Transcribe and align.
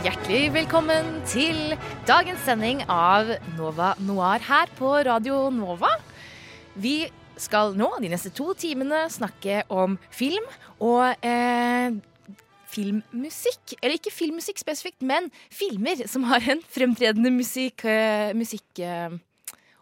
Hjertelig 0.00 0.46
velkommen 0.54 1.18
til 1.28 1.74
dagens 2.08 2.40
sending 2.46 2.78
av 2.88 3.28
Nova 3.58 3.90
Noir 4.00 4.40
her 4.46 4.70
på 4.78 4.88
Radio 5.04 5.50
Nova. 5.52 5.90
Vi 6.72 7.12
skal 7.36 7.76
nå 7.76 8.00
de 8.00 8.08
neste 8.08 8.32
to 8.32 8.56
timene 8.56 9.12
snakke 9.12 9.68
om 9.68 9.98
film 10.08 10.40
og 10.80 11.04
eh, 11.20 11.92
filmmusikk. 12.72 13.76
Eller 13.82 13.98
ikke 13.98 14.10
filmmusikk 14.14 14.56
spesifikt, 14.62 15.02
men 15.04 15.28
filmer 15.52 16.08
som 16.08 16.24
har 16.30 16.40
en 16.48 16.62
fremtredende 16.64 17.30
musikk... 17.34 17.84
Eh, 17.84 18.32
musikk 18.32 18.78
eh, 18.80 19.10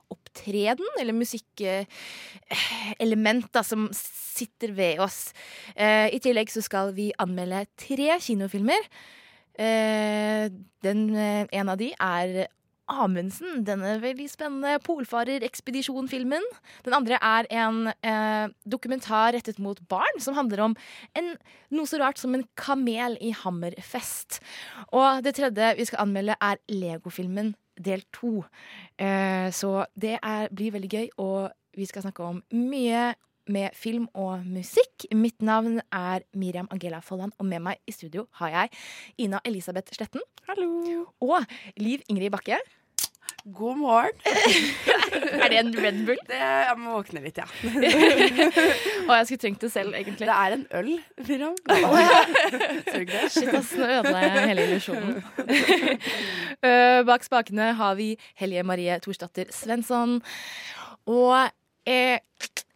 opptreden, 0.08 0.88
eller 0.98 1.12
musikkelement 1.14 3.52
da, 3.54 3.62
som 3.62 3.88
sitter 3.94 4.72
ved 4.74 4.98
oss. 5.04 5.32
Eh, 5.76 6.08
I 6.10 6.18
tillegg 6.24 6.50
så 6.50 6.62
skal 6.64 6.94
vi 6.96 7.12
anmelde 7.20 7.66
tre 7.78 8.18
kinofilmer. 8.24 8.80
Eh, 9.58 10.48
den, 10.86 11.02
eh, 11.16 11.46
en 11.52 11.68
av 11.68 11.80
de 11.80 11.92
er 11.98 12.46
Amundsen, 12.88 13.64
denne 13.66 13.98
veldig 14.00 14.26
spennende 14.32 14.78
polfarer-ekspedisjon-filmen. 14.86 16.44
Den 16.86 16.96
andre 16.96 17.18
er 17.20 17.48
en 17.52 17.90
eh, 17.92 18.48
dokumentar 18.64 19.34
rettet 19.36 19.60
mot 19.60 19.80
barn, 19.92 20.20
som 20.24 20.38
handler 20.38 20.62
om 20.64 20.76
en, 21.18 21.34
noe 21.74 21.90
så 21.90 22.00
rart 22.00 22.20
som 22.20 22.34
en 22.36 22.46
kamel 22.56 23.18
i 23.20 23.34
Hammerfest. 23.36 24.40
Og 24.88 25.20
det 25.26 25.36
tredje 25.36 25.74
vi 25.76 25.88
skal 25.90 26.06
anmelde, 26.06 26.38
er 26.40 26.62
Lego-filmen 26.72 27.52
del 27.78 28.02
to. 28.14 28.42
Eh, 28.98 29.52
så 29.54 29.84
det 29.94 30.16
er, 30.22 30.48
blir 30.48 30.72
veldig 30.74 30.92
gøy, 30.92 31.08
og 31.20 31.52
vi 31.76 31.86
skal 31.86 32.06
snakke 32.06 32.24
om 32.24 32.40
mye 32.56 33.12
med 33.48 33.74
film 33.76 34.08
og 34.14 34.44
musikk. 34.46 35.08
Mitt 35.16 35.42
navn 35.42 35.80
er 35.92 36.24
Miriam 36.34 36.68
Angela 36.70 37.00
Folland, 37.04 37.32
og 37.38 37.46
med 37.48 37.64
meg 37.64 37.82
i 37.88 37.94
studio 37.94 38.26
har 38.40 38.54
jeg 38.54 38.74
Ina 39.26 39.40
Elisabeth 39.44 39.94
Sletten. 39.96 40.24
Hallo. 40.48 41.06
Og 41.20 41.44
Liv 41.76 42.04
Ingrid 42.08 42.30
Bakke. 42.34 42.60
God 43.54 43.76
morgen. 43.76 44.16
Er 45.42 45.48
det 45.48 45.58
en 45.58 45.70
Red 45.84 46.00
Bull? 46.06 46.18
Det, 46.26 46.36
jeg 46.36 46.74
må 46.78 46.96
våkne 46.98 47.20
litt, 47.22 47.38
ja. 47.38 47.46
Og 49.06 49.12
jeg 49.14 49.26
skulle 49.28 49.40
trengt 49.40 49.62
det 49.64 49.70
selv, 49.72 49.94
egentlig. 49.96 50.26
Det 50.28 50.34
er 50.34 50.56
en 50.56 50.64
øl, 50.80 50.90
Miriam. 51.28 51.54
Ikke 51.70 53.04
det? 53.12 53.22
Shit, 53.32 53.52
ass, 53.54 53.72
nå 53.78 53.88
ødela 53.88 54.24
jeg 54.24 54.48
hele 54.50 54.66
illusjonen. 54.68 55.22
Eh, 56.60 57.00
Bak 57.08 57.24
spakene 57.24 57.70
har 57.78 57.96
vi 58.00 58.10
Helje 58.40 58.66
Marie 58.68 58.98
Torsdatter 59.04 59.52
Svensson. 59.54 60.18
Og 61.08 61.48
eh, 61.88 62.18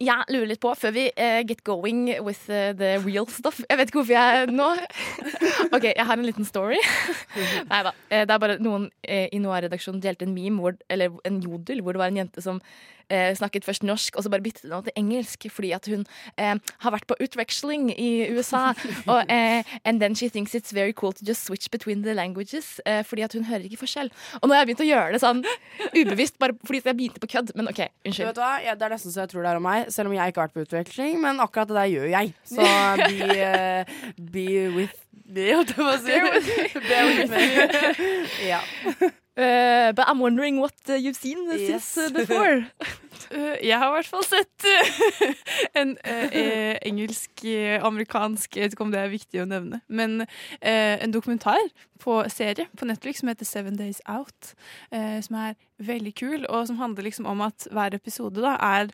jeg 0.02 0.34
lurer 0.34 0.50
litt 0.52 0.62
på, 0.62 0.72
før 0.78 0.94
vi 0.94 1.06
uh, 1.14 1.40
get 1.48 1.62
going 1.64 2.04
with 2.24 2.48
uh, 2.50 2.72
the 2.76 2.96
real 3.04 3.26
stuff 3.30 3.60
Jeg 3.68 3.78
vet 3.78 3.90
ikke 3.90 4.02
hvorfor 4.02 4.16
jeg 4.16 4.52
nå 4.52 4.70
OK, 5.76 5.86
jeg 5.90 6.06
har 6.06 6.16
en 6.16 6.26
liten 6.26 6.46
story. 6.48 6.80
Nei 7.70 7.82
da. 7.86 7.92
Uh, 8.10 8.22
det 8.28 8.34
er 8.34 8.42
bare 8.42 8.58
noen 8.62 8.88
eh, 9.02 9.28
i 9.32 9.40
Noir-redaksjonen 9.42 10.02
delte 10.02 10.26
en 10.26 10.34
meme, 10.34 10.60
hvor, 10.60 10.76
eller 10.92 11.14
en 11.28 11.38
jodel, 11.42 11.82
hvor 11.82 11.96
det 11.96 12.02
var 12.02 12.12
en 12.12 12.20
jente 12.22 12.44
som 12.44 12.60
eh, 13.12 13.32
snakket 13.36 13.64
først 13.64 13.82
norsk, 13.86 14.16
og 14.16 14.24
så 14.24 14.30
bare 14.30 14.44
byttet 14.44 14.72
hun 14.72 14.84
til 14.86 14.96
engelsk 14.96 15.46
fordi 15.52 15.72
at 15.76 15.86
hun 15.90 16.04
eh, 16.38 16.56
har 16.84 16.94
vært 16.94 17.06
på 17.10 17.16
utveksling 17.20 17.90
i 17.92 18.10
USA. 18.32 18.72
og, 19.12 19.24
eh, 19.28 19.64
and 19.84 20.00
then 20.00 20.14
she 20.14 20.28
thinks 20.28 20.54
it's 20.54 20.74
very 20.74 20.92
cool 20.92 21.12
to 21.12 21.24
just 21.26 21.44
switch 21.44 21.70
between 21.70 22.02
the 22.02 22.14
languages, 22.14 22.80
eh, 22.86 23.02
fordi 23.04 23.22
at 23.22 23.32
hun 23.32 23.44
hører 23.44 23.66
ikke 23.68 23.82
forskjell. 23.84 24.10
Og 24.40 24.48
nå 24.48 24.54
har 24.54 24.62
jeg 24.62 24.72
begynt 24.72 24.84
å 24.86 24.90
gjøre 24.90 25.12
det 25.12 25.22
sånn 25.22 25.44
ubevisst, 25.92 26.38
bare 26.38 26.56
fordi 26.64 26.82
jeg 26.84 26.98
begynte 26.98 27.22
på 27.22 27.30
kødd. 27.36 27.54
Men 27.56 27.68
OK, 27.68 27.84
unnskyld. 28.06 28.32
vet 28.32 28.42
hva? 28.42 28.52
Ja, 28.64 28.76
det 28.78 28.88
er 28.88 28.96
nesten 28.96 29.14
så 29.14 29.24
jeg 29.24 29.32
tror 29.32 29.44
det 29.44 29.52
er 29.52 29.60
om 29.60 29.66
meg, 29.66 29.91
selv 29.94 30.10
om 30.10 30.16
jeg 30.16 30.32
ikke 30.32 30.42
har 30.42 30.50
vært 30.50 30.58
på 30.58 30.66
utveksling. 30.66 31.16
Men 31.22 31.40
akkurat 31.44 31.70
det 31.70 31.78
der 31.78 31.90
gjør 31.92 32.10
jeg. 32.12 32.34
Så 32.48 32.68
be, 33.04 33.38
uh, 33.38 33.96
be 34.32 34.46
with 34.74 34.94
me, 35.28 35.48
holdt 35.54 35.74
jeg 35.74 35.80
på 35.80 35.88
å 35.88 35.98
si. 36.02 36.78
Bear 36.88 37.10
with 37.10 37.30
me. 37.32 37.42
ja. 38.52 38.62
Uh, 39.34 39.92
but 39.92 40.06
I'm 40.08 40.18
wondering 40.20 40.60
what 40.60 40.74
uh, 40.90 40.92
you've 40.92 41.16
seen 41.16 41.48
Yes. 41.50 41.84
since 41.84 41.98
uh, 41.98 42.10
before. 42.12 42.66
Uh, 43.32 43.56
jeg 43.64 43.78
har 43.78 43.86
i 43.86 43.92
hvert 43.94 44.08
fall 44.10 44.24
sett 44.26 44.64
uh, 44.66 45.28
en 45.78 45.94
uh, 45.94 46.24
eh, 46.36 46.74
engelsk-amerikansk 46.84 48.56
Jeg 48.56 48.66
vet 48.66 48.74
ikke 48.74 48.84
om 48.84 48.90
det 48.92 49.00
er 49.00 49.12
viktig 49.12 49.40
å 49.40 49.46
nevne, 49.48 49.78
men 49.88 50.24
uh, 50.24 50.26
en 50.66 51.14
dokumentar 51.14 51.62
på 52.02 52.18
serie 52.28 52.66
på 52.76 52.88
Netflix 52.90 53.22
som 53.22 53.30
heter 53.30 53.48
Seven 53.48 53.78
Days 53.78 54.02
Out. 54.10 54.52
uh, 54.92 55.20
som 55.24 55.38
er 55.38 55.56
veldig 55.80 56.12
kul, 56.18 56.44
og 56.50 56.66
som 56.68 56.82
handler 56.82 57.08
liksom 57.08 57.30
om 57.30 57.40
at 57.46 57.70
hver 57.72 57.96
episode 57.96 58.42
da 58.42 58.58
er 58.58 58.92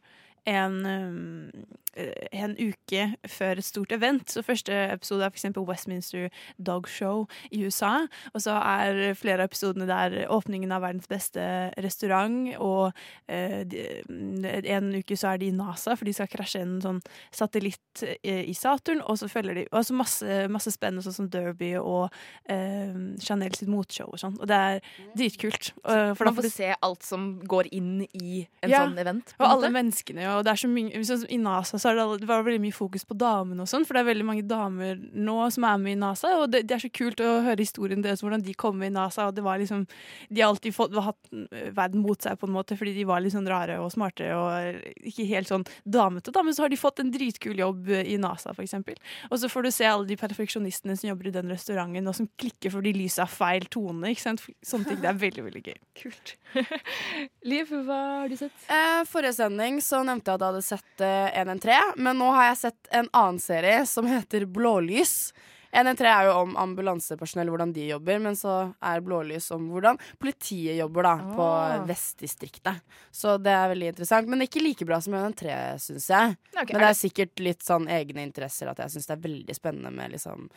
en, 0.49 1.53
en 1.97 2.55
uke 2.59 3.05
før 3.29 3.59
et 3.59 3.65
stort 3.67 3.93
event. 3.93 4.29
Så 4.31 4.43
første 4.47 4.73
episode 4.93 5.25
er 5.25 5.33
eksempel 5.33 5.65
Westminster 5.69 6.29
Dog 6.59 6.89
Show 6.89 7.27
i 7.51 7.65
USA. 7.67 8.07
Og 8.35 8.43
så 8.45 8.55
er 8.61 9.15
flere 9.19 9.43
av 9.43 9.49
episodene 9.51 9.87
der 9.89 10.29
åpningen 10.31 10.73
av 10.75 10.83
verdens 10.85 11.09
beste 11.11 11.43
restaurant. 11.83 12.53
Og 12.63 12.93
eh, 13.29 13.65
en 14.09 14.93
uke 14.95 15.17
så 15.19 15.33
er 15.35 15.43
de 15.43 15.49
i 15.51 15.55
NASA, 15.57 15.97
for 15.99 16.09
de 16.09 16.15
skal 16.17 16.31
krasje 16.31 16.63
en 16.65 16.79
sånn 16.85 17.01
satellitt 17.35 18.05
eh, 18.23 18.45
i 18.49 18.55
Saturn. 18.57 19.03
Og 19.09 19.19
så 19.21 19.29
følger 19.33 19.63
de 19.63 19.67
og 19.73 19.85
så 19.89 19.97
masse, 19.97 20.39
masse 20.53 20.73
spennende, 20.75 21.05
sånn 21.07 21.17
som 21.19 21.31
Derby 21.33 21.75
og 21.81 22.09
eh, 22.51 22.95
Chanel 23.25 23.55
sitt 23.59 23.71
motshow 23.73 24.13
og 24.15 24.21
sånn. 24.23 24.39
Og 24.41 24.49
det 24.51 24.59
er 24.59 24.81
dritkult. 25.19 25.73
Eh, 25.85 26.13
for 26.15 26.25
da 26.29 26.33
Man 26.33 26.39
får 26.43 26.51
se 26.53 26.73
alt 26.79 27.07
som 27.07 27.29
går 27.49 27.71
inn 27.73 28.05
i 28.13 28.45
en 28.63 28.71
Ja, 28.71 28.85
sånn 28.87 28.99
event. 29.01 29.35
og 29.39 29.47
alle 29.49 29.71
menneskene, 29.75 30.27
og 30.37 30.45
det 30.47 30.53
er 30.55 30.63
så 30.63 30.69
mye 30.71 31.03
sånn 31.09 31.27
I 31.33 31.39
NASA 31.43 31.78
så 31.83 31.91
er 31.91 31.99
det, 31.99 32.07
det 32.23 32.29
var 32.29 32.45
veldig 32.47 32.63
mye 32.63 32.77
fokus 32.77 33.07
på 33.09 33.17
damene 33.19 33.65
og 33.65 33.71
sånn, 33.71 33.87
for 33.89 33.97
det 33.97 34.03
er 34.03 34.11
veldig 34.11 34.27
mange 34.29 34.47
damer 34.49 34.99
nå 34.99 35.39
som 35.55 35.67
er 35.69 35.81
med 35.83 35.97
i 35.97 36.01
NASA, 36.01 36.35
og 36.43 36.53
det, 36.53 36.65
det 36.69 36.77
er 36.77 36.85
så 36.85 36.93
kult 36.95 37.23
å 37.25 37.39
høre 37.47 37.63
historien 37.63 38.05
deres, 38.05 38.23
hvordan 38.25 38.45
de 38.45 38.57
kom 38.59 38.79
med 38.81 38.93
i 38.93 38.97
NASA, 38.99 39.29
og 39.29 39.37
det 39.37 39.45
var 39.47 39.61
liksom 39.61 39.87
De 40.29 40.43
har 40.43 40.53
alltid 40.53 40.75
fått, 40.75 40.95
hatt 41.03 41.31
verden 41.77 42.03
mot 42.05 42.21
seg, 42.23 42.39
på 42.41 42.49
en 42.49 42.55
måte, 42.55 42.77
fordi 42.79 42.95
de 42.97 43.07
var 43.09 43.23
litt 43.23 43.35
sånn 43.35 43.49
rare 43.49 43.79
og 43.83 43.93
smarte 43.95 44.29
og 44.35 45.07
ikke 45.09 45.27
helt 45.31 45.51
sånn 45.51 45.67
damete, 45.85 46.33
da, 46.35 46.45
men 46.47 46.57
så 46.57 46.67
har 46.67 46.73
de 46.73 46.81
fått 46.81 47.03
en 47.03 47.13
dritkul 47.15 47.59
jobb 47.59 47.91
i 47.99 48.19
NASA, 48.21 48.53
for 48.55 48.65
eksempel. 48.65 48.99
Og 49.31 49.41
så 49.41 49.51
får 49.51 49.67
du 49.67 49.73
se 49.75 49.89
alle 49.89 50.09
de 50.09 50.19
perfeksjonistene 50.21 50.97
som 50.99 51.11
jobber 51.11 51.31
i 51.31 51.35
den 51.35 51.53
restauranten, 51.53 52.09
og 52.11 52.17
som 52.17 52.29
klikker 52.41 52.73
fordi 52.75 52.95
lyset 52.97 53.25
har 53.25 53.33
feil 53.33 53.69
tone, 53.73 54.13
ikke 54.13 54.25
sant. 54.25 54.45
Sånne 54.67 54.91
ting. 54.91 55.01
Det 55.03 55.11
er 55.11 55.21
veldig, 55.21 55.45
veldig 55.49 55.63
gøy. 55.65 55.79
Kult. 56.03 56.35
Liv, 57.53 57.73
hva 57.87 57.99
har 58.23 58.31
du 58.31 58.37
sett? 58.39 58.67
Eh, 58.73 59.03
forrige 59.09 59.37
sending 59.39 59.81
så 59.85 60.03
nevnte 60.07 60.33
jeg 60.33 60.39
at 60.41 60.45
jeg 60.45 60.53
hadde 60.53 60.67
sett 60.67 61.05
eh, 61.05 61.41
113, 61.43 61.68
men 61.97 62.19
nå 62.21 62.33
har 62.35 62.51
jeg 62.51 62.63
sett 62.65 62.91
en 62.95 63.11
annen 63.13 63.39
serie 63.43 63.85
som 63.87 64.09
heter 64.09 64.49
Blålys. 64.49 65.33
113 65.71 66.07
er 66.09 66.27
jo 66.29 66.35
om 66.47 66.55
ambulansepersonell, 66.57 67.51
hvordan 67.53 67.73
de 67.77 67.91
jobber, 67.91 68.21
men 68.25 68.37
så 68.39 68.55
er 68.81 69.03
Blålys 69.05 69.51
om 69.53 69.67
hvordan 69.69 69.99
politiet 70.21 70.79
jobber 70.79 71.05
da, 71.05 71.15
på 71.37 71.49
Ah. 71.49 71.85
Vestdistriktet. 71.89 72.81
Så 73.13 73.37
det 73.43 73.53
er 73.53 73.69
veldig 73.75 73.91
interessant, 73.93 74.29
men 74.29 74.47
ikke 74.47 74.63
like 74.65 74.87
bra 74.89 75.01
som 75.05 75.15
113, 75.19 75.79
syns 75.85 76.09
jeg. 76.09 76.37
Okay, 76.55 76.73
Men 76.73 76.83
det 76.83 76.89
er 76.89 76.99
sikkert 77.03 77.45
litt 77.45 77.65
sånn 77.67 77.89
egne 77.93 78.25
interesser 78.25 78.71
at 78.71 78.81
jeg 78.81 78.95
syns 78.95 79.11
det 79.11 79.17
er 79.19 79.25
veldig 79.29 79.57
spennende 79.57 79.93
med 79.93 80.17
liksom 80.17 80.49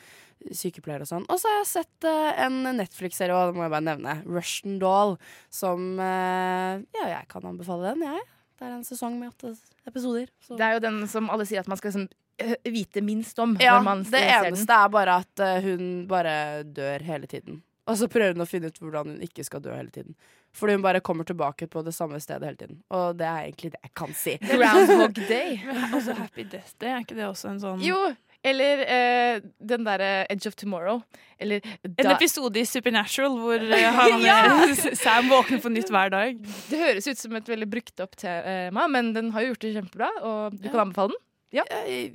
sykepleiere 0.47 1.05
og 1.05 1.11
sånn. 1.11 1.27
Og 1.27 1.41
så 1.41 1.51
har 1.51 1.59
jeg 1.59 1.71
sett 1.75 2.07
uh, 2.07 2.31
en 2.47 2.61
Netflix-serie, 2.79 3.35
og 3.35 3.51
det 3.51 3.59
må 3.59 3.67
jeg 3.67 3.75
bare 3.75 3.89
nevne, 3.91 4.19
Russian 4.25 4.79
Doll, 4.81 5.17
som 5.51 5.99
uh, 5.99 6.79
Ja, 6.95 7.09
jeg 7.17 7.27
kan 7.31 7.45
anbefale 7.51 7.91
den, 7.91 8.07
jeg. 8.07 8.29
Det 8.61 8.67
er 8.69 8.73
en 8.77 8.83
sesong 8.85 9.15
med 9.17 9.31
åtte 9.33 9.55
episoder. 9.89 10.27
Så. 10.45 10.53
Det 10.59 10.65
er 10.67 10.75
jo 10.77 10.81
den 10.83 10.99
som 11.09 11.31
alle 11.33 11.47
sier 11.49 11.63
at 11.63 11.69
man 11.71 11.79
skal 11.79 11.89
liksom, 11.89 12.03
øh, 12.45 12.53
vite 12.75 13.01
minst 13.01 13.39
om 13.41 13.55
ja, 13.57 13.73
når 13.79 13.87
man 13.87 14.03
det 14.05 14.11
ser 14.13 14.45
den. 14.45 14.51
eneste 14.53 14.77
er 14.77 14.91
bare 14.93 15.15
at 15.23 15.41
eh, 15.47 15.63
hun 15.65 15.87
bare 16.11 16.35
dør 16.63 17.01
hele 17.07 17.25
tiden. 17.31 17.63
Og 17.89 17.97
så 17.97 18.05
prøver 18.07 18.35
hun 18.37 18.45
å 18.45 18.47
finne 18.47 18.69
ut 18.69 18.77
hvordan 18.77 19.15
hun 19.15 19.23
ikke 19.25 19.43
skal 19.43 19.63
dø 19.65 19.73
hele 19.73 19.89
tiden. 19.89 20.13
Fordi 20.53 20.75
hun 20.77 20.83
bare 20.85 21.01
kommer 21.01 21.25
tilbake 21.25 21.65
på 21.67 21.81
det 21.83 21.93
samme 21.97 22.19
stedet 22.21 22.45
hele 22.45 22.59
tiden. 22.59 22.77
Og 22.93 23.17
det 23.17 23.25
er 23.25 23.47
egentlig 23.47 23.71
det 23.73 23.81
jeg 23.81 23.93
kan 23.97 24.13
si. 24.13 24.35
Groundhog 24.45 25.17
Day. 25.31 25.57
Men 25.65 25.97
så 26.05 26.13
Happy 26.21 26.45
Death 26.45 26.75
Day, 26.77 26.91
er 26.93 27.01
ikke 27.01 27.17
det 27.17 27.25
også 27.31 27.49
en 27.55 27.59
sånn 27.63 27.81
Jo, 27.81 27.97
eller 28.43 28.83
eh, 28.85 29.41
den 29.59 29.85
derre 29.85 30.11
Edge 30.29 30.49
of 30.49 30.55
Tomorrow. 30.57 31.01
Eller 31.41 31.61
En 31.85 32.11
episode 32.11 32.59
i 32.61 32.65
Supernatural 32.65 33.37
hvor 33.41 33.61
eh, 33.61 33.87
han, 33.99 34.25
eh, 34.25 34.93
Sam 35.03 35.29
våkner 35.31 35.61
på 35.63 35.73
nytt 35.73 35.91
hver 35.93 36.13
dag. 36.13 36.39
Det 36.69 36.79
høres 36.81 37.09
ut 37.09 37.21
som 37.21 37.35
et 37.37 37.49
veldig 37.49 37.69
brukt 37.71 38.03
opp 38.03 38.17
tema, 38.19 38.87
men 38.91 39.13
den 39.17 39.33
har 39.35 39.45
jo 39.45 39.53
gjort 39.53 39.65
det 39.65 39.75
kjempebra, 39.77 40.13
og 40.21 40.57
du 40.57 40.69
kan 40.69 40.87
anbefale 40.87 41.13
den. 41.13 41.21
Ja. 41.61 41.65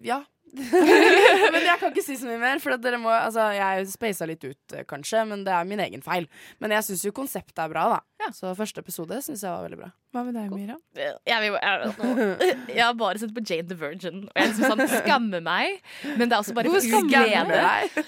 Ja, 0.06 0.22
men 1.52 1.62
jeg 1.66 1.76
kan 1.80 1.90
ikke 1.92 2.04
si 2.04 2.16
så 2.16 2.28
mye 2.28 2.40
mer, 2.40 2.60
for 2.62 2.76
at 2.76 2.82
dere 2.84 2.98
må 3.00 3.12
Altså, 3.12 3.48
jeg 3.56 3.86
spasa 3.92 4.28
litt 4.28 4.44
ut, 4.46 4.74
eh, 4.74 4.86
kanskje, 4.88 5.22
men 5.28 5.44
det 5.46 5.52
er 5.52 5.68
min 5.68 5.82
egen 5.84 6.04
feil. 6.04 6.28
Men 6.62 6.74
jeg 6.76 6.86
syns 6.88 7.04
jo 7.06 7.12
konseptet 7.16 7.60
er 7.62 7.72
bra, 7.72 7.86
da. 7.96 8.30
Så 8.34 8.50
første 8.58 8.82
episode 8.82 9.18
syns 9.22 9.44
jeg 9.44 9.52
var 9.52 9.66
veldig 9.66 9.78
bra. 9.80 9.90
Hva 10.16 10.22
med 10.26 10.36
deg, 10.38 10.52
Myra? 10.54 10.76
Jeg, 10.96 11.16
jeg, 11.28 12.54
jeg 12.72 12.82
har 12.82 12.94
bare 12.98 13.20
sett 13.20 13.34
på 13.36 13.44
Jane 13.44 13.68
the 13.68 13.78
Virgin, 13.78 14.22
og 14.30 14.40
jeg 14.40 14.52
liksom 14.54 14.72
sånn 14.72 14.94
skammer 15.02 15.44
meg. 15.44 15.80
Men 16.16 16.30
det 16.30 16.38
er 16.38 16.40
også 16.40 16.56
bare 16.56 16.72
for 16.72 17.10
glede. 17.10 18.04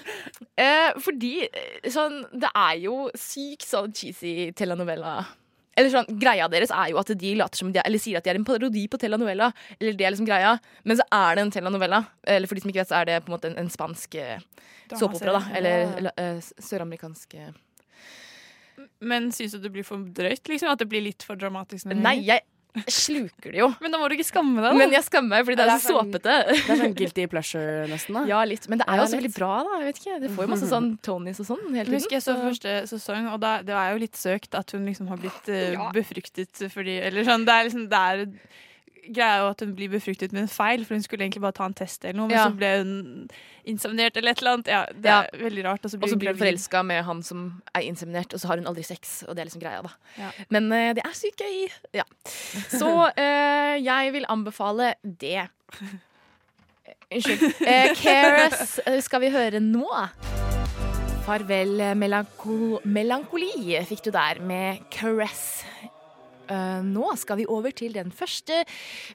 Eh, 0.59 0.89
fordi 1.05 1.35
eh, 1.45 1.91
sånn, 1.93 2.23
det 2.33 2.49
er 2.51 2.79
jo 2.81 3.03
sykt 3.17 3.67
sånn 3.69 3.93
cheesy 3.95 4.49
telenovela. 4.57 5.21
Eller 5.77 5.91
sånn, 5.93 6.09
Greia 6.19 6.47
deres 6.51 6.73
er 6.75 6.89
jo 6.91 6.99
at 6.99 7.11
de 7.21 7.35
later 7.39 7.61
som 7.61 7.69
de 7.71 7.79
er, 7.79 7.87
eller 7.87 8.01
sier 8.01 8.19
at 8.19 8.25
de 8.25 8.33
er 8.33 8.39
en 8.39 8.47
parodi 8.47 8.87
på 8.91 8.99
telenovela. 8.99 9.51
Eller 9.77 9.95
det 9.95 10.07
er 10.07 10.13
liksom 10.15 10.27
greia 10.27 10.57
Men 10.83 10.99
så 10.99 11.05
er 11.15 11.37
det 11.37 11.45
en 11.45 11.53
telenovela. 11.55 12.03
Eller 12.27 12.49
for 12.49 12.57
de 12.57 12.63
som 12.63 12.73
ikke 12.73 12.81
vet, 12.81 12.91
så 12.91 12.99
er 12.99 13.09
det 13.09 13.21
på 13.23 13.31
en 13.31 13.37
måte 13.37 13.51
en, 13.51 13.57
en 13.61 13.71
spansk 13.71 14.19
eh, 14.19 14.43
såpeopera. 14.91 15.37
da 15.37 15.57
Eller 15.59 15.95
eller, 16.01 16.37
uh, 16.37 16.51
søramerikansk 16.69 17.37
eh. 17.39 17.51
Men 18.99 19.31
syns 19.35 19.55
du 19.55 19.63
det 19.63 19.71
blir 19.75 19.87
for 19.87 20.03
drøyt? 20.03 20.47
liksom? 20.47 20.71
At 20.71 20.81
det 20.81 20.89
blir 20.91 21.03
litt 21.03 21.23
for 21.27 21.39
dramatisk? 21.39 21.87
Nei, 21.91 22.19
jeg 22.27 22.43
sluker 22.87 23.51
det 23.51 23.59
jo. 23.59 23.67
Men 23.81 23.91
da 23.91 23.97
må 23.99 24.07
du 24.09 24.15
ikke 24.15 24.27
skamme 24.27 24.61
deg, 24.61 24.67
da. 24.69 24.77
Men 24.77 24.91
jeg 24.93 25.03
skammer 25.07 25.29
meg 25.39 25.45
fordi 25.47 25.57
det 25.59 25.65
Ja, 25.67 25.75
er 25.75 25.81
så 25.83 25.89
det 25.89 25.95
er 25.95 26.03
såpete. 26.03 26.35
Det 26.53 26.73
er 26.75 26.81
sånn 26.83 26.95
guilty 26.99 27.25
pleasure, 27.31 27.87
nesten. 27.89 28.13
da 28.19 28.23
Ja, 28.29 28.43
litt. 28.47 28.67
Men 28.69 28.79
det 28.81 28.87
er 28.87 28.93
Ja, 28.93 28.99
jo 29.01 29.07
også 29.07 29.17
litt. 29.17 29.23
veldig 29.25 29.33
bra, 29.39 29.51
da. 29.65 29.79
Jeg 29.81 29.87
vet 29.89 30.01
ikke. 30.03 30.19
Det 30.23 30.31
får 30.35 30.45
jo 30.47 30.51
masse 30.53 30.69
sånn 30.69 30.89
Tonys 31.09 31.39
og 31.43 31.49
sånn 31.49 31.63
hele 31.65 31.77
Jeg 31.79 31.85
tiden. 31.87 31.99
husker 31.99 32.17
jeg 32.19 32.25
så 32.27 32.37
første 32.43 32.75
sesong, 32.93 33.29
og 33.33 33.39
da, 33.43 33.53
det 33.65 33.75
er 33.75 33.91
jo 33.95 34.01
litt 34.05 34.15
søkt 34.21 34.55
at 34.59 34.71
hun 34.77 34.85
liksom 34.85 35.09
har 35.11 35.17
blitt 35.21 35.49
uh, 35.49 35.89
befruktet 35.95 36.65
fordi 36.71 36.99
Eller 37.09 37.25
sånn, 37.27 37.45
det 37.49 37.53
er 37.57 37.69
liksom 37.69 37.87
det 37.89 38.03
er, 38.13 38.25
Greia 39.13 39.35
er 39.35 39.43
jo 39.43 39.47
at 39.53 39.61
hun 39.65 39.71
blir 39.75 39.89
befruktet 39.89 40.33
med 40.35 40.43
en 40.45 40.51
feil, 40.51 40.83
for 40.85 40.93
hun 40.95 41.03
skulle 41.03 41.25
egentlig 41.25 41.41
bare 41.41 41.55
ta 41.57 41.65
en 41.65 41.73
test 41.77 42.03
eller 42.05 42.17
noe, 42.19 42.27
men 42.29 42.37
Ja. 42.37 42.45
så 42.49 42.55
ble 42.57 42.69
hun 42.77 43.29
inseminert 43.65 44.17
eller 44.17 44.31
et 44.31 44.41
eller 44.43 44.53
annet. 44.57 44.67
Ja, 44.67 44.85
det 44.93 45.05
Ja. 45.09 45.21
er 45.33 45.43
veldig 45.43 45.63
rart. 45.65 45.85
Og 45.85 45.91
så 45.91 45.97
blir 45.99 46.09
så 46.09 46.17
hun 46.19 46.37
forelska 46.37 46.83
med 46.85 47.03
han 47.05 47.23
som 47.23 47.61
er 47.75 47.81
inseminert, 47.81 48.33
og 48.33 48.39
så 48.39 48.47
har 48.47 48.57
hun 48.57 48.67
aldri 48.67 48.83
sex. 48.83 49.23
Og 49.27 49.35
det 49.35 49.41
er 49.41 49.49
liksom 49.49 49.61
greia, 49.61 49.81
da. 49.81 50.31
Men 50.49 50.71
uh, 50.71 50.93
det 50.93 51.03
er 51.05 51.13
sykt 51.13 51.41
gøy. 51.41 51.69
Ja. 51.93 52.03
Så 52.69 52.89
uh, 53.09 53.75
jeg 53.83 54.13
vil 54.13 54.25
anbefale 54.29 54.93
det. 55.03 55.47
Eh, 56.85 56.95
Unnskyld. 57.15 57.41
Uh, 57.61 57.95
Keres 57.95 58.79
skal 59.05 59.21
vi 59.21 59.29
høre 59.33 59.59
nå. 59.59 59.85
Farvel 61.29 61.79
eh, 61.83 61.93
melanko 61.93 62.79
melankoli 62.89 63.77
fikk 63.85 64.01
du 64.07 64.11
der 64.15 64.39
med 64.41 64.79
Caress. 64.89 65.63
Eh, 66.49 66.81
nå 66.85 67.09
skal 67.21 67.39
vi 67.39 67.47
over 67.49 67.73
til 67.75 67.93
den 67.93 68.11
første 68.13 68.63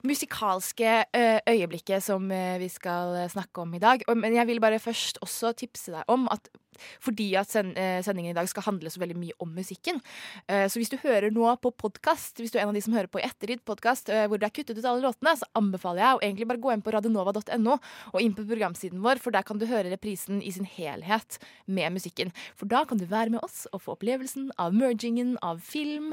musikalske 0.07 0.91
eh, 1.03 1.39
øyeblikket 1.51 2.03
som 2.03 2.29
eh, 2.31 2.55
vi 2.61 2.69
skal 2.71 3.25
snakke 3.31 3.65
om 3.65 3.73
i 3.75 3.81
dag. 3.83 4.05
Men 4.15 4.37
jeg 4.37 4.47
vil 4.51 4.61
bare 4.63 4.79
først 4.79 5.19
også 5.25 5.55
tipse 5.57 5.93
deg 5.95 6.07
om 6.11 6.29
at 6.31 6.51
fordi 6.99 7.29
at 7.39 7.47
sendingen 7.47 8.33
i 8.33 8.35
dag 8.35 8.49
skal 8.51 8.65
handle 8.65 8.89
så 8.91 8.99
veldig 8.99 9.15
mye 9.15 9.35
om 9.39 9.53
musikken. 9.55 10.01
Så 10.43 10.75
hvis 10.75 10.89
du 10.91 10.97
hører 10.99 11.31
nå 11.31 11.47
på 11.63 11.71
podkast, 11.71 12.41
hvis 12.43 12.51
du 12.51 12.57
er 12.57 12.65
en 12.65 12.73
av 12.73 12.75
de 12.75 12.81
som 12.83 12.91
hører 12.97 13.07
på 13.07 13.21
i 13.21 13.23
ettertid 13.23 13.61
podkast, 13.63 14.11
hvor 14.11 14.35
det 14.35 14.49
er 14.49 14.51
kuttet 14.51 14.81
ut 14.81 14.89
alle 14.89 15.05
låtene, 15.05 15.37
så 15.39 15.47
anbefaler 15.55 16.03
jeg 16.03 16.17
å 16.17 16.19
egentlig 16.19 16.49
bare 16.49 16.59
gå 16.65 16.73
inn 16.75 16.83
på 16.83 16.91
radionova.no 16.91 17.77
og 18.11 18.19
inn 18.19 18.35
på 18.35 18.43
programsiden 18.43 18.99
vår, 19.07 19.23
for 19.23 19.31
der 19.31 19.47
kan 19.47 19.61
du 19.61 19.63
høre 19.71 19.87
reprisen 19.93 20.43
i 20.43 20.51
sin 20.51 20.67
helhet 20.67 21.39
med 21.63 21.95
musikken. 21.95 22.35
For 22.59 22.67
da 22.67 22.83
kan 22.83 22.99
du 22.99 23.07
være 23.07 23.37
med 23.37 23.47
oss 23.47 23.63
og 23.71 23.85
få 23.85 23.95
opplevelsen 23.95 24.51
av 24.59 24.75
mergingen 24.75 25.37
av 25.39 25.63
film, 25.63 26.11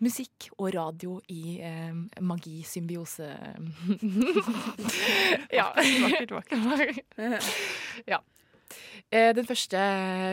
musikk 0.00 0.48
og 0.56 0.72
radio 0.74 1.18
i 1.28 1.58
eh, 1.64 1.94
magisymbiose. 2.24 3.28
ja. 5.58 5.70
Vakkert, 5.76 6.34
vakkert. 6.38 7.50
ja. 8.12 8.20
Eh, 9.10 9.32
Den 9.36 9.46
første 9.46 9.80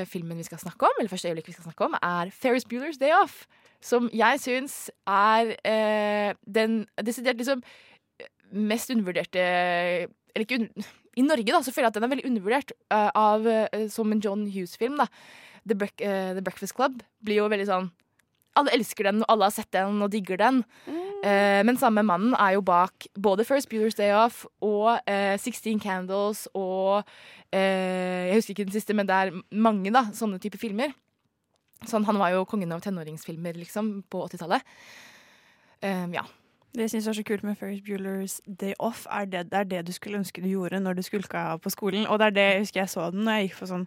filmen 0.08 0.38
vi 0.38 0.46
skal 0.48 0.62
snakke 0.62 0.88
om, 0.88 1.00
eller 1.00 1.12
første 1.12 1.32
øyeblikk 1.32 1.50
vi 1.50 1.58
skal 1.58 1.70
snakke 1.70 1.90
om, 1.90 1.98
er 2.02 2.32
Ferris 2.32 2.68
Bueller's 2.68 3.00
Day 3.02 3.12
Off. 3.12 3.46
Som 3.82 4.10
jeg 4.14 4.40
syns 4.42 4.88
er 5.06 5.54
eh, 5.68 6.34
den 6.46 6.86
desidert 7.06 7.38
liksom 7.38 7.62
mest 8.52 8.90
undervurderte 8.90 9.42
Eller 9.42 10.46
ikke 10.46 10.62
un 10.62 10.70
I 11.18 11.26
Norge 11.26 11.52
da, 11.52 11.62
så 11.62 11.74
føler 11.74 11.88
jeg 11.88 11.92
at 11.92 11.98
den 11.98 12.06
er 12.06 12.12
veldig 12.14 12.30
undervurdert 12.30 12.72
uh, 12.94 13.10
av, 13.18 13.46
uh, 13.46 13.86
som 13.90 14.12
en 14.14 14.20
John 14.22 14.44
Hughes-film. 14.46 15.00
da 15.02 15.08
The, 15.66 15.76
Break, 15.76 15.96
uh, 16.02 16.34
The 16.38 16.44
Breakfast 16.46 16.76
Club 16.78 17.02
blir 17.26 17.42
jo 17.42 17.48
veldig 17.50 17.66
sånn 17.66 17.88
Alle 18.58 18.74
elsker 18.76 19.10
den, 19.10 19.24
og 19.24 19.32
alle 19.34 19.50
har 19.50 19.56
sett 19.56 19.72
den 19.76 20.02
og 20.04 20.12
digger 20.14 20.40
den. 20.42 20.62
Eh, 21.24 21.64
men 21.66 21.80
samme 21.82 22.04
mannen 22.06 22.36
er 22.38 22.58
jo 22.58 22.64
bak 22.66 23.08
både 23.18 23.46
First 23.48 23.70
Beauters 23.72 23.98
Day 23.98 24.12
Off 24.14 24.44
og 24.62 25.00
uh, 25.10 25.34
16 25.38 25.80
Candles 25.82 26.44
og 26.54 27.02
uh, 27.02 27.58
Jeg 27.58 28.38
husker 28.38 28.54
ikke 28.54 28.68
den 28.70 28.76
siste, 28.76 28.94
men 28.94 29.10
det 29.10 29.18
er 29.18 29.36
mange 29.52 29.94
da, 29.94 30.08
sånne 30.14 30.42
type 30.44 30.60
filmer. 30.62 30.94
Sånn, 31.86 32.06
han 32.08 32.18
var 32.18 32.34
jo 32.34 32.46
kongen 32.50 32.74
av 32.74 32.82
tenåringsfilmer 32.82 33.58
liksom, 33.62 34.00
på 34.10 34.24
80-tallet. 34.26 34.66
Eh, 35.86 36.06
ja. 36.16 36.24
Det 36.76 36.84
jeg 36.86 36.92
syns 36.92 37.08
er 37.10 37.16
så 37.18 37.24
kult 37.26 37.44
med 37.48 37.56
Ferris 37.58 37.80
Bueller's 37.82 38.36
Day 38.46 38.74
Off, 38.84 39.06
er 39.10 39.26
det, 39.26 39.46
det 39.52 39.60
er 39.60 39.70
det 39.72 39.80
du 39.88 39.92
skulle 39.96 40.20
ønske 40.20 40.44
du 40.44 40.50
gjorde 40.52 40.82
når 40.84 41.00
du 41.00 41.02
skulka 41.06 41.44
på 41.64 41.72
skolen. 41.74 42.04
Og 42.06 42.20
det 42.20 42.28
er 42.28 42.36
det 42.36 42.46
jeg 42.48 42.60
husker 42.66 42.82
jeg 42.84 42.92
så 42.92 43.08
den 43.14 43.24
når 43.26 43.40
jeg 43.40 43.48
gikk 43.48 43.56
på 43.62 43.70
sånn 43.72 43.86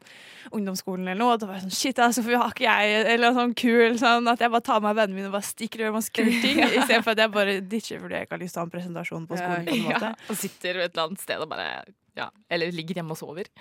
ungdomsskolen 0.56 1.06
eller 1.06 1.21
noe. 1.21 1.37
Og 1.37 1.43
det 1.43 1.50
var 1.50 1.61
sånn 1.62 1.77
Shit, 1.77 2.00
altså, 2.03 2.25
for 2.27 2.41
har 2.41 2.56
ikke 2.56 2.67
jeg 2.67 3.05
eller 3.15 3.37
sånn 3.37 3.55
kul 3.59 4.00
sånn 4.00 4.32
at 4.32 4.43
jeg 4.43 4.55
bare 4.56 4.67
tar 4.67 4.82
med 4.82 4.99
vennene 4.99 5.21
mine 5.21 5.31
og 5.31 5.37
bare 5.37 5.49
stikker 5.50 5.85
og 5.85 5.87
gjør 5.87 5.97
masse 6.00 6.17
kule 6.17 6.35
ting, 6.43 6.65
istedenfor 6.81 7.15
at 7.15 7.25
jeg 7.25 7.35
bare 7.37 7.56
ditcher 7.61 8.03
fordi 8.03 8.19
jeg 8.19 8.29
ikke 8.29 8.38
har 8.38 8.44
lyst 8.47 8.56
til 8.56 8.62
å 8.62 8.65
ha 8.65 8.71
en 8.71 8.75
presentasjon 8.75 9.31
på 9.31 9.41
skolen. 9.41 9.71
på 9.71 9.76
en 9.76 9.87
måte. 9.87 10.12
Ja, 10.17 10.26
og 10.26 10.43
sitter 10.43 10.83
et 10.83 10.91
eller 10.91 11.06
annet 11.06 11.25
sted 11.29 11.47
og 11.47 11.50
bare 11.53 11.71
ja, 12.19 12.26
Eller 12.50 12.75
ligger 12.75 12.99
hjemme 12.99 13.15
og 13.15 13.21
sover. 13.21 13.53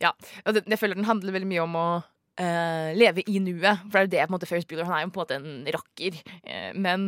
Ja, 0.00 0.14
og 0.46 0.54
det, 0.54 0.68
Jeg 0.70 0.78
føler 0.78 1.00
den 1.00 1.08
handler 1.08 1.34
veldig 1.34 1.50
mye 1.50 1.66
om 1.66 1.78
å 1.80 1.90
Uh, 2.40 2.96
leve 2.96 3.20
i 3.28 3.36
nuet. 3.44 3.82
For 3.92 3.92
det 3.92 4.00
er 4.00 4.06
jo 4.06 4.10
det 4.14 4.20
på 4.22 4.30
en 4.30 4.32
måte 4.32 4.46
Ferris 4.48 4.64
Bueller 4.64 4.86
Han 4.88 4.94
er 4.96 5.02
jo 5.04 5.10
på 5.12 5.20
en 5.20 5.26
måte 5.26 5.36
en 5.36 5.66
rocker. 5.76 6.16
Uh, 6.48 6.70
men 6.80 7.02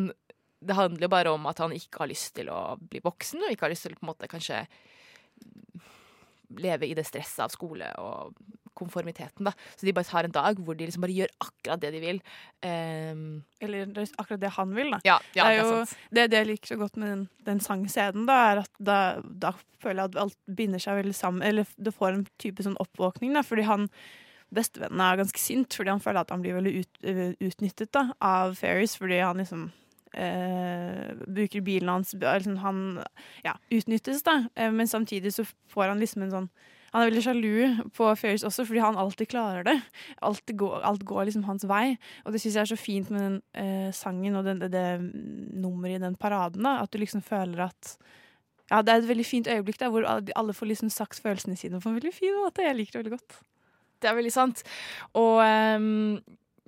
det 0.67 0.77
handler 0.79 1.07
jo 1.07 1.13
bare 1.13 1.33
om 1.37 1.47
at 1.51 1.63
han 1.63 1.75
ikke 1.77 2.03
har 2.03 2.11
lyst 2.11 2.35
til 2.39 2.51
å 2.53 2.75
bli 2.81 3.03
voksen, 3.05 3.45
og 3.45 3.55
ikke 3.55 3.69
har 3.69 3.75
lyst 3.75 3.87
til 3.89 3.95
å 3.97 4.01
på 4.01 4.07
en 4.07 4.13
måte 4.13 4.31
kanskje 4.31 4.65
leve 6.61 6.87
i 6.87 6.95
det 6.97 7.07
stresset 7.09 7.43
av 7.45 7.53
skole 7.53 7.89
og 8.03 8.35
konformiteten. 8.75 9.47
da. 9.47 9.53
Så 9.77 9.87
de 9.87 9.93
bare 9.95 10.09
tar 10.09 10.27
en 10.27 10.35
dag 10.35 10.59
hvor 10.59 10.75
de 10.75 10.87
liksom 10.87 11.05
bare 11.05 11.15
gjør 11.15 11.31
akkurat 11.45 11.83
det 11.83 11.93
de 11.95 12.01
vil. 12.03 12.19
Um, 12.67 13.45
Eller 13.63 13.87
er 13.87 14.11
akkurat 14.19 14.43
det 14.43 14.51
han 14.57 14.75
vil, 14.75 14.91
da. 14.97 14.99
ja, 15.07 15.19
ja, 15.37 15.45
det 15.47 15.53
det 15.55 15.61
er 15.61 15.63
er 15.63 15.71
sant. 15.85 15.95
det, 16.11 16.25
det 16.33 16.41
jeg 16.41 16.49
liker 16.51 16.73
så 16.73 16.81
godt 16.81 16.99
med 16.99 17.13
den, 17.13 17.23
den 17.47 17.63
sangscenen, 17.63 18.27
da, 18.27 18.41
er 18.51 18.63
at 18.65 18.83
da, 18.83 18.99
da 19.23 19.55
føler 19.83 20.03
jeg 20.03 20.11
at 20.13 20.21
alt 20.25 20.39
binder 20.59 20.83
seg 20.83 20.99
veldig 21.01 21.15
sammen. 21.15 21.47
Eller 21.47 21.71
det 21.79 21.95
får 21.95 22.19
en 22.19 22.27
type 22.43 22.67
sånn 22.67 22.79
oppvåkning, 22.83 23.35
da, 23.39 23.45
fordi 23.47 23.67
han 23.71 23.89
bestevennen 24.55 25.01
er 25.03 25.19
ganske 25.19 25.41
sint 25.41 25.75
fordi 25.75 25.91
han 25.91 26.03
føler 26.03 26.21
at 26.21 26.31
han 26.31 26.43
blir 26.45 26.55
veldig 26.55 26.75
ut, 26.83 26.99
øh, 27.11 27.33
utnyttet 27.43 27.91
da, 27.95 28.09
av 28.23 28.55
Ferris, 28.59 28.95
fordi 29.01 29.19
han 29.23 29.41
liksom 29.43 29.65
eh, 30.15 31.11
bruker 31.27 31.65
bilen 31.65 31.91
hans 31.91 32.15
liksom, 32.15 32.57
Han 32.63 33.03
ja, 33.45 33.57
utnyttes, 33.71 34.23
da. 34.27 34.45
Eh, 34.55 34.73
men 34.73 34.89
samtidig 34.89 35.35
så 35.35 35.45
får 35.73 35.93
han 35.93 36.03
liksom 36.03 36.27
en 36.27 36.35
sånn 36.39 36.49
han 36.95 37.03
er 37.03 37.09
veldig 37.11 37.23
sjalu 37.25 37.89
på 37.99 38.09
Ferris 38.15 38.45
også, 38.47 38.63
fordi 38.69 38.79
han 38.79 38.99
alltid 39.03 39.27
klarer 39.33 39.65
det. 39.67 39.73
Alt 40.23 40.53
går, 40.55 40.77
alt 40.87 41.03
går 41.03 41.25
liksom 41.27 41.43
hans 41.49 41.65
vei. 41.67 41.97
Og 42.23 42.31
det 42.31 42.39
syns 42.39 42.55
jeg 42.55 42.63
er 42.63 42.71
så 42.71 42.79
fint 42.79 43.11
med 43.11 43.25
den 43.25 43.39
eh, 43.59 43.89
sangen 43.91 44.39
og 44.39 44.47
den, 44.47 44.61
det, 44.63 44.69
det 44.71 44.85
nummeret 45.03 45.99
i 45.99 46.05
den 46.05 46.15
paraden. 46.15 46.63
da, 46.63 46.77
At 46.85 46.95
du 46.95 47.01
liksom 47.03 47.25
føler 47.27 47.65
at 47.67 47.97
Ja, 48.71 48.79
det 48.81 48.93
er 48.93 49.03
et 49.03 49.11
veldig 49.11 49.27
fint 49.27 49.51
øyeblikk 49.51 49.81
der, 49.83 49.91
hvor 49.91 50.07
alle 50.07 50.55
får 50.55 50.71
liksom 50.71 50.89
sagt 50.95 51.19
følelsene 51.21 51.59
sine 51.59 51.83
på 51.83 51.91
en 51.91 51.99
veldig 51.99 52.15
fin 52.15 52.39
måte. 52.39 52.63
Jeg 52.63 52.79
liker 52.79 52.95
det 52.95 53.03
veldig 53.03 53.19
godt. 53.19 53.41
Det 54.01 54.09
er 54.09 54.15
veldig 54.15 54.33
sant. 54.33 54.63
Og 55.19 55.43
ehm, 55.43 56.23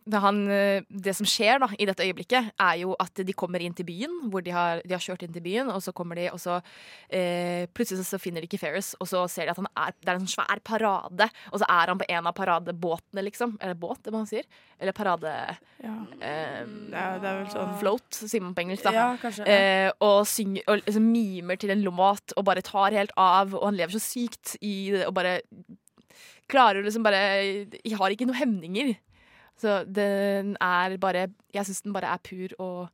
det, 0.06 0.20
han, 0.22 0.36
eh, 0.54 0.84
det 0.88 1.14
som 1.18 1.26
skjer 1.26 1.58
da, 1.62 1.68
i 1.78 1.86
dette 1.88 2.04
øyeblikket, 2.06 2.52
er 2.62 2.74
jo 2.78 2.94
at 3.02 3.22
de 3.26 3.34
kommer 3.34 3.62
inn 3.64 3.74
til 3.74 3.88
byen. 3.88 4.14
Hvor 4.30 4.44
de 4.46 4.52
har, 4.54 4.82
de 4.86 4.94
har 4.94 5.02
kjørt 5.02 5.24
inn 5.26 5.34
til 5.34 5.42
byen, 5.42 5.70
og 5.72 5.82
så 5.82 5.94
kommer 5.96 6.18
de, 6.18 6.28
og 6.30 6.38
så 6.42 6.60
eh, 7.10 7.66
plutselig 7.74 8.06
så, 8.06 8.20
finner 8.22 8.44
de 8.44 8.50
ikke 8.50 8.60
Ferris. 8.62 8.92
Og 9.02 9.10
så 9.10 9.24
ser 9.30 9.48
de 9.48 9.54
at 9.54 9.60
han 9.60 9.70
er, 9.72 9.96
det 9.98 10.12
er 10.12 10.20
en 10.20 10.30
svær 10.30 10.62
parade, 10.66 11.28
og 11.50 11.62
så 11.62 11.68
er 11.68 11.92
han 11.92 12.00
på 12.00 12.06
en 12.08 12.30
av 12.30 12.36
paradebåtene, 12.38 13.24
liksom. 13.26 13.56
Eller 13.60 13.78
båt, 13.78 14.04
det 14.06 14.14
man 14.14 14.28
sier. 14.30 14.46
Eller 14.78 14.96
parade... 14.96 15.32
Ja. 15.82 15.96
Eh, 16.20 16.62
Det 16.86 16.96
er, 16.96 17.18
det 17.20 17.28
er 17.28 17.40
vel 17.40 17.48
sånn 17.52 17.74
Float, 17.80 18.06
sier 18.16 18.44
man 18.44 18.54
på 18.56 18.62
engelsk. 18.62 18.86
da. 18.86 18.92
Ja, 18.94 19.08
kanskje. 19.20 19.44
Eh, 19.50 19.88
og, 20.04 20.22
synger, 20.30 20.64
og 20.70 20.86
liksom 20.86 21.10
mimer 21.12 21.58
til 21.60 21.74
en 21.74 21.82
låt 21.84 22.32
og 22.36 22.46
bare 22.46 22.62
tar 22.64 22.94
helt 22.96 23.12
av. 23.20 23.52
Og 23.58 23.66
han 23.68 23.76
lever 23.78 23.96
så 23.96 24.02
sykt 24.02 24.54
i 24.64 24.92
det 24.94 25.04
og 25.08 25.16
bare 25.18 25.40
klarer 26.50 26.84
liksom 26.86 27.02
bare 27.02 27.18
Jeg 27.82 27.98
har 27.98 28.14
ikke 28.14 28.28
noen 28.28 28.38
hemninger. 28.38 28.94
Så 29.56 29.84
den 29.88 30.56
er 30.60 30.96
bare 31.00 31.28
Jeg 31.54 31.64
syns 31.66 31.82
den 31.86 31.94
bare 31.96 32.12
er 32.12 32.22
pur 32.22 32.52
og 32.60 32.88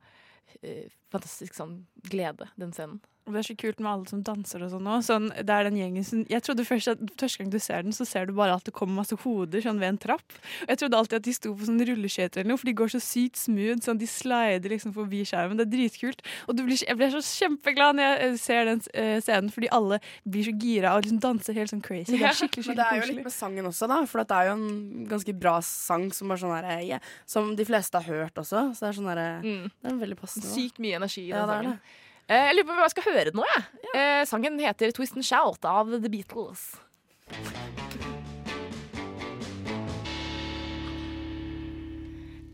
uh, 0.62 0.86
fantastisk 1.10 1.56
sånn 1.58 1.80
glede, 2.08 2.48
den 2.60 2.74
scenen. 2.76 3.00
Og 3.22 3.36
det 3.36 3.38
er 3.38 3.46
så 3.46 3.54
kult 3.54 3.78
med 3.78 3.86
alle 3.86 4.10
som 4.10 4.22
danser 4.26 4.64
og 4.66 4.70
sånn 4.72 4.86
òg. 4.90 5.02
Sånn, 5.06 5.28
det 5.30 5.54
er 5.54 5.68
den 5.68 5.76
gjengen 5.78 6.06
som 6.06 6.24
Jeg 6.26 6.42
trodde 6.42 6.64
først 6.66 6.90
at 6.90 7.02
første 7.20 7.38
gang 7.38 7.52
du 7.52 7.58
ser 7.62 7.84
den, 7.86 7.94
så 7.94 8.06
ser 8.08 8.26
du 8.26 8.32
bare 8.34 8.56
at 8.58 8.66
det 8.66 8.74
kommer 8.74 8.98
masse 8.98 9.14
hoder 9.22 9.62
sånn 9.62 9.78
ved 9.78 9.92
en 9.92 10.00
trapp. 10.02 10.34
Og 10.64 10.72
jeg 10.72 10.80
trodde 10.80 10.98
alltid 10.98 11.20
at 11.20 11.26
de 11.28 11.34
sto 11.36 11.52
på 11.54 11.68
sånn 11.68 11.78
rulleskøyter 11.86 12.42
eller 12.42 12.50
noe, 12.50 12.58
for 12.58 12.70
de 12.70 12.74
går 12.80 12.90
så 12.96 13.00
sykt 13.02 13.38
smooth. 13.38 13.78
Sånn, 13.86 14.00
de 14.00 14.08
slider 14.10 14.74
liksom 14.74 14.94
forbi 14.96 15.22
skjermen. 15.28 15.60
Det 15.60 15.68
er 15.68 15.72
dritkult. 15.76 16.24
Og 16.50 16.58
du 16.58 16.64
blir, 16.66 16.82
jeg 16.82 16.98
blir 16.98 17.14
så 17.14 17.22
kjempeglad 17.22 18.00
når 18.00 18.08
jeg 18.08 18.26
eh, 18.26 18.36
ser 18.42 18.70
den 18.72 18.82
uh, 18.90 19.14
scenen, 19.22 19.54
fordi 19.54 19.70
alle 19.78 20.00
blir 20.26 20.48
så 20.50 20.56
gira 20.66 20.96
og 20.96 21.06
liksom 21.06 21.22
danser 21.22 21.58
helt 21.62 21.74
sånn 21.76 21.86
crazy. 21.86 22.16
Det 22.16 22.26
er 22.26 22.38
skikkelig, 22.42 22.66
Men 22.72 22.80
det 22.82 22.88
er 22.88 22.98
jo 22.98 23.06
skikkelig 23.06 23.18
litt 23.22 23.30
med 23.30 23.38
sangen 23.38 23.70
også, 23.70 23.90
da. 23.94 24.02
For 24.10 24.26
det 24.26 24.38
er 24.40 24.50
jo 24.50 24.58
en 24.58 25.08
ganske 25.14 25.38
bra 25.46 25.56
sang 25.66 26.10
som, 26.10 26.34
er 26.34 26.42
sånn 26.42 26.56
her, 26.58 26.70
eh, 26.74 26.86
yeah, 26.90 27.10
som 27.30 27.54
de 27.58 27.70
fleste 27.70 28.02
har 28.02 28.08
hørt 28.10 28.42
også. 28.42 28.68
Så 28.74 28.82
det 28.82 28.90
er 28.90 28.98
sånn 28.98 29.12
der, 29.12 29.20
Mm. 29.42 29.70
Det 29.82 29.90
er 29.90 29.98
veldig 30.00 30.16
passende. 30.18 30.48
Sykt 30.50 30.78
mye 30.82 30.96
energi 30.98 31.22
i 31.28 31.30
den 31.30 31.38
Ja, 31.38 31.44
er 31.44 31.62
sangen. 31.62 31.72
Eh, 31.78 32.01
Jeg 32.30 32.54
lurer 32.56 32.68
på 32.68 32.76
hva 32.78 32.86
jeg 32.86 32.94
skal 32.94 33.08
høre 33.10 33.32
nå, 33.36 33.44
jeg. 33.54 33.64
Eh, 33.92 34.22
sangen 34.30 34.58
heter 34.62 34.92
'Twist 34.94 35.16
and 35.18 35.26
Shout' 35.26 35.64
av 35.68 35.90
The 36.00 36.08
Beatles. 36.08 36.78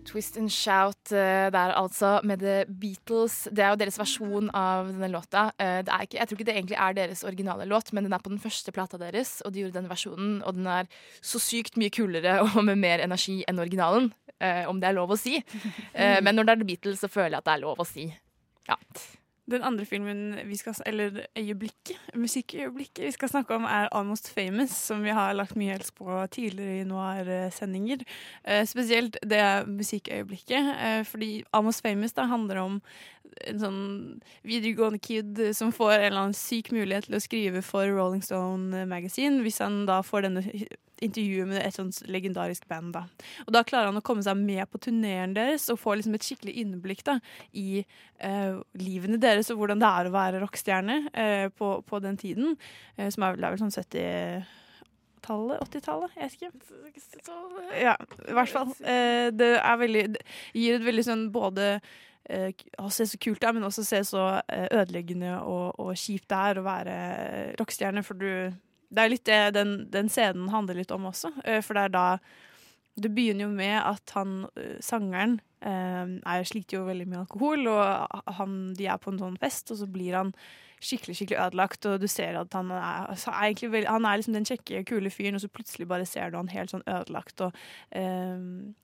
Twist 0.09 0.39
and 0.41 0.49
Shout 0.49 1.11
eh, 1.13 1.51
der 1.53 1.75
altså 1.77 2.15
med 2.25 2.41
The 2.41 2.63
Beatles. 2.81 3.43
Det 3.53 3.61
er 3.61 3.75
jo 3.75 3.81
deres 3.83 3.99
versjon 4.01 4.49
av 4.57 4.89
denne 4.89 5.11
låta. 5.13 5.51
Eh, 5.61 5.83
Det 5.85 5.93
er 5.93 6.07
ikke, 6.07 6.17
jeg 6.17 6.29
tror 6.31 6.39
ikke 6.39 6.47
det 6.49 6.55
egentlig 6.57 6.79
er 6.81 6.97
deres 6.97 7.25
originale 7.29 7.67
låt, 7.69 7.93
men 7.93 8.05
den 8.09 8.17
er 8.17 8.23
på 8.25 8.33
den 8.33 8.41
første 8.41 8.73
plata 8.73 8.97
deres, 8.97 9.43
og 9.45 9.53
de 9.53 9.67
gjorde 9.67 9.77
den 9.83 9.91
versjonen, 9.91 10.39
og 10.49 10.57
den 10.57 10.67
er 10.67 10.89
så 11.21 11.37
sykt 11.45 11.77
mye 11.77 11.93
kulere 11.93 12.39
og 12.47 12.57
med 12.65 12.81
mer 12.81 13.05
energi 13.05 13.43
enn 13.49 13.61
originalen. 13.61 14.09
eh, 14.41 14.65
om 14.71 14.81
det 14.81 14.89
er 14.89 14.95
lov 14.97 15.11
å 15.13 15.19
si. 15.19 15.43
Eh, 15.95 16.21
men 16.23 16.37
når 16.39 16.45
det 16.47 16.53
er 16.53 16.61
The 16.63 16.71
Beatles, 16.73 17.01
så 17.05 17.09
føler 17.11 17.37
jeg 17.37 17.43
at 17.43 17.45
det 17.51 17.55
er 17.59 17.65
lov 17.67 17.81
å 17.83 17.87
si. 17.87 18.09
Ja. 18.69 18.77
Den 19.49 19.64
andre 19.64 19.85
filmen 19.88 20.35
vi 20.45 20.57
skal, 20.57 20.75
eller 20.87 21.23
øyeblikket, 21.38 21.97
musikkøyeblikket 22.14 23.05
vi 23.07 23.12
skal 23.14 23.31
snakke 23.33 23.55
om, 23.57 23.64
er 23.64 23.88
Almost 23.97 24.28
Famous, 24.35 24.71
som 24.71 25.00
vi 25.02 25.14
har 25.17 25.33
lagt 25.33 25.57
mye 25.57 25.73
helst 25.73 25.95
på 25.97 26.26
tidligere 26.35 26.83
i 26.83 26.85
Noir-sendinger. 26.85 28.05
Eh, 28.45 28.67
spesielt 28.69 29.17
det 29.25 29.40
musikkøyeblikket, 29.69 30.75
eh, 30.76 31.05
fordi 31.05 31.45
Almost 31.52 31.83
Famous 31.83 32.12
da 32.12 32.28
handler 32.28 32.61
om 32.61 32.83
en 33.49 33.62
sånn 33.62 33.80
videregående 34.47 35.00
kid 35.02 35.40
som 35.56 35.73
får 35.75 35.94
en 35.97 36.04
eller 36.08 36.23
annen 36.25 36.37
syk 36.37 36.73
mulighet 36.75 37.08
til 37.08 37.18
å 37.18 37.23
skrive 37.23 37.62
for 37.66 37.88
Rolling 37.92 38.25
Stone 38.25 38.85
Magazine, 38.90 39.42
hvis 39.44 39.62
han 39.64 39.85
da 39.88 40.00
får 40.06 40.28
denne 40.28 40.44
intervjuet 41.04 41.49
med 41.49 41.62
et 41.62 41.76
sånt 41.76 42.00
legendarisk 42.11 42.66
band. 42.70 42.92
da. 42.97 43.04
Og 43.47 43.54
da 43.54 43.64
klarer 43.66 43.90
han 43.90 44.00
å 44.00 44.04
komme 44.04 44.25
seg 44.26 44.38
med 44.40 44.64
på 44.70 44.80
turneen 44.88 45.35
deres 45.37 45.68
og 45.73 45.80
få 45.80 45.97
liksom 45.99 46.16
et 46.16 46.26
skikkelig 46.26 46.56
innblikk 46.62 47.04
da, 47.06 47.18
i 47.52 47.82
uh, 48.25 48.61
livene 48.78 49.20
deres 49.23 49.50
og 49.52 49.62
hvordan 49.62 49.82
det 49.82 49.90
er 49.90 50.08
å 50.08 50.14
være 50.14 50.42
rockestjerne 50.42 51.00
uh, 51.12 51.47
på, 51.54 51.73
på 51.87 52.02
den 52.04 52.18
tiden, 52.20 52.56
uh, 52.99 53.08
som 53.14 53.26
er 53.26 53.37
vel, 53.37 53.47
er 53.47 53.54
vel 53.54 53.62
sånn 53.62 53.76
70-tallet, 53.76 55.62
80-tallet, 55.68 56.18
jeg 56.18 56.32
husker 56.32 56.50
ikke. 56.50 56.58
Ja, 57.78 57.94
i 58.26 58.35
hvert 58.37 58.52
fall. 58.52 58.75
Det 58.78 59.49
er 59.58 59.80
veldig, 59.80 60.04
det 60.16 60.23
gir 60.56 60.78
et 60.78 60.87
veldig 60.87 61.06
sånn 61.06 61.26
både 61.35 61.76
å 62.29 62.91
se 62.93 63.07
så 63.09 63.19
kult 63.21 63.41
det 63.41 63.49
er, 63.49 63.55
men 63.57 63.67
også 63.69 63.85
se 63.87 64.03
så 64.05 64.25
eh, 64.53 64.67
ødeleggende 64.77 65.39
og, 65.41 65.79
og 65.81 65.95
kjipt 65.97 66.29
det 66.29 66.41
er 66.51 66.61
å 66.61 66.67
være 66.67 66.97
rockestjerne, 67.61 68.05
for 68.05 68.21
du 68.21 68.53
Det 68.89 69.03
er 69.03 69.11
litt 69.13 69.25
det 69.29 69.41
den, 69.53 69.73
den 69.93 70.09
scenen 70.09 70.49
handler 70.49 70.79
litt 70.81 70.93
om 70.93 71.09
også, 71.11 71.33
eh, 71.45 71.61
for 71.65 71.77
det 71.77 71.89
er 71.89 71.97
da 71.97 72.07
det 72.99 73.13
begynner 73.15 73.47
jo 73.47 73.51
med 73.55 73.77
at 73.79 74.15
han, 74.17 74.49
eh, 74.59 74.79
sangeren, 74.83 75.41
eh, 75.63 76.07
er, 76.19 76.45
sliter 76.45 76.79
jo 76.79 76.87
veldig 76.89 77.07
med 77.07 77.21
alkohol, 77.21 77.69
og 77.71 78.25
han, 78.39 78.57
de 78.75 78.89
er 78.91 78.99
på 78.99 79.13
en 79.13 79.21
sånn 79.21 79.39
fest, 79.39 79.71
og 79.71 79.79
så 79.79 79.87
blir 79.87 80.17
han 80.19 80.33
skikkelig 80.85 81.16
skikkelig 81.18 81.38
ødelagt, 81.47 81.87
og 81.90 82.02
du 82.02 82.06
ser 82.11 82.38
at 82.40 82.54
han 82.56 82.73
er, 82.75 83.14
er 83.14 83.70
veldig, 83.73 83.88
han 83.90 84.08
er 84.08 84.20
liksom 84.20 84.37
den 84.37 84.49
kjekke, 84.49 84.82
kule 84.88 85.11
fyren, 85.12 85.38
og 85.38 85.44
så 85.44 85.50
plutselig 85.52 85.88
bare 85.90 86.06
ser 86.08 86.30
du 86.30 86.38
han 86.38 86.50
helt 86.52 86.75
sånn 86.75 86.87
ødelagt 86.87 87.42
og 87.47 87.56
eh, 87.97 88.37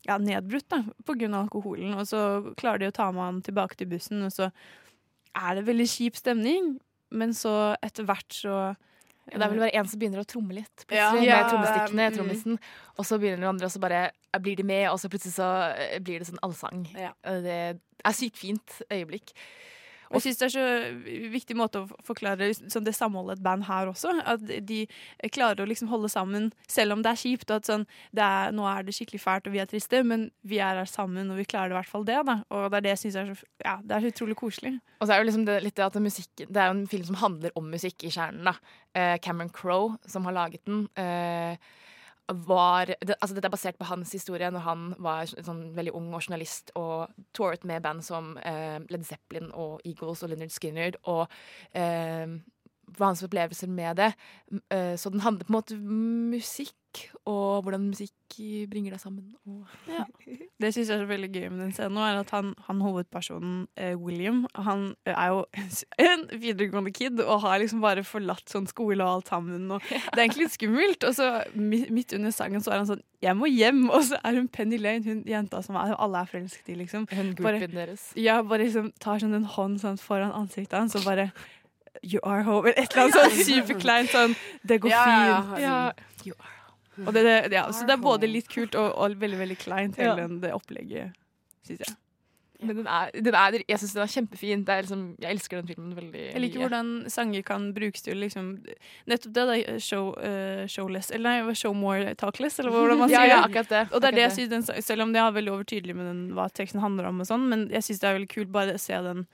ja, 0.08 0.18
nedbrutt 0.18 0.68
da, 0.74 0.82
av 0.84 1.38
alkoholen. 1.44 1.94
Og 1.98 2.08
så 2.10 2.22
klarer 2.60 2.82
de 2.82 2.90
å 2.90 2.96
ta 2.96 3.10
med 3.14 3.24
han 3.24 3.44
tilbake 3.46 3.78
til 3.78 3.90
bussen, 3.92 4.24
og 4.26 4.34
så 4.34 4.50
er 5.34 5.58
det 5.58 5.68
veldig 5.68 5.86
kjip 5.90 6.18
stemning, 6.18 6.74
men 7.14 7.34
så 7.36 7.74
etter 7.84 8.06
hvert 8.08 8.42
så 8.42 8.74
det 9.24 9.40
er 9.40 9.48
vel 9.48 9.62
bare 9.62 9.76
en 9.78 9.86
som 9.88 10.00
begynner 10.00 10.20
å 10.20 10.28
tromme 10.28 10.52
litt. 10.52 10.84
Plutselig 10.84 11.24
Ja, 11.24 11.38
med 11.40 11.46
trommestikkene, 11.48 12.08
mm. 12.10 12.16
trommisen. 12.18 12.58
Og 12.98 13.06
så 13.08 13.16
begynner 13.20 13.40
de 13.40 13.48
andre, 13.54 13.70
og 13.70 13.72
så 13.72 13.80
bare 13.80 14.00
eh, 14.10 14.40
blir 14.42 14.58
de 14.58 14.66
med, 14.68 14.84
og 14.90 14.98
så 15.00 15.08
plutselig 15.08 15.38
så 15.38 15.50
eh, 15.72 15.96
blir 16.04 16.20
det 16.20 16.28
sånn 16.28 16.42
allsang. 16.44 16.82
Ja. 16.92 17.14
Det 17.24 17.56
er 18.04 18.16
sykt 18.18 18.36
fint 18.36 18.82
øyeblikk. 18.90 19.32
Og 20.14 20.21
jeg 20.21 20.28
syns 20.28 20.40
det 20.40 20.47
er 20.47 20.54
så 20.54 21.28
viktig 21.35 21.56
måte 21.59 21.83
å 21.83 22.00
forklare 22.06 22.50
sånn 22.54 22.87
det 22.87 22.94
samholdet 22.97 23.38
et 23.40 23.44
band 23.44 23.66
har 23.68 23.90
også. 23.90 24.14
At 24.23 24.44
de 24.44 24.85
klarer 25.35 25.64
å 25.64 25.68
liksom 25.68 25.90
holde 25.90 26.11
sammen 26.12 26.50
selv 26.71 26.97
om 26.97 27.02
det 27.04 27.12
er 27.12 27.21
kjipt. 27.21 27.50
Og 27.50 27.59
at 27.59 27.71
sånn, 27.71 27.87
det 28.14 28.25
er, 28.25 28.54
nå 28.54 28.66
er 28.71 28.87
det 28.87 28.97
skikkelig 28.97 29.23
fælt 29.23 29.50
og 29.50 29.56
vi 29.56 29.62
er 29.62 29.71
triste, 29.71 30.02
men 30.06 30.28
vi 30.47 30.61
er 30.62 30.80
her 30.80 30.90
sammen 30.90 31.33
og 31.33 31.40
vi 31.40 31.49
klarer 31.50 31.75
i 31.75 31.78
hvert 31.78 31.90
fall 31.90 32.06
det. 32.09 32.21
Da. 32.30 32.40
Og 32.54 32.68
det 32.71 32.80
er 32.80 32.87
det 32.87 32.94
jeg 32.94 33.02
syns 33.04 33.21
er 33.21 33.33
så 33.33 33.50
ja, 33.64 33.78
det 33.83 33.97
er 33.97 34.09
utrolig 34.11 34.38
koselig. 34.38 34.76
Og 35.00 35.09
så 35.09 35.14
er 35.14 35.23
det 35.23 35.30
liksom 35.30 35.47
det, 35.49 35.61
litt 35.64 35.76
det 35.78 35.87
at 35.87 36.00
musikk, 36.02 36.30
Det 36.44 36.61
er 36.61 36.71
jo 36.71 36.78
en 36.78 36.90
film 36.90 37.06
som 37.11 37.21
handler 37.21 37.54
om 37.59 37.71
musikk 37.71 38.06
i 38.06 38.12
kjernen. 38.14 38.44
da. 38.50 38.54
Eh, 38.94 39.16
Cameron 39.18 39.50
Crowe, 39.50 39.99
som 40.06 40.25
har 40.25 40.37
laget 40.37 40.64
den, 40.64 40.87
eh, 40.97 41.56
var 42.28 42.87
det, 42.87 43.16
altså 43.21 43.35
Dette 43.37 43.49
er 43.50 43.52
basert 43.52 43.78
på 43.78 43.88
hans 43.88 44.12
historie 44.16 44.49
når 44.52 44.64
han 44.64 44.85
var 45.02 45.28
sånn 45.28 45.66
veldig 45.76 45.93
ung 45.99 46.09
og 46.14 46.23
journalist 46.25 46.73
og 46.78 47.12
touret 47.37 47.66
med 47.69 47.85
band 47.85 48.04
som 48.04 48.35
eh, 48.40 48.81
Led 48.88 49.04
Zeppelin 49.04 49.50
og 49.52 49.85
Eagles 49.85 50.25
og 50.25 50.33
Leonard 50.33 50.54
Skinner. 50.54 50.97
Og 51.11 51.26
eh, 51.76 52.38
hans 53.00 53.23
opplevelser 53.26 53.69
med 53.69 53.97
det. 54.00 54.12
Eh, 54.71 54.95
så 54.97 55.11
den 55.11 55.21
handler 55.25 55.45
på 55.45 55.53
en 55.53 55.59
måte 55.59 55.76
om 55.79 56.31
musikk, 56.35 56.75
og 57.26 57.64
hvordan 57.64 57.88
musikk 57.91 58.12
bringer 58.71 58.95
deg 58.95 59.00
sammen. 59.03 59.33
Og 59.50 59.67
Det 60.62 60.71
syns 60.75 60.88
jeg 60.88 60.95
er 60.95 61.03
så 61.03 61.09
veldig 61.11 61.31
gøy 61.35 61.49
med 61.50 61.61
den 61.64 61.73
scenen, 61.75 61.99
er 61.99 62.21
at 62.21 62.31
han, 62.31 62.53
han 62.69 62.83
hovedpersonen, 62.85 63.64
eh, 63.76 63.97
William, 63.99 64.45
han 64.55 64.93
er 65.07 65.33
jo 65.33 65.41
en 66.07 66.26
videregående 66.31 66.93
kid 66.95 67.19
og 67.25 67.43
har 67.47 67.59
liksom 67.62 67.83
bare 67.83 68.05
forlatt 68.07 68.47
sånn 68.50 68.69
skole 68.71 69.03
og 69.03 69.19
alt 69.19 69.33
sammen. 69.33 69.67
Og 69.75 69.83
det 69.91 70.14
er 70.14 70.23
egentlig 70.26 70.47
litt 70.47 70.57
skummelt. 70.57 71.09
Og 71.09 71.17
så 71.19 71.31
midt 71.59 72.14
under 72.14 72.35
sangen 72.35 72.62
så 72.62 72.75
er 72.75 72.83
han 72.83 72.91
sånn 72.93 73.03
'Jeg 73.25 73.37
må 73.41 73.49
hjem', 73.49 73.88
og 73.95 74.03
så 74.05 74.19
er 74.23 74.37
hun 74.37 74.49
Penny 74.53 74.76
Lane, 74.79 75.05
hun 75.05 75.25
jenta 75.26 75.62
som 75.64 75.76
er, 75.81 75.95
alle 75.97 76.21
er 76.21 76.31
forelsket 76.31 76.69
i, 76.69 76.79
liksom. 76.85 77.09
hun 77.11 77.35
Bare- 77.41 77.67
deres. 77.67 78.12
Ja, 78.21 78.43
bare 78.43 78.67
liksom 78.69 78.93
tar 79.00 79.19
sånn 79.19 79.35
en 79.35 79.49
hånd 79.49 79.81
sånn 79.81 79.99
foran 79.99 80.35
ansiktet 80.37 80.79
hans 80.79 80.95
og 80.95 81.07
bare 81.09 81.33
You 82.02 82.20
are 82.22 82.42
home. 82.42 82.68
Et 82.74 82.90
eller 82.92 83.02
annet 83.04 83.14
sånn 83.14 83.44
superkleint 83.46 84.10
sånn 84.12 84.34
Det 84.66 84.80
går 84.82 84.90
Ja, 84.90 85.04
ja, 85.06 85.40
fint. 85.42 85.60
ja. 85.62 86.34
home. 86.34 87.08
Og 87.08 87.14
det, 87.14 87.22
det, 87.26 87.52
ja, 87.56 87.66
så 87.74 87.86
det 87.86 87.96
er 87.96 88.02
både 88.02 88.28
litt 88.30 88.48
kult 88.48 88.74
og, 88.78 88.92
og 88.98 89.16
veldig 89.18 89.38
veldig 89.40 89.58
kleint, 89.58 89.96
hele 89.98 90.24
Ja. 90.26 90.28
det 90.28 90.52
opplegget, 90.54 91.14
syns 91.66 91.80
jeg. 91.86 91.96
Men 92.64 92.76
den 92.78 92.86
er, 92.86 93.10
den 93.12 93.34
er, 93.34 93.56
jeg 93.68 93.78
syns 93.82 93.92
den 93.96 94.02
er 94.04 94.12
kjempefin. 94.12 94.62
Det 94.64 94.72
er 94.72 94.84
liksom, 94.86 95.00
jeg 95.20 95.34
elsker 95.34 95.58
den 95.58 95.66
filmen 95.68 95.90
veldig 95.96 96.20
Jeg 96.30 96.40
liker 96.40 96.62
hvordan 96.62 96.92
sanger 97.12 97.42
kan 97.44 97.66
brukes 97.74 98.02
til 98.06 98.16
liksom 98.22 98.52
Nettopp 99.10 99.34
det, 99.34 99.44
da. 99.50 99.78
Show, 99.82 100.14
uh, 100.16 100.62
showless 100.70 101.10
Eller 101.10 101.42
nei, 101.42 101.54
show 101.58 101.74
more 101.76 102.14
talkless, 102.14 102.60
eller 102.62 102.70
hvordan 102.72 103.02
man 103.02 103.08
sier 103.12 103.26
ja, 103.26 103.34
ja, 103.34 103.40
akkurat 103.48 103.68
det. 103.74 103.82
Og 103.92 104.00
det 104.00 104.08
er 104.12 104.16
det 104.16 104.22
jeg 104.28 104.36
synes 104.38 104.70
den, 104.70 104.82
Selv 104.86 105.02
om 105.02 105.12
det 105.12 105.20
er 105.20 105.34
veldig 105.34 105.52
overtydelig 105.58 105.96
med 105.98 106.08
den, 106.08 106.22
hva 106.38 106.46
teksten 106.48 106.80
handler 106.80 107.10
om, 107.10 107.20
og 107.20 107.28
sånn, 107.28 107.44
men 107.50 107.66
jeg 107.74 107.84
syns 107.84 108.00
det 108.00 108.08
er 108.08 108.16
veldig 108.20 108.30
kult 108.32 108.54
bare 108.54 108.78
å 108.78 108.80
se 108.80 109.02
den 109.10 109.26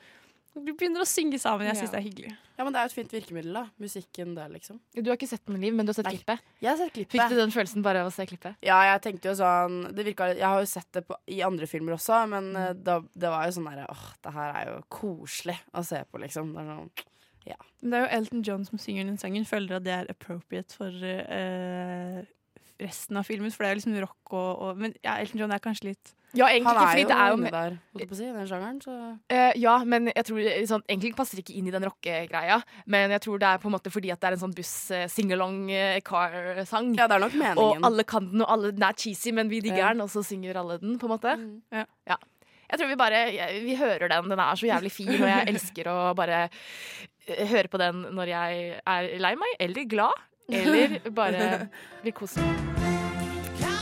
Vi 0.55 0.73
begynner 0.75 1.05
å 1.05 1.07
synge 1.07 1.39
sammen. 1.39 1.69
Jeg 1.69 1.79
syns 1.79 1.93
Ja. 1.93 1.99
det 1.99 2.01
er 2.01 2.09
hyggelig. 2.09 2.33
Ja, 2.59 2.65
men 2.65 2.73
det 2.75 2.81
er 2.81 2.89
jo 2.89 2.91
et 2.91 2.99
fint 2.99 3.13
virkemiddel, 3.15 3.53
da. 3.55 3.63
Musikken 3.79 4.35
der, 4.35 4.49
liksom. 4.51 4.81
Du 4.93 5.09
har 5.09 5.17
ikke 5.17 5.29
sett 5.29 5.45
den, 5.47 5.57
i 5.57 5.61
Liv, 5.61 5.75
men 5.75 5.87
du 5.87 5.91
har 5.91 5.95
sett 5.95 6.05
Nei. 6.05 6.17
klippet. 6.17 6.41
Jeg 6.61 6.71
har 6.71 6.77
sett 6.77 6.93
klippet. 6.93 7.15
Fikk 7.15 7.29
du 7.31 7.37
den 7.37 7.55
følelsen 7.55 7.83
bare 7.83 8.03
av 8.03 8.11
å 8.11 8.13
se 8.13 8.27
klippet? 8.27 8.57
Ja, 8.67 8.81
jeg 8.91 9.03
tenkte 9.07 9.31
jo 9.31 9.35
sånn 9.39 9.95
det 9.95 10.05
virka, 10.05 10.35
Jeg 10.35 10.45
har 10.45 10.59
jo 10.59 10.67
sett 10.67 10.91
det 10.93 11.07
på, 11.07 11.17
i 11.29 11.41
andre 11.41 11.67
filmer 11.67 11.95
også, 11.95 12.29
men 12.29 12.53
mm. 12.53 12.83
da, 12.83 13.01
det 13.15 13.31
var 13.31 13.47
jo 13.47 13.55
sånn 13.57 13.71
derre 13.71 13.87
Åh, 13.89 14.05
det 14.23 14.33
her 14.33 14.53
er 14.59 14.67
jo 14.73 14.83
koselig 14.89 15.57
å 15.73 15.85
se 15.87 16.03
på, 16.11 16.19
liksom. 16.19 16.53
Det 16.53 16.61
er 16.61 16.75
sånn 16.75 16.91
Men 17.81 17.91
det 17.91 17.97
er 17.97 18.05
jo 18.05 18.17
Elton 18.19 18.43
John 18.43 18.65
som 18.65 18.79
synger 18.79 19.07
den 19.07 19.19
sangen. 19.19 19.47
Føler 19.49 19.79
at 19.79 19.85
det 19.85 19.93
er 19.95 20.11
appropriate 20.13 20.75
for 20.77 20.91
eh, 20.91 22.27
resten 22.81 23.17
av 23.21 23.25
filmen, 23.29 23.51
for 23.53 23.61
det 23.65 23.71
er 23.71 23.77
liksom 23.81 23.95
rock 24.03 24.27
og, 24.33 24.51
og 24.65 24.71
Men 24.81 24.91
ja, 25.05 25.13
Elton 25.21 25.41
John 25.43 25.53
er 25.53 25.59
kanskje 25.63 25.85
litt 25.93 26.07
Ja, 26.39 26.47
egentlig 26.47 26.71
Han 26.71 26.77
ikke, 26.77 26.85
er 26.85 26.89
fordi 26.91 27.03
jo 27.03 27.09
det 27.11 27.17
er 27.19 27.27
jo 27.31 27.35
inne 27.41 27.51
der, 27.51 27.71
holdt 27.91 28.03
jeg 28.05 28.09
på 28.11 28.15
å 28.15 28.19
si, 28.21 28.27
i 28.29 28.37
den 28.37 28.47
sjangeren, 28.51 28.79
så 28.85 28.93
Eh, 29.35 29.53
ja, 29.59 29.75
men 29.85 30.03
jeg 30.15 30.25
tror 30.29 30.39
sånn, 30.71 30.85
Egentlig 30.89 31.17
passer 31.19 31.39
ikke 31.43 31.57
inn 31.59 31.67
i 31.67 31.75
den 31.75 31.85
rockegreia, 31.89 32.59
men 32.87 33.11
jeg 33.17 33.21
tror 33.27 33.37
det 33.43 33.49
er 33.51 33.59
på 33.63 33.69
en 33.71 33.75
måte 33.77 33.91
fordi 33.95 34.11
at 34.15 34.21
det 34.23 34.27
er 34.31 34.35
en 34.39 34.43
sånn 34.45 34.55
buss-singalong-car-sang. 34.55 36.87
Ja, 36.99 37.05
det 37.11 37.15
er 37.17 37.21
nok 37.25 37.35
meningen. 37.35 37.59
og 37.59 37.83
alle 37.91 38.03
kan 38.05 38.25
den, 38.31 38.41
og 38.45 38.49
alle, 38.55 38.71
den 38.77 38.83
er 38.87 38.93
cheesy, 38.99 39.31
men 39.37 39.49
vi 39.51 39.59
digger 39.65 39.79
Ja. 39.85 39.89
den, 39.93 40.01
og 40.07 40.11
så 40.13 40.21
synger 40.25 40.57
alle 40.63 40.79
den, 40.79 40.99
på 40.99 41.05
en 41.09 41.13
måte. 41.17 41.33
Mm. 41.37 41.63
Ja. 42.07 42.17
Jeg 42.71 42.79
tror 42.79 42.89
vi 42.89 42.97
bare 42.97 43.27
Vi 43.67 43.75
hører 43.77 44.09
den. 44.09 44.29
Den 44.31 44.39
er 44.39 44.55
så 44.55 44.67
jævlig 44.71 44.93
fin, 44.93 45.09
og 45.11 45.27
jeg 45.27 45.49
elsker 45.49 45.85
å 45.91 46.15
bare 46.15 46.49
eh, 47.27 47.47
høre 47.51 47.69
på 47.69 47.79
den 47.79 48.03
når 48.15 48.27
jeg 48.29 48.81
er 48.87 49.19
lei 49.19 49.35
meg, 49.35 49.49
eller 49.59 49.85
glad, 49.91 50.13
eller 50.49 50.99
bare 51.11 51.69
vil 52.05 52.13
kose 52.13 52.39
meg. 52.41 52.70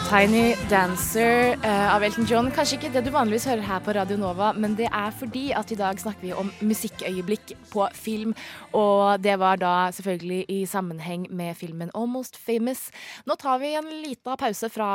Tiny 0.09 0.55
Dancer 0.71 1.53
uh, 1.61 1.95
av 1.95 2.03
Elton 2.03 2.25
John. 2.25 2.47
Kanskje 2.49 2.79
ikke 2.79 2.89
det 2.95 3.03
du 3.05 3.11
vanligvis 3.13 3.45
hører 3.45 3.67
her 3.67 3.83
på 3.85 3.93
Radio 3.93 4.17
Nova, 4.17 4.55
men 4.57 4.73
det 4.79 4.87
er 4.89 5.13
fordi 5.13 5.51
at 5.53 5.69
i 5.69 5.77
dag 5.77 6.01
snakker 6.01 6.25
vi 6.25 6.33
om 6.33 6.49
musikkøyeblikk 6.65 7.53
på 7.69 7.85
film. 7.93 8.33
Og 8.73 9.21
det 9.21 9.37
var 9.37 9.61
da 9.61 9.75
selvfølgelig 9.93 10.47
i 10.49 10.63
sammenheng 10.65 11.29
med 11.29 11.61
filmen 11.61 11.93
Almost 11.93 12.41
Famous. 12.41 12.87
Nå 13.29 13.37
tar 13.37 13.61
vi 13.61 13.75
en 13.77 13.93
liten 14.01 14.41
pause 14.41 14.73
fra 14.73 14.93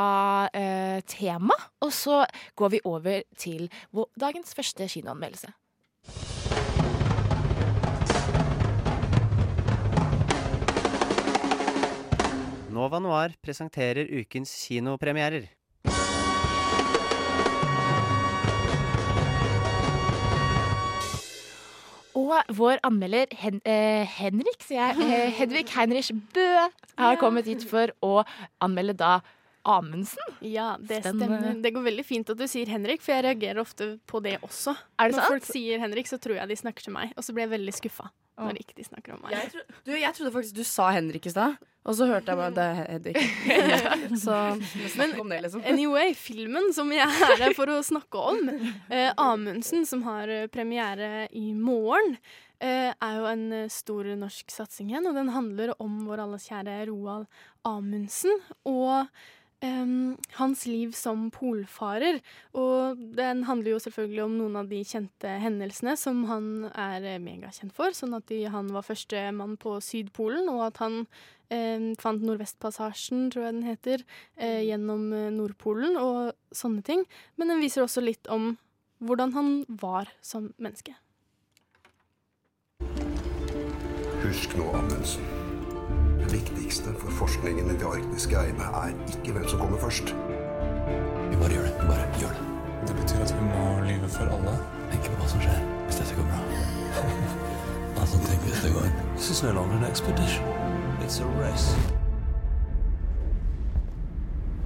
uh, 0.50 0.98
tema, 1.06 1.62
og 1.78 1.94
så 1.94 2.24
går 2.58 2.74
vi 2.74 2.82
over 2.84 3.22
til 3.38 3.70
dagens 4.18 4.50
første 4.58 4.90
kinoanmeldelse. 4.96 5.54
Nova 12.84 12.98
Noir 13.00 13.32
presenterer 13.40 14.10
ukens 14.12 14.50
kinopremierer. 14.60 15.46
Og 22.14 22.34
vår 22.58 22.82
anmelder 22.84 23.32
Hen 23.40 23.62
eh, 23.64 24.04
Henrik, 24.18 24.60
sier 24.66 24.90
jeg, 24.90 25.06
eh, 25.06 25.32
Hedvig 25.38 25.64
Heinrich 25.72 26.12
Bø, 26.34 26.44
har 27.00 27.16
kommet 27.22 27.48
hit 27.48 27.64
for 27.70 27.94
å 28.04 28.20
anmelde 28.60 28.98
da 29.00 29.14
Amundsen. 29.64 30.34
Ja, 30.44 30.74
det 30.78 31.00
Spennende. 31.02 31.38
stemmer. 31.40 31.62
Det 31.64 31.72
går 31.74 31.86
veldig 31.88 32.04
fint 32.06 32.30
at 32.34 32.40
du 32.40 32.44
sier 32.50 32.68
Henrik, 32.68 33.00
for 33.04 33.14
jeg 33.16 33.24
reagerer 33.24 33.62
ofte 33.62 33.94
på 34.10 34.20
det 34.24 34.38
også. 34.44 34.76
Er 34.98 35.08
det 35.10 35.16
Når 35.16 35.22
sant? 35.24 35.32
folk 35.36 35.48
sier 35.48 35.80
Henrik, 35.80 36.10
så 36.10 36.18
tror 36.20 36.36
jeg 36.40 36.48
de 36.52 36.56
snakker 36.60 36.84
til 36.88 36.92
meg, 36.96 37.14
og 37.16 37.24
så 37.24 37.32
blir 37.32 37.46
jeg 37.48 37.54
veldig 37.58 37.74
skuffa 37.80 38.10
når 38.34 38.56
ikke 38.58 38.74
de 38.74 38.82
snakker 38.82 39.12
om 39.14 39.20
meg. 39.22 39.30
Jeg, 39.30 39.50
tro, 39.52 39.60
du, 39.86 39.92
jeg 39.94 40.14
trodde 40.16 40.30
faktisk 40.34 40.56
du 40.56 40.64
sa 40.66 40.88
Henrik 40.90 41.26
i 41.28 41.30
stad, 41.30 41.54
og 41.86 41.94
så 41.94 42.08
hørte 42.10 42.32
jeg 42.32 42.40
bare 42.40 42.54
det 42.56 42.64
er 42.64 42.88
Hedvig. 42.96 43.20
Så 44.24 44.38
snakk 44.90 45.20
om 45.22 45.28
det, 45.30 45.38
liksom. 45.44 45.62
Anyway, 45.70 46.14
filmen 46.18 46.72
som 46.74 46.90
jeg 46.90 47.04
er 47.06 47.36
her 47.44 47.54
for 47.54 47.70
å 47.70 47.76
snakke 47.86 48.24
om, 48.32 48.40
eh, 48.88 49.12
Amundsen, 49.22 49.84
som 49.86 50.02
har 50.08 50.32
eh, 50.32 50.48
premiere 50.50 51.28
i 51.30 51.52
morgen, 51.54 52.16
eh, 52.58 52.90
er 52.90 53.20
jo 53.20 53.28
en 53.30 53.46
eh, 53.52 53.68
stor 53.70 54.08
norsk 54.18 54.50
satsing 54.50 54.90
igjen, 54.90 55.06
og 55.06 55.14
den 55.20 55.30
handler 55.36 55.74
om 55.78 56.02
vår 56.08 56.24
alles 56.26 56.48
kjære 56.50 56.80
Roald 56.90 57.28
Amundsen. 57.68 58.34
Og 58.66 59.06
em, 59.64 60.16
hans 60.38 60.64
liv 60.68 60.92
som 60.96 61.28
polfarer. 61.34 62.20
Og 62.56 63.00
den 63.16 63.44
handler 63.48 63.74
jo 63.74 63.82
selvfølgelig 63.82 64.24
om 64.24 64.36
noen 64.38 64.58
av 64.60 64.70
de 64.70 64.80
kjente 64.86 65.36
hendelsene 65.42 65.96
som 66.00 66.24
han 66.30 66.48
er 66.70 67.06
eh, 67.14 67.22
megakjent 67.22 67.74
for. 67.76 67.94
Sånn 67.96 68.16
at 68.16 68.28
de, 68.30 68.44
han 68.52 68.70
var 68.74 68.86
førstemann 68.86 69.56
på 69.60 69.76
Sydpolen, 69.84 70.50
og 70.52 70.66
at 70.68 70.82
han 70.84 71.00
um, 71.04 71.88
fant 72.00 72.24
Nordvestpassasjen, 72.24 73.30
tror 73.32 73.48
jeg 73.48 73.56
den 73.56 73.68
heter, 73.68 74.04
uh, 74.40 74.60
gjennom 74.64 75.08
eh, 75.12 75.30
Nordpolen 75.34 75.98
og 76.00 76.34
sånne 76.54 76.84
ting. 76.86 77.06
Men 77.40 77.54
den 77.54 77.64
viser 77.64 77.86
også 77.86 78.04
litt 78.04 78.30
om 78.32 78.54
hvordan 79.04 79.34
han 79.36 79.56
var 79.68 80.12
som 80.24 80.52
menneske. 80.56 80.96
Husk 84.24 84.54
nå, 84.56 84.70
Amundsen. 84.72 85.43
Viktigste 86.34 86.90
for 86.98 87.10
forskningen 87.10 87.68
i 87.70 87.76
de 87.78 87.86
arktiske 87.86 88.34
eiene 88.34 88.66
er 88.82 88.94
ikke 89.12 89.32
hvem 89.36 89.44
som 89.48 89.60
kommer 89.60 89.78
først. 89.78 90.08
Vi 91.30 91.36
bare 91.38 91.52
gjør 91.54 91.66
det. 91.68 91.74
Vi 91.80 91.86
bare 91.86 92.06
gjør 92.18 92.32
det. 92.38 92.46
Det 92.88 92.96
betyr 92.96 93.20
at 93.22 93.34
vi 93.36 93.44
må 93.52 93.66
lyve 93.86 94.08
for 94.08 94.32
alle. 94.36 94.54
Tenk 94.90 95.06
på 95.06 95.20
hva 95.20 95.28
som 95.30 95.44
skjer 95.44 95.60
hvis 95.84 96.00
dette 96.00 96.16
går 96.16 96.26
bra. 96.32 96.40
altså, 98.00 98.18
tenk 98.26 98.42
hvis 98.48 98.64
det 98.64 98.72
går. 98.74 98.88
This 99.14 99.30
is 99.30 99.42
no 99.46 99.52
longer 99.52 99.76
an 99.78 99.86
expedition. 99.90 100.44
It's 101.06 101.20
a 101.22 101.28
race. 101.38 101.70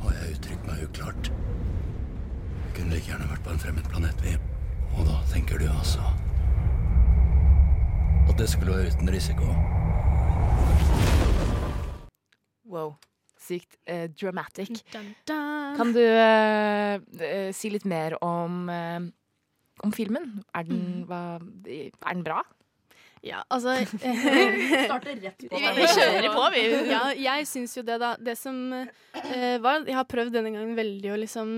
Har 0.00 0.16
jeg 0.16 0.38
uttrykt 0.38 0.66
meg 0.70 0.84
uklart? 0.88 1.32
Jeg 2.64 2.76
kunne 2.78 2.94
like 2.94 3.10
gjerne 3.12 3.28
vært 3.28 3.44
på 3.44 3.52
en 3.52 3.60
fremmed 3.66 3.92
planet, 3.92 4.24
vi. 4.24 4.38
Og 4.96 5.04
da 5.10 5.20
tenker 5.34 5.60
du 5.60 5.68
altså 5.68 6.00
at 8.28 8.38
det 8.38 8.48
skulle 8.48 8.72
være 8.72 8.94
uten 8.94 9.12
risiko? 9.12 9.52
Wow. 12.68 12.96
Sykt 13.38 13.76
eh, 13.86 14.08
dramatic. 14.10 14.82
Dun, 14.92 15.12
dun. 15.28 15.76
Kan 15.78 15.92
du 15.94 16.02
eh, 16.02 16.98
eh, 17.22 17.50
si 17.54 17.70
litt 17.70 17.84
mer 17.88 18.16
om, 18.24 18.64
eh, 18.72 19.00
om 19.86 19.92
filmen? 19.94 20.40
Er 20.54 20.66
den, 20.68 20.80
Mm. 20.98 21.04
hva, 21.08 21.20
er 21.68 22.14
den 22.14 22.24
bra? 22.26 22.42
Ja, 23.22 23.40
altså 23.50 23.72
Vi 23.90 24.82
Starter 24.84 25.16
rett 25.22 25.40
på. 25.50 25.56
Vi, 25.58 25.70
vi 25.78 25.86
kjører 25.90 26.28
på, 26.34 26.44
vi. 26.54 26.64
Ja, 26.92 27.00
jeg 27.18 27.46
syns 27.50 27.74
jo 27.78 27.82
det, 27.86 27.96
da. 28.02 28.12
Det 28.18 28.36
som 28.38 28.58
eh, 28.74 29.56
var 29.62 29.82
Jeg 29.86 29.96
har 29.98 30.06
prøvd 30.06 30.34
denne 30.38 30.52
gangen 30.54 30.76
veldig 30.78 31.10
å 31.14 31.18
liksom 31.24 31.48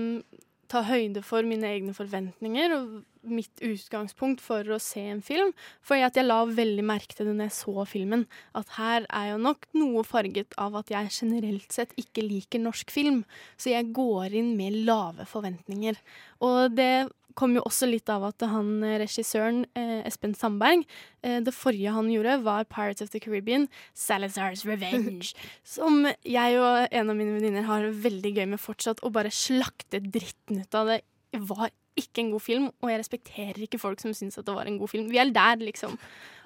ta 0.71 0.81
høyde 0.87 1.23
for 1.25 1.45
mine 1.47 1.67
egne 1.67 1.93
forventninger 1.95 2.73
og 2.75 3.01
mitt 3.27 3.61
utgangspunkt 3.61 4.41
for 4.41 4.65
å 4.71 4.79
se 4.81 5.03
en 5.11 5.21
film. 5.25 5.51
For 5.85 6.01
at 6.01 6.17
jeg 6.17 6.25
la 6.25 6.39
veldig 6.47 6.85
merke 6.87 7.17
til 7.17 7.29
det 7.29 7.35
når 7.35 7.49
jeg 7.49 7.57
så 7.59 7.85
filmen, 7.89 8.25
at 8.57 8.75
her 8.77 9.05
er 9.07 9.31
jo 9.33 9.41
nok 9.43 9.67
noe 9.77 10.03
farget 10.07 10.55
av 10.61 10.79
at 10.79 10.93
jeg 10.93 11.13
generelt 11.19 11.75
sett 11.75 11.93
ikke 11.99 12.25
liker 12.25 12.63
norsk 12.63 12.93
film. 12.93 13.23
Så 13.59 13.73
jeg 13.75 13.91
går 13.95 14.37
inn 14.41 14.55
med 14.57 14.81
lave 14.87 15.27
forventninger. 15.29 15.99
Og 16.47 16.73
det 16.77 16.93
kom 17.37 17.55
jo 17.57 17.63
også 17.67 17.89
litt 17.89 18.09
av 18.11 18.25
at 18.29 18.43
han 18.49 18.81
eh, 18.85 18.97
regissøren, 19.01 19.63
eh, 19.77 19.99
Espen 20.07 20.33
Sandberg, 20.37 20.85
eh, 21.25 21.39
det 21.43 21.53
forrige 21.55 21.93
han 21.95 22.09
gjorde, 22.11 22.39
var 22.45 22.67
Pirates 22.71 23.03
of 23.05 23.11
the 23.13 23.21
Caribbean, 23.23 23.67
Salazar's 23.97 24.65
Revenge. 24.67 25.33
som 25.75 26.05
jeg 26.27 26.59
og 26.59 26.87
en 26.91 27.13
av 27.13 27.17
mine 27.17 27.37
venninner 27.37 27.67
har 27.69 27.89
veldig 28.05 28.33
gøy 28.37 28.47
med 28.55 28.61
fortsatt, 28.61 29.03
å 29.05 29.13
bare 29.13 29.33
slakte 29.33 30.03
dritten 30.03 30.63
ut 30.63 30.77
av 30.77 30.93
det. 30.93 31.01
Det 31.31 31.43
var 31.47 31.71
ikke 31.99 32.23
en 32.23 32.31
god 32.33 32.43
film, 32.43 32.69
og 32.81 32.91
jeg 32.91 33.01
respekterer 33.01 33.65
ikke 33.65 33.81
folk 33.81 34.01
som 34.03 34.15
syns 34.15 34.39
at 34.39 34.47
det 34.47 34.55
var 34.55 34.69
en 34.69 34.79
god 34.79 34.91
film. 34.91 35.09
Vi 35.11 35.19
er 35.21 35.31
der, 35.35 35.59
liksom. 35.63 35.97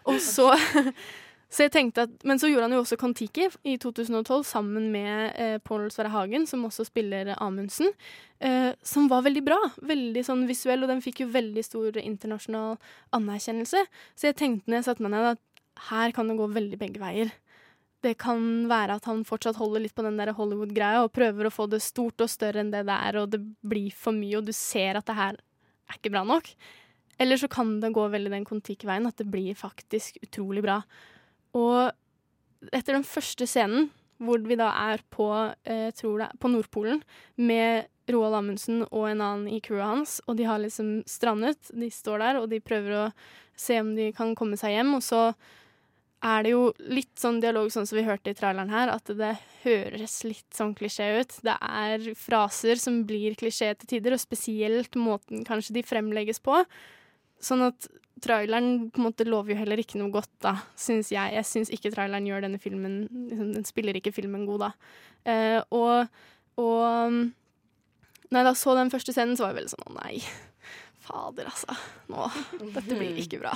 Og 0.10 0.20
så 0.22 0.52
Så 1.56 1.64
jeg 1.64 1.72
tenkte 1.72 2.04
at, 2.04 2.16
Men 2.28 2.40
så 2.42 2.50
gjorde 2.52 2.68
han 2.68 2.76
jo 2.76 2.82
også 2.84 2.98
Kon-Tiki 3.00 3.48
i 3.64 3.78
2012 3.80 4.44
sammen 4.48 4.90
med 4.92 5.38
eh, 5.40 5.56
Pål 5.64 5.88
Sverre 5.94 6.12
Hagen, 6.12 6.44
som 6.50 6.66
også 6.68 6.84
spiller 6.90 7.32
Amundsen. 7.38 7.94
Eh, 8.44 8.74
som 8.84 9.08
var 9.12 9.24
veldig 9.24 9.44
bra. 9.46 9.62
Veldig 9.80 10.26
sånn 10.28 10.44
visuell, 10.50 10.84
og 10.84 10.92
den 10.92 11.04
fikk 11.06 11.24
jo 11.24 11.32
veldig 11.32 11.64
stor 11.64 12.02
internasjonal 12.02 12.76
anerkjennelse. 13.16 13.86
Så 14.20 14.30
jeg 14.30 14.40
tenkte 14.42 14.68
når 14.68 14.82
jeg 14.82 14.88
satte 14.90 15.06
meg 15.06 15.16
ned 15.16 15.32
at 15.32 15.44
her 15.92 16.16
kan 16.16 16.28
det 16.28 16.38
gå 16.40 16.50
veldig 16.52 16.80
begge 16.82 17.00
veier. 17.00 17.32
Det 18.04 18.18
kan 18.22 18.68
være 18.70 19.00
at 19.00 19.08
han 19.10 19.24
fortsatt 19.26 19.58
holder 19.58 19.86
litt 19.86 19.96
på 19.96 20.04
den 20.06 20.20
der 20.20 20.36
Hollywood-greia 20.36 21.06
og 21.06 21.14
prøver 21.16 21.48
å 21.48 21.54
få 21.54 21.70
det 21.72 21.82
stort 21.84 22.22
og 22.22 22.30
større 22.30 22.62
enn 22.62 22.70
det 22.74 22.84
det 22.90 23.00
er, 23.08 23.18
og 23.22 23.32
det 23.32 23.42
blir 23.66 23.96
for 23.96 24.16
mye, 24.16 24.38
og 24.42 24.46
du 24.50 24.54
ser 24.56 25.00
at 25.00 25.08
det 25.08 25.18
her 25.18 25.40
er 25.40 25.98
ikke 25.98 26.14
bra 26.14 26.28
nok. 26.28 26.52
Eller 27.22 27.40
så 27.40 27.48
kan 27.48 27.78
det 27.80 27.96
gå 27.96 28.04
veldig 28.12 28.34
den 28.34 28.46
Kon-Tiki-veien, 28.46 29.08
at 29.08 29.24
det 29.24 29.32
blir 29.32 29.56
faktisk 29.58 30.20
utrolig 30.26 30.66
bra. 30.66 30.82
Og 31.56 32.72
etter 32.74 32.98
den 32.98 33.08
første 33.08 33.48
scenen, 33.50 33.90
hvor 34.24 34.40
vi 34.48 34.56
da 34.60 34.70
er 34.94 35.04
på, 35.12 35.28
eh, 35.68 35.92
er 35.92 36.38
på 36.40 36.52
Nordpolen 36.52 37.02
med 37.36 37.90
Roald 38.12 38.38
Amundsen 38.38 38.84
og 38.92 39.10
en 39.10 39.22
annen 39.22 39.48
i 39.52 39.60
crewet 39.60 39.86
hans, 39.86 40.22
og 40.28 40.38
de 40.38 40.46
har 40.48 40.62
liksom 40.62 41.04
strandet. 41.10 41.72
De 41.74 41.90
står 41.92 42.22
der, 42.22 42.40
og 42.40 42.50
de 42.50 42.62
prøver 42.64 42.96
å 42.96 43.06
se 43.58 43.80
om 43.80 43.96
de 43.96 44.12
kan 44.16 44.36
komme 44.36 44.58
seg 44.60 44.76
hjem, 44.76 44.96
og 44.96 45.04
så 45.04 45.22
er 46.26 46.46
det 46.46 46.54
jo 46.54 46.70
litt 46.90 47.14
sånn 47.20 47.42
dialog 47.44 47.70
sånn 47.74 47.86
som 47.86 48.00
vi 48.00 48.06
hørte 48.08 48.32
i 48.32 48.38
traileren 48.38 48.72
her, 48.74 48.90
at 48.90 49.10
det 49.18 49.36
høres 49.64 50.24
litt 50.26 50.58
sånn 50.58 50.74
klisjé 50.78 51.12
ut. 51.20 51.36
Det 51.46 51.56
er 51.60 52.08
fraser 52.18 52.82
som 52.82 53.04
blir 53.08 53.36
klisjé 53.38 53.74
til 53.78 53.96
tider, 53.96 54.16
og 54.16 54.24
spesielt 54.24 54.98
måten 54.98 55.46
kanskje 55.46 55.78
de 55.78 55.86
fremlegges 55.86 56.42
på. 56.42 56.64
Sånn 57.44 57.64
at 57.66 57.88
traileren 58.24 58.90
på 58.94 59.02
en 59.02 59.08
måte 59.10 59.28
lover 59.28 59.54
jo 59.54 59.60
heller 59.60 59.82
ikke 59.82 60.00
noe 60.00 60.14
godt, 60.14 60.32
da, 60.44 60.56
syns 60.80 61.12
jeg. 61.14 61.36
Jeg 61.36 61.48
syns 61.50 61.72
ikke 61.74 61.92
traileren 61.94 62.28
gjør 62.30 62.46
denne 62.48 62.62
filmen 62.62 63.02
liksom, 63.30 63.52
Den 63.58 63.68
spiller 63.68 64.00
ikke 64.00 64.16
filmen 64.16 64.48
god, 64.48 64.68
da. 64.68 64.72
Eh, 65.30 65.60
og, 65.76 66.08
og 66.62 67.32
jeg 68.32 68.48
da 68.48 68.54
så 68.58 68.76
den 68.78 68.92
første 68.94 69.14
scenen, 69.16 69.38
så 69.38 69.46
var 69.46 69.54
jeg 69.54 69.62
veldig 69.62 69.74
sånn 69.76 69.90
å 69.92 69.98
nei. 70.00 70.20
Fader, 71.06 71.52
altså. 71.52 71.76
Nå, 72.10 72.26
dette 72.74 72.98
blir 72.98 73.20
ikke 73.22 73.40
bra. 73.44 73.54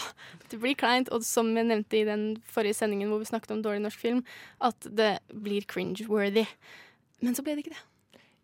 Det 0.52 0.60
blir 0.62 0.78
kleint. 0.78 1.10
Og 1.15 1.26
som 1.26 1.50
jeg 1.58 1.65
nevnte 1.65 1.98
i 1.98 2.06
den 2.08 2.28
forrige 2.46 2.78
sendingen 2.78 3.10
hvor 3.10 3.24
vi 3.24 3.30
snakket 3.32 3.56
om 3.56 3.63
dårlig 3.65 3.82
norsk 3.88 4.02
film, 4.02 4.22
at 4.62 4.86
det 4.86 5.15
blir 5.34 5.65
cringe-worthy. 5.70 6.46
Men 7.26 7.36
så 7.36 7.46
ble 7.46 7.58
det 7.58 7.65
ikke 7.65 7.74
det. 7.74 7.86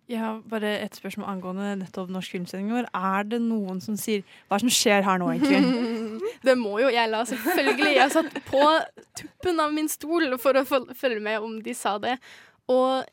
Jeg 0.06 0.22
har 0.22 0.41
bare 0.46 0.76
et 0.84 0.98
spørsmål 0.98 1.30
angående 1.32 1.72
nettopp 1.80 2.12
norsk 2.13 2.36
filmsending 2.36 2.70
vår. 2.76 2.89
Er 2.94 3.26
det 3.26 3.39
noen 3.41 3.80
som 3.82 3.98
sier 3.98 4.22
Hva 4.52 4.60
som 4.62 4.70
skjer 4.70 5.02
her 5.06 5.22
nå, 5.22 5.32
egentlig? 5.34 5.62
Det 6.46 6.54
må 6.60 6.76
jo 6.78 6.91
jeg 6.94 7.10
la, 7.10 7.24
selvfølgelig. 7.26 7.96
Jeg 7.96 8.13
satt 8.13 8.38
på 8.46 8.62
tuppen 9.18 9.62
av 9.63 9.74
min 9.74 9.89
stol 9.89 10.36
for 10.41 10.60
å 10.60 10.65
følge 10.68 11.22
med 11.26 11.41
om 11.41 11.58
de 11.65 11.74
sa 11.78 11.96
det. 12.02 12.20
Og 12.70 13.08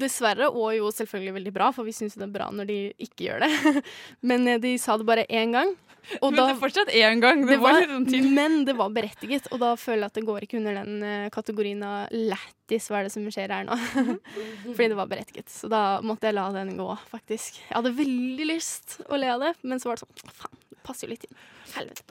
dessverre, 0.00 0.50
og 0.50 0.74
jo 0.76 0.90
selvfølgelig 0.92 1.36
veldig 1.38 1.54
bra, 1.54 1.70
for 1.72 1.88
vi 1.88 1.94
syns 1.96 2.16
det 2.18 2.26
er 2.26 2.34
bra 2.34 2.50
når 2.52 2.68
de 2.68 2.78
ikke 3.06 3.28
gjør 3.30 3.46
det. 3.46 3.82
Men 4.28 4.44
eh, 4.52 4.60
de 4.60 4.76
sa 4.80 4.98
det 5.00 5.08
bare 5.08 5.24
én 5.32 5.56
gang. 5.56 5.72
Og 6.22 6.30
Men 6.32 6.36
det 6.38 6.44
er 6.52 6.58
fortsatt 6.60 6.90
én 6.94 7.20
gang. 7.22 7.40
Det, 7.42 7.56
Det 7.56 7.60
var 7.62 7.78
var, 7.80 7.88
sånn 7.90 8.34
men 8.36 8.58
det 8.68 8.76
var 8.78 8.92
berettiget, 8.94 9.48
og 9.52 9.58
da 9.62 9.72
føler 9.80 10.04
jeg 10.06 10.12
at 10.12 10.18
det 10.20 10.26
går 10.28 10.46
ikke 10.46 10.60
under 10.60 10.78
den 10.82 11.02
eh, 11.02 11.26
kategorien 11.34 11.82
av 11.86 12.12
lættis, 12.14 12.86
hva 12.90 13.00
er 13.00 13.08
det 13.08 13.14
som 13.16 13.26
skjer 13.32 13.54
her 13.56 13.66
nå? 13.66 13.76
Fordi 14.76 14.88
det 14.92 14.98
var 14.98 15.10
berettiget. 15.10 15.50
Så 15.50 15.70
da 15.72 16.00
måtte 16.06 16.28
jeg 16.30 16.38
la 16.38 16.46
den 16.54 16.76
gå, 16.78 16.88
faktisk. 17.10 17.58
Jeg 17.68 17.74
hadde 17.80 17.94
veldig 17.98 18.46
lyst 18.52 19.00
å 19.10 19.18
le 19.18 19.32
av 19.34 19.42
det, 19.48 19.52
men 19.66 19.82
så 19.82 19.90
var 19.90 19.98
det 19.98 20.06
sånn 20.06 20.32
faen, 20.38 20.62
det 20.70 20.80
passer 20.86 21.08
jo 21.08 21.14
litt 21.16 21.26
inn. 21.26 21.36
Helvete. 21.76 22.04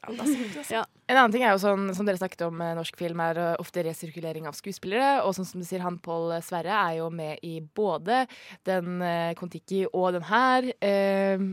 Ja. 0.73 0.81
En 1.07 1.17
annen 1.17 1.31
ting 1.31 1.45
er 1.47 1.53
jo 1.55 1.61
sånn, 1.63 1.87
som 1.95 2.05
dere 2.05 2.19
snakket 2.19 2.43
om 2.49 2.57
med 2.59 2.75
norsk 2.77 2.97
film, 2.99 3.21
er 3.23 3.39
uh, 3.39 3.47
ofte 3.63 3.81
resirkulering 3.87 4.49
av 4.49 4.57
skuespillere. 4.57 5.21
Og 5.23 5.31
sånn 5.37 5.47
som 5.47 5.61
du 5.63 5.65
sier, 5.65 5.79
han 5.85 5.95
Pål 6.03 6.35
Sverre 6.43 6.75
er 6.75 6.97
jo 6.99 7.07
med 7.13 7.39
i 7.47 7.61
både 7.63 8.25
den 8.67 8.99
Kon-Tiki 9.39 9.85
og 9.93 10.11
den 10.17 10.27
her. 10.27 10.67
eh, 10.83 11.45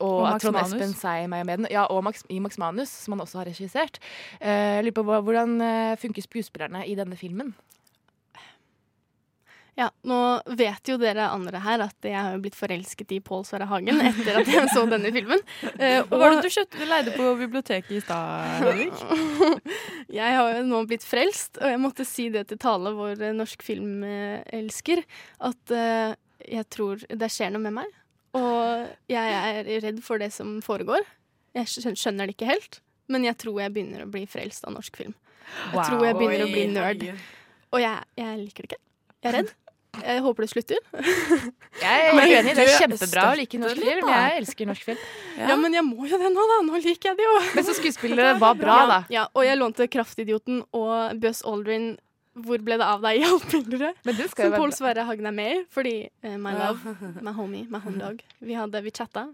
og, 0.00 0.24
Og 0.26 0.40
Trond 0.42 0.56
Manus. 0.56 0.72
Espen 0.74 0.94
Seim 0.98 1.36
er 1.36 1.44
med 1.46 1.62
den. 1.62 1.68
Ja, 1.70 1.84
og 1.86 2.02
Max, 2.06 2.24
i 2.28 2.40
Max 2.42 2.58
Manus, 2.58 2.90
som 3.04 3.14
han 3.14 3.22
også 3.26 3.42
har 3.42 3.50
regissert. 3.52 4.00
Eh, 4.40 4.80
Jeg 4.80 4.88
lurer 4.88 4.98
på 4.98 5.04
hvordan 5.06 5.60
eh, 5.62 5.94
funker 6.02 6.24
skuespillerne 6.24 6.86
i 6.86 6.96
denne 6.98 7.16
filmen? 7.16 7.54
Ja, 9.74 9.88
nå 10.06 10.16
vet 10.54 10.86
jo 10.86 10.94
dere 11.02 11.32
andre 11.34 11.58
her 11.64 11.82
at 11.82 12.06
jeg 12.06 12.14
har 12.14 12.36
blitt 12.38 12.54
forelsket 12.54 13.10
i 13.16 13.18
Pål 13.24 13.42
Sverre 13.48 13.66
Hagen 13.66 13.98
etter 14.06 14.36
at 14.38 14.50
jeg 14.50 14.68
så 14.70 14.84
denne 14.86 15.10
filmen. 15.14 15.40
Eh, 15.74 15.98
Hva 16.06 16.20
var 16.20 16.36
det 16.36 16.44
du 16.44 16.54
kjøpte 16.54 16.78
du 16.78 16.86
leide 16.86 17.14
på 17.16 17.32
biblioteket 17.40 17.96
i 17.98 18.02
stad, 18.04 18.60
Henrik? 18.62 19.02
jeg 20.20 20.36
har 20.38 20.52
jo 20.60 20.62
nå 20.68 20.84
blitt 20.86 21.06
frelst, 21.06 21.58
og 21.58 21.74
jeg 21.74 21.82
måtte 21.82 22.06
si 22.06 22.28
det 22.30 22.46
til 22.52 22.60
Tale, 22.62 22.94
vår 22.94 23.26
norsk 23.34 23.66
filmelsker, 23.66 25.02
at 25.50 25.74
uh, 25.74 26.14
jeg 26.46 26.70
tror 26.70 27.02
det 27.10 27.32
skjer 27.34 27.50
noe 27.56 27.66
med 27.66 27.74
meg. 27.82 27.90
Og 28.34 28.86
jeg 29.10 29.34
er 29.40 29.68
redd 29.84 30.00
for 30.04 30.18
det 30.22 30.32
som 30.34 30.56
foregår. 30.64 31.04
Jeg 31.54 31.70
skjønner 31.70 32.26
det 32.26 32.34
ikke 32.34 32.48
helt, 32.50 32.80
men 33.12 33.24
jeg 33.28 33.36
tror 33.38 33.60
jeg 33.62 33.74
begynner 33.76 34.02
å 34.06 34.10
bli 34.10 34.24
frelst 34.26 34.64
av 34.66 34.74
norsk 34.74 34.96
film. 34.96 35.14
Jeg 35.44 35.76
Wow. 35.76 35.84
tror 35.84 36.06
jeg 36.08 36.16
begynner 36.18 36.46
å 36.46 36.52
bli 36.52 36.64
nerd. 36.72 37.04
Og 37.74 37.80
jeg, 37.82 38.00
jeg 38.18 38.38
liker 38.40 38.64
det 38.64 38.70
ikke. 38.72 38.80
Jeg 39.22 39.30
er 39.30 39.36
redd. 39.38 39.52
Jeg 39.94 40.22
håper 40.24 40.42
det 40.42 40.50
slutter. 40.50 40.78
Jeg 41.84 42.06
er 42.08 42.16
uenig. 42.16 42.54
Det 42.56 42.62
er 42.64 42.70
kjempebra 42.80 43.24
å 43.30 43.34
like 43.38 43.58
norsk 43.62 43.78
film. 43.78 44.08
Jeg 44.10 44.38
elsker 44.40 44.66
norsk 44.66 44.86
film. 44.88 45.02
Ja. 45.38 45.54
men 45.60 45.76
jeg 45.76 45.84
må 45.86 46.06
jo 46.10 46.18
det 46.18 46.30
nå, 46.34 46.46
da. 46.50 46.56
Nå 46.66 46.80
liker 46.82 47.12
jeg 47.12 47.18
det 47.20 47.26
jo. 47.28 47.34
Men 47.54 47.66
så 47.68 47.74
skuespillet 47.78 48.40
var 48.42 48.56
bra, 48.58 48.74
ja, 48.80 48.88
da. 48.90 48.98
Ja, 49.14 49.24
og 49.30 49.46
jeg 49.46 49.58
lånte 49.60 49.86
Kraftidioten 49.90 50.64
og 50.74 51.14
Buzz 51.22 51.44
Aldrin. 51.46 51.92
Hvor 52.34 52.62
ble 52.66 52.78
det 52.80 52.86
av 52.86 53.04
deg 53.04 53.20
i 53.20 53.22
jo 53.22 53.38
Som 54.34 54.56
Pål 54.56 54.74
Sverre 54.74 55.06
Hagen 55.06 55.30
er 55.30 55.34
med 55.34 55.52
i. 55.52 55.62
Fordi 55.70 55.94
uh, 56.24 56.36
my 56.40 56.54
love, 56.58 56.96
my 57.26 57.34
homie, 57.36 57.66
my 57.70 57.78
homedog. 57.84 58.24
Vi 58.42 58.56
hadde, 58.58 58.82
vi 58.82 58.90
chatta. 58.94 59.28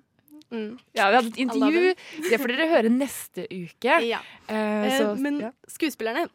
Mm. 0.51 0.79
Ja, 0.93 1.07
vi 1.09 1.17
hadde 1.17 1.29
et 1.29 1.41
intervju. 1.45 1.95
Det 2.27 2.41
får 2.43 2.53
dere 2.53 2.69
høre 2.73 2.91
neste 2.93 3.47
uke. 3.49 4.01
Ja. 4.09 4.21
Uh, 4.51 4.71
Eh, 4.91 4.99
så, 4.99 5.15
men 5.15 5.41
ja. 5.41 5.53
skuespillerne 5.69 6.29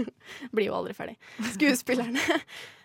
blir 0.54 0.68
jo 0.68 0.76
aldri 0.76 0.94
ferdig. 0.96 1.16
Skuespillerne 1.54 2.20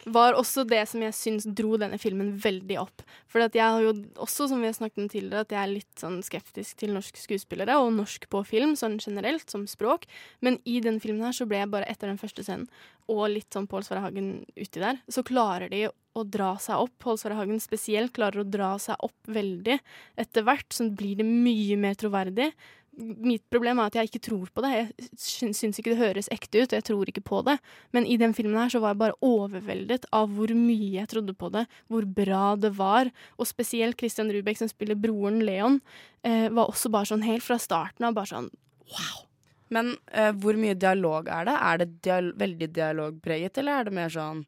var 0.08 0.38
også 0.38 0.64
det 0.68 0.82
som 0.90 1.04
jeg 1.04 1.16
syns 1.16 1.48
dro 1.58 1.78
denne 1.80 2.00
filmen 2.02 2.32
veldig 2.42 2.78
opp. 2.82 3.04
For 3.30 3.44
jeg 3.44 3.64
har 3.64 3.84
jo 3.84 3.94
også, 4.24 4.48
som 4.50 4.62
vi 4.64 4.70
har 4.70 4.78
snakket 4.78 5.04
om 5.04 5.10
tidligere, 5.12 5.44
at 5.46 5.54
jeg 5.56 5.62
er 5.62 5.74
litt 5.74 6.02
sånn 6.02 6.20
skeptisk 6.26 6.80
til 6.82 6.94
norske 6.96 7.20
skuespillere, 7.22 7.78
og 7.82 7.94
norsk 7.98 8.28
på 8.32 8.44
film 8.48 8.76
sånn 8.80 8.98
generelt, 9.04 9.48
som 9.52 9.68
språk. 9.70 10.08
Men 10.46 10.60
i 10.66 10.80
den 10.84 11.02
filmen 11.04 11.28
her 11.28 11.36
så 11.36 11.48
ble 11.50 11.62
jeg 11.62 11.72
bare 11.74 11.90
etter 11.92 12.12
den 12.12 12.22
første 12.22 12.46
scenen, 12.46 12.70
og 13.12 13.28
litt 13.32 13.54
sånn 13.54 13.70
Pål 13.72 13.86
Sverre 13.88 14.04
Hagen 14.04 14.32
uti 14.58 14.82
der, 14.84 15.00
så 15.12 15.24
klarer 15.28 15.72
de 15.72 15.86
å 15.88 16.24
dra 16.28 16.56
seg 16.62 16.82
opp. 16.82 16.96
Pål 17.04 17.20
Sverre 17.22 17.38
Hagen 17.40 17.62
spesielt 17.64 18.16
klarer 18.16 18.44
å 18.44 18.48
dra 18.48 18.74
seg 18.82 19.00
opp 19.06 19.32
veldig 19.32 19.78
etter 20.20 20.48
hvert, 20.48 20.68
så 20.74 20.90
blir 20.90 21.20
det 21.22 21.28
mye 21.28 21.78
mer 21.80 21.96
troverdig 22.00 22.52
mitt 22.98 23.44
problem 23.54 23.80
er 23.80 23.92
at 23.92 23.98
jeg 24.00 24.10
ikke 24.10 24.22
tror 24.26 24.50
på 24.54 24.64
det. 24.66 24.72
Jeg 24.74 25.10
syn- 25.22 25.54
syns 25.54 25.78
ikke 25.80 25.94
det 25.94 26.00
høres 26.02 26.30
ekte 26.34 26.64
ut, 26.64 26.72
og 26.74 26.78
jeg 26.80 26.86
tror 26.90 27.06
ikke 27.12 27.24
på 27.24 27.44
det. 27.46 27.58
Men 27.94 28.08
i 28.10 28.18
den 28.18 28.34
filmen 28.34 28.58
her 28.58 28.72
så 28.74 28.82
var 28.82 28.96
jeg 28.96 29.02
bare 29.04 29.20
overveldet 29.22 30.08
av 30.12 30.30
hvor 30.34 30.50
mye 30.58 30.96
jeg 30.98 31.08
trodde 31.14 31.36
på 31.38 31.52
det, 31.54 31.68
hvor 31.88 32.08
bra 32.10 32.56
det 32.58 32.74
var. 32.78 33.12
Og 33.38 33.46
spesielt 33.50 33.98
Christian 34.00 34.32
Rubek, 34.34 34.58
som 34.58 34.68
spiller 34.72 34.96
broren 34.98 35.40
Leon, 35.46 35.80
eh, 36.24 36.50
var 36.50 36.68
også 36.72 36.90
bare 36.92 37.06
sånn 37.12 37.24
helt 37.28 37.46
fra 37.46 37.60
starten 37.62 38.06
av 38.10 38.18
bare 38.18 38.32
sånn 38.34 38.50
wow. 38.90 39.24
Men 39.70 39.98
eh, 40.14 40.32
hvor 40.32 40.56
mye 40.56 40.78
dialog 40.80 41.28
er 41.28 41.46
det? 41.46 41.56
Er 41.60 41.78
det 41.82 41.90
dial 42.02 42.32
veldig 42.40 42.70
dialogpreget, 42.74 43.58
eller 43.60 43.82
er 43.82 43.84
det 43.90 43.94
mer 43.94 44.10
sånn 44.10 44.46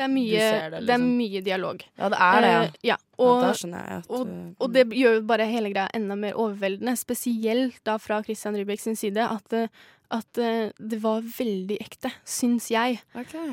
Det 0.00 0.06
er 0.06 0.12
mye, 0.14 0.32
det, 0.32 0.40
liksom. 0.40 0.70
det 0.72 0.78
er 0.80 0.86
liksom. 0.86 1.06
mye 1.18 1.40
dialog. 1.44 1.82
Ja, 2.00 2.08
det 2.08 2.18
er 2.24 2.40
det, 2.40 2.50
ja. 2.50 2.60
Eh, 2.64 2.74
ja. 2.88 2.96
Ja, 3.20 3.26
Og, 3.26 3.42
da 3.44 3.52
skjønner 3.52 3.84
jeg 3.84 4.00
at, 4.00 4.06
og, 4.16 4.28
eh, 4.32 4.44
og 4.56 4.72
det 4.72 4.84
gjør 4.96 5.16
jo 5.18 5.24
bare 5.28 5.46
hele 5.50 5.72
greia 5.74 5.90
enda 5.96 6.16
mer 6.16 6.38
overveldende, 6.40 6.94
spesielt 6.96 7.76
da 7.84 7.98
fra 8.00 8.22
Christian 8.24 8.56
Rybek 8.56 8.80
sin 8.80 8.96
side, 8.96 9.26
at, 9.26 9.56
eh, 9.58 9.68
at 10.16 10.40
det 10.40 10.98
var 11.04 11.20
veldig 11.22 11.76
ekte, 11.84 12.10
syns 12.26 12.70
jeg. 12.72 12.96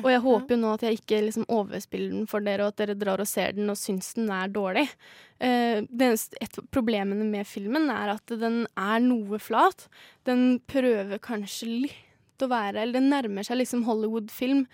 Og 0.00 0.08
jeg 0.10 0.24
håper 0.24 0.56
jo 0.56 0.60
nå 0.64 0.72
at 0.72 0.86
jeg 0.88 0.98
ikke 1.02 1.20
liksom 1.28 1.44
overspiller 1.52 2.16
den 2.16 2.26
for 2.32 2.42
dere, 2.42 2.64
og 2.64 2.72
at 2.72 2.80
dere 2.80 2.96
drar 2.98 3.22
og 3.22 3.28
ser 3.30 3.52
den 3.54 3.68
og 3.70 3.78
syns 3.78 4.14
den 4.16 4.32
er 4.34 4.48
dårlig. 4.50 4.88
Uh, 5.38 5.86
det 5.86 6.08
eneste, 6.08 6.34
et 6.42 6.58
av 6.58 6.64
problemene 6.74 7.22
med 7.28 7.46
filmen 7.46 7.92
er 7.94 8.16
at 8.16 8.32
den 8.40 8.64
er 8.72 9.04
noe 9.04 9.38
flat. 9.38 9.86
Den 10.26 10.56
prøver 10.66 11.20
kanskje 11.22 11.70
litt 11.86 12.42
å 12.42 12.48
være 12.50 12.82
Eller 12.82 12.98
den 13.00 13.08
nærmer 13.10 13.46
seg 13.46 13.60
liksom 13.60 13.84
Hollywood-film 13.86 14.64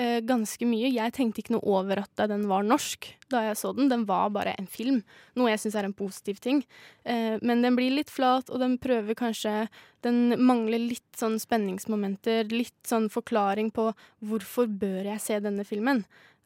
eh, 0.00 0.20
ganske 0.24 0.66
mye. 0.68 0.90
Jeg 0.92 1.14
tenkte 1.16 1.42
ikke 1.42 1.54
noe 1.56 1.76
over 1.76 2.02
at 2.02 2.22
den 2.30 2.46
var 2.50 2.66
norsk 2.66 3.08
da 3.32 3.44
jeg 3.48 3.58
så 3.60 3.72
den. 3.76 3.90
Den 3.92 4.06
var 4.08 4.32
bare 4.34 4.54
en 4.58 4.68
film, 4.70 5.02
noe 5.38 5.50
jeg 5.52 5.62
syns 5.62 5.78
er 5.80 5.88
en 5.88 5.96
positiv 5.96 6.40
ting. 6.44 6.62
Uh, 7.06 7.40
men 7.42 7.64
den 7.64 7.76
blir 7.78 7.94
litt 7.94 8.12
flat, 8.12 8.50
og 8.50 8.62
den 8.62 8.78
prøver 8.82 9.16
kanskje 9.18 9.66
Den 10.04 10.36
mangler 10.36 10.82
litt 10.82 11.16
sånn 11.16 11.38
spenningsmomenter, 11.40 12.50
litt 12.52 12.76
sånn 12.84 13.06
forklaring 13.08 13.70
på 13.72 13.86
hvorfor 14.20 14.68
bør 14.68 15.06
jeg 15.08 15.22
se 15.24 15.38
denne 15.40 15.64
filmen. 15.64 16.02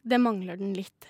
Det 0.07 0.21
mangler 0.23 0.61
den 0.61 0.77
litt. 0.79 1.09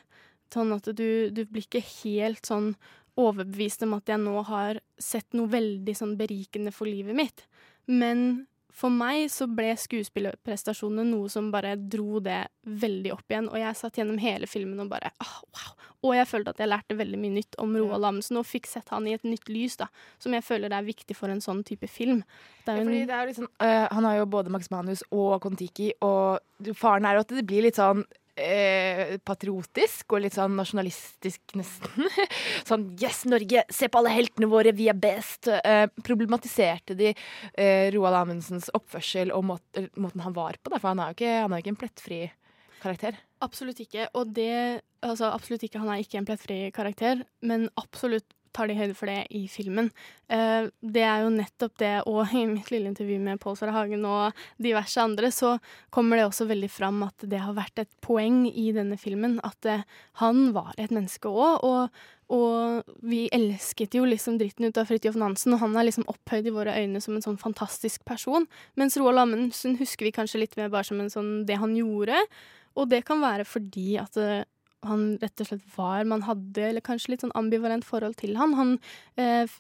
Sånn 0.49 0.73
at 0.73 0.89
du, 0.97 1.29
du 1.29 1.43
blir 1.45 1.67
ikke 1.67 1.85
helt 1.85 2.49
sånn 2.49 2.73
overbevist 3.19 3.85
om 3.85 3.99
at 3.99 4.09
jeg 4.09 4.23
nå 4.23 4.41
har 4.49 4.81
sett 4.97 5.37
noe 5.37 5.51
veldig 5.53 5.95
sånn 5.97 6.15
berikende 6.17 6.73
for 6.73 6.89
livet 6.89 7.19
mitt. 7.19 7.45
Men 7.85 8.47
for 8.79 8.95
meg 8.95 9.27
så 9.33 9.49
ble 9.51 9.73
skuespillerprestasjonene 9.79 11.09
noe 11.11 11.31
som 11.33 11.51
bare 11.51 11.75
dro 11.79 12.21
det 12.23 12.45
veldig 12.63 13.13
opp 13.17 13.33
igjen. 13.33 13.49
Og 13.51 13.59
jeg 13.59 13.79
satt 13.79 13.99
gjennom 13.99 14.21
hele 14.23 14.47
filmen 14.51 14.85
og 14.85 14.93
bare 14.93 15.11
ah, 15.25 15.41
wow. 15.51 15.73
Og 16.07 16.15
jeg 16.15 16.29
følte 16.31 16.53
at 16.55 16.61
jeg 16.63 16.71
lærte 16.71 16.95
veldig 16.95 17.19
mye 17.19 17.35
nytt 17.41 17.57
om 17.59 17.75
Roald 17.75 18.07
Amundsen, 18.07 18.39
og 18.39 18.47
fikk 18.47 18.69
sett 18.71 18.93
han 18.95 19.09
i 19.11 19.17
et 19.17 19.25
nytt 19.27 19.51
lys, 19.51 19.75
da. 19.81 19.89
Som 20.23 20.37
jeg 20.37 20.47
føler 20.47 20.71
det 20.71 20.79
er 20.79 20.87
viktig 20.87 21.17
for 21.19 21.33
en 21.33 21.43
sånn 21.43 21.65
type 21.67 21.91
film. 21.91 22.21
Ja, 22.69 22.77
fordi 22.77 23.03
det 23.09 23.17
er 23.17 23.27
litt 23.27 23.41
sånn, 23.41 23.51
øh, 23.67 23.87
han 23.97 24.07
har 24.07 24.21
jo 24.21 24.29
både 24.31 24.53
Max 24.55 24.71
Manus 24.71 25.03
og 25.11 25.41
Kon-Tiki, 25.43 25.91
og 26.07 26.71
faren 26.79 27.09
er 27.09 27.19
jo 27.19 27.25
at 27.27 27.35
det 27.35 27.47
blir 27.49 27.67
litt 27.67 27.81
sånn 27.81 28.05
eh, 28.39 29.15
patriotisk 29.27 30.15
og 30.15 30.25
litt 30.25 30.37
sånn 30.37 30.57
nasjonalistisk, 30.59 31.43
nesten. 31.59 32.09
sånn 32.69 32.89
Yes, 33.01 33.25
Norge! 33.29 33.65
Se 33.75 33.91
på 33.91 34.01
alle 34.01 34.15
heltene 34.15 34.51
våre! 34.51 34.75
Vi 34.77 34.89
er 34.91 34.99
best! 34.99 35.51
Eh, 35.51 35.87
problematiserte 36.07 36.97
de 36.99 37.13
eh, 37.13 37.89
Roald 37.95 38.23
Amundsens 38.23 38.71
oppførsel 38.77 39.35
og 39.35 39.47
måten, 39.53 39.91
måten 40.01 40.25
han 40.25 40.37
var 40.37 40.61
på? 40.63 40.73
Da, 40.73 40.81
for 40.81 40.93
han 40.93 41.03
er 41.03 41.13
jo 41.13 41.19
ikke, 41.19 41.35
er 41.43 41.59
ikke 41.63 41.75
en 41.75 41.83
plettfri 41.83 42.21
karakter. 42.83 43.19
Absolutt 43.45 43.83
ikke. 43.85 44.11
Og 44.19 44.35
det 44.37 44.83
Altså, 44.99 45.29
absolutt 45.31 45.63
ikke. 45.63 45.79
Han 45.79 45.93
er 45.93 46.01
ikke 46.03 46.19
en 46.19 46.25
plettfri 46.27 46.57
karakter, 46.75 47.21
men 47.47 47.69
absolutt 47.79 48.27
tar 48.55 48.71
de 48.71 48.77
høyde 48.79 48.97
for 48.97 49.11
det 49.11 49.25
i 49.35 49.45
filmen. 49.51 49.91
Uh, 50.29 50.69
det 50.81 51.05
er 51.07 51.25
jo 51.25 51.33
nettopp 51.35 51.79
det, 51.81 51.95
og 52.11 52.33
i 52.37 52.45
mitt 52.51 52.71
lille 52.75 52.91
intervju 52.91 53.19
med 53.23 53.41
Pål 53.43 53.59
Sverre 53.59 53.77
Hagen 53.77 54.05
og 54.09 54.45
diverse 54.63 55.01
andre, 55.03 55.33
så 55.35 55.57
kommer 55.95 56.19
det 56.19 56.29
også 56.29 56.49
veldig 56.51 56.71
fram 56.73 57.03
at 57.07 57.27
det 57.29 57.43
har 57.45 57.57
vært 57.57 57.85
et 57.85 57.91
poeng 58.05 58.45
i 58.51 58.69
denne 58.77 58.99
filmen. 59.01 59.39
At 59.47 59.69
uh, 59.69 59.87
han 60.23 60.53
var 60.57 60.75
et 60.77 60.95
menneske 60.95 61.31
òg, 61.31 61.65
og, 61.67 62.05
og 62.35 62.93
vi 63.09 63.25
elsket 63.35 63.97
jo 63.97 64.05
liksom 64.09 64.37
dritten 64.41 64.69
ut 64.69 64.81
av 64.81 64.91
Fridtjof 64.91 65.17
Nansen, 65.21 65.57
og 65.57 65.65
han 65.65 65.79
er 65.79 65.89
liksom 65.89 66.09
opphøyd 66.11 66.51
i 66.51 66.55
våre 66.55 66.77
øyne 66.77 67.03
som 67.05 67.17
en 67.17 67.25
sånn 67.25 67.41
fantastisk 67.41 68.05
person. 68.09 68.49
Mens 68.81 68.99
Roald 69.01 69.25
Amundsen 69.25 69.79
husker 69.81 70.09
vi 70.09 70.15
kanskje 70.17 70.45
litt 70.45 70.61
mer 70.61 70.73
bare 70.73 70.89
som 70.89 71.01
en 71.01 71.13
sånn 71.13 71.43
det 71.49 71.61
han 71.61 71.77
gjorde. 71.77 72.21
Og 72.79 72.89
det 72.91 73.03
kan 73.09 73.23
være 73.23 73.47
fordi 73.49 73.97
at 74.01 74.19
eh, 74.21 74.47
han 74.87 75.19
rett 75.19 75.43
og 75.43 75.49
slett 75.49 75.65
var 75.75 76.05
Man 76.07 76.23
hadde 76.27 76.67
eller 76.69 76.85
kanskje 76.85 77.13
litt 77.13 77.25
sånn 77.25 77.35
ambivalent 77.39 77.87
forhold 77.87 78.19
til 78.21 78.37
han. 78.39 78.55
Han 78.59 78.75
eh, 79.19 79.51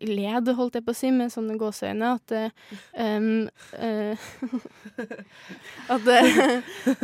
led, 0.00 0.50
holdt 0.54 0.78
jeg 0.78 0.86
på 0.86 0.94
å 0.94 0.98
si, 0.98 1.10
med 1.14 1.32
sånne 1.34 1.58
gåseøyne 1.60 2.12
at 2.18 2.34
eh, 2.38 2.50
um, 2.98 3.48
eh, 3.88 4.28
At, 5.90 6.06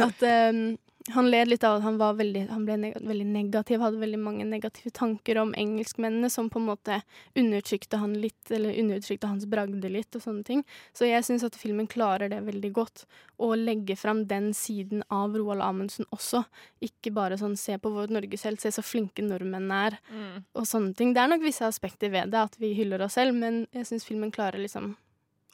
at 0.07 0.23
em, 0.27 0.63
han 1.09 1.31
led 1.31 1.49
litt 1.49 1.65
av 1.65 1.79
at 1.79 1.83
han, 1.83 1.97
var 1.99 2.15
veldig, 2.19 2.43
han 2.51 2.65
ble 2.67 2.75
neg 2.77 2.97
veldig 3.01 3.25
negativ, 3.27 3.81
hadde 3.81 4.01
veldig 4.03 4.19
mange 4.21 4.45
negative 4.45 4.91
tanker 4.93 5.39
om 5.41 5.55
engelskmennene 5.57 6.29
som 6.31 6.51
på 6.53 6.61
en 6.61 6.67
måte 6.69 6.99
undertrykte 7.39 7.97
han 8.03 8.13
litt, 8.21 8.51
eller 8.53 8.77
undertrykte 8.83 9.31
hans 9.31 9.47
bragde 9.49 9.89
litt 9.89 10.15
og 10.19 10.23
sånne 10.23 10.45
ting. 10.45 10.65
Så 10.93 11.09
jeg 11.09 11.25
syns 11.25 11.45
at 11.47 11.57
filmen 11.57 11.89
klarer 11.89 12.29
det 12.29 12.43
veldig 12.45 12.73
godt, 12.77 13.07
å 13.41 13.55
legge 13.57 13.97
fram 13.97 14.27
den 14.29 14.53
siden 14.53 15.03
av 15.09 15.35
Roald 15.41 15.65
Amundsen 15.65 16.05
også. 16.13 16.45
Ikke 16.85 17.15
bare 17.17 17.41
sånn 17.41 17.57
se 17.57 17.79
på 17.81 17.93
vårt 17.95 18.13
Norge 18.13 18.37
selv, 18.39 18.61
se 18.61 18.69
så 18.69 18.85
flinke 18.85 19.25
nordmenn 19.25 19.73
er, 19.73 19.99
Mm. 20.11 20.45
og 20.55 20.67
sånne 20.67 20.95
ting. 20.97 21.15
Det 21.15 21.23
er 21.23 21.29
nok 21.29 21.43
visse 21.43 21.65
aspekter 21.65 22.11
ved 22.11 22.31
det, 22.31 22.39
at 22.39 22.57
vi 22.61 22.75
hyller 22.75 23.01
oss 23.03 23.15
selv, 23.15 23.35
men 23.35 23.67
jeg 23.73 23.87
syns 23.87 24.05
filmen 24.05 24.31
klarer 24.31 24.61
liksom 24.61 24.97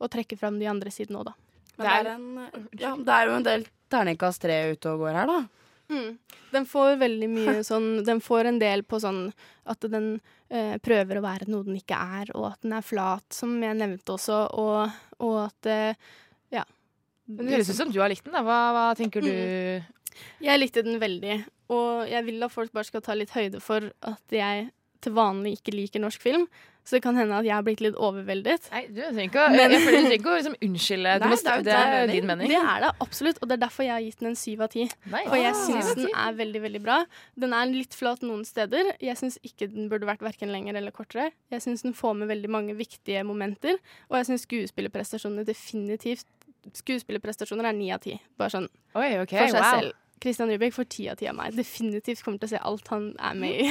å 0.01 0.09
trekke 0.11 0.37
fram 0.37 0.59
de 0.59 0.67
andre 0.67 0.91
sidene 0.91 1.21
òg, 1.23 1.25
da. 1.31 1.35
Men 1.79 1.87
det 1.87 1.95
er, 1.95 2.15
en, 2.15 2.71
ja, 2.81 2.97
det 2.97 3.09
er 3.15 3.27
jo 3.27 3.35
en 3.37 3.43
del 3.47 3.67
terningkast 3.93 4.43
tre 4.43 4.59
ute 4.73 4.93
og 4.93 5.05
går 5.05 5.19
her, 5.21 5.31
da. 5.31 5.39
Mm. 5.87 6.17
Den 6.51 6.65
får 6.67 6.97
veldig 6.99 7.27
mye 7.31 7.61
sånn 7.71 8.01
Den 8.03 8.19
får 8.19 8.49
en 8.51 8.57
del 8.59 8.83
på 8.83 8.99
sånn 8.99 9.29
at 9.71 9.85
den 9.87 10.17
eh, 10.51 10.75
prøver 10.83 11.21
å 11.21 11.23
være 11.23 11.47
noe 11.47 11.63
den 11.67 11.79
ikke 11.79 11.99
er, 12.19 12.33
og 12.35 12.49
at 12.53 12.65
den 12.67 12.75
er 12.75 12.87
flat, 12.87 13.27
som 13.35 13.55
jeg 13.63 13.79
nevnte 13.79 14.17
også, 14.17 14.41
og, 14.59 14.97
og 15.23 15.37
at 15.47 15.71
eh, 15.71 16.09
Ja. 16.55 16.65
Men 17.27 17.47
det 17.47 17.57
høres 17.57 17.71
ut 17.71 17.79
som 17.81 17.91
du 17.91 18.01
har 18.03 18.11
likt 18.11 18.27
den. 18.27 18.35
da. 18.35 18.43
Hva, 18.47 18.59
hva 18.75 18.87
tenker 18.99 19.23
du? 19.25 19.31
Jeg 20.41 20.61
likte 20.61 20.85
den 20.87 21.01
veldig, 21.03 21.41
og 21.75 22.07
jeg 22.09 22.25
vil 22.29 22.47
at 22.47 22.55
folk 22.55 22.71
bare 22.75 22.87
skal 22.89 23.03
ta 23.05 23.17
litt 23.19 23.35
høyde 23.35 23.59
for 23.61 23.91
at 24.07 24.35
jeg 24.35 24.69
til 25.01 25.13
vanlig 25.17 25.59
ikke 25.61 25.75
liker 25.75 26.01
norsk 26.03 26.21
film. 26.23 26.47
Så 26.87 26.95
det 26.95 27.01
kan 27.03 27.17
hende 27.19 27.35
at 27.35 27.43
jeg 27.43 27.51
har 27.51 27.65
blitt 27.67 27.81
litt 27.83 27.97
overveldet. 27.99 28.69
Nei, 28.71 28.85
du 28.87 29.01
trenger 29.03 29.25
ikke, 29.27 29.43
å- 29.43 29.57
jeg 29.59 29.81
føler 29.83 30.05
du 30.07 30.13
ikke 30.15 30.31
å 30.31 30.35
liksom 30.39 30.55
unnskylde. 30.63 31.15
Nei, 31.19 31.31
må 31.33 31.39
det 31.67 31.73
er 31.75 32.07
din 32.07 32.27
mening. 32.29 32.47
Det 32.53 32.61
er 32.63 32.81
det 32.85 32.91
absolutt, 33.03 33.41
og 33.43 33.49
det 33.49 33.57
er 33.57 33.63
derfor 33.67 33.83
jeg 33.83 33.91
har 33.91 34.05
gitt 34.05 34.19
den 34.23 34.29
en 34.29 34.37
syv 34.39 34.61
av 34.63 34.71
ti. 34.71 34.85
For 35.11 35.35
jeg 35.35 35.51
Ah. 35.51 35.59
syns 35.67 35.95
den 35.97 36.07
er 36.15 36.33
veldig, 36.39 36.61
veldig 36.63 36.83
bra. 36.85 37.05
Den 37.37 37.53
er 37.59 37.67
litt 37.67 37.91
flat 37.93 38.21
noen 38.23 38.45
steder. 38.47 38.93
Jeg 39.03 39.17
syns 39.19 39.37
ikke 39.43 39.67
den 39.75 39.89
burde 39.91 40.07
vært 40.07 40.23
verken 40.23 40.53
lenger 40.55 40.77
eller 40.77 40.93
kortere. 40.93 41.33
Jeg 41.51 41.61
syns 41.67 41.83
den 41.83 41.93
får 41.93 42.15
med 42.23 42.29
veldig 42.29 42.49
mange 42.55 42.77
viktige 42.79 43.25
momenter, 43.27 43.81
og 44.09 44.23
jeg 44.23 44.27
syns 44.31 44.47
skuespillerprestasjonene 44.47 45.45
definitivt 45.45 46.25
Skuespillerprestasjoner 46.73 47.69
er 47.69 47.73
ni 47.77 47.91
av 47.95 48.01
ti. 48.03 48.21
Bare 48.39 48.51
sånn 48.51 48.69
Oi, 48.97 49.19
okay, 49.23 49.39
for 49.47 49.53
seg 49.55 49.61
wow. 49.63 49.81
selv. 49.81 49.93
Christian 50.23 50.49
Rybek 50.51 50.75
får 50.75 50.89
ti 50.93 51.09
av 51.13 51.19
ti 51.21 51.29
av 51.31 51.37
meg. 51.39 51.57
Definitivt 51.57 52.23
kommer 52.25 52.41
til 52.41 52.49
å 52.49 52.55
se 52.55 52.63
alt 52.71 52.93
han 52.93 53.11
er 53.21 53.35
med 53.39 53.65
i. 53.65 53.67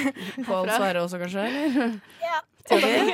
Pål 0.45 0.67
herfra. 0.69 0.77
Sverre 0.77 1.05
også, 1.05 1.21
kanskje? 1.21 1.47
Eller? 2.69 3.09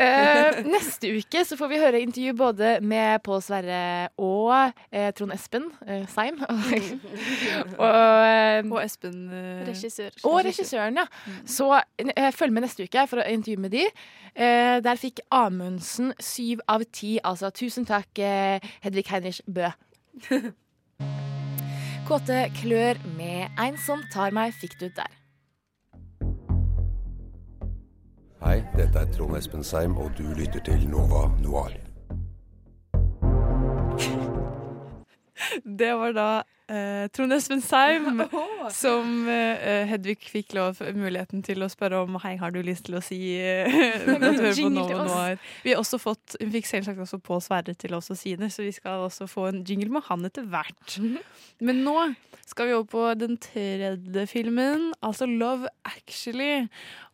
uh, 0.00 0.60
neste 0.74 1.10
uke 1.18 1.42
så 1.44 1.58
får 1.60 1.68
vi 1.68 1.80
høre 1.82 2.00
intervju 2.00 2.32
både 2.38 2.70
med 2.80 3.20
Pål 3.24 3.42
Sverre 3.44 4.08
og 4.16 4.72
uh, 4.72 5.10
Trond 5.16 5.34
Espen 5.34 5.68
uh, 5.84 6.06
Seim. 6.08 6.40
og, 7.80 8.72
Og 8.72 8.80
Espen 8.80 9.28
Regissør. 9.68 10.16
Og 10.24 10.40
regissøren, 10.46 11.00
ja. 11.02 11.06
Så 11.48 11.68
eh, 12.00 12.30
følg 12.32 12.54
med 12.54 12.64
neste 12.64 12.88
uke 12.88 13.06
for 13.10 13.20
å 13.20 13.28
intervjue 13.28 13.64
med 13.66 13.74
de. 13.76 13.84
Eh, 14.34 14.80
der 14.84 15.00
fikk 15.00 15.20
Amundsen 15.34 16.14
syv 16.16 16.64
av 16.68 16.84
ti. 16.92 17.18
Altså 17.24 17.52
tusen 17.52 17.84
takk, 17.88 18.08
Hedvig 18.84 19.08
Heinrich 19.12 19.44
Bø. 19.44 19.68
Kåte 22.04 22.50
klør 22.52 22.98
med 23.16 23.48
En 23.56 23.78
som 23.80 24.02
tar 24.12 24.34
meg, 24.36 24.52
fikk 24.60 24.74
du 24.76 24.90
der. 24.92 25.12
Hei, 28.44 28.58
dette 28.76 29.00
er 29.00 29.08
Trond 29.14 29.38
Espen 29.38 29.64
Seim, 29.64 29.96
og 29.96 30.10
du 30.18 30.26
lytter 30.36 30.60
til 30.66 30.84
Nova 30.92 31.22
Noir. 31.40 31.72
Det 35.64 35.92
var 35.96 36.12
da 36.12 36.28
eh, 36.68 37.06
Trond 37.12 37.32
Espen 37.32 37.62
Seim 37.64 38.22
som 38.82 39.28
eh, 39.28 39.84
Hedvig 39.90 40.18
fikk 40.30 40.54
lov 40.56 40.80
muligheten 40.96 41.42
til 41.44 41.64
å 41.64 41.70
spørre 41.72 42.02
om 42.04 42.18
Hei, 42.22 42.34
har 42.40 42.54
du 42.54 42.60
lyst 42.64 42.86
til 42.88 42.98
å 42.98 43.02
si 43.04 43.18
eh? 43.38 43.68
Vi 45.64 45.72
har 45.72 45.80
også 45.80 46.00
fått, 46.02 46.36
Hun 46.40 46.52
fikk 46.54 46.70
selvsagt 46.70 47.00
også 47.04 47.20
på 47.24 47.40
Sverre 47.44 47.74
til 47.78 47.96
oss 47.96 48.12
å 48.12 48.18
si 48.18 48.34
det, 48.40 48.50
så 48.54 48.64
vi 48.64 48.72
skal 48.74 49.06
også 49.08 49.28
få 49.30 49.48
en 49.50 49.64
jingle 49.66 49.92
med 49.96 50.06
han 50.08 50.24
etter 50.28 50.46
hvert. 50.48 50.98
Men 51.64 51.84
nå 51.86 51.98
skal 52.44 52.68
vi 52.68 52.74
over 52.76 52.88
på 52.90 53.04
den 53.18 53.38
tredje 53.40 54.26
filmen, 54.28 54.90
altså 55.02 55.26
Love 55.26 55.70
Actually. 55.88 56.66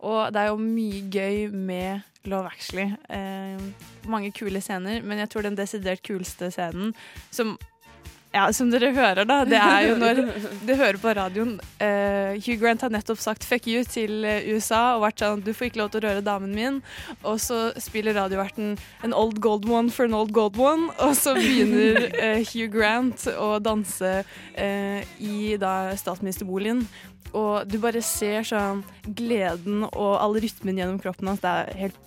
Og 0.02 0.32
det 0.34 0.42
er 0.42 0.50
jo 0.50 0.58
mye 0.58 1.02
gøy 1.12 1.52
med 1.54 2.00
Love 2.24 2.50
Actually. 2.50 2.90
Eh, 3.08 3.60
mange 4.10 4.32
kule 4.36 4.60
scener, 4.60 5.04
men 5.06 5.22
jeg 5.22 5.30
tror 5.30 5.46
den 5.46 5.58
desidert 5.58 6.02
kuleste 6.02 6.50
scenen 6.52 6.94
som 7.30 7.54
ja, 8.30 8.44
som 8.54 8.68
dere 8.70 8.92
hører, 8.94 9.24
da. 9.26 9.40
Det 9.48 9.58
er 9.58 9.88
jo 9.88 9.96
når 9.98 10.20
du 10.68 10.72
hører 10.78 10.98
på 11.02 11.14
radioen 11.18 11.56
uh, 11.58 12.36
Hugh 12.38 12.60
Grant 12.60 12.84
har 12.84 12.92
nettopp 12.94 13.18
sagt 13.18 13.42
'fuck 13.46 13.66
you' 13.66 13.82
til 13.82 14.24
eh, 14.24 14.46
USA 14.54 14.94
og 14.94 15.02
vært 15.02 15.24
sånn 15.24 15.42
'du 15.42 15.50
får 15.50 15.70
ikke 15.70 15.80
lov 15.82 15.90
til 15.90 16.00
å 16.00 16.06
røre 16.06 16.22
damen 16.22 16.54
min'. 16.54 16.78
Og 17.26 17.40
så 17.42 17.72
spiller 17.82 18.14
radioverten 18.14 18.78
'an 19.02 19.16
old 19.16 19.40
gold 19.42 19.66
one 19.66 19.90
for 19.90 20.06
an 20.06 20.14
old 20.14 20.30
gold 20.30 20.54
one', 20.54 20.92
og 21.02 21.16
så 21.18 21.34
begynner 21.34 22.06
uh, 22.14 22.38
Hugh 22.52 22.70
Grant 22.70 23.26
å 23.34 23.58
danse 23.58 24.22
uh, 24.22 25.00
i 25.18 25.56
da 25.58 25.96
statsministerboligen. 25.98 26.86
Og 27.34 27.66
du 27.66 27.78
bare 27.82 28.02
ser 28.02 28.46
sånn 28.46 28.84
gleden 29.06 29.84
og 29.90 30.14
all 30.18 30.38
rytmen 30.38 30.78
gjennom 30.78 31.02
kroppen 31.02 31.30
hans. 31.30 31.42
Det 31.42 31.50
er 31.50 31.78
helt 31.82 31.98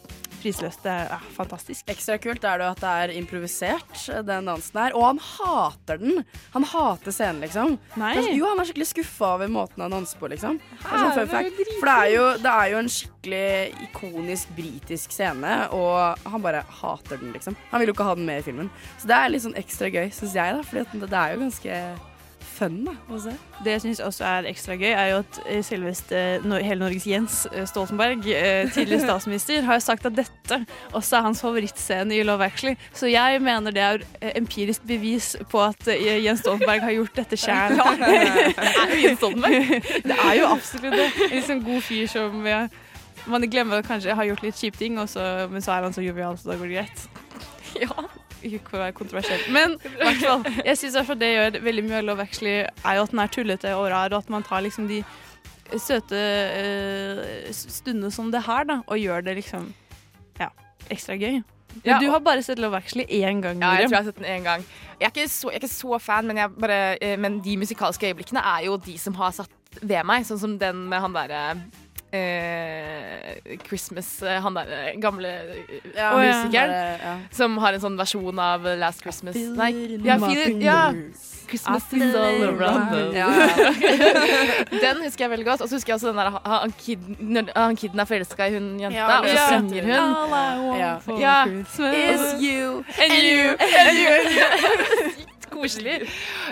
prisløst. 0.44 0.84
Det 0.84 0.94
er 0.94 1.24
fantastisk. 1.38 1.88
Ekstra 1.92 2.20
kult 2.22 2.44
er 2.48 2.62
det 2.62 2.68
at 2.74 2.84
det 2.84 2.94
er 3.04 3.16
improvisert, 3.18 4.04
den 4.28 4.50
dansen 4.52 4.80
her. 4.82 4.96
Og 5.00 5.08
han 5.08 5.22
hater 5.24 6.02
den. 6.02 6.22
Han 6.54 6.68
hater 6.68 7.16
scenen, 7.16 7.42
liksom. 7.46 7.78
Nei. 8.00 8.14
Jo, 8.36 8.50
han 8.52 8.62
er 8.62 8.70
skikkelig 8.70 8.90
skuffa 8.92 9.34
over 9.38 9.52
måten 9.52 9.86
han 9.86 9.96
danser 9.96 10.20
på, 10.22 10.30
liksom. 10.34 10.60
Det 10.84 10.94
er 10.94 11.18
sånn. 11.18 11.34
For 11.80 11.90
det 11.90 11.96
er, 11.96 12.12
jo, 12.14 12.30
det 12.44 12.54
er 12.54 12.72
jo 12.74 12.82
en 12.84 12.94
skikkelig 12.98 13.90
ikonisk 13.90 14.56
britisk 14.58 15.16
scene, 15.16 15.58
og 15.76 16.30
han 16.30 16.44
bare 16.44 16.64
hater 16.84 17.22
den, 17.22 17.34
liksom. 17.36 17.58
Han 17.72 17.82
vil 17.84 17.94
jo 17.94 17.98
ikke 17.98 18.10
ha 18.12 18.18
den 18.20 18.28
med 18.30 18.44
i 18.44 18.48
filmen. 18.52 18.72
Så 19.02 19.10
det 19.10 19.20
er 19.20 19.32
litt 19.32 19.46
sånn 19.46 19.60
ekstra 19.60 19.92
gøy, 19.94 20.10
syns 20.14 20.36
jeg, 20.38 20.58
da. 20.58 20.66
For 20.68 21.08
det 21.08 21.22
er 21.24 21.36
jo 21.36 21.46
ganske 21.48 21.78
fun 22.54 22.80
da, 22.86 22.94
å 23.12 23.20
se. 23.22 23.34
Det 23.64 23.76
jeg 23.76 23.84
syns 23.84 24.02
også 24.04 24.26
er 24.28 24.48
ekstra 24.50 24.76
gøy, 24.78 24.92
er 24.92 25.10
jo 25.12 25.20
at 25.24 25.40
eh, 25.46 25.62
selveste 25.66 26.22
hele 26.44 26.80
Norges 26.82 27.08
Jens 27.10 27.40
eh, 27.52 27.66
Stoltenberg, 27.70 28.26
eh, 28.30 28.70
tidligere 28.74 29.04
statsminister, 29.08 29.66
har 29.68 29.82
sagt 29.84 30.08
at 30.10 30.16
dette 30.18 30.60
også 30.94 31.20
er 31.20 31.26
hans 31.28 31.44
favorittscene 31.44 32.16
i 32.16 32.24
Love 32.28 32.46
Actually. 32.46 32.78
Så 32.96 33.10
jeg 33.12 33.42
mener 33.44 33.76
det 33.76 33.84
er 33.84 34.06
empirisk 34.34 34.86
bevis 34.88 35.34
på 35.52 35.62
at 35.64 35.90
Jens 35.94 36.44
Stoltenberg 36.44 36.86
har 36.86 36.98
gjort 36.98 37.22
dette 37.24 37.40
sjæl. 37.40 37.78
Det 40.04 40.16
er 40.16 40.34
jo 40.38 40.48
absolutt 40.48 40.96
det. 40.96 41.08
En 41.32 41.46
sånn 41.46 41.62
god 41.64 41.84
fyr 41.86 42.08
som 42.12 42.46
ja, 42.48 42.66
man 43.30 43.46
glemmer 43.50 43.82
at 43.82 43.88
kanskje 43.88 44.16
har 44.16 44.28
gjort 44.28 44.44
litt 44.46 44.60
kjipe 44.60 44.80
ting, 44.80 44.98
og 45.02 45.10
så, 45.12 45.48
men 45.52 45.64
så 45.64 45.76
er 45.76 45.88
han 45.88 45.96
så 45.96 46.04
jovial, 46.04 46.38
så 46.40 46.52
da 46.52 46.60
går 46.60 46.72
det 46.72 46.82
greit. 46.82 47.08
Ja. 47.82 48.23
Ikke 48.44 48.74
for 48.74 48.80
å 48.80 48.84
være 48.86 48.96
kontroversiell. 48.98 49.44
Men 49.56 49.78
fall, 50.20 50.44
jeg 50.68 50.80
syns 50.80 51.14
det 51.20 51.30
gjør 51.32 51.60
veldig 51.64 51.86
mye 51.88 52.02
av 52.02 52.10
Love 52.10 52.26
Actually, 52.26 52.58
er 52.66 52.98
jo 52.98 53.06
at 53.06 53.14
den 53.14 53.24
er 53.24 53.32
tullete 53.32 53.76
og 53.78 53.88
rar, 53.94 54.12
og 54.12 54.24
at 54.24 54.34
man 54.34 54.46
tar 54.46 54.66
liksom 54.66 54.90
de 54.92 55.02
søte 55.80 56.20
eh, 56.20 57.50
stundene 57.56 58.12
som 58.14 58.30
det 58.34 58.44
her, 58.46 58.68
da, 58.70 58.82
og 58.86 59.00
gjør 59.00 59.24
det 59.26 59.38
liksom 59.40 59.72
ja, 60.42 60.52
ekstra 60.94 61.18
gøy. 61.18 61.42
Ja, 61.82 61.98
du 61.98 62.06
har 62.12 62.20
bare 62.22 62.44
sett 62.46 62.60
Love 62.62 62.78
Actually 62.78 63.06
én 63.10 63.42
gang. 63.42 63.62
Ja, 63.62 63.74
jeg 63.80 63.88
tror 63.88 63.96
jeg 63.96 64.04
har 64.04 64.10
sett 64.12 64.20
den 64.20 64.30
én 64.30 64.46
gang. 64.46 64.66
Jeg 65.00 65.08
er 65.08 65.14
ikke 65.16 65.30
så, 65.32 65.50
jeg 65.50 65.58
er 65.58 65.64
ikke 65.64 65.74
så 65.74 66.00
fan, 66.00 66.28
men, 66.30 66.38
jeg 66.38 66.54
bare, 66.60 66.82
eh, 67.02 67.16
men 67.20 67.40
de 67.44 67.58
musikalske 67.58 68.12
øyeblikkene 68.12 68.44
er 68.54 68.68
jo 68.68 68.78
de 68.78 68.98
som 69.02 69.16
har 69.18 69.34
satt 69.34 69.82
ved 69.82 70.06
meg. 70.06 70.28
Sånn 70.28 70.42
som 70.42 70.60
den 70.62 70.86
med 70.92 71.02
han 71.02 71.16
derre 71.16 71.42
eh, 72.14 73.58
Christmas 73.68 74.22
eh, 74.24 74.40
Han 74.44 74.54
der 74.58 75.00
gamle 75.02 75.28
eh, 75.28 75.92
Ja, 75.98 76.12
musikeren. 76.18 76.74
ja. 77.04 77.14
Som 77.34 77.58
har 77.64 77.74
en 77.74 77.82
sånn 77.84 77.98
versjon 78.00 78.40
av 78.40 78.66
Last 78.80 79.02
Christmas. 79.06 79.36
Nei, 79.58 79.72
ja, 80.06 80.18
feel 80.22 80.62
ja. 80.64 80.82
Christmas 81.50 81.84
is 81.94 82.16
all 82.16 82.44
around 82.48 83.14
Ja, 83.14 83.28
den 84.84 85.02
husker 85.04 85.26
jeg 85.26 85.32
veldig 85.34 85.46
godt. 85.46 85.62
Og 85.66 85.70
så 85.70 85.76
husker 85.78 85.94
jeg 85.94 86.00
også 86.00 86.14
den 86.14 86.22
der 86.22 86.38
han, 86.48 86.74
kid, 86.80 87.04
han 87.56 87.76
kiden 87.78 88.00
er 88.00 88.10
forelska 88.10 88.48
i 88.48 88.56
hun 88.56 88.72
jenta, 88.82 88.98
Ja, 88.98 89.20
og 89.20 89.28
så 89.28 89.36
ja. 89.36 89.50
synger 89.52 89.84
hun. 89.84 89.92
All 90.00 90.34
I 90.34 90.64
want 90.64 90.80
Ja. 90.80 90.94
for 91.04 91.20
Ja. 91.20 91.36
Christmas 91.46 91.96
Is 92.16 92.42
you 92.42 92.84
And 93.02 93.14
you, 93.22 93.54
and 93.60 93.98
you. 94.00 94.14
Sykt 95.14 95.30
koselig. 95.54 96.02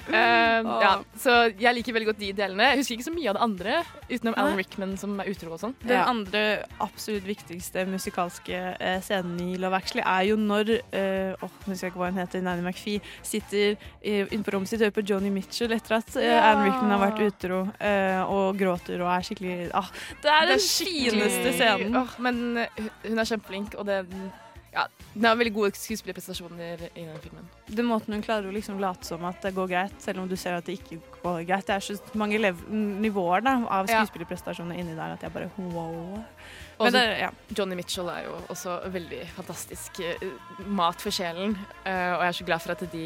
Uh, 0.07 0.13
ja, 0.85 0.93
så 1.19 1.37
jeg 1.51 1.75
liker 1.77 1.95
veldig 1.95 2.09
godt 2.11 2.21
de 2.21 2.31
delene. 2.37 2.69
Jeg 2.71 2.81
husker 2.81 2.97
ikke 2.97 3.07
så 3.09 3.15
mye 3.15 3.31
av 3.31 3.37
det 3.37 3.43
andre, 3.47 3.77
utenom 4.11 4.37
Alan 4.37 4.59
Rickman 4.59 4.95
som 5.01 5.17
er 5.21 5.31
utro 5.31 5.53
og 5.55 5.61
sånn. 5.61 5.75
Den 5.83 5.97
Ja. 5.97 6.05
andre 6.09 6.41
absolutt 6.83 7.25
viktigste 7.27 7.85
musikalske 7.89 8.61
eh, 8.79 8.99
scenen 9.03 9.39
i 9.43 9.57
Love 9.61 9.77
Actually 9.77 10.03
er 10.05 10.27
jo 10.29 10.37
når 10.39 10.73
uh, 10.79 11.45
oh, 11.45 11.53
husker 11.67 11.87
jeg 11.87 11.93
ikke 11.93 12.01
hva 12.01 12.11
hun 12.11 12.21
heter, 12.21 12.43
Nanny 12.45 12.63
McPhee 12.65 13.01
sitter 13.25 13.75
eh, 14.01 14.25
inne 14.29 14.45
på 14.45 14.55
rommet 14.55 14.71
sitt 14.71 14.81
og 14.81 14.89
hører 14.89 14.97
på 14.99 15.05
Joni 15.11 15.31
Mitchell 15.33 15.73
etter 15.75 15.97
at 15.99 16.13
uh, 16.15 16.21
Ja. 16.23 16.39
Alan 16.51 16.67
Rickman 16.67 16.93
har 16.95 17.03
vært 17.05 17.23
utro 17.27 17.63
uh, 17.67 18.21
og 18.31 18.59
gråter 18.59 19.01
og 19.01 19.11
er 19.13 19.25
skikkelig 19.27 19.57
ah, 19.77 19.89
Det 20.23 20.31
er 20.31 20.51
den 20.53 20.61
fineste 20.61 21.55
scenen. 21.57 21.97
Oh, 21.97 22.15
men 22.23 22.41
hun 23.05 23.19
er 23.21 23.27
kjempeflink, 23.27 23.75
og 23.79 23.87
den 23.89 24.31
Ja, 24.71 24.85
den 25.13 25.25
har 25.27 25.35
veldig 25.35 25.51
gode 25.51 25.75
skuespillerprestasjoner 25.75 26.85
i 26.95 27.03
den 27.03 27.17
filmen. 27.19 27.47
Den 27.67 27.89
måten 27.89 28.15
hun 28.15 28.23
klarer 28.23 28.47
å 28.47 28.53
liksom 28.55 28.79
late 28.79 29.03
som 29.03 29.25
at 29.27 29.43
det 29.43 29.51
går 29.57 29.67
greit, 29.67 29.97
selv 29.99 30.23
om 30.23 30.29
du 30.31 30.37
ser 30.39 30.55
at 30.55 30.67
det 30.69 30.77
ikke 30.79 31.01
går 31.17 31.41
greit. 31.49 31.67
Det 31.67 31.75
er 31.75 31.83
så 31.83 31.97
mange 32.19 32.39
lev 32.39 32.61
nivåer 32.71 33.43
da, 33.43 33.57
av 33.67 33.91
skuespillerprestasjoner 33.91 34.79
inni 34.79 34.95
der 34.95 35.17
at 35.17 35.27
jeg 35.27 35.35
bare 35.35 35.51
wow. 35.73 36.21
Og 36.79 36.87
Men 36.87 36.95
det, 36.95 37.03
ja. 37.19 37.29
Johnny 37.51 37.75
Mitchell 37.75 38.07
er 38.13 38.23
jo 38.29 38.39
også 38.53 38.79
veldig 38.95 39.21
fantastisk 39.35 39.99
eh, 40.07 40.25
mat 40.65 41.03
for 41.03 41.13
sjelen, 41.13 41.59
eh, 41.83 42.15
og 42.15 42.23
jeg 42.23 42.31
er 42.31 42.39
så 42.39 42.47
glad 42.47 42.63
for 42.63 42.77
at 42.77 42.87
de 42.95 43.05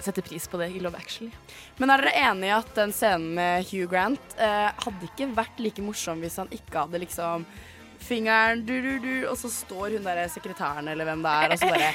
setter 0.00 0.24
pris 0.24 0.48
på 0.48 0.58
det 0.60 0.72
i 0.76 0.80
Love 0.80 0.98
Actually. 0.98 1.30
Men 1.78 1.92
er 1.92 2.02
dere 2.04 2.26
enig 2.30 2.50
i 2.50 2.56
at 2.56 2.72
den 2.76 2.92
scenen 2.96 3.36
med 3.36 3.68
Hugh 3.68 3.88
Grant 3.92 4.36
eh, 4.40 4.68
hadde 4.72 5.08
ikke 5.08 5.28
vært 5.36 5.60
like 5.60 5.84
morsom 5.84 6.24
hvis 6.24 6.40
han 6.40 6.52
ikke 6.52 6.86
hadde 6.86 7.04
liksom 7.04 7.46
fingeren 8.00 8.64
du, 8.66 8.74
du, 8.82 8.98
du, 9.02 9.12
og 9.30 9.36
så 9.40 9.50
står 9.50 9.96
hun 9.96 10.04
der 10.06 10.26
sekretæren 10.32 10.88
eller 10.92 11.04
hvem 11.08 11.22
det 11.24 11.32
er, 11.32 11.54
og 11.54 11.58
så 11.58 11.70
bare 11.72 11.92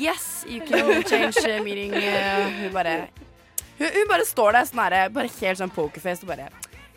Yes, 0.00 0.44
you 0.48 0.60
can 0.66 1.02
change 1.02 1.62
meeting. 1.64 1.94
hun 1.94 2.72
bare 2.72 2.96
hun, 3.78 3.88
hun 3.88 4.08
bare 4.10 4.26
står 4.28 4.52
der 4.58 4.68
sånn 4.68 4.82
herre, 4.84 5.04
bare 5.12 5.30
helt 5.40 5.58
sånn 5.62 5.72
pokerface 5.74 6.22
og 6.26 6.32
bare 6.34 6.48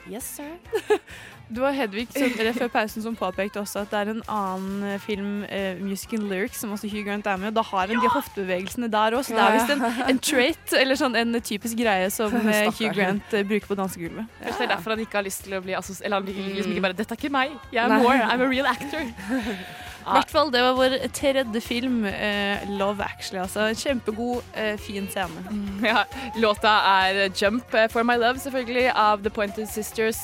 Yes, 0.05 0.27
sir. 0.37 0.99
Det 1.47 1.61
var 1.61 1.75
Hedvig 1.77 2.07
som, 2.09 2.31
rett 2.41 2.57
før 2.57 2.71
pausen 2.73 3.03
som 3.03 3.15
påpekte 3.17 3.61
også 3.61 3.83
at 3.83 3.91
det 3.93 3.99
er 3.99 4.11
en 4.15 4.23
annen 4.31 4.87
eh, 4.89 4.97
film, 5.03 5.43
uh, 5.45 5.83
Music 5.83 6.15
and 6.17 6.25
Lyrics, 6.31 6.63
som 6.63 6.73
også 6.73 6.89
Hugh 6.89 7.05
Grant 7.05 7.27
er 7.29 7.37
med. 7.37 7.51
og 7.53 7.59
Da 7.59 7.65
har 7.69 7.93
han 7.93 8.01
de 8.01 8.11
hoftebevegelsene 8.15 8.89
der 8.91 9.17
òg, 9.17 9.27
så 9.27 9.37
det 9.37 9.45
er 9.45 9.55
visst 9.59 9.75
en, 9.75 9.85
en 10.09 10.21
trait, 10.31 10.75
eller 10.81 10.99
sånn 10.99 11.17
en 11.21 11.39
typisk 11.45 11.77
greie 11.79 12.09
som 12.13 12.33
uh, 12.49 12.51
Hugh 12.73 12.91
Grant 12.97 13.37
uh, 13.37 13.45
bruker 13.45 13.69
på 13.69 13.77
dansegulvet. 13.77 14.25
Ja. 14.41 14.51
det 14.51 14.67
er 14.67 14.73
derfor 14.73 14.95
han 14.95 15.05
ikke 15.05 15.21
har 15.21 15.27
lyst 15.27 15.45
til 15.45 15.57
å 15.57 15.63
bli 15.65 15.77
assos... 15.77 16.01
Eller 16.01 16.21
han 16.21 16.27
blir 16.27 16.53
liksom 16.57 16.73
ikke 16.73 16.87
bare 16.89 16.97
'Dette 16.97 17.13
er 17.13 17.21
ikke 17.21 17.33
meg, 17.33 17.57
jeg 17.71 17.83
er 17.85 17.93
Nei. 17.93 18.01
more, 18.01 18.21
I'm 18.25 18.41
a 18.41 18.49
real 18.49 18.69
actor'. 18.69 19.05
I 20.05 20.13
hvert 20.19 20.29
fall, 20.29 20.51
det 20.53 20.61
var 20.61 20.75
vår 20.77 20.95
tredje 21.17 21.61
film, 21.65 22.03
eh, 22.05 22.61
Love 22.77 23.03
Actually. 23.03 23.41
Altså, 23.41 23.71
kjempegod, 23.73 24.43
eh, 24.53 24.77
fin 24.77 25.07
scene. 25.09 25.41
Ja, 25.81 26.03
låta 26.37 26.69
er 26.69 27.29
'Jump 27.29 27.71
for 27.91 28.03
my 28.03 28.13
love', 28.13 28.37
selvfølgelig, 28.37 28.91
av 28.95 29.23
The 29.23 29.29
Pointed 29.29 29.67
Sisters. 29.67 30.17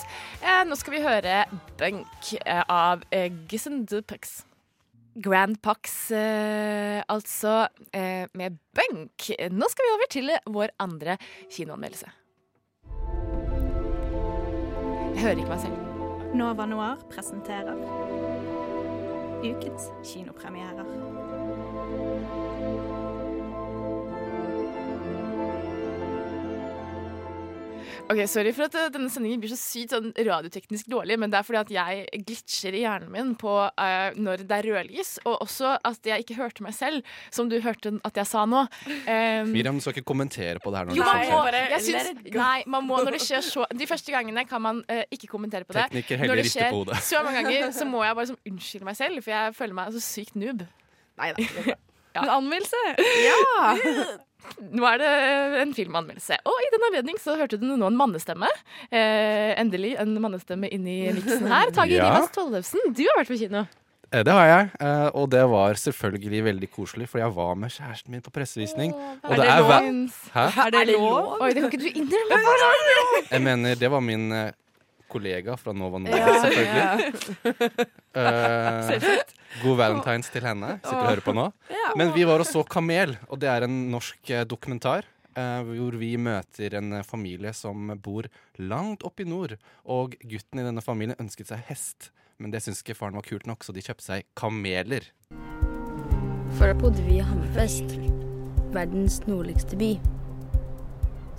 Eh, 0.43 0.63
nå 0.65 0.75
skal 0.75 0.93
vi 0.93 1.01
høre 1.01 1.45
'Bunk' 1.77 2.37
eh, 2.45 2.63
av 2.69 3.01
eh, 3.11 3.31
Gissen 3.49 3.85
Dupex. 3.85 4.43
Grand 5.15 5.57
Pax, 5.61 6.11
eh, 6.11 7.01
altså, 7.09 7.67
eh, 7.93 8.27
med 8.33 8.57
'Bunk'. 8.77 9.33
Nå 9.51 9.65
skal 9.69 9.85
vi 9.85 9.93
over 9.93 10.07
til 10.09 10.29
vår 10.47 10.69
andre 10.79 11.17
kinoanmeldelse. 11.49 12.05
Jeg 15.15 15.21
hører 15.21 15.37
ikke 15.37 15.49
meg 15.49 15.59
selv. 15.59 15.77
Nova 16.33 16.65
Noir 16.65 16.95
presenterer 17.09 17.75
ukens 19.43 19.89
kinopremierer. 20.03 20.85
Ok, 28.11 28.23
Sorry 28.29 28.51
for 28.55 28.67
at 28.67 28.75
eh, 28.77 28.89
denne 28.93 29.09
sendingen 29.11 29.41
blir 29.41 29.51
så 29.51 29.59
sykt 29.59 29.95
sånn 29.95 30.11
radioteknisk 30.15 30.89
dårlig, 30.91 31.17
men 31.21 31.31
det 31.31 31.39
er 31.39 31.47
fordi 31.47 31.59
at 31.61 31.73
jeg 31.75 32.23
glitcher 32.27 32.77
i 32.77 32.83
hjernen 32.83 33.11
min 33.13 33.33
på 33.39 33.53
uh, 33.67 34.17
når 34.17 34.45
det 34.49 34.57
er 34.57 34.67
rødlys, 34.69 35.13
og 35.25 35.37
også 35.45 35.75
at 35.87 36.09
jeg 36.11 36.25
ikke 36.25 36.37
hørte 36.39 36.65
meg 36.65 36.75
selv, 36.77 37.05
som 37.33 37.49
du 37.51 37.57
hørte 37.63 37.93
at 38.07 38.21
jeg 38.21 38.29
sa 38.29 38.45
nå. 38.49 38.63
Um, 38.87 39.51
Miriam, 39.53 39.77
du 39.79 39.85
skal 39.85 39.97
ikke 39.97 40.09
kommentere 40.11 40.61
på 40.63 40.73
det 40.73 40.81
her. 40.81 40.91
Når 40.91 40.99
jo, 40.99 41.05
det 41.05 41.11
man 41.11 41.85
skjer. 41.85 42.11
Bare 42.11 42.31
go. 42.31 42.39
nei, 42.39 42.57
man 42.75 42.87
må 42.87 43.01
når 43.01 43.17
det 43.17 43.23
skjer 43.25 43.45
så 43.45 43.65
De 43.77 43.87
første 43.89 44.13
gangene 44.13 44.43
kan 44.49 44.63
man 44.63 44.81
uh, 44.87 45.03
ikke 45.13 45.29
kommentere 45.31 45.67
på 45.67 45.77
det. 45.77 45.87
Tekniker 45.91 46.23
heller 46.23 46.35
Når 46.35 46.41
det 46.41 46.49
rister 46.49 46.67
skjer 46.67 46.75
på 46.75 46.81
hodet. 46.83 46.99
så 47.11 47.23
mange 47.27 47.45
ganger, 47.45 47.71
så 47.75 47.87
må 47.89 48.03
jeg 48.05 48.19
bare 48.19 48.31
som, 48.33 48.41
unnskylde 48.51 48.91
meg 48.91 48.99
selv, 48.99 49.23
for 49.23 49.35
jeg 49.35 49.55
føler 49.57 49.79
meg 49.81 49.95
så 49.95 50.03
sykt 50.03 50.37
noob. 50.39 50.67
Nei 51.21 51.31
da. 51.37 51.79
Ja. 52.15 52.21
En 52.25 52.29
anmeldelse! 52.41 52.81
Ja! 53.23 53.71
Nå 54.75 54.83
er 54.89 54.97
det 54.99 55.09
en 55.61 55.71
filmanmeldelse. 55.77 56.37
Og 56.49 56.57
i 56.65 56.69
den 56.73 56.83
anledning 56.89 57.19
så 57.21 57.35
hørte 57.39 57.59
du 57.61 57.67
nå 57.69 57.87
en 57.87 57.95
mannestemme. 57.97 58.49
Eh, 58.89 59.51
endelig 59.61 59.93
en 60.01 60.15
mannestemme 60.23 60.67
inni 60.73 60.95
miksen 61.15 61.45
her. 61.47 61.69
Tage 61.77 61.93
Ja. 61.95 62.09
Rivas 62.09 62.33
Tollefsen, 62.35 62.81
du 62.97 63.03
har 63.05 63.21
vært 63.21 63.29
på 63.31 63.37
kino. 63.39 63.61
Eh, 64.11 64.23
Det 64.27 64.33
har 64.35 64.47
jeg, 64.49 64.71
eh, 64.81 65.07
og 65.15 65.29
det 65.31 65.43
var 65.47 65.77
selvfølgelig 65.79 66.41
veldig 66.49 66.69
koselig, 66.73 67.07
for 67.07 67.21
jeg 67.21 67.31
var 67.37 67.53
med 67.55 67.71
kjæresten 67.71 68.11
min 68.11 68.21
på 68.25 68.33
pressevisning. 68.35 68.91
og 69.23 69.31
er 69.31 69.39
det 69.39 69.45
hver- 69.45 69.87
lov? 69.87 70.09
Hæ? 70.33 70.47
Er 70.65 70.69
det 70.75 70.87
lov? 70.97 71.37
Oi, 71.39 71.53
det 71.53 71.61
kan 71.63 71.71
ikke 71.71 71.83
du 71.85 72.01
innrømme. 72.01 72.41
Jeg 73.31 73.41
mener, 73.45 73.75
det 73.79 73.91
var 73.93 74.01
min 74.03 74.31
eh, 74.35 74.51
kollega 75.11 75.55
fra 75.59 75.73
Nova 75.75 75.99
Norge, 76.01 76.17
Ja, 76.17 76.35
selvfølgelig. 76.45 77.87
Ja. 78.11 78.27
uh, 78.91 79.23
god 79.61 79.77
valentines 79.79 80.29
til 80.33 80.43
henne. 80.43 80.73
Sitter 80.81 80.97
og 80.99 81.09
hører 81.09 81.23
på 81.23 81.35
nå. 81.35 81.45
Men 81.99 82.11
vi 82.15 82.25
var 82.27 82.43
og 82.43 82.47
så 82.49 82.63
Kamel, 82.67 83.17
og 83.29 83.39
det 83.39 83.49
er 83.51 83.65
en 83.67 83.77
norsk 83.93 84.31
eh, 84.31 84.45
dokumentar. 84.47 85.07
Uh, 85.31 85.61
hvor 85.63 85.95
vi 85.95 86.09
møter 86.19 86.73
en 86.75 86.89
eh, 86.97 87.05
familie 87.07 87.53
som 87.55 87.93
bor 88.03 88.27
langt 88.59 89.05
oppe 89.07 89.23
i 89.23 89.29
nord. 89.31 89.53
Og 89.87 90.17
gutten 90.27 90.59
i 90.59 90.65
denne 90.67 90.83
familien 90.83 91.15
ønsket 91.23 91.53
seg 91.53 91.63
hest, 91.69 92.09
men 92.41 92.51
det 92.51 92.59
syntes 92.65 92.83
ikke 92.83 92.97
faren 92.99 93.15
var 93.15 93.23
kult 93.23 93.47
nok, 93.47 93.63
så 93.63 93.71
de 93.71 93.83
kjøpte 93.85 94.03
seg 94.09 94.27
kameler. 94.35 95.07
Før 96.59 96.75
bodde 96.81 97.05
vi 97.07 97.21
i 97.21 97.23
Hammerfest, 97.23 97.95
verdens 98.75 99.21
nordligste 99.23 99.79
by. 99.79 99.93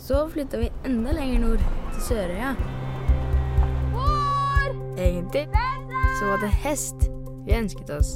Så 0.01 0.25
flytta 0.33 0.59
vi 0.65 0.73
enda 0.89 1.13
lenger 1.15 1.45
nord, 1.45 1.69
til 1.93 2.07
Sørøya. 2.09 2.55
Egentlig 4.97 5.49
så 6.19 6.27
var 6.27 6.39
det 6.41 6.51
hest 6.63 7.09
vi 7.47 7.55
ønsket 7.57 7.91
oss. 7.91 8.11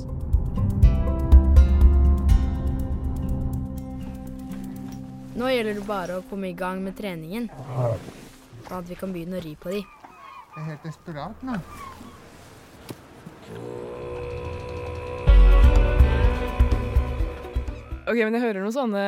Nå 5.36 5.48
gjelder 5.52 5.74
det 5.76 5.86
bare 5.88 6.18
å 6.20 6.24
komme 6.30 6.48
i 6.48 6.56
gang 6.56 6.80
med 6.84 6.96
treningen, 6.96 7.50
sånn 8.68 8.78
at 8.78 8.88
vi 8.88 8.96
kan 8.96 9.12
begynne 9.12 9.40
å 9.40 9.44
ri 9.44 9.52
på 9.60 9.72
de. 9.74 9.82
Jeg 9.82 10.62
er 10.62 10.70
helt 10.70 10.86
desperat 10.88 11.44
nå. 11.44 11.58
Ok, 18.06 18.20
men 18.20 18.36
Jeg 18.36 18.42
hører 18.44 18.62
noen 18.62 18.74
sånne 18.74 19.00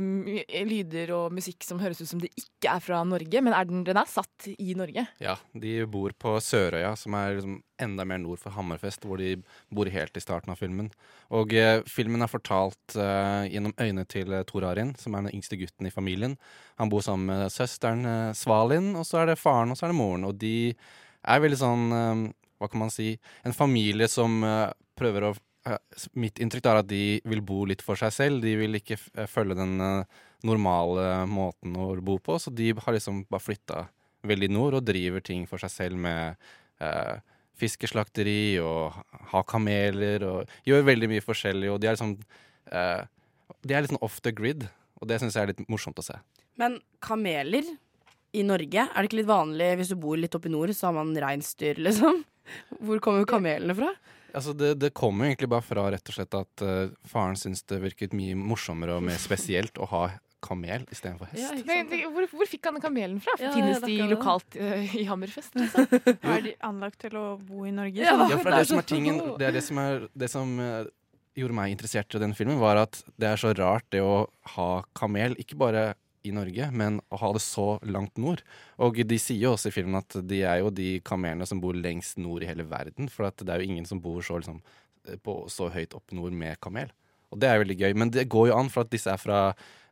mm, 0.00 0.28
lyder 0.64 1.10
og 1.12 1.34
musikk 1.36 1.64
som 1.66 1.80
høres 1.82 1.98
ut 2.00 2.08
som 2.08 2.20
det 2.22 2.30
ikke 2.40 2.72
er 2.72 2.80
fra 2.80 3.02
Norge. 3.04 3.42
Men 3.44 3.52
er 3.52 3.66
den, 3.68 3.82
den 3.84 3.98
er 4.00 4.08
satt 4.08 4.46
i 4.48 4.72
Norge? 4.78 5.04
Ja, 5.20 5.34
de 5.52 5.74
bor 5.92 6.14
på 6.16 6.32
Sørøya, 6.40 6.94
som 6.96 7.18
er 7.18 7.36
liksom 7.36 7.58
enda 7.84 8.06
mer 8.08 8.22
nord 8.22 8.40
for 8.40 8.56
Hammerfest, 8.56 9.04
hvor 9.04 9.20
de 9.20 9.34
bor 9.68 9.90
helt 9.92 10.16
i 10.16 10.22
starten 10.24 10.54
av 10.54 10.60
filmen. 10.62 10.88
Og 11.36 11.52
eh, 11.52 11.82
filmen 11.90 12.24
er 12.24 12.32
fortalt 12.32 12.96
eh, 12.96 13.44
gjennom 13.52 13.76
øynene 13.76 14.06
til 14.08 14.32
eh, 14.32 14.46
Tor 14.48 14.64
Arin, 14.70 14.94
som 14.96 15.18
er 15.18 15.26
den 15.26 15.36
yngste 15.36 15.60
gutten 15.60 15.90
i 15.90 15.92
familien. 15.92 16.38
Han 16.80 16.92
bor 16.92 17.04
sammen 17.04 17.28
med 17.28 17.52
søsteren 17.52 18.08
eh, 18.08 18.32
Svalin, 18.40 18.94
og 18.96 19.04
så 19.04 19.20
er 19.20 19.34
det 19.34 19.40
faren, 19.42 19.74
og 19.74 19.76
så 19.76 19.84
er 19.84 19.92
det 19.92 20.00
moren. 20.00 20.24
Og 20.30 20.40
de 20.40 20.56
er 20.72 21.44
veldig 21.44 21.60
sånn, 21.60 21.84
eh, 21.92 22.24
hva 22.56 22.72
kan 22.72 22.86
man 22.86 22.94
si, 22.94 23.12
en 23.44 23.56
familie 23.56 24.08
som 24.08 24.40
eh, 24.48 24.70
prøver 24.96 25.28
å 25.28 25.36
Mitt 26.14 26.38
inntrykk 26.42 26.68
er 26.70 26.80
at 26.80 26.88
de 26.90 27.18
vil 27.26 27.42
bo 27.42 27.64
litt 27.66 27.82
for 27.82 27.98
seg 27.98 28.12
selv. 28.14 28.42
De 28.44 28.52
vil 28.60 28.78
ikke 28.78 28.98
eh, 29.16 29.28
følge 29.30 29.56
den 29.58 29.80
eh, 29.82 30.18
normale 30.46 31.24
måten 31.30 31.76
å 31.80 31.88
bo 32.04 32.18
på, 32.22 32.38
så 32.38 32.52
de 32.54 32.70
har 32.76 32.94
liksom 32.94 33.24
bare 33.30 33.42
flytta 33.42 33.86
veldig 34.26 34.50
nord 34.54 34.78
og 34.78 34.86
driver 34.86 35.24
ting 35.24 35.46
for 35.48 35.62
seg 35.62 35.72
selv 35.72 36.00
med 36.02 36.36
eh, 36.82 37.18
fiskeslakteri 37.56 38.58
og 38.62 38.96
har 39.32 39.46
kameler 39.48 40.24
og 40.28 40.56
gjør 40.68 40.86
veldig 40.90 41.10
mye 41.14 41.24
forskjellig. 41.24 41.70
Og 41.72 41.80
de 41.80 41.90
er 41.90 41.96
liksom 41.96 42.16
eh, 42.72 43.02
De 43.62 43.74
er 43.74 43.82
litt 43.82 43.94
sånn 43.94 44.04
off 44.04 44.20
the 44.22 44.34
grid, 44.34 44.66
og 45.00 45.10
det 45.10 45.20
syns 45.22 45.36
jeg 45.38 45.46
er 45.46 45.54
litt 45.54 45.66
morsomt 45.72 45.98
å 45.98 46.04
se. 46.04 46.18
Men 46.60 46.78
kameler 47.04 47.66
i 48.36 48.42
Norge, 48.44 48.86
er 48.86 48.96
det 48.96 49.08
ikke 49.08 49.22
litt 49.22 49.30
vanlig 49.30 49.72
hvis 49.80 49.92
du 49.92 49.98
bor 50.00 50.18
litt 50.20 50.34
oppe 50.36 50.50
i 50.50 50.52
nord, 50.52 50.72
så 50.76 50.90
har 50.90 50.96
man 50.98 51.14
reinsdyr, 51.16 51.80
liksom? 51.86 52.22
Hvor 52.84 53.00
kommer 53.02 53.26
kamelene 53.28 53.74
fra? 53.76 53.90
Altså 54.36 54.52
det, 54.52 54.74
det 54.82 54.92
kommer 54.96 55.30
egentlig 55.30 55.48
bare 55.48 55.64
fra 55.64 55.86
rett 55.94 56.12
og 56.12 56.16
slett 56.18 56.36
at 56.36 56.64
uh, 56.64 56.92
faren 57.08 57.38
syns 57.40 57.64
det 57.70 57.80
virket 57.80 58.16
mye 58.16 58.36
morsommere 58.36 58.98
og 58.98 59.06
mer 59.06 59.20
spesielt 59.20 59.80
å 59.80 59.88
ha 59.88 60.02
kamel 60.44 60.84
istedenfor 60.92 61.30
hest. 61.32 61.64
Men, 61.66 61.88
hvor, 62.12 62.26
hvor 62.30 62.48
fikk 62.48 62.68
han 62.68 62.76
kamelen 62.82 63.16
fra? 63.24 63.34
Ja, 63.40 63.54
Finnes 63.54 63.80
de 63.82 63.96
lokalt 64.10 64.58
uh, 64.60 64.96
i 65.00 65.06
Hammerfest? 65.08 65.56
Liksom? 65.58 65.88
Er 66.20 66.44
de 66.44 66.54
anlagt 66.68 67.00
til 67.06 67.16
å 67.18 67.24
bo 67.40 67.64
i 67.66 67.72
Norge? 67.74 68.04
Ja, 68.04 68.14
for 68.36 68.50
det 68.50 68.60
er 68.60 68.60
det 68.60 68.70
som 68.70 68.82
er 68.82 68.88
tingen 68.92 69.22
Det 69.40 69.48
er 69.48 69.56
det 69.56 69.64
som, 69.64 69.80
er, 69.82 70.06
det 70.12 70.30
som 70.32 70.52
uh, 70.60 70.84
gjorde 71.36 71.56
meg 71.56 71.72
interessert 71.72 72.16
i 72.16 72.22
den 72.22 72.36
filmen, 72.36 72.60
var 72.60 72.84
at 72.84 73.00
det 73.16 73.32
er 73.32 73.40
så 73.40 73.54
rart 73.56 73.88
det 73.94 74.04
å 74.04 74.26
ha 74.56 74.70
kamel, 74.96 75.36
ikke 75.40 75.58
bare 75.60 75.94
i 76.26 76.34
Norge, 76.34 76.68
men 76.74 77.00
å 77.08 77.20
ha 77.22 77.30
det 77.36 77.42
så 77.44 77.66
langt 77.86 78.18
nord. 78.20 78.42
Og 78.82 78.98
de 79.08 79.18
sier 79.20 79.46
jo 79.46 79.54
også 79.54 79.70
i 79.70 79.76
filmen 79.78 80.00
at 80.00 80.18
de 80.26 80.42
er 80.42 80.60
jo 80.62 80.74
de 80.74 80.96
kamelene 81.06 81.48
som 81.48 81.62
bor 81.62 81.76
lengst 81.76 82.20
nord 82.20 82.44
i 82.44 82.50
hele 82.50 82.66
verden, 82.68 83.10
for 83.12 83.30
det 83.30 83.52
er 83.52 83.62
jo 83.62 83.70
ingen 83.70 83.88
som 83.88 84.02
bor 84.02 84.22
så, 84.26 84.40
liksom, 84.40 84.60
på, 85.24 85.38
så 85.52 85.70
høyt 85.72 85.96
opp 85.98 86.14
nord 86.16 86.36
med 86.36 86.60
kamel. 86.62 86.92
Og 87.34 87.40
det 87.42 87.50
er 87.50 87.62
veldig 87.62 87.78
gøy. 87.80 87.96
Men 87.98 88.12
det 88.14 88.28
går 88.32 88.50
jo 88.50 88.58
an, 88.58 88.70
for 88.72 88.86
at 88.86 88.92
disse 88.92 89.10
er 89.10 89.20
fra 89.20 89.40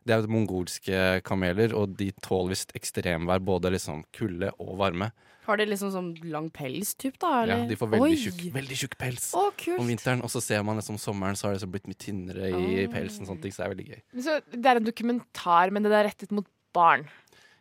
Det 0.05 0.13
er 0.13 0.27
mongolske 0.29 1.21
kameler, 1.25 1.73
og 1.73 1.95
de 1.97 2.11
tåler 2.21 2.53
visst 2.53 2.71
ekstremvær, 2.77 3.39
både 3.41 3.71
liksom 3.73 4.03
kulde 4.13 4.51
og 4.61 4.75
varme. 4.77 5.11
Har 5.45 5.57
de 5.57 5.65
liksom 5.69 5.91
sånn 5.93 6.07
lang 6.29 6.47
pels, 6.53 6.95
typ, 6.97 7.17
da? 7.21 7.43
Eller? 7.43 7.63
Ja, 7.63 7.67
de 7.69 7.75
får 7.77 7.89
veldig 7.91 8.17
tjukk, 8.17 8.39
veldig 8.53 8.77
tjukk 8.81 8.95
pels 8.97 9.27
Å, 9.37 9.43
kult. 9.57 9.79
om 9.81 9.87
vinteren. 9.89 10.23
Og 10.25 10.29
så 10.33 10.41
ser 10.41 10.63
man 10.65 10.77
liksom 10.79 10.97
sommeren, 11.01 11.37
så 11.37 11.45
har 11.47 11.53
det 11.53 11.59
liksom 11.59 11.73
blitt 11.75 11.89
mye 11.89 11.99
tynnere 12.01 12.49
i 12.49 12.85
Ah. 12.85 12.91
pelsen. 12.93 13.21
og 13.21 13.27
Sånne 13.29 13.41
ting, 13.43 13.51
så 13.53 13.61
det 13.61 13.65
er 13.65 13.75
veldig 13.75 13.87
gøy. 13.91 14.01
Så 14.25 14.41
det 14.51 14.65
er 14.65 14.75
en 14.77 14.83
dokumentar, 14.89 15.71
men 15.71 15.83
det 15.83 15.91
er 15.91 16.05
rettet 16.09 16.31
mot 16.31 16.45
barn. 16.73 17.05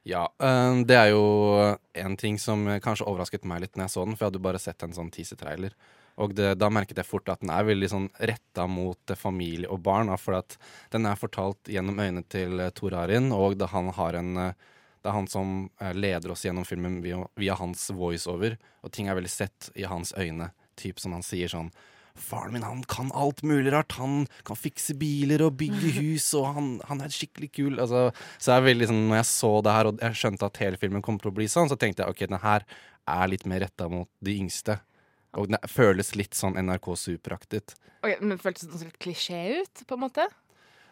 Ja, 0.04 0.28
øh, 0.40 0.84
det 0.86 0.96
er 0.96 1.10
jo 1.12 1.76
en 1.94 2.16
ting 2.16 2.38
som 2.38 2.64
kanskje 2.80 3.06
overrasket 3.08 3.44
meg 3.44 3.60
litt 3.62 3.72
når 3.76 3.84
jeg 3.84 3.90
så 3.96 4.04
den, 4.04 4.16
for 4.16 4.24
jeg 4.24 4.32
hadde 4.32 4.40
jo 4.40 4.48
bare 4.50 4.58
sett 4.60 4.82
en 4.82 4.92
sånn 4.92 5.10
teaser-trailer. 5.10 5.72
Og 6.22 6.34
det, 6.38 6.52
da 6.60 6.68
merket 6.70 7.00
jeg 7.00 7.08
fort 7.08 7.30
at 7.32 7.42
den 7.42 7.50
er 7.50 7.66
veldig 7.66 7.88
sånn 7.90 8.10
retta 8.18 8.68
mot 8.70 9.10
eh, 9.10 9.18
familie 9.18 9.70
og 9.70 9.82
barn. 9.86 10.12
For 10.20 10.38
at 10.38 10.58
den 10.94 11.08
er 11.10 11.18
fortalt 11.18 11.70
gjennom 11.70 11.98
øynene 11.98 12.24
til 12.30 12.60
eh, 12.62 12.72
Tor 12.76 12.94
Arin, 13.02 13.32
og 13.34 13.58
da 13.58 13.70
han 13.72 13.90
har 13.96 14.20
en 14.20 14.36
eh, 14.48 14.70
det 15.04 15.10
er 15.10 15.18
han 15.18 15.26
som 15.28 15.48
leder 16.00 16.32
oss 16.32 16.46
gjennom 16.46 16.64
filmen 16.64 17.02
via, 17.04 17.18
via 17.36 17.52
hans 17.60 17.90
voiceover, 17.92 18.54
og 18.80 18.88
ting 18.88 19.10
er 19.12 19.18
veldig 19.18 19.28
sett 19.28 19.66
i 19.76 19.84
hans 19.84 20.14
øyne. 20.16 20.46
Typ 20.80 20.96
som 21.02 21.12
han 21.12 21.26
sier 21.26 21.52
sånn 21.52 21.68
Faren 22.14 22.54
min 22.54 22.62
han 22.62 22.84
kan 22.86 23.10
alt 23.12 23.42
mulig 23.42 23.72
rart. 23.74 23.96
Han 23.98 24.28
kan 24.46 24.56
fikse 24.56 24.94
biler 24.96 25.42
og 25.42 25.56
bygge 25.58 25.90
hus, 25.98 26.28
og 26.38 26.46
han, 26.56 26.68
han 26.88 27.02
er 27.04 27.12
skikkelig 27.12 27.50
kul. 27.52 27.76
Altså, 27.82 28.06
så 28.38 28.52
jeg 28.52 28.62
er 28.62 28.66
veldig 28.70 28.88
sånn, 28.90 29.04
når 29.10 29.20
jeg 29.20 29.30
så 29.34 29.52
det 29.66 29.76
her 29.76 29.90
og 29.90 30.02
jeg 30.06 30.20
skjønte 30.22 30.48
at 30.48 30.62
hele 30.62 30.80
filmen 30.80 31.04
kom 31.04 31.18
til 31.20 31.32
å 31.32 31.36
bli 31.36 31.50
sånn, 31.50 31.68
så 31.68 31.76
tenkte 31.76 32.04
jeg 32.04 32.14
ok, 32.14 32.24
den 32.30 32.44
her 32.46 32.66
er 33.18 33.32
litt 33.32 33.44
mer 33.50 33.64
retta 33.66 33.90
mot 33.90 34.08
de 34.24 34.38
yngste. 34.40 34.78
Og 35.40 35.50
den 35.50 35.58
føles 35.70 36.14
litt 36.18 36.36
sånn 36.38 36.58
NRK 36.60 36.92
Superaktig 36.98 37.62
ut. 37.62 37.76
Ok, 38.04 38.16
men 38.20 38.40
Føltes 38.40 38.68
sånn 38.68 38.88
litt 38.88 39.00
klisjé 39.02 39.42
ut, 39.62 39.84
på 39.88 39.96
en 39.96 40.04
måte? 40.04 40.26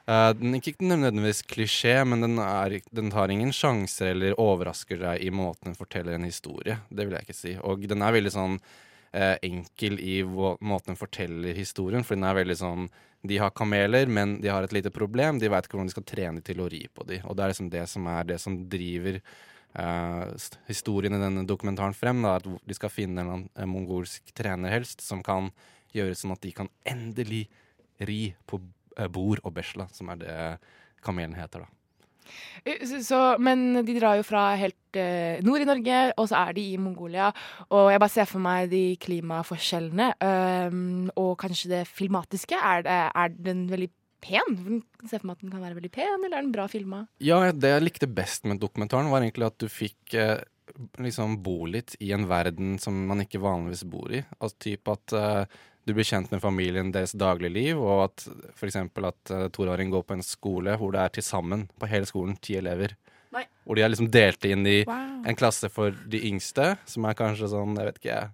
Uh, 0.02 0.32
den 0.34 0.56
er 0.56 0.58
ikke 0.58 0.82
nødvendigvis 0.82 1.44
klisjé, 1.46 1.94
men 2.08 2.24
den, 2.24 2.40
er, 2.42 2.80
den 2.90 3.12
tar 3.14 3.30
ingen 3.30 3.52
sjanser 3.54 4.10
eller 4.16 4.34
overrasker 4.40 4.98
deg 4.98 5.22
i 5.22 5.30
måten 5.30 5.70
den 5.70 5.78
forteller 5.78 6.16
en 6.16 6.26
historie. 6.26 6.80
Det 6.90 7.06
vil 7.06 7.14
jeg 7.14 7.28
ikke 7.28 7.38
si. 7.38 7.54
Og 7.62 7.86
den 7.90 8.02
er 8.02 8.16
veldig 8.16 8.32
sånn 8.34 8.58
uh, 8.58 9.36
enkel 9.46 10.00
i 10.02 10.18
måten 10.26 10.94
den 10.94 10.98
forteller 10.98 11.54
historien, 11.54 12.02
for 12.06 12.18
den 12.18 12.26
er 12.26 12.40
veldig 12.40 12.58
sånn 12.64 12.90
De 13.22 13.36
har 13.38 13.52
kameler, 13.54 14.08
men 14.10 14.40
de 14.42 14.50
har 14.50 14.64
et 14.66 14.72
lite 14.74 14.90
problem. 14.90 15.38
De 15.38 15.46
veit 15.46 15.68
ikke 15.68 15.76
hvordan 15.76 15.92
de 15.92 15.94
skal 15.94 16.08
trene 16.10 16.42
til 16.42 16.58
å 16.58 16.66
ri 16.66 16.88
på 16.90 17.06
de. 17.06 17.20
Og 17.22 17.36
det 17.38 17.44
er 17.44 17.52
liksom 17.52 17.70
det 17.70 17.84
som 17.92 18.08
er 18.10 18.26
det 18.32 18.40
som 18.42 18.56
driver 18.72 19.20
historien 20.68 21.14
i 21.16 21.20
denne 21.22 21.46
dokumentaren 21.48 21.96
frem. 21.96 22.22
Da, 22.24 22.36
at 22.40 22.46
de 22.46 22.76
skal 22.76 22.92
finne 22.92 23.24
en, 23.24 23.46
mongolsk 23.70 24.34
trener 24.36 24.74
helst 24.74 25.04
som 25.04 25.22
kan 25.24 25.50
gjøre 25.96 26.16
sånn 26.16 26.34
at 26.34 26.42
de 26.44 26.52
kan 26.56 26.70
endelig 26.88 27.46
ri 28.02 28.32
på 28.48 28.60
eh, 28.96 29.08
bord 29.12 29.42
og 29.44 29.54
besla, 29.56 29.88
som 29.92 30.10
er 30.12 30.20
det 30.20 30.36
kamelen 31.04 31.36
heter, 31.36 31.64
da. 31.64 31.78
Eh, 32.64 32.84
Så, 33.02 33.18
men 33.42 33.82
de 33.84 33.96
drar 33.98 34.18
jo 34.18 34.26
fra 34.26 34.52
helt 34.58 34.98
eh, 34.98 35.42
nord 35.44 35.64
i 35.64 35.68
Norge, 35.68 36.02
og 36.16 36.28
så 36.30 36.44
er 36.46 36.56
de 36.56 36.66
i 36.72 36.80
Mongolia. 36.80 37.32
Og 37.70 37.90
jeg 37.92 38.02
bare 38.02 38.14
ser 38.14 38.30
for 38.30 38.44
meg 38.44 38.70
de 38.72 38.84
klimaforskjellene, 39.02 40.12
øhm, 40.22 41.10
og 41.16 41.36
kanskje 41.42 41.72
det 41.76 41.82
filmatiske. 41.90 42.56
Er, 42.56 42.86
det, 42.86 43.00
er 43.14 43.36
den 43.50 43.66
veldig 43.70 43.90
pen? 44.22 44.80
Se 45.02 45.18
for 45.18 45.28
meg 45.28 45.36
at 45.36 45.44
den 45.44 45.52
kan 45.52 45.64
være 45.64 45.78
veldig 45.80 45.92
pen, 45.94 46.22
eller 46.22 46.38
er 46.38 46.46
den 46.46 46.54
bra 46.54 46.68
filma? 46.70 47.04
Ja, 47.22 47.42
det 47.52 47.74
jeg 47.74 47.84
likte 47.86 48.08
best 48.10 48.46
med 48.48 48.62
dokumentaren, 48.62 49.10
var 49.12 49.24
egentlig 49.24 49.50
at 49.50 49.58
du 49.62 49.68
fikk 49.72 50.16
eh, 50.18 50.38
liksom 51.02 51.40
bo 51.44 51.66
litt 51.70 51.96
i 52.00 52.12
en 52.16 52.28
verden 52.30 52.78
som 52.82 52.96
man 53.10 53.24
ikke 53.24 53.42
vanligvis 53.42 53.84
bor 53.90 54.12
i. 54.14 54.22
Altså 54.38 54.64
typ 54.68 54.92
at 54.94 55.16
eh, 55.18 55.60
du 55.84 55.94
blir 55.96 56.06
kjent 56.06 56.30
med 56.30 56.42
familien 56.42 56.92
deres 56.94 57.14
dagligliv, 57.18 57.80
og 57.82 58.04
at 58.06 58.26
f.eks. 58.54 58.76
at 58.78 59.32
uh, 59.34 59.46
Tor 59.54 59.72
Arin 59.72 59.90
går 59.90 60.04
på 60.06 60.14
en 60.14 60.22
skole 60.22 60.76
hvor 60.78 60.94
det 60.94 61.00
er 61.02 61.16
til 61.16 61.26
sammen 61.26 61.64
på 61.80 61.88
hele 61.90 62.06
skolen 62.06 62.36
ti 62.38 62.54
elever. 62.58 62.94
Nei. 63.34 63.42
Hvor 63.64 63.78
de 63.78 63.82
er 63.82 63.90
liksom 63.90 64.10
delt 64.12 64.46
inn 64.46 64.62
i 64.68 64.82
Wow. 64.86 65.24
en 65.26 65.38
klasse 65.38 65.70
for 65.72 65.96
de 66.12 66.20
yngste, 66.28 66.76
som 66.86 67.08
er 67.08 67.18
kanskje 67.18 67.50
sånn, 67.50 67.74
jeg 67.78 67.88
vet 67.88 68.00
ikke 68.00 68.14
jeg 68.14 68.30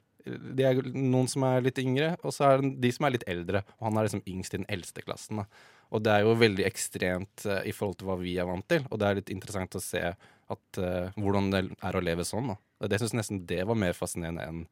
De 0.59 0.65
er 0.67 0.81
noen 0.93 1.29
som 1.31 1.45
er 1.49 1.63
litt 1.65 1.79
yngre, 1.81 2.11
og 2.21 2.35
så 2.37 2.51
er 2.51 2.61
det 2.61 2.75
de 2.83 2.91
som 2.93 3.07
er 3.07 3.15
litt 3.15 3.25
eldre. 3.31 3.63
Og 3.79 3.87
han 3.87 3.97
er 3.97 4.09
liksom 4.09 4.27
yngst 4.29 4.53
i 4.53 4.59
den 4.59 4.67
eldste 4.69 5.01
klassen. 5.01 5.41
da. 5.41 5.47
Og 5.95 6.05
det 6.05 6.13
er 6.13 6.27
jo 6.27 6.37
veldig 6.37 6.67
ekstremt 6.69 7.47
uh, 7.49 7.63
i 7.67 7.73
forhold 7.75 7.99
til 8.01 8.11
hva 8.11 8.19
vi 8.21 8.37
er 8.41 8.49
vant 8.49 8.67
til. 8.69 8.85
Og 8.91 9.01
det 9.01 9.09
er 9.09 9.21
litt 9.21 9.33
interessant 9.33 9.79
å 9.79 9.83
se 9.83 10.03
at, 10.05 10.81
uh, 10.81 11.15
hvordan 11.17 11.51
det 11.55 11.63
er 11.73 11.97
å 11.97 12.05
leve 12.05 12.27
sånn. 12.29 12.53
da. 12.53 12.59
Og 12.83 12.93
Det 12.93 13.01
syns 13.01 13.17
nesten 13.17 13.43
det 13.49 13.63
var 13.69 13.79
mer 13.79 13.97
fascinerende 13.97 14.45
enn 14.45 14.63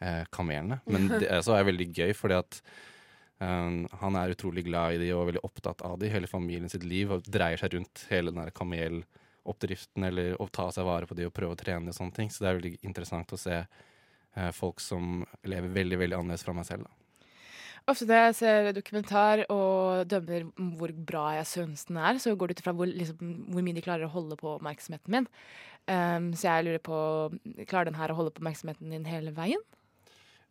uh, 0.00 0.24
kamelene. 0.34 0.80
Men 0.88 1.10
det 1.20 1.28
så 1.44 1.58
er 1.58 1.68
veldig 1.68 1.90
gøy, 1.92 2.14
fordi 2.16 2.38
at 2.40 2.60
um, 3.42 3.84
han 4.00 4.20
er 4.20 4.32
utrolig 4.32 4.64
glad 4.66 4.96
i 4.96 5.02
de 5.04 5.12
og 5.16 5.28
veldig 5.28 5.44
opptatt 5.44 5.84
av 5.84 5.98
de. 6.00 6.12
Hele 6.12 6.30
familien 6.30 6.72
sitt 6.72 6.86
liv 6.88 7.12
og 7.12 7.28
dreier 7.28 7.60
seg 7.60 7.76
rundt 7.76 8.06
hele 8.12 8.32
den 8.32 8.40
der 8.40 8.56
kameloppdriften 8.56 10.08
eller 10.08 10.40
å 10.40 10.48
ta 10.48 10.70
seg 10.72 10.88
vare 10.88 11.10
på 11.10 11.18
de 11.18 11.28
og 11.28 11.36
prøve 11.36 11.58
å 11.58 11.60
trene 11.60 11.92
og 11.92 11.98
sånne 11.98 12.22
ting. 12.22 12.32
Så 12.32 12.44
det 12.44 12.50
er 12.50 12.60
veldig 12.62 12.76
interessant 12.88 13.36
å 13.36 13.40
se 13.40 13.64
folk 14.50 14.80
som 14.82 15.20
lever 15.46 15.70
veldig, 15.70 16.00
veldig 16.00 16.16
annerledes 16.18 16.42
fra 16.42 16.56
meg 16.56 16.66
selv. 16.66 16.88
da. 16.88 17.03
Ofte 17.84 18.06
når 18.08 18.20
jeg 18.20 18.36
ser 18.38 18.70
dokumentar 18.72 19.42
og 19.52 20.06
dømmer 20.08 20.46
hvor 20.78 20.92
bra 21.04 21.24
jeg 21.36 21.48
syns 21.50 21.84
den 21.90 21.98
er, 22.00 22.16
så 22.22 22.32
går 22.32 22.48
det 22.48 22.56
ut 22.56 22.62
ifra 22.62 22.72
hvor, 22.78 22.88
liksom, 22.88 23.34
hvor 23.52 23.64
mye 23.66 23.76
de 23.76 23.84
klarer 23.84 24.06
å 24.06 24.14
holde 24.14 24.38
på 24.40 24.54
oppmerksomheten 24.54 25.12
min. 25.12 25.28
Um, 25.84 26.30
så 26.32 26.48
jeg 26.48 26.64
lurer 26.64 26.80
på 26.80 26.98
Klarer 27.68 27.90
den 27.90 27.98
her 27.98 28.08
å 28.08 28.16
holde 28.16 28.32
på 28.32 28.40
oppmerksomheten 28.40 28.94
din 28.94 29.04
hele 29.04 29.34
veien? 29.36 29.60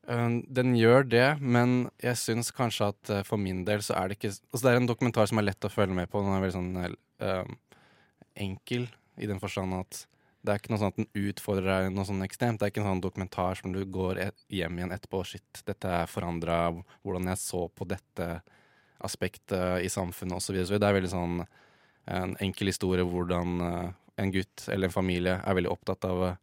Um, 0.05 0.43
den 0.45 0.75
gjør 0.77 1.07
det, 1.09 1.27
men 1.41 1.87
jeg 2.03 2.19
syns 2.21 2.53
kanskje 2.53 2.91
at 2.91 3.09
uh, 3.09 3.23
for 3.25 3.41
min 3.41 3.63
del 3.65 3.81
så 3.81 3.95
er 3.97 4.11
det 4.11 4.19
ikke 4.19 4.33
Altså 4.35 4.61
det 4.67 4.73
er 4.73 4.81
en 4.83 4.91
dokumentar 4.91 5.31
som 5.31 5.41
er 5.41 5.47
lett 5.47 5.65
å 5.65 5.73
følge 5.73 5.97
med 5.97 6.11
på. 6.11 6.21
Den 6.21 6.35
er 6.35 6.43
veldig 6.43 6.57
sånn 6.59 6.73
eh, 6.83 7.53
enkel 8.45 8.85
i 9.17 9.29
den 9.29 9.41
forstand 9.41 9.73
at 9.79 10.03
det 10.43 10.51
er 10.51 10.59
ikke 10.59 10.73
noe 10.73 10.81
sånn 10.81 10.91
at 10.91 10.99
den 10.99 11.29
utfordrer 11.29 11.69
deg 11.71 11.93
noe 11.95 12.07
sånn 12.07 12.25
ekstremt. 12.25 12.59
Det 12.59 12.67
er 12.67 12.73
ikke 12.73 12.81
en 12.83 12.89
sånn 12.91 13.03
dokumentar 13.03 13.59
som 13.59 13.71
du 13.71 13.79
går 13.87 14.19
hjem 14.51 14.79
igjen 14.79 14.91
etterpå 14.91 15.21
og 15.21 15.29
shit, 15.29 15.61
dette 15.67 15.91
er 16.01 16.09
forandra 16.11 16.57
hvordan 16.75 17.29
jeg 17.31 17.39
så 17.39 17.61
på 17.71 17.87
dette 17.87 18.27
aspektet 19.03 19.83
i 19.83 19.91
samfunnet 19.91 20.39
osv. 20.39 20.59
Det 20.67 20.83
er 20.83 20.97
veldig 20.97 21.11
sånn 21.11 21.43
en 22.11 22.35
enkel 22.43 22.67
historie 22.67 23.05
hvordan 23.07 23.63
eh, 23.63 23.91
en 24.23 24.31
gutt 24.35 24.65
eller 24.67 24.89
en 24.89 24.95
familie 24.95 25.37
er 25.39 25.55
veldig 25.55 25.71
opptatt 25.71 26.07
av 26.07 26.25
eh, 26.27 26.39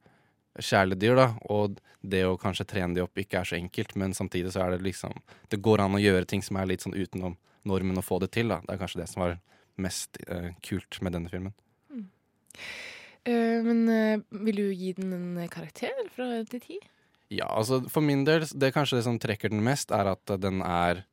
kjæledyr, 0.61 1.17
da, 1.19 1.27
og 1.53 1.77
det 2.01 2.25
å 2.27 2.39
kanskje 2.41 2.67
trene 2.73 2.97
de 2.97 3.05
opp 3.05 3.21
ikke 3.21 3.43
er 3.43 3.49
så 3.49 3.59
enkelt, 3.59 3.93
men 4.01 4.17
samtidig 4.17 4.55
så 4.55 4.65
er 4.65 4.75
det 4.75 4.87
liksom 4.89 5.13
Det 5.53 5.61
går 5.61 5.85
an 5.85 5.99
å 5.99 6.01
gjøre 6.01 6.29
ting 6.29 6.43
som 6.43 6.57
er 6.57 6.69
litt 6.73 6.85
sånn 6.85 6.97
utenom 6.97 7.37
normen, 7.69 8.01
og 8.01 8.07
få 8.07 8.19
det 8.25 8.33
til, 8.33 8.49
da. 8.49 8.63
Det 8.65 8.75
er 8.75 8.81
kanskje 8.81 9.03
det 9.03 9.09
som 9.13 9.27
var 9.27 9.37
mest 9.81 10.17
eh, 10.27 10.53
kult 10.65 11.01
med 11.05 11.13
denne 11.17 11.33
filmen. 11.33 11.53
Uh, 11.93 12.01
men 13.29 13.83
uh, 13.89 14.23
vil 14.47 14.57
du 14.57 14.67
gi 14.73 14.95
den 14.97 15.13
en 15.13 15.49
karakter 15.53 15.93
fra 16.15 16.41
til 16.49 16.63
ti? 16.65 16.79
Ja, 17.31 17.47
altså 17.47 17.83
for 17.93 18.03
min 18.03 18.25
del, 18.27 18.47
det 18.59 18.73
kanskje 18.75 18.99
det 18.99 19.07
som 19.07 19.19
trekker 19.23 19.53
den 19.53 19.63
mest, 19.63 19.93
er 19.95 20.09
at 20.15 20.33
den 20.43 20.63
er 20.67 21.05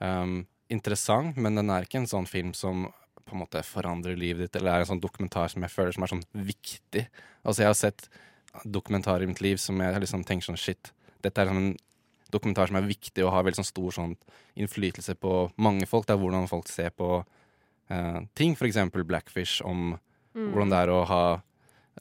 um, 0.00 0.46
interessant, 0.72 1.36
men 1.36 1.58
den 1.58 1.68
er 1.74 1.84
ikke 1.84 2.00
en 2.00 2.08
sånn 2.08 2.28
film 2.30 2.54
som 2.56 2.86
på 3.28 3.36
en 3.36 3.42
måte 3.42 3.60
forandrer 3.66 4.16
livet 4.16 4.46
ditt, 4.46 4.56
eller 4.56 4.78
er 4.78 4.86
en 4.86 4.92
sånn 4.94 5.02
dokumentar 5.02 5.50
som 5.52 5.66
jeg 5.66 5.74
føler 5.74 5.92
som 5.92 6.06
er 6.06 6.12
sånn 6.14 6.24
viktig. 6.32 7.04
Altså 7.44 7.64
jeg 7.64 7.68
har 7.68 7.76
sett 7.76 8.08
dokumentarer 8.64 9.26
i 9.26 9.28
mitt 9.28 9.42
liv 9.44 9.60
som 9.60 9.76
jeg 9.84 10.00
liksom 10.00 10.24
tenker 10.24 10.48
sånn 10.48 10.60
shit, 10.60 10.94
dette 11.20 11.42
er 11.42 11.50
sånn 11.50 11.60
en 11.66 11.76
dokumentar 12.32 12.70
som 12.70 12.78
er 12.80 12.88
viktig 12.88 13.24
og 13.26 13.34
har 13.34 13.44
veldig 13.44 13.60
sånn 13.60 13.68
stor 13.68 13.92
sånn 13.98 14.16
innflytelse 14.56 15.18
på 15.20 15.34
mange 15.60 15.84
folk. 15.88 16.06
Det 16.08 16.16
er 16.16 16.22
hvordan 16.22 16.48
folk 16.48 16.68
ser 16.72 16.94
på 16.96 17.10
uh, 17.20 18.18
ting, 18.38 18.56
for 18.56 18.68
eksempel 18.68 19.04
Blackfish, 19.04 19.60
om 19.60 19.98
Mm. 20.38 20.52
hvordan 20.52 20.70
det 20.72 20.78
er 20.78 20.90
å 20.92 21.04
ha 21.08 21.22
eh, 21.34 21.40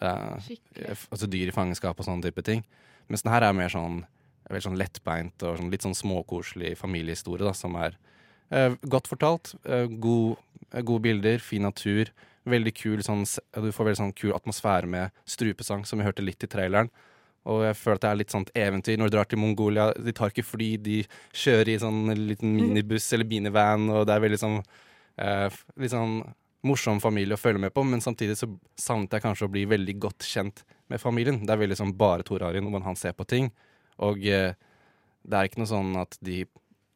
altså 0.02 1.30
dyr 1.30 1.50
i 1.52 1.56
fangenskap 1.56 1.98
og 2.00 2.08
sånne 2.08 2.28
type 2.28 2.44
ting. 2.46 2.64
Mens 3.08 3.24
den 3.24 3.32
her 3.32 3.46
er 3.48 3.56
mer 3.56 3.72
sånn, 3.72 4.02
veldig 4.50 4.66
sånn 4.70 4.80
lettbeint 4.80 5.44
og 5.48 5.60
sånn, 5.60 5.72
litt 5.72 5.86
sånn 5.86 5.98
småkoselig 5.98 6.76
familiehistorie, 6.80 7.46
da, 7.48 7.54
som 7.56 7.76
er 7.80 7.98
eh, 8.52 8.76
godt 8.88 9.10
fortalt. 9.12 9.56
eh, 9.66 9.88
god, 9.88 10.38
eh, 10.72 10.82
gode 10.82 11.06
bilder, 11.08 11.40
fin 11.44 11.66
natur. 11.68 12.12
Veldig 12.48 12.74
kul 12.76 13.04
sånn, 13.04 13.26
Du 13.54 13.72
får 13.72 13.90
veldig 13.90 14.02
sånn 14.02 14.16
kul 14.16 14.34
atmosfære 14.34 14.88
med 14.88 15.12
strupesang, 15.26 15.86
som 15.86 16.00
vi 16.00 16.06
hørte 16.06 16.24
litt 16.24 16.44
i 16.44 16.48
traileren. 16.48 16.90
Og 17.48 17.64
jeg 17.64 17.76
føler 17.80 17.96
at 17.96 18.02
det 18.02 18.10
er 18.10 18.20
litt 18.20 18.34
sånt 18.34 18.52
eventyr 18.56 18.98
når 19.00 19.10
du 19.10 19.16
drar 19.16 19.28
til 19.28 19.40
Mongolia. 19.40 19.94
De 19.94 20.12
tar 20.12 20.32
ikke 20.32 20.44
fly, 20.44 20.76
de 20.84 20.98
kjører 21.32 21.70
i 21.76 21.80
sånn 21.80 22.12
liten 22.28 22.56
minibuss 22.60 23.08
eller 23.14 23.28
binivan, 23.28 23.88
og 23.90 24.08
det 24.08 24.16
er 24.16 24.24
veldig 24.26 24.40
sånn 24.42 24.58
eh, 25.18 25.48
litt 25.80 25.96
sånn 25.96 26.20
morsom 26.68 27.02
familie 27.04 27.38
å 27.38 27.42
følge 27.42 27.62
med 27.64 27.74
på, 27.76 27.84
men 27.88 28.04
samtidig 28.04 28.38
så 28.40 28.50
savnet 28.80 29.16
jeg 29.16 29.24
kanskje 29.24 29.48
å 29.48 29.54
bli 29.54 29.66
veldig 29.70 29.98
godt 30.04 30.28
kjent 30.28 30.64
med 30.92 31.02
familien. 31.02 31.42
Det 31.46 31.54
er 31.54 31.64
veldig 31.64 31.80
sånn 31.80 31.96
bare 31.98 32.26
Tor 32.28 32.46
Arin 32.48 32.68
hvordan 32.68 32.88
han 32.88 33.00
ser 33.00 33.16
på 33.18 33.28
ting. 33.28 33.50
Og 34.04 34.24
eh, 34.28 34.54
det 35.28 35.38
er 35.38 35.50
ikke 35.50 35.64
noe 35.64 35.72
sånn 35.72 35.96
at 36.00 36.20
de 36.24 36.46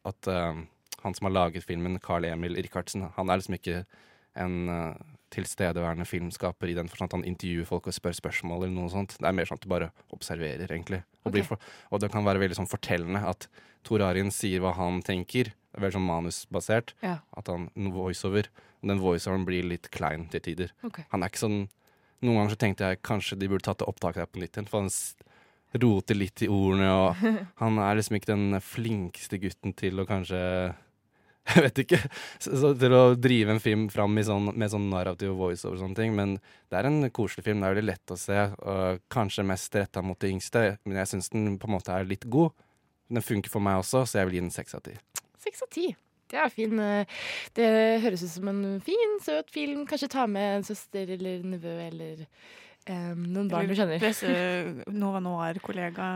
At 0.08 0.26
eh, 0.30 0.62
han 1.04 1.14
som 1.14 1.28
har 1.28 1.34
laget 1.34 1.66
filmen, 1.66 2.00
Carl 2.02 2.26
Emil 2.26 2.56
Rikardsen, 2.58 3.04
han 3.16 3.30
er 3.30 3.38
liksom 3.38 3.58
ikke 3.58 3.84
en 4.42 4.70
eh, 4.70 5.02
tilstedeværende 5.34 6.06
filmskaper 6.06 6.72
i 6.72 6.76
den 6.78 6.90
forstand 6.92 7.12
at 7.12 7.18
han 7.20 7.28
intervjuer 7.30 7.68
folk 7.70 7.88
og 7.90 7.96
spør 7.96 8.16
spørsmål 8.18 8.66
eller 8.66 8.76
noe 8.76 8.92
sånt. 8.92 9.16
Det 9.18 9.28
er 9.28 9.36
mer 9.36 9.50
sånn 9.50 9.60
at 9.60 9.66
du 9.66 9.72
bare 9.72 9.92
observerer, 10.14 10.68
egentlig. 10.68 11.02
Og, 11.24 11.32
blir 11.34 11.46
for, 11.48 11.62
og 11.90 12.02
det 12.04 12.12
kan 12.14 12.26
være 12.26 12.42
veldig 12.44 12.60
sånn 12.60 12.70
fortellende 12.70 13.24
at 13.30 13.48
Tor 13.88 14.04
Arin 14.06 14.34
sier 14.34 14.62
hva 14.64 14.74
han 14.78 15.02
tenker, 15.06 15.54
Det 15.72 15.80
er 15.80 15.86
veldig 15.86 15.98
sånn 15.98 16.10
manusbasert. 16.10 16.94
Ja. 17.02 17.18
At 17.38 17.52
han 17.52 17.70
en 17.80 17.92
voiceover. 17.96 18.50
Den 18.82 19.02
voiceoveren 19.02 19.46
blir 19.48 19.68
litt 19.68 19.92
klein 19.94 20.28
til 20.34 20.44
tider. 20.44 20.74
Okay. 20.84 21.08
Han 21.14 21.24
er 21.24 21.32
ikke 21.32 21.46
sånn 21.48 21.62
Noen 22.22 22.36
ganger 22.38 22.52
så 22.54 22.58
tenkte 22.62 22.86
jeg 22.86 23.00
kanskje 23.02 23.36
de 23.42 23.48
burde 23.50 23.66
tatt 23.66 23.80
det 23.82 23.88
opptaket 23.90 24.22
der 24.22 24.28
på 24.30 24.42
nytt 24.44 24.54
igjen. 24.54 24.68
For 24.70 24.84
han 24.84 24.92
roter 25.82 26.18
litt 26.20 26.44
i 26.46 26.50
ordene, 26.54 26.92
og 26.94 27.24
han 27.64 27.80
er 27.82 27.98
liksom 27.98 28.20
ikke 28.20 28.30
den 28.30 28.60
flinkeste 28.62 29.40
gutten 29.42 29.74
til 29.74 29.98
å 29.98 30.06
kanskje 30.06 30.42
Jeg 31.56 31.64
vet 31.66 31.80
ikke. 31.84 32.00
Så, 32.38 32.54
så 32.62 32.72
til 32.78 32.94
å 32.94 33.16
drive 33.18 33.56
en 33.56 33.62
film 33.64 33.88
fram 33.92 34.18
i 34.22 34.26
sånn, 34.26 34.52
med 34.54 34.72
sånn 34.72 34.90
narrativ 34.92 35.34
voiceover 35.40 35.80
og 35.80 35.82
sånne 35.82 35.98
ting. 35.98 36.14
Men 36.18 36.36
det 36.70 36.78
er 36.78 36.88
en 36.88 37.02
koselig 37.10 37.48
film. 37.48 37.64
Det 37.64 37.68
er 37.68 37.76
veldig 37.76 37.88
lett 37.90 38.14
å 38.14 38.20
se. 38.20 38.44
Og 38.62 39.02
kanskje 39.12 39.48
mest 39.50 39.78
retta 39.80 40.04
mot 40.06 40.20
de 40.22 40.30
yngste. 40.36 40.66
Men 40.86 41.02
jeg 41.02 41.12
syns 41.16 41.32
den 41.34 41.58
på 41.62 41.70
en 41.70 41.76
måte 41.80 41.96
er 41.96 42.08
litt 42.08 42.28
god. 42.32 42.54
Den 43.12 43.26
funker 43.26 43.52
for 43.52 43.64
meg 43.64 43.82
også, 43.82 44.06
så 44.08 44.22
jeg 44.22 44.30
vil 44.30 44.38
gi 44.38 44.44
den 44.46 44.54
seks 44.54 44.78
av 44.78 44.86
ti. 44.86 44.94
Seks 45.42 45.62
av 45.66 45.70
ti. 45.74 45.90
Det 46.32 46.40
er 46.40 46.50
fin. 46.54 46.78
eh, 46.80 47.06
Det 47.58 47.68
høres 48.06 48.22
ut 48.24 48.30
som 48.38 48.48
en 48.48 48.64
fin, 48.86 49.18
søt 49.26 49.50
film. 49.52 49.86
Kanskje 49.90 50.08
ta 50.14 50.28
med 50.32 50.58
en 50.62 50.64
søster 50.68 51.10
eller 51.18 51.44
nevø 51.44 51.78
eller 51.90 52.26
Um, 52.90 53.20
noen 53.30 53.46
barn 53.48 53.68
du 53.70 53.76
kjenner. 53.78 54.02
Nova 54.90 55.20
Noir-kollega. 55.22 56.08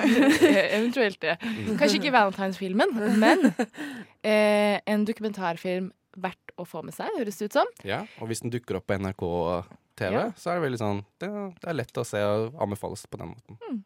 Eventuelt 0.78 1.20
det. 1.20 1.34
Kanskje 1.76 1.98
ikke 2.00 2.12
Valentine's-filmen, 2.14 2.94
men 3.20 3.50
eh, 4.24 4.78
en 4.88 5.04
dokumentarfilm 5.04 5.90
verdt 6.24 6.54
å 6.56 6.64
få 6.64 6.80
med 6.86 6.96
seg, 6.96 7.12
høres 7.18 7.36
det 7.42 7.50
ut 7.50 7.58
som. 7.60 7.68
Ja, 7.86 8.00
og 8.16 8.30
hvis 8.32 8.40
den 8.40 8.52
dukker 8.54 8.80
opp 8.80 8.88
på 8.88 8.96
NRK 8.96 9.26
TV, 10.00 10.16
Ja. 10.16 10.24
så 10.40 10.54
er 10.54 10.58
det 10.62 10.64
veldig 10.70 10.80
sånn 10.80 11.04
det, 11.20 11.28
det 11.60 11.68
er 11.68 11.78
lett 11.82 12.00
å 12.00 12.06
se 12.08 12.24
og 12.24 12.56
anbefales 12.64 13.04
på 13.04 13.20
den 13.20 13.34
måten. 13.34 13.84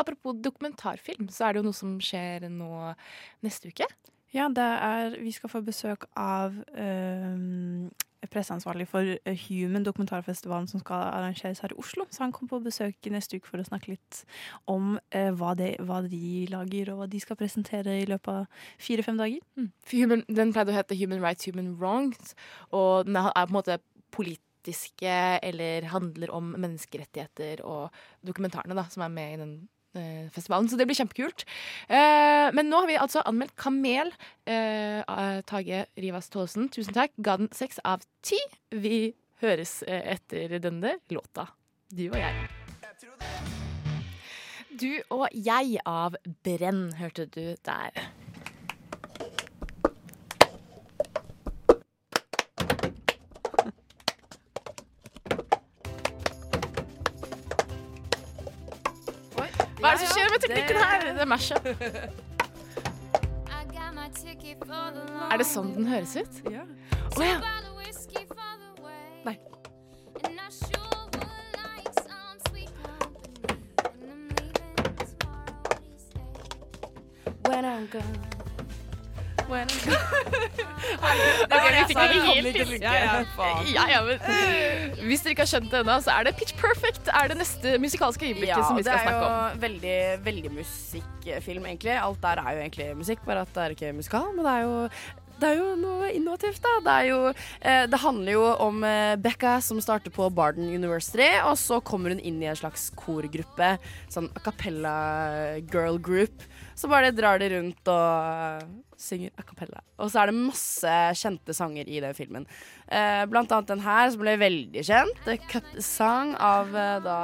Apropos 0.00 0.38
dokumentarfilm, 0.40 1.28
så 1.32 1.46
er 1.46 1.52
det 1.52 1.62
jo 1.62 1.68
noe 1.68 1.76
som 1.76 1.98
skjer 2.02 2.48
nå 2.52 2.70
neste 3.44 3.72
uke. 3.72 3.88
Ja, 4.34 4.46
det 4.48 4.62
er 4.62 5.16
Vi 5.18 5.32
skal 5.34 5.50
få 5.50 5.60
besøk 5.66 6.06
av 6.16 6.54
øh, 6.54 7.90
presseansvarlig 8.30 8.86
for 8.88 9.00
eh, 9.00 9.38
Human, 9.48 9.84
dokumentarfestivalen 9.84 10.68
som 10.68 10.80
skal 10.80 10.96
arrangeres 10.96 11.62
her 11.64 11.72
i 11.72 11.78
Oslo. 11.78 12.06
Så 12.10 12.22
han 12.22 12.32
kommer 12.32 12.48
på 12.48 12.64
besøk 12.68 13.10
neste 13.10 13.40
uke 13.40 13.48
for 13.48 13.62
å 13.62 13.66
snakke 13.66 13.94
litt 13.94 14.22
om 14.70 14.98
eh, 15.10 15.30
hva, 15.34 15.54
de, 15.58 15.72
hva 15.86 16.02
de 16.06 16.46
lager, 16.52 16.92
og 16.92 17.00
hva 17.00 17.08
de 17.10 17.22
skal 17.22 17.38
presentere 17.40 18.00
i 18.02 18.06
løpet 18.10 18.42
av 18.42 18.68
fire-fem 18.78 19.18
dager. 19.18 19.42
Mm. 19.56 19.70
Human, 19.94 20.24
den 20.28 20.54
pleide 20.54 20.74
å 20.74 20.78
hete 20.78 20.98
Human 21.00 21.24
Rights, 21.24 21.48
Human 21.50 21.74
Wrongs, 21.80 22.36
og 22.70 23.08
den 23.08 23.18
er 23.18 23.32
på 23.34 23.48
en 23.48 23.58
måte 23.58 23.80
politiske 24.14 25.18
eller 25.42 25.90
handler 25.90 26.30
om 26.36 26.54
menneskerettigheter 26.58 27.64
og 27.66 27.88
dokumentarene 28.26 28.76
da, 28.78 28.86
som 28.92 29.06
er 29.06 29.14
med 29.14 29.34
i 29.34 29.42
den 29.42 29.54
festivalen. 30.34 30.68
Så 30.70 30.78
det 30.78 30.86
blir 30.88 30.98
kjempekult. 30.98 31.44
Eh, 31.88 32.48
men 32.54 32.70
nå 32.70 32.82
har 32.82 32.90
vi 32.90 32.98
altså 33.00 33.24
anmeldt 33.26 33.56
Kamel. 33.58 34.12
Eh, 34.46 35.02
Tage 35.50 35.84
Rivas 35.98 36.30
Tollesen, 36.30 36.70
tusen 36.72 36.96
takk. 36.96 37.14
Ga 37.18 37.38
den 37.40 37.50
seks 37.56 37.82
av 37.84 38.04
ti. 38.26 38.38
Vi 38.70 39.12
høres 39.42 39.80
eh, 39.88 40.14
etter 40.16 40.58
denne 40.62 40.98
låta. 41.10 41.48
Du 41.90 42.06
og 42.10 42.18
jeg. 42.20 42.48
Du 44.80 44.92
og 45.12 45.26
jeg 45.34 45.80
av 45.84 46.16
Brenn, 46.44 46.92
hørte 46.96 47.26
du 47.26 47.56
der. 47.66 48.19
Med 60.40 60.56
teknikken 60.56 60.76
her? 60.76 61.12
Det 61.12 61.20
er 61.20 61.26
mashup. 61.26 61.66
Er 65.30 65.38
det 65.38 65.46
sånn 65.46 65.72
den 65.76 65.86
høres 65.86 66.16
ut? 66.16 66.40
Ja. 66.50 66.64
Å 67.16 67.22
ja. 67.24 67.38
Nei. 69.24 69.36
When 77.46 77.64
I'm 77.64 77.86
gone. 77.90 78.39
Det 81.50 81.58
Jeg 81.60 81.84
ikke 81.90 82.64
til. 82.64 82.70
Ja, 82.80 82.92
ja. 82.94 83.24
Ja, 83.74 83.84
ja, 83.90 84.00
men, 84.06 84.16
hvis 85.06 85.22
dere 85.24 85.34
ikke 85.34 85.44
har 85.44 85.50
skjønt 85.50 85.68
det 85.72 85.80
ennå, 85.82 85.96
så 86.04 86.14
er 86.14 86.28
det 86.28 86.34
Pitch 86.38 86.56
Perfect 86.58 87.10
er 87.12 87.30
det 87.32 87.36
neste 87.40 87.74
musikalske 87.82 88.30
øyeblikket 88.30 88.54
Ja, 88.54 88.62
som 88.66 88.78
vi 88.78 88.84
skal 88.86 89.02
snakke 89.04 89.26
om. 89.26 89.30
Det 89.30 89.36
er 89.36 89.50
jo 89.50 89.64
veldig, 89.66 89.98
veldig 90.24 90.52
musikkfilm, 90.56 91.66
egentlig. 91.70 91.94
Alt 92.00 92.22
der 92.24 92.42
er 92.44 92.56
jo 92.56 92.64
egentlig 92.64 92.88
musikk, 93.02 93.24
bare 93.26 93.44
at 93.46 93.54
det 93.54 93.64
er 93.64 93.76
ikke 93.76 93.92
musikal. 93.96 94.30
Men 94.36 94.46
det 94.46 94.54
er 94.54 94.66
jo, 94.66 94.74
det 95.40 95.48
er 95.50 95.58
jo 95.58 95.70
noe 95.80 96.10
innovativt, 96.14 96.60
da. 96.64 96.74
Det, 96.84 96.96
jo, 97.08 97.18
eh, 97.60 97.84
det 97.90 98.02
handler 98.02 98.36
jo 98.36 98.44
om 98.66 98.84
eh, 98.86 99.16
Becca 99.20 99.56
som 99.64 99.80
starter 99.82 100.12
på 100.14 100.28
Barden 100.34 100.68
University, 100.68 101.28
og 101.46 101.56
så 101.60 101.80
kommer 101.84 102.14
hun 102.14 102.22
inn 102.22 102.40
i 102.42 102.50
en 102.50 102.58
slags 102.58 102.88
korgruppe, 102.98 103.74
sånn 104.12 104.30
a 104.36 104.44
cappella 104.44 104.94
girl 105.72 105.98
group. 106.02 106.44
Så 106.78 106.88
bare 106.88 107.12
drar 107.12 107.40
de 107.40 107.50
rundt 107.52 107.90
og 107.92 108.70
synger 109.00 109.32
a 109.36 109.44
cappella. 109.44 109.82
Og 110.00 110.12
så 110.12 110.22
er 110.22 110.30
det 110.30 110.38
masse 110.38 110.94
kjente 111.20 111.56
sanger 111.56 111.88
i 111.88 112.00
den 112.04 112.16
filmen. 112.16 112.46
Eh, 112.88 113.24
blant 113.30 113.52
annet 113.52 113.72
den 113.72 113.84
her, 113.84 114.08
som 114.12 114.22
ble 114.22 114.36
veldig 114.40 114.84
kjent. 114.86 115.30
Cup 115.50 115.68
Song 115.84 116.34
av 116.40 116.72
eh, 116.76 116.98
da 117.04 117.18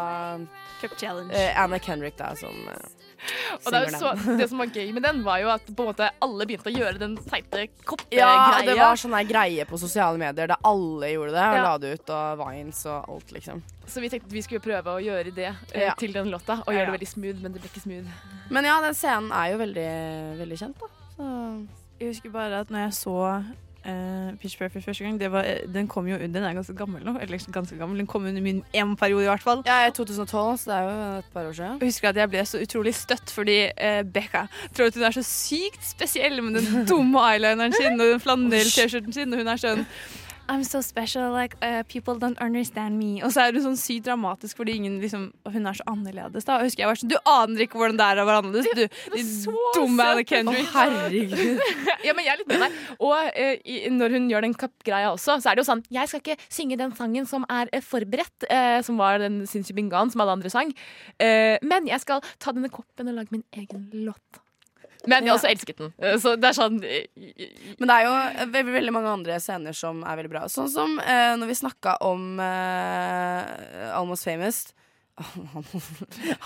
Cup 0.81 0.97
Challenge. 1.01 1.33
Eh, 1.33 1.53
Anna 1.61 1.81
Kendrick, 1.81 2.17
da, 2.21 2.33
som 2.39 2.57
eh, 2.73 3.06
Og 3.65 3.73
det, 3.73 3.79
er 3.79 3.87
jo 3.91 3.99
så, 4.01 4.37
det 4.39 4.49
som 4.51 4.59
var 4.61 4.67
gøy 4.75 4.93
med 4.97 5.03
den, 5.07 5.23
var 5.27 5.41
jo 5.43 5.49
at 5.53 5.65
på 5.67 5.85
en 5.85 5.89
måte 5.91 6.09
alle 6.23 6.47
begynte 6.49 6.71
å 6.71 6.75
gjøre 6.75 6.99
den 7.01 7.17
teite 7.27 7.67
koppegreia. 7.85 8.29
Ja, 8.29 8.61
det 8.67 8.77
var 8.79 9.01
sånn 9.01 9.17
greie 9.29 9.65
på 9.69 9.79
sosiale 9.81 10.21
medier 10.21 10.51
der 10.53 10.57
alle 10.63 11.13
gjorde 11.15 11.33
det. 11.37 11.47
Og 11.47 11.57
Ja. 11.57 11.63
la 11.67 11.75
det 11.79 11.93
ut, 12.01 12.11
og 12.11 12.39
Vines 12.43 12.83
og 12.87 13.09
alt, 13.17 13.33
liksom. 13.33 13.63
Så 13.87 14.01
vi 14.03 14.09
tenkte 14.13 14.27
at 14.29 14.33
vi 14.37 14.43
skulle 14.43 14.61
prøve 14.65 14.97
å 14.97 15.03
gjøre 15.03 15.33
det 15.35 15.49
eh, 15.73 15.87
Ja. 15.87 15.95
til 15.99 16.13
den 16.13 16.31
låta, 16.31 16.61
og 16.67 16.73
Ja, 16.73 16.81
gjøre 16.81 16.87
ja. 16.87 16.91
det 16.93 16.99
veldig 17.01 17.13
smooth, 17.15 17.43
men 17.43 17.53
det 17.53 17.63
ble 17.63 17.71
ikke 17.71 17.85
smooth. 17.87 18.09
Men 18.51 18.65
ja, 18.65 18.81
den 18.85 18.95
scenen 18.95 19.33
er 19.33 19.53
jo 19.53 19.59
veldig, 19.59 19.91
veldig 20.43 20.59
kjent, 20.59 20.79
da. 20.81 20.87
Så. 21.17 21.69
Jeg 21.99 22.09
husker 22.13 22.31
bare 22.31 22.61
at 22.61 22.69
når 22.69 22.79
jeg 22.91 22.93
så 22.93 23.45
eh, 23.87 24.35
Pitch 24.41 24.59
Perfect 24.59 24.85
første 24.85 25.05
gang, 25.05 25.21
det 25.21 25.31
var, 25.33 25.47
den 25.75 25.89
kom 25.89 26.09
jo 26.09 26.19
Den 26.19 26.37
er 26.37 26.55
ganske 26.55 26.75
gammel 26.75 27.05
nå. 27.07 27.17
Eller 27.23 27.39
ganske 27.53 27.79
gammel, 27.79 27.99
den 27.99 28.07
kom 28.07 28.27
under 28.27 28.43
min 28.43 28.63
EM-periode 28.75 29.25
i 29.25 29.31
hvert 29.31 29.43
fall. 29.43 29.63
Ja, 29.67 29.87
i 29.87 29.95
2012, 29.95 30.59
så 30.59 30.71
det 30.71 30.77
er 30.79 30.83
jo 30.83 31.19
et 31.19 31.31
par 31.33 31.49
år 31.49 31.53
siden. 31.53 31.79
Jeg 31.81 31.93
husker 31.93 32.09
at 32.09 32.17
jeg 32.17 32.31
ble 32.31 32.45
så 32.47 32.63
utrolig 32.63 32.95
støtt 32.95 33.33
fordi 33.33 33.59
uh, 33.71 34.03
Becca 34.03 34.47
tror 34.77 34.91
at 34.91 34.95
hun 34.99 35.09
er 35.09 35.17
så 35.17 35.25
sykt 35.27 35.85
spesiell 35.87 36.43
med 36.43 36.61
den 36.61 36.87
dumme 36.91 37.23
eyelineren 37.31 37.75
sin 37.77 38.01
og 38.01 38.07
den 38.13 38.23
flanell-T-skjorten 38.23 39.13
sin, 39.13 39.33
og 39.33 39.43
hun 39.43 39.53
er 39.53 39.61
sånn 39.61 39.87
I'm 40.49 40.63
so 40.65 40.81
special, 40.81 41.33
like 41.33 41.57
uh, 41.63 41.83
people 41.89 42.15
don't 42.19 42.39
understand 42.41 42.99
me. 42.99 43.23
Og 43.25 43.33
så 43.35 43.47
er 43.47 43.57
hun 43.57 43.65
sånn 43.65 43.79
sykt 43.81 44.07
dramatisk 44.07 44.61
fordi 44.61 44.77
ingen 44.79 45.01
liksom 45.03 45.29
Hun 45.51 45.67
er 45.67 45.79
så 45.79 45.87
annerledes, 45.91 46.47
da. 46.47 46.61
Og 46.61 46.69
husker 46.69 46.85
jeg 46.85 46.91
var 46.91 47.01
sånn 47.01 47.11
Du 47.11 47.17
aner 47.33 47.65
ikke 47.67 47.81
hvordan 47.81 47.99
det 47.99 48.07
er 48.07 48.21
å 48.23 48.27
være 48.29 48.43
annerledes, 48.45 48.71
du. 48.79 49.11
Din 49.17 49.33
dumme 49.75 50.07
Anna 50.07 50.25
Kendrick. 50.29 50.71
Å, 50.71 50.77
herregud. 50.77 51.65
ja, 52.07 52.15
men 52.15 52.29
jeg 52.29 52.33
er 52.35 52.43
litt 52.43 52.53
med 52.53 52.65
deg. 52.67 52.79
Og 53.01 53.17
uh, 53.17 53.53
i, 53.67 53.77
når 53.97 54.17
hun 54.19 54.31
gjør 54.31 54.47
den 54.47 54.57
kappgreia 54.63 55.11
også, 55.13 55.41
så 55.43 55.51
er 55.51 55.59
det 55.59 55.65
jo 55.65 55.69
sånn 55.73 55.85
Jeg 55.99 56.13
skal 56.13 56.23
ikke 56.23 56.39
synge 56.47 56.81
den 56.81 56.95
sangen 56.99 57.29
som 57.29 57.47
er 57.51 57.71
uh, 57.75 57.83
forberedt, 57.85 58.47
eh, 58.47 58.79
som 58.87 59.03
var 59.03 59.21
den 59.23 59.43
Sinchi 59.51 59.75
Bingan 59.77 60.13
som 60.13 60.23
alle 60.23 60.39
andre 60.39 60.51
sang. 60.53 60.73
Men 61.19 61.87
jeg 61.89 62.03
skal 62.03 62.23
ta 62.43 62.53
denne 62.55 62.71
koppen 62.73 63.11
og 63.11 63.19
lage 63.19 63.35
min 63.35 63.45
egen 63.57 63.89
låt. 64.07 64.46
Men 65.07 65.25
jeg 65.25 65.33
Ja. 65.33 65.35
også 65.39 65.51
elsket 65.51 65.77
den. 65.79 65.93
Eh, 65.99 66.17
Så 66.19 66.37
det 66.41 66.49
er 66.51 66.57
sånn 66.57 66.79
eh, 66.85 67.07
Men 67.79 67.89
det 67.89 67.95
er 67.97 68.05
jo 68.07 68.15
eh, 68.15 68.47
veldig, 68.55 68.73
veldig 68.79 68.93
mange 68.93 69.13
andre 69.13 69.39
scener 69.41 69.73
som 69.77 70.03
er 70.05 70.17
veldig 70.17 70.31
bra. 70.33 70.45
Sånn 70.53 70.69
som 70.73 70.99
eh, 71.01 71.35
når 71.39 71.47
vi 71.53 71.59
snakka 71.63 71.97
om 72.07 72.41
eh, 72.41 73.93
Almost 73.97 74.25
Famous. 74.25 74.67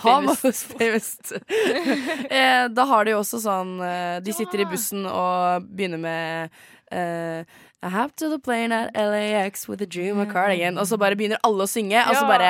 Almost 0.04 0.66
Famous. 0.78 1.32
eh, 2.30 2.68
da 2.68 2.84
har 2.84 3.04
de 3.04 3.10
jo 3.16 3.20
også 3.22 3.40
sånn 3.42 3.72
eh, 3.82 4.20
De 4.24 4.34
sitter 4.36 4.62
i 4.62 4.68
bussen 4.70 5.06
og 5.10 5.66
begynner 5.70 5.98
med 6.02 6.60
Uh, 6.90 7.44
I 7.86 7.88
have 7.88 8.10
to 8.18 8.26
the 8.28 8.40
plane 8.42 8.72
at 8.74 8.90
LAX 8.98 9.68
with 9.68 9.80
a 9.80 9.86
dream 9.86 10.18
of 10.18 10.26
cardigan. 10.32 10.74
Og 10.76 10.88
så 10.90 10.96
bare 10.98 11.14
begynner 11.14 11.38
alle 11.46 11.62
å 11.62 11.70
synge, 11.70 12.00
og 12.02 12.16
så 12.18 12.24
bare 12.26 12.48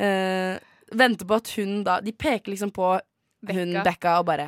uh, 0.00 0.56
venter 0.96 1.28
på 1.28 1.36
at 1.36 1.50
hun 1.58 1.82
da 1.84 1.98
De 2.00 2.14
peker 2.16 2.54
liksom 2.54 2.72
på 2.72 2.94
hun 3.50 3.74
Becca. 3.76 3.82
Becka 3.84 4.14
og 4.22 4.30
bare 4.30 4.46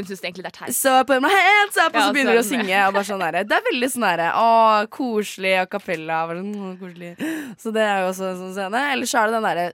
hun 0.00 0.08
syns 0.08 0.22
egentlig 0.22 0.44
det 0.46 0.52
er 0.52 0.56
teit. 0.58 0.76
så 0.76 0.96
jeg 0.98 1.08
på 1.10 1.18
my 1.22 1.32
hands 1.32 1.78
up, 1.78 1.94
og 1.94 2.00
så 2.00 2.14
begynner 2.16 2.38
hun 2.38 2.42
å 2.42 2.48
synge. 2.48 2.80
Og 2.86 2.96
bare 2.96 3.08
sånn 3.10 3.24
der, 3.24 3.38
det 3.48 3.58
er 3.58 3.66
veldig 3.70 3.90
sånn 3.94 4.06
derre 4.08 4.30
Å, 4.40 4.48
koselig 4.94 5.54
a 5.60 5.66
cappella. 5.70 6.22
Sånn, 6.30 6.78
koselig. 6.80 7.12
Så 7.60 7.74
det 7.74 7.84
er 7.84 8.02
jo 8.02 8.10
også 8.12 8.30
en 8.30 8.40
sånn 8.42 8.56
scene. 8.58 8.84
Eller 8.94 9.10
så 9.10 9.22
er 9.22 9.30
det 9.30 9.38
den 9.38 9.48
derre 9.50 9.68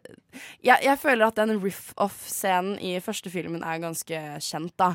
jeg, 0.63 0.79
jeg 0.85 0.99
føler 1.01 1.27
at 1.27 1.41
den 1.41 1.57
riff-off-scenen 1.59 2.79
i 2.87 2.95
første 3.03 3.33
filmen 3.33 3.65
er 3.67 3.83
ganske 3.83 4.21
kjent, 4.45 4.75
da. 4.79 4.95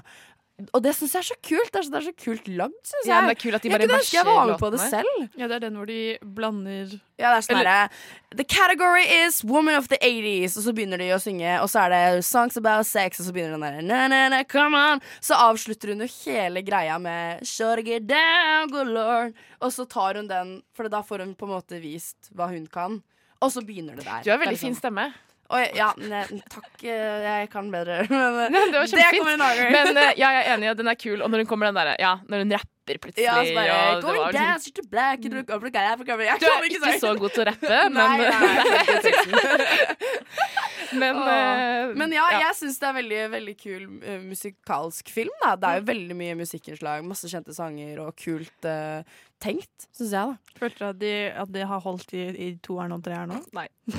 Og 0.72 0.80
det 0.80 0.94
syns 0.96 1.12
jeg 1.12 1.20
er 1.20 1.28
så 1.28 1.36
kult. 1.44 1.68
Det 1.74 1.80
er 1.82 1.84
så, 1.84 1.92
det 1.92 1.98
er 2.00 2.06
så 2.06 2.14
kult 2.16 2.46
lagd, 2.48 2.76
syns 2.88 3.02
jeg. 3.04 3.10
Ja, 3.12 3.16
men 3.20 3.28
det 3.28 3.36
er 3.36 3.40
kult 3.42 3.58
at 3.58 3.64
de 3.66 3.70
Jeg 3.70 3.76
bare 3.76 3.88
kunne 3.90 3.98
ønske 4.00 4.16
jeg 4.16 4.28
var 4.28 4.46
med 4.48 4.62
på 4.62 4.70
det 4.72 4.80
selv. 4.86 5.18
Ja, 5.36 5.50
det 5.52 5.56
er 5.58 5.64
den 5.66 5.76
hvor 5.76 5.90
de 5.90 5.98
blander 6.38 6.94
Ja, 7.20 7.34
det 7.34 7.34
er 7.34 7.44
sånn 7.44 7.60
herre 7.60 8.38
The 8.40 8.46
category 8.48 9.04
is 9.26 9.42
woman 9.44 9.76
of 9.76 9.90
the 9.92 10.00
80s, 10.00 10.56
og 10.56 10.64
så 10.64 10.74
begynner 10.76 11.00
de 11.00 11.10
å 11.16 11.20
synge, 11.24 11.58
og 11.64 11.68
så 11.72 11.86
er 11.86 11.94
det 11.94 12.24
songs 12.28 12.56
about 12.60 12.88
sex, 12.88 13.20
og 13.20 13.28
så 13.28 13.36
begynner 13.36 13.56
den 13.56 13.66
derre 13.68 13.84
na, 13.84 14.00
na, 14.12 14.22
na, 14.32 14.42
come 14.48 14.80
on. 14.80 15.04
Så 15.24 15.36
avslutter 15.40 15.92
hun 15.92 16.04
jo 16.06 16.10
hele 16.24 16.64
greia 16.64 16.96
med 17.04 17.44
Shut 17.48 17.84
down, 18.08 18.72
good 18.72 18.96
lord. 18.96 19.36
Og 19.60 19.76
så 19.76 19.88
tar 19.92 20.22
hun 20.22 20.32
den, 20.32 20.56
for 20.76 20.88
da 20.92 21.04
får 21.04 21.24
hun 21.26 21.36
på 21.36 21.48
en 21.50 21.56
måte 21.58 21.84
vist 21.84 22.32
hva 22.32 22.48
hun 22.52 22.68
kan. 22.72 23.02
Og 23.44 23.52
så 23.52 23.64
begynner 23.64 24.00
det 24.00 24.08
der. 24.08 24.24
Du 24.24 24.32
har 24.32 24.40
veldig 24.40 24.56
liksom- 24.56 24.72
fin 24.72 24.80
stemme. 24.80 25.12
Oi, 25.54 25.66
ja, 25.78 25.92
ne, 26.02 26.24
takk. 26.50 26.72
eh, 26.82 27.22
Jeg 27.22 27.50
kan 27.54 27.68
bedre. 27.70 28.00
Men, 28.10 28.50
Nei, 28.52 28.64
det 28.72 28.80
var 28.80 28.88
kjempefint. 28.90 29.20
kommer 29.22 29.34
en 29.36 29.44
annen 29.46 29.60
gang. 29.62 29.74
Men 29.76 29.98
eh, 30.02 30.14
ja, 30.18 30.30
jeg 30.34 30.46
er 30.48 30.54
enig, 30.56 30.72
den 30.80 30.88
er 30.90 30.98
kul. 30.98 31.20
Og 31.22 31.30
når 31.30 31.44
hun 31.44 31.50
kommer 31.52 31.70
den 31.70 31.78
derre 31.78 31.94
Ja, 32.02 32.16
når 32.26 32.42
hun 32.46 32.56
rapper 32.58 32.98
plutselig. 33.04 33.26
ja, 33.28 33.36
så 33.46 33.54
bare, 33.54 33.76
og 33.76 33.96
det 33.96 34.04
Going 34.08 34.24
dance 34.34 34.66
liksom- 34.66 34.74
down 34.74 34.82
to 34.82 34.84
black 34.90 35.22
the 35.22 35.70
guy, 35.70 35.86
Africa. 35.94 36.18
Jeg 36.18 36.40
Du 36.42 36.48
er 36.50 36.66
ikke 36.70 37.00
så 37.02 37.14
god 37.22 37.30
til 37.38 37.44
å 37.44 37.48
rappe, 37.52 37.78
men 37.94 37.94
nei, 37.94 38.18
Nei, 38.18 38.26
nei, 38.26 38.86
Men, 40.94 41.18
eh, 41.18 41.94
Men 41.98 42.14
ja, 42.14 42.26
ja. 42.36 42.42
jeg 42.48 42.58
syns 42.62 42.80
det 42.82 42.90
er 42.90 42.98
veldig 43.00 43.22
veldig 43.36 43.56
kul 43.62 43.86
uh, 44.04 44.18
musikalsk 44.26 45.10
film. 45.14 45.34
Da. 45.44 45.56
Det 45.60 45.70
er 45.72 45.80
jo 45.82 45.88
veldig 45.92 46.18
mye 46.20 46.36
musikkinnslag, 46.42 47.06
masse 47.08 47.30
kjente 47.32 47.56
sanger 47.56 48.02
og 48.04 48.14
kult 48.20 48.70
uh, 48.70 49.02
tenkt, 49.44 49.88
syns 49.96 50.14
jeg. 50.16 50.36
da 50.36 50.60
Følte 50.60 50.80
du 50.80 50.88
at 50.88 51.00
de, 51.02 51.14
at 51.44 51.52
de 51.52 51.66
har 51.68 51.82
holdt 51.84 52.14
i, 52.16 52.24
i 52.48 52.48
toeren 52.64 52.96
og 52.96 53.04
treeren 53.06 53.34
nå? 53.34 53.42
Nei. 53.58 53.68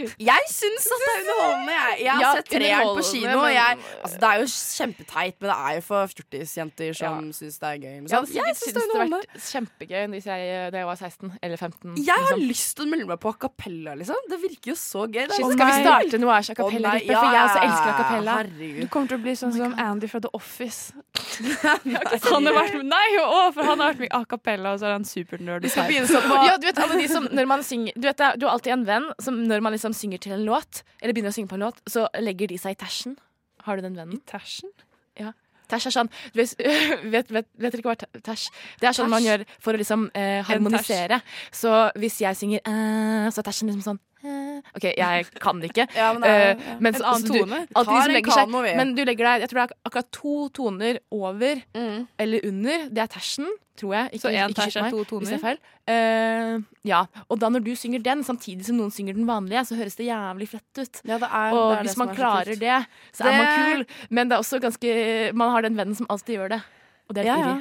Jeg 0.00 0.46
syns 0.48 0.86
at 0.88 1.02
det 1.04 1.10
er 1.12 1.18
underholdende. 1.20 1.72
Jeg, 1.74 1.96
jeg 2.00 2.10
har 2.14 2.22
Ja, 2.22 2.30
sett 2.38 2.46
treeren 2.48 2.90
på 2.96 3.02
kino. 3.04 3.32
og 3.34 3.42
men- 3.42 3.52
Jeg, 3.52 3.78
altså, 4.00 4.16
det 4.22 4.28
er 4.30 4.38
jo 4.40 4.46
kjempeteit, 4.54 5.34
men 5.40 5.50
det 5.50 5.56
er 5.60 5.74
jo 5.76 5.82
for 5.84 6.12
fjortisjenter 6.14 6.94
som 6.96 7.18
ja. 7.26 7.34
syns 7.36 7.58
det 7.60 7.68
er 7.68 7.76
gøy. 7.82 7.96
Men 8.00 8.08
Jeg 8.08 8.30
jeg 8.38 8.56
syns 8.56 8.64
det 8.64 8.74
det 8.80 8.96
hadde 8.96 9.18
vært 9.18 9.44
kjempegøy 9.50 10.06
hvis 10.14 10.28
jeg, 10.30 10.72
da 10.72 10.82
jeg 10.82 10.88
var 10.88 10.96
16 10.96 11.34
eller 11.42 11.60
15. 11.60 11.98
Jeg 12.00 12.16
har 12.16 12.24
liksom. 12.30 12.46
lyst 12.48 12.72
til 12.78 12.86
å 12.86 12.90
melde 12.94 13.10
meg 13.12 13.20
på 13.20 13.28
a 13.28 13.36
cappella, 13.44 13.94
liksom. 14.00 14.24
Det 14.32 14.40
virker 14.46 14.72
jo 14.72 14.78
så 14.80 15.04
gøy. 15.04 15.26
Skal 15.28 15.52
vi 15.52 15.58
starte 15.60 15.80
starte 15.84 16.20
Noahs 16.40 16.50
a 16.50 16.56
cappella-gruppe? 16.56 17.16
For 17.20 17.34
jeg 17.36 17.42
også 17.44 17.62
elsker 17.66 17.90
a 17.90 17.96
cappella. 17.98 18.36
Du 18.80 18.88
kommer 18.92 19.12
til 19.12 19.18
å 19.18 19.22
bli 19.24 19.34
sånn 19.38 19.54
som 19.54 19.74
Andy 19.84 20.10
fra 20.10 20.22
The 20.24 20.30
Office. 20.36 20.94
han 21.64 22.48
har 22.48 22.56
vært 22.56 22.78
med, 22.78 22.88
nei, 22.90 23.06
å, 23.22 23.42
for 23.54 23.66
han 23.66 23.82
har 23.82 23.92
vært 23.92 24.02
med 24.04 24.10
i 24.10 24.12
a 24.16 24.22
cappella, 24.30 24.74
og 24.74 24.82
så 24.82 24.90
er 24.90 24.96
han 24.96 25.06
supernerd. 25.08 25.68
Sånn 25.72 25.90
Ja, 26.48 26.56
du 26.60 26.68
vet 26.68 26.80
alle 26.80 27.00
de 27.00 27.08
som 27.10 27.28
når 27.30 27.50
man 27.50 27.64
synger 27.66 27.96
Du 27.96 28.06
vet 28.08 28.22
du 28.40 28.46
har 28.46 28.54
alltid 28.54 28.74
en 28.74 28.86
venn 28.88 29.10
som 29.22 29.38
når 29.50 29.64
man 29.64 29.74
liksom 29.76 29.94
synger 29.96 30.22
til 30.22 30.36
en 30.36 30.46
låt, 30.46 30.82
eller 31.00 31.16
begynner 31.16 31.34
å 31.34 31.36
synge 31.36 31.52
på 31.52 31.58
en 31.60 31.68
låt, 31.68 31.80
så 31.90 32.06
legger 32.20 32.50
de 32.50 32.58
seg 32.60 32.76
i 32.76 32.80
tæsjen. 32.80 33.16
Har 33.66 33.76
du 33.76 33.84
den 33.84 33.98
vennen? 33.98 34.20
I 34.20 34.30
tæsjen? 34.30 34.72
Ja. 35.20 35.34
Tæsj 35.70 35.90
er 35.90 35.94
sånn 35.94 36.10
vet, 36.34 36.54
vet, 37.14 37.30
vet, 37.30 37.48
vet 37.60 37.74
dere 37.76 37.84
hva 37.86 37.94
tæsj 37.96 38.48
Det 38.80 38.90
er 38.90 38.96
sånn 38.96 39.10
man 39.12 39.24
gjør 39.24 39.44
for 39.62 39.76
å 39.76 39.80
liksom 39.80 40.08
eh, 40.18 40.40
harmonisere. 40.48 41.20
Så 41.54 41.72
hvis 42.00 42.20
jeg 42.24 42.38
synger 42.38 42.64
eh, 42.64 43.28
så 43.30 43.42
er 43.42 43.50
tæsjen 43.50 43.70
liksom 43.70 43.84
sånn. 43.86 44.00
OK, 44.24 44.84
jeg 44.96 45.26
kan 45.40 45.62
ikke. 45.62 45.86
Ja, 45.96 46.12
men 46.12 46.22
det 46.22 46.30
er- 46.30 46.50
Eh, 46.50 46.66
ja. 46.66 46.76
Mens, 46.80 46.96
En 47.00 47.04
annen 47.04 47.22
så 47.26 47.32
du- 47.32 47.38
tone. 47.40 47.66
Tar 47.74 48.10
en 48.10 48.22
kano, 48.24 48.62
vi. 48.62 48.74
Men 48.76 48.94
du 48.94 49.04
legger 49.04 49.24
deg 49.24 49.40
Jeg 49.40 49.48
tror 49.50 49.60
det 49.66 49.70
er 49.70 49.76
akkurat 49.90 50.10
to 50.12 50.48
toner 50.48 50.98
over 51.10 51.62
Mm. 51.74 52.06
eller 52.18 52.40
under. 52.46 52.88
Det 52.90 52.98
er 52.98 53.06
tersen, 53.06 53.46
tror 53.76 53.94
jeg. 53.94 54.10
Ikke, 54.12 54.20
Så 54.20 54.28
en 54.28 54.50
ikke 54.50 54.60
er 54.84 54.90
to 54.90 55.04
to 55.04 55.18
Hvis 55.20 55.28
toner? 55.30 55.30
det 55.30 55.38
er 55.40 55.46
feil. 55.46 55.58
Uh, 55.90 56.62
ja. 56.84 57.04
Og 57.30 57.38
da 57.40 57.48
når 57.48 57.64
du 57.64 57.72
synger 57.74 58.02
den, 58.02 58.22
samtidig 58.22 58.64
som 58.64 58.76
noen 58.76 58.90
synger 58.92 59.14
den 59.14 59.26
vanlige, 59.26 59.64
så 59.66 59.76
høres 59.76 59.96
det 59.96 60.06
jævlig 60.06 60.48
flett 60.48 60.78
ut. 60.78 61.00
Ja, 61.04 61.18
det 61.18 61.28
er, 61.32 61.52
og 61.52 61.76
det 61.78 61.86
hvis 61.86 61.96
man 61.96 62.08
er 62.08 62.14
så 62.14 62.16
klarer 62.20 62.44
kult. 62.44 62.60
det, 62.60 62.86
så 63.12 63.24
er 63.24 63.38
man 63.38 63.48
kul. 63.74 63.86
Men 64.10 64.28
det 64.28 64.36
er 64.36 64.40
også 64.44 64.60
ganske 64.60 65.32
Man 65.34 65.50
har 65.50 65.62
den 65.62 65.76
vennen 65.76 65.96
som 65.96 66.06
alltid 66.10 66.36
gjør 66.38 66.48
det. 66.50 66.62
Og 67.08 67.14
det 67.14 67.24
er 67.24 67.26
Ja, 67.26 67.36
ja. 67.38 67.58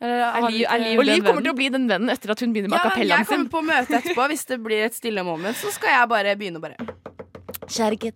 Er 0.00 0.44
Liv, 0.46 0.62
er 0.68 0.78
Liv 0.78 1.00
og 1.00 1.04
Liv 1.08 1.24
kommer 1.26 1.42
til 1.42 1.50
å 1.50 1.58
bli 1.58 1.68
den 1.74 1.88
vennen 1.90 2.12
etter 2.12 2.30
at 2.30 2.40
hun 2.44 2.52
begynner 2.54 2.70
med 2.70 2.78
Ja, 2.78 2.90
a 2.90 2.94
sin. 2.94 3.08
jeg 3.08 3.26
sin. 3.26 3.48
kommer 3.48 3.50
på 3.50 3.62
møte 3.66 3.98
etterpå. 3.98 4.26
Hvis 4.30 4.44
det 4.46 4.58
blir 4.62 4.84
et 4.86 4.94
stille 4.94 5.24
moment, 5.26 5.56
så 5.58 5.72
skal 5.74 5.90
jeg 5.90 6.08
bare 6.12 6.36
begynne 6.38 6.60
å 6.60 6.62
bare 6.62 6.76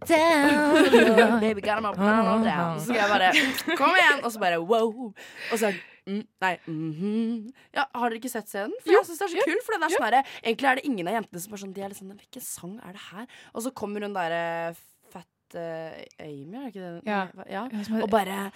down. 0.07 1.41
Baby 1.41 1.61
down. 1.61 2.79
Så 2.79 2.87
skal 2.87 3.01
jeg 3.03 3.09
bare 3.11 3.33
Kom 3.77 3.97
igjen! 3.99 4.23
Og 4.25 4.33
så 4.33 4.41
bare 4.41 4.61
wow. 4.63 5.11
Og 5.53 5.59
så 5.61 5.73
mm, 6.07 6.23
Nei. 6.45 6.55
mhm. 6.67 7.51
Ja, 7.75 7.85
har 7.95 8.09
dere 8.09 8.21
ikke 8.21 8.33
sett 8.33 8.49
scenen? 8.49 8.73
For 8.85 8.95
jeg 8.95 9.05
synes 9.09 9.21
det 9.21 9.27
er 9.29 9.35
så 9.35 9.45
kul. 9.51 9.61
For 9.67 9.77
det 9.77 9.89
er 9.91 9.97
sånn 9.97 10.07
herre- 10.09 10.25
Egentlig 10.43 10.71
er 10.71 10.81
det 10.81 10.87
ingen 10.89 11.11
av 11.11 11.19
jentene 11.19 11.45
som 11.45 11.53
er 11.53 11.63
sånn 11.65 11.75
De 11.77 11.83
er 11.85 11.93
litt 11.93 12.01
sånn 12.01 12.15
Hvilken 12.17 12.47
sang 12.47 12.79
er 12.81 12.97
det 12.97 13.05
her? 13.11 13.29
Og 13.53 13.67
så 13.67 13.75
kommer 13.83 14.07
hun 14.07 14.17
derre 14.17 14.75
Fat 15.13 15.59
uh, 15.59 16.01
Amy, 16.25 16.57
er 16.57 16.63
det 16.65 16.73
ikke 16.73 16.87
det? 16.87 17.03
Ja. 17.11 17.27
ja. 17.51 17.67
Og 18.01 18.09
bare 18.13 18.47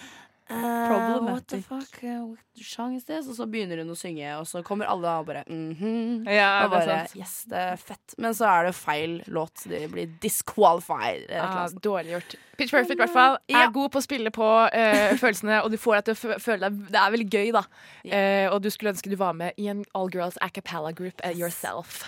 Uh, 0.49 1.19
what 1.27 1.49
the 1.49 1.59
fuck? 1.61 2.05
uh, 2.05 2.23
what 2.25 2.39
song 2.63 2.95
is 2.95 3.05
this? 3.05 3.27
Og 3.27 3.35
så 3.35 3.47
begynner 3.51 3.81
hun 3.83 3.89
å 3.91 3.97
synge, 3.99 4.29
og 4.39 4.45
så 4.47 4.61
kommer 4.63 4.87
alle 4.87 5.11
og 5.19 5.27
bare 5.27 5.43
mhm. 5.49 6.23
Ja, 6.31 6.63
og 6.63 6.71
det 6.71 6.77
bare, 6.77 6.99
sant. 7.03 7.17
yes, 7.19 7.33
det 7.51 7.63
er 7.73 7.81
fett. 7.81 8.15
Men 8.23 8.37
så 8.39 8.47
er 8.47 8.69
det 8.69 8.75
feil 8.79 9.17
låt, 9.27 9.65
de 9.67 9.81
blir 9.91 10.13
disqualified. 10.23 11.27
Ah, 11.35 11.67
dårlig 11.83 12.15
gjort. 12.15 12.37
Pitch 12.57 12.71
Perfect 12.73 12.95
i 12.95 13.03
hvert 13.03 13.13
fall 13.13 13.35
er 13.51 13.67
Ja. 13.67 13.71
god 13.75 13.91
på 13.93 13.99
å 13.99 14.07
spille 14.07 14.31
på 14.31 14.47
uh, 14.47 15.17
følelsene, 15.23 15.59
og 15.65 15.75
du 15.75 15.81
får 15.83 15.99
deg 15.99 16.05
til 16.07 16.15
å 16.37 16.39
føle 16.41 16.71
deg 16.71 16.79
Det 16.95 17.03
er 17.03 17.15
veldig 17.17 17.29
gøy, 17.35 17.51
da. 17.59 17.65
Eh, 18.07 18.47
og 18.53 18.63
du 18.63 18.71
skulle 18.71 18.95
ønske 18.95 19.11
du 19.11 19.19
var 19.19 19.35
med 19.35 19.59
i 19.59 19.67
en 19.73 19.83
all 19.99 20.09
girls 20.15 20.39
a 20.41 20.49
cappella 20.49 20.95
group 20.95 21.21
uh, 21.27 21.35
yourself. 21.35 22.07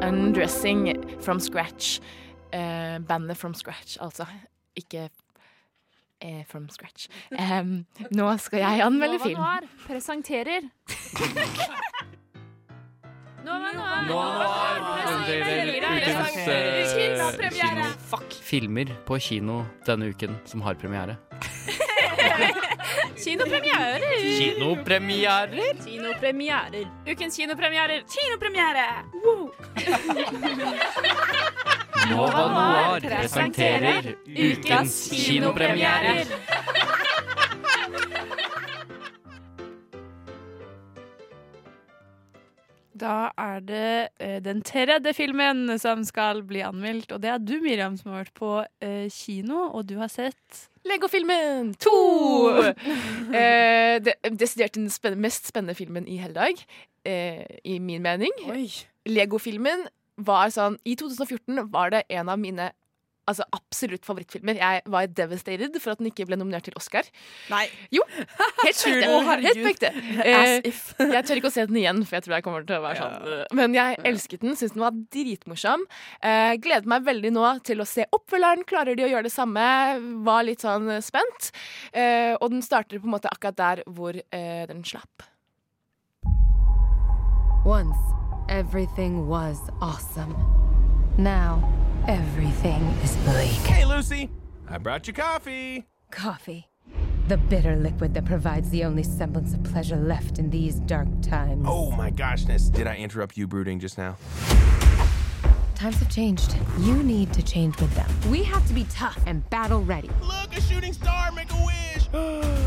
Undressing 0.00 0.94
from 1.20 1.38
scratch. 1.40 2.00
Eh, 2.52 2.98
bandet 3.04 3.36
From 3.36 3.54
Scratch, 3.54 3.98
altså. 4.00 4.24
Ikke 4.76 5.10
eh, 6.20 6.44
From 6.48 6.68
Scratch. 6.68 7.08
Um, 7.60 7.86
nå 8.10 8.36
skal 8.38 8.58
jeg 8.62 8.80
anmelde 8.86 9.18
film. 9.22 9.40
presenterer 9.86 10.60
Nova 13.46 13.70
Noir 14.06 14.80
presenterer 14.82 15.76
ukens, 15.78 16.48
eh, 16.48 16.86
kinopremiere. 16.96 17.84
Fuck. 18.10 18.32
Filmer 18.42 18.90
på 19.06 19.18
kino 19.22 19.64
denne 19.86 20.10
uken 20.10 20.40
som 20.44 20.60
har 20.66 20.74
premiere. 20.74 21.16
Kinopremierer. 23.24 24.00
Kinopremierer? 24.38 25.84
Kinopremierer. 25.84 26.86
Ukens 27.06 27.36
kinopremierer. 27.36 28.02
Kinopremiere! 28.10 29.04
Woo! 29.24 29.50
Nova 32.10 32.44
Noir 32.52 33.00
presenterer 33.00 34.12
ukens 34.26 34.96
kinopremierer. 35.12 36.30
Da 42.96 43.16
er 43.36 43.60
det 43.60 43.90
eh, 44.22 44.38
den 44.40 44.62
tredje 44.64 45.12
filmen 45.16 45.78
som 45.80 46.04
skal 46.06 46.40
bli 46.48 46.62
anmeldt, 46.64 47.12
og 47.12 47.20
det 47.22 47.32
er 47.32 47.42
du, 47.42 47.58
Miriam, 47.60 47.96
som 47.98 48.14
har 48.14 48.24
vært 48.24 48.38
på 48.38 48.52
eh, 48.80 49.06
kino, 49.12 49.66
og 49.76 49.84
du 49.90 49.98
har 50.00 50.08
sett 50.12 50.66
Legofilmen 50.86 51.74
to! 51.82 51.96
eh, 53.40 53.98
det 54.02 54.16
desidert 54.38 54.76
den 54.78 54.88
spen 54.92 55.18
mest 55.20 55.50
spennende 55.50 55.76
filmen 55.76 56.06
i 56.08 56.20
hele 56.22 56.36
dag, 56.36 56.62
eh, 57.04 57.42
i 57.64 57.78
min 57.82 58.04
mening. 58.04 58.32
Legofilmen 59.06 59.86
var 60.16 60.50
sånn 60.54 60.78
I 60.88 60.96
2014 60.96 61.66
var 61.72 61.92
det 61.94 62.06
en 62.16 62.28
av 62.32 62.40
mine 62.40 62.70
altså, 63.26 63.42
absolutt 63.56 64.06
favorittfilmer. 64.06 64.58
Jeg 64.60 64.82
var 64.92 65.08
devastated 65.10 65.74
for 65.82 65.94
at 65.94 66.00
den 66.00 66.10
ikke 66.10 66.26
ble 66.28 66.38
nominert 66.38 66.66
til 66.68 66.76
Oscar. 66.78 67.08
Nei. 67.50 67.64
Jo, 67.94 68.04
helt 68.62 68.84
herregud. 68.86 69.42
Helt 69.42 69.62
på 69.64 69.72
ekte. 69.72 69.90
As 70.22 70.52
Eh, 70.52 70.68
if. 70.70 70.80
jeg 71.16 71.26
tør 71.26 71.40
ikke 71.40 71.50
å 71.50 71.54
se 71.56 71.66
den 71.66 71.80
igjen, 71.82 72.02
for 72.06 72.18
jeg 72.18 72.26
tror 72.26 72.36
jeg 72.36 72.46
kommer 72.46 72.66
til 72.68 72.78
å 72.78 72.84
være 72.84 73.02
sånn. 73.02 73.44
Men 73.58 73.76
jeg 73.76 73.98
elsket 74.12 74.46
den, 74.46 74.54
syntes 74.54 74.76
den 74.76 74.86
var 74.86 74.96
dritmorsom. 75.18 75.86
Eh, 76.22 76.54
gleder 76.62 76.90
meg 76.94 77.06
veldig 77.08 77.34
nå 77.34 77.46
til 77.66 77.82
å 77.82 77.88
se 77.88 78.06
oppfølgeren. 78.14 78.66
Klarer 78.68 78.98
de 78.98 79.06
å 79.06 79.10
gjøre 79.10 79.26
det 79.28 79.34
samme? 79.34 79.66
Var 80.26 80.46
litt 80.46 80.62
sånn 80.62 80.90
spent. 81.04 81.50
Eh, 81.92 82.34
og 82.38 82.52
den 82.54 82.62
starter 82.64 83.02
på 83.02 83.10
en 83.10 83.16
måte 83.18 83.32
akkurat 83.32 83.58
der 83.58 83.82
hvor 83.90 84.14
den 84.36 84.86
slapp. 84.86 85.26
Once, 87.66 88.14
everything 88.48 89.28
was 89.28 89.60
awesome. 89.80 90.34
Now, 91.18 91.72
everything 92.06 92.82
is 93.02 93.16
bleak. 93.18 93.50
Hey, 93.66 93.84
Lucy. 93.84 94.30
I 94.68 94.78
brought 94.78 95.06
you 95.06 95.12
coffee. 95.12 95.86
Coffee. 96.10 96.68
The 97.28 97.36
bitter 97.36 97.74
liquid 97.74 98.14
that 98.14 98.24
provides 98.24 98.70
the 98.70 98.84
only 98.84 99.02
semblance 99.02 99.52
of 99.52 99.62
pleasure 99.64 99.96
left 99.96 100.38
in 100.38 100.50
these 100.50 100.76
dark 100.76 101.08
times. 101.22 101.64
Oh 101.68 101.90
my 101.90 102.10
goshness. 102.10 102.72
Did 102.72 102.86
I 102.86 102.96
interrupt 102.96 103.36
you 103.36 103.46
brooding 103.46 103.80
just 103.80 103.98
now? 103.98 104.16
Times 105.74 105.96
have 105.96 106.08
changed. 106.08 106.56
You 106.80 107.02
need 107.02 107.32
to 107.32 107.42
change 107.42 107.78
with 107.80 107.94
them. 107.94 108.08
We 108.30 108.44
have 108.44 108.66
to 108.68 108.72
be 108.72 108.84
tough 108.84 109.18
and 109.26 109.48
battle 109.50 109.82
ready. 109.82 110.10
Look, 110.22 110.56
a 110.56 110.60
shooting 110.60 110.92
star. 110.92 111.32
Make 111.32 111.52
a 111.52 111.66
wish. 111.66 112.62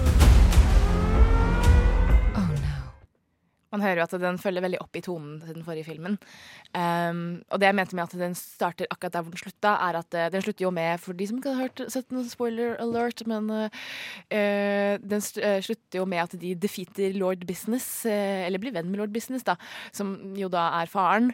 Man 3.73 3.83
hører 3.83 4.01
jo 4.01 4.07
at 4.07 4.15
den 4.21 4.39
følger 4.41 4.63
veldig 4.65 4.81
opp 4.83 4.97
i 4.97 5.03
tonen 5.05 5.39
til 5.43 5.57
den 5.57 5.65
forrige 5.65 5.87
filmen. 5.89 6.17
Um, 6.73 7.41
og 7.49 7.61
det 7.61 7.69
jeg 7.69 7.77
mente 7.77 7.97
med 7.97 8.07
at 8.07 8.15
den 8.21 8.37
starter 8.37 8.89
akkurat 8.89 9.15
der 9.15 9.25
hvor 9.25 9.35
den 9.35 9.41
slutta, 9.41 9.75
er 9.87 9.99
at 10.01 10.17
uh, 10.17 10.27
den 10.33 10.45
slutter 10.45 10.65
jo 10.65 10.71
med 10.73 11.01
For 11.03 11.17
de 11.17 11.27
som 11.29 11.39
ikke 11.39 11.55
har 11.57 11.83
sett 11.89 12.13
noen 12.13 12.29
spoiler 12.29 12.79
alert, 12.81 13.25
men 13.29 13.49
uh, 13.53 13.81
uh, 14.33 14.95
den 15.01 15.21
slutter 15.25 16.01
jo 16.01 16.07
med 16.09 16.23
at 16.23 16.37
de 16.41 16.55
defeater 16.55 17.13
lord 17.17 17.45
business, 17.49 18.05
eller 18.09 18.61
blir 18.61 18.73
venn 18.75 18.89
med 18.89 19.01
lord 19.01 19.13
business, 19.13 19.45
da, 19.45 19.55
som 19.95 20.15
jo 20.37 20.49
da 20.51 20.69
er 20.81 20.89
faren. 20.89 21.31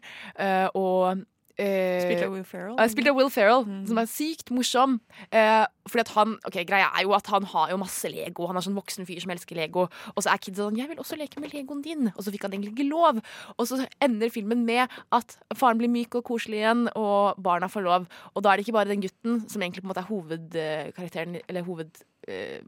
og 0.75 1.25
eh, 1.57 2.03
Spilt 2.03 2.25
av 2.25 2.33
Will 2.33 2.45
Ferrell. 2.47 2.75
Uh, 2.79 2.87
spilt 2.91 3.09
av 3.11 3.17
Will 3.17 3.31
Ferrell, 3.33 3.65
som 3.89 3.99
er 4.01 4.09
sykt 4.11 4.51
morsom. 4.53 4.99
Uh, 5.33 5.65
fordi 5.85 6.01
at 6.01 6.11
han, 6.15 6.35
ok, 6.47 6.57
Greia 6.67 6.87
er 6.97 7.05
jo 7.05 7.13
at 7.17 7.27
han 7.29 7.45
har 7.51 7.71
jo 7.71 7.77
masse 7.81 8.09
Lego. 8.09 8.47
Han 8.49 8.57
er 8.57 8.65
sånn 8.65 8.77
voksen 8.77 9.05
fyr 9.07 9.21
som 9.21 9.33
elsker 9.35 9.57
Lego. 9.59 9.85
Og 10.15 10.23
så 10.25 10.33
er 10.33 10.41
kidsa 10.41 10.65
sånn 10.65 10.79
'Jeg 10.79 10.89
vil 10.89 11.01
også 11.01 11.17
leke 11.19 11.39
med 11.39 11.53
Legoen 11.53 11.83
din.' 11.85 12.11
Og 12.15 12.21
så 12.23 12.33
fikk 12.33 12.47
han 12.47 12.53
egentlig 12.53 12.73
ikke 12.73 12.89
lov. 12.89 13.21
Og 13.57 13.67
så 13.67 13.85
ender 14.01 14.33
filmen 14.33 14.65
med 14.65 14.89
at 15.11 15.37
faren 15.53 15.77
blir 15.77 15.89
myk 15.89 16.15
og 16.15 16.25
koselig 16.25 16.63
igjen, 16.63 16.89
og 16.95 17.37
barna 17.41 17.67
får 17.67 17.83
lov. 17.83 18.07
Og 18.33 18.43
da 18.43 18.49
er 18.49 18.57
det 18.57 18.67
ikke 18.67 18.77
bare 18.79 18.89
den 18.89 19.01
gutten 19.05 19.49
som 19.49 19.61
egentlig 19.61 19.83
på 19.83 19.87
en 19.87 19.93
måte 19.93 20.03
er 20.03 20.11
hovedkarakteren, 20.11 21.41
eller 21.47 21.61
hoved... 21.61 21.91
eh, 22.27 22.61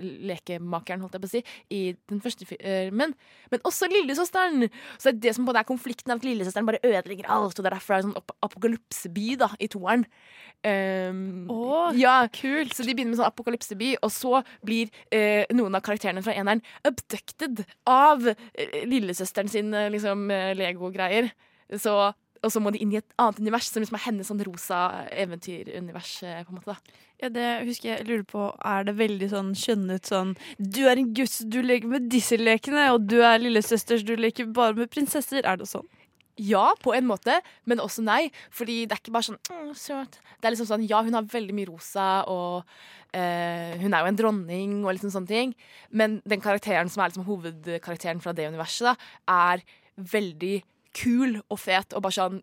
lekemakeren, 0.00 1.04
holdt 1.04 1.16
jeg 1.16 1.24
på 1.24 1.30
å 1.30 1.34
si, 1.34 1.42
i 1.70 1.82
den 2.10 2.20
første 2.24 2.48
filmen. 2.48 3.14
Men 3.52 3.64
også 3.68 3.88
lillesøsteren! 3.90 4.68
Så 4.96 5.10
det 5.10 5.16
er 5.16 5.22
det 5.28 5.34
som 5.38 5.48
både 5.48 5.62
er 5.62 5.68
konflikten, 5.68 6.12
av 6.12 6.20
at 6.20 6.28
lillesøsteren 6.28 6.68
bare 6.68 6.82
ødelegger 6.84 7.30
alt. 7.30 7.58
Og 7.58 7.64
det 7.64 7.72
er 7.72 7.78
derfor 7.78 7.94
det 7.94 8.00
er 8.00 8.08
sånn 8.08 8.20
ap 8.20 8.36
apokalypseby 8.50 9.36
da, 9.40 9.50
i 9.60 9.68
toeren. 9.70 10.06
Um, 10.60 11.48
ja, 11.96 12.16
kult. 12.34 12.74
Så 12.76 12.84
de 12.84 12.92
begynner 12.92 13.14
med 13.14 13.20
sånn 13.20 13.30
apokalypseby, 13.30 13.94
og 14.04 14.12
så 14.14 14.42
blir 14.66 14.90
uh, 15.14 15.44
noen 15.56 15.76
av 15.78 15.84
karakterene 15.86 16.24
fra 16.24 16.34
eneren 16.36 16.64
abducted 16.86 17.64
av 17.88 18.26
eh, 18.30 18.82
lillesøsteren 18.88 19.50
sin 19.50 19.74
eh, 19.74 19.90
liksom, 19.92 20.26
eh, 20.34 20.52
Lego-greier. 20.58 21.30
Så, 21.78 21.94
og 22.40 22.52
så 22.52 22.62
må 22.62 22.72
de 22.74 22.80
inn 22.82 22.94
i 22.94 22.98
et 23.00 23.16
annet 23.20 23.40
univers, 23.42 23.70
som 23.70 23.82
liksom 23.82 23.98
er 23.98 24.06
hennes 24.08 24.30
sånn 24.30 24.42
rosa 24.46 24.80
eventyrunivers. 25.12 26.16
eh, 26.26 26.42
på 26.44 26.54
en 26.54 26.60
måte 26.60 26.74
da. 26.74 26.98
Ja, 27.20 27.28
det 27.28 27.46
husker 27.68 27.90
jeg. 27.90 28.06
lurer 28.08 28.24
på, 28.24 28.46
Er 28.64 28.84
det 28.88 28.96
veldig 28.96 29.28
sånn 29.28 29.52
skjønnet 29.58 30.08
sånn 30.08 30.34
Du 30.56 30.86
er 30.88 30.96
en 30.96 31.12
gutt, 31.14 31.36
du 31.44 31.60
leker 31.62 31.90
med 31.90 32.08
disse 32.12 32.38
lekene, 32.40 32.90
og 32.94 33.08
du 33.10 33.20
er 33.20 33.42
lillesøster, 33.42 34.00
du 34.04 34.14
leker 34.16 34.48
bare 34.56 34.78
med 34.78 34.90
prinsesser. 34.92 35.44
Er 35.44 35.60
det 35.60 35.68
sånn? 35.68 35.88
Ja, 36.40 36.70
på 36.80 36.94
en 36.96 37.04
måte, 37.04 37.40
men 37.68 37.82
også 37.82 38.00
nei. 38.06 38.30
Fordi 38.56 38.86
det 38.86 38.96
er 38.96 39.02
ikke 39.02 39.12
bare 39.12 39.28
sånn 39.28 39.40
mm, 39.50 39.74
søt. 39.76 40.20
Det 40.40 40.48
er 40.48 40.54
liksom 40.54 40.70
sånn, 40.70 40.88
Ja, 40.88 41.02
hun 41.04 41.18
har 41.18 41.28
veldig 41.28 41.56
mye 41.56 41.68
rosa, 41.68 42.08
og 42.32 42.64
eh, 43.12 43.76
hun 43.82 43.92
er 43.92 44.00
jo 44.00 44.12
en 44.12 44.20
dronning, 44.22 44.78
og 44.86 44.94
liksom 44.94 45.12
sånne 45.12 45.28
ting. 45.28 45.54
Men 45.92 46.20
den 46.24 46.40
karakteren 46.40 46.88
som 46.88 47.04
er 47.04 47.12
liksom 47.12 47.28
hovedkarakteren 47.28 48.24
fra 48.24 48.32
det 48.32 48.48
universet, 48.48 48.88
da, 48.88 48.96
er 49.52 49.66
veldig 50.00 50.62
kul 50.96 51.36
og 51.44 51.58
fet 51.60 51.92
og 51.94 52.02
bare 52.02 52.16
sånn 52.16 52.40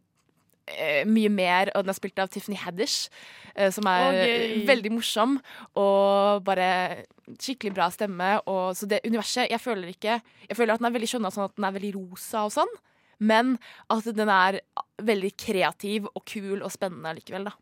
mye 1.07 1.30
mer, 1.32 1.72
og 1.76 1.86
den 1.86 1.93
er 1.93 1.97
spilt 1.97 2.20
av 2.22 2.32
Tiffany 2.32 2.57
Haddish, 2.59 3.11
eh, 3.55 3.70
som 3.74 3.88
er 3.89 4.07
okay. 4.09 4.57
veldig 4.68 4.93
morsom 4.95 5.38
og 5.80 6.43
bare 6.47 7.05
skikkelig 7.36 7.76
bra 7.76 7.89
stemme. 7.93 8.34
Og, 8.45 8.76
så 8.78 8.89
det 8.89 9.03
universet 9.07 9.51
Jeg 9.51 9.59
føler 9.59 9.91
ikke 9.91 10.20
Jeg 10.47 10.55
føler 10.55 10.76
at 10.76 10.84
den 10.84 10.89
er 10.89 10.95
veldig 10.95 11.09
skjønna 11.11 11.32
sånn 11.34 11.49
at 11.49 11.57
den 11.57 11.68
er 11.68 11.76
veldig 11.76 11.93
rosa 11.97 12.45
og 12.47 12.53
sånn, 12.55 12.76
men 13.20 13.55
at 13.93 14.07
den 14.15 14.32
er 14.32 14.61
veldig 15.03 15.32
kreativ 15.39 16.07
og 16.13 16.24
kul 16.28 16.61
og 16.61 16.72
spennende 16.74 17.15
likevel, 17.18 17.49
da. 17.49 17.55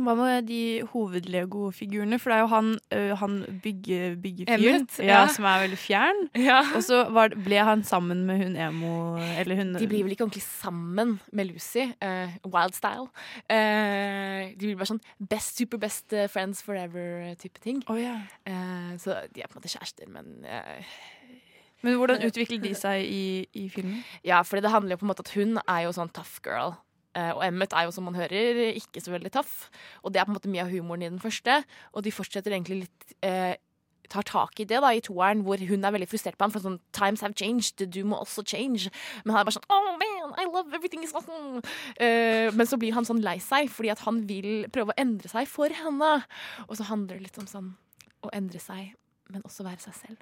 Hva 0.00 0.14
med 0.16 0.46
de 0.48 0.82
hovedlego-figurene? 0.88 2.16
For 2.20 2.32
det 2.32 2.36
er 2.36 2.44
jo 2.44 2.50
han, 2.52 2.68
øh, 2.96 3.12
han 3.20 3.34
bygge, 3.62 4.16
byggefyren 4.22 4.86
ja, 4.98 5.04
ja. 5.04 5.22
som 5.28 5.44
er 5.44 5.64
veldig 5.66 5.78
fjern. 5.78 6.22
Ja. 6.38 6.62
Og 6.76 6.82
så 6.86 7.02
var, 7.12 7.34
ble 7.44 7.60
han 7.60 7.84
sammen 7.84 8.24
med 8.26 8.40
hun 8.40 8.56
emo 8.56 9.16
Eller 9.38 9.60
hun 9.60 9.74
De 9.76 9.88
blir 9.88 10.04
vel 10.06 10.14
ikke 10.16 10.24
ordentlig 10.24 10.44
sammen 10.46 11.18
med 11.32 11.50
Lucy. 11.50 11.84
Uh, 12.00 12.32
wild 12.48 12.76
style. 12.76 13.08
Uh, 13.52 14.48
de 14.56 14.64
blir 14.64 14.78
bare 14.80 14.92
sånn 14.94 15.02
best, 15.18 15.58
super 15.60 15.80
best 15.82 16.12
eh, 16.16 16.28
friends 16.30 16.62
forever-type 16.64 17.60
ting. 17.62 17.82
Eh, 17.88 18.92
så 19.02 19.18
de 19.34 19.42
er 19.42 19.50
på 19.50 19.56
en 19.56 19.60
måte 19.60 19.72
kjærester, 19.72 20.08
men 20.08 20.44
Men 21.82 21.96
hvordan 21.98 22.22
utvikler 22.22 22.60
de 22.62 22.74
seg 22.78 23.02
i, 23.02 23.46
i 23.58 23.68
filmen? 23.68 24.04
Ja, 24.24 24.42
fordi 24.46 24.62
det 24.62 24.70
handler 24.70 24.94
jo 24.94 25.02
på 25.02 25.06
en 25.06 25.10
måte 25.10 25.24
at 25.26 25.32
hun 25.34 25.58
er 25.66 25.80
jo 25.86 25.94
sånn 25.96 26.12
tough 26.14 26.38
girl. 26.46 26.76
Eh, 27.18 27.32
og 27.34 27.42
Emmet 27.44 27.74
er 27.76 27.86
jo, 27.86 27.92
som 27.94 28.06
man 28.08 28.16
hører, 28.16 28.62
ikke 28.72 29.02
så 29.04 29.12
veldig 29.12 29.32
taff 29.34 29.66
Og 30.00 30.14
det 30.14 30.20
er 30.20 30.24
på 30.24 30.32
en 30.32 30.36
måte 30.38 30.48
mye 30.48 30.62
av 30.64 30.70
humoren 30.72 31.04
i 31.04 31.10
den 31.10 31.20
første. 31.20 31.58
Og 31.92 32.06
de 32.06 32.14
fortsetter 32.14 32.54
egentlig 32.54 32.86
litt 32.86 33.14
eh, 33.26 33.54
Tar 34.12 34.26
tak 34.28 34.60
i 34.60 34.66
det 34.68 34.76
da 34.82 34.90
i 34.92 35.00
toeren, 35.00 35.40
hvor 35.46 35.56
hun 35.56 35.86
er 35.88 35.92
veldig 35.94 36.08
frustrert 36.10 36.36
på 36.36 36.44
ham. 36.44 36.52
For 36.52 36.60
sånn 36.60 36.80
Times 36.92 37.22
have 37.24 37.32
changed, 37.38 37.80
du 37.94 38.02
må 38.04 38.18
også 38.20 38.44
change. 38.44 38.90
Men 39.22 39.32
han 39.32 39.40
er 39.40 39.46
bare 39.48 39.56
sånn 39.56 39.70
Oh 39.72 39.94
man, 39.96 40.34
I 40.36 40.44
love 40.50 40.74
everything 40.74 41.04
is 41.06 41.14
awesome. 41.16 41.62
Eh, 41.96 42.50
men 42.52 42.68
så 42.68 42.76
blir 42.80 42.92
han 42.96 43.08
sånn 43.08 43.22
lei 43.24 43.38
seg, 43.40 43.70
fordi 43.72 43.92
at 43.94 44.04
han 44.04 44.20
vil 44.28 44.66
prøve 44.74 44.92
å 44.92 45.00
endre 45.00 45.32
seg 45.32 45.48
for 45.48 45.72
henne. 45.72 46.12
Og 46.66 46.76
så 46.76 46.90
handler 46.90 47.16
det 47.16 47.30
litt 47.30 47.40
om 47.40 47.48
sånn 47.48 47.72
å 48.20 48.34
endre 48.36 48.60
seg, 48.60 48.92
men 49.32 49.48
også 49.48 49.64
være 49.64 49.80
seg 49.86 49.96
selv. 50.02 50.20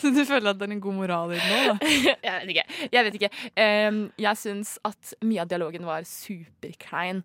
Så 0.00 0.10
du 0.14 0.22
føler 0.26 0.50
at 0.50 0.58
det 0.58 0.68
er 0.68 0.74
en 0.74 0.82
god 0.82 0.96
moral 0.96 1.34
i 1.34 1.38
det 1.38 1.46
nå, 1.46 1.74
da? 1.74 1.92
jeg 2.26 2.34
vet 2.40 2.52
ikke. 2.54 2.64
Jeg, 2.92 3.04
vet 3.06 3.18
ikke. 3.18 3.30
Um, 3.60 4.00
jeg 4.18 4.40
syns 4.40 4.74
at 4.88 5.12
mye 5.26 5.44
av 5.44 5.50
dialogen 5.50 5.86
var 5.88 6.06
superklein. 6.08 7.22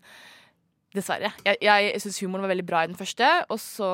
Dessverre. 0.94 1.32
Jeg, 1.46 1.58
jeg 1.64 2.02
syns 2.04 2.20
humoren 2.22 2.44
var 2.46 2.52
veldig 2.52 2.66
bra 2.68 2.84
i 2.84 2.90
den 2.92 2.98
første, 2.98 3.30
og 3.50 3.58
så 3.58 3.90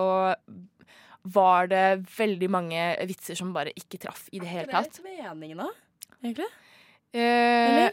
var 1.37 1.69
det 1.71 1.85
veldig 2.17 2.49
mange 2.53 2.83
vitser 3.09 3.39
som 3.39 3.55
bare 3.57 3.73
ikke 3.77 4.01
traff 4.03 4.27
i 4.33 4.41
det 4.43 4.49
hele 4.51 4.69
tatt. 4.69 5.01
Er 5.01 5.09
Det 5.09 5.17
helt 5.21 5.41
meningen, 5.41 5.65
da? 5.65 6.17
Egentlig? 6.21 6.51
Eh, 7.17 7.91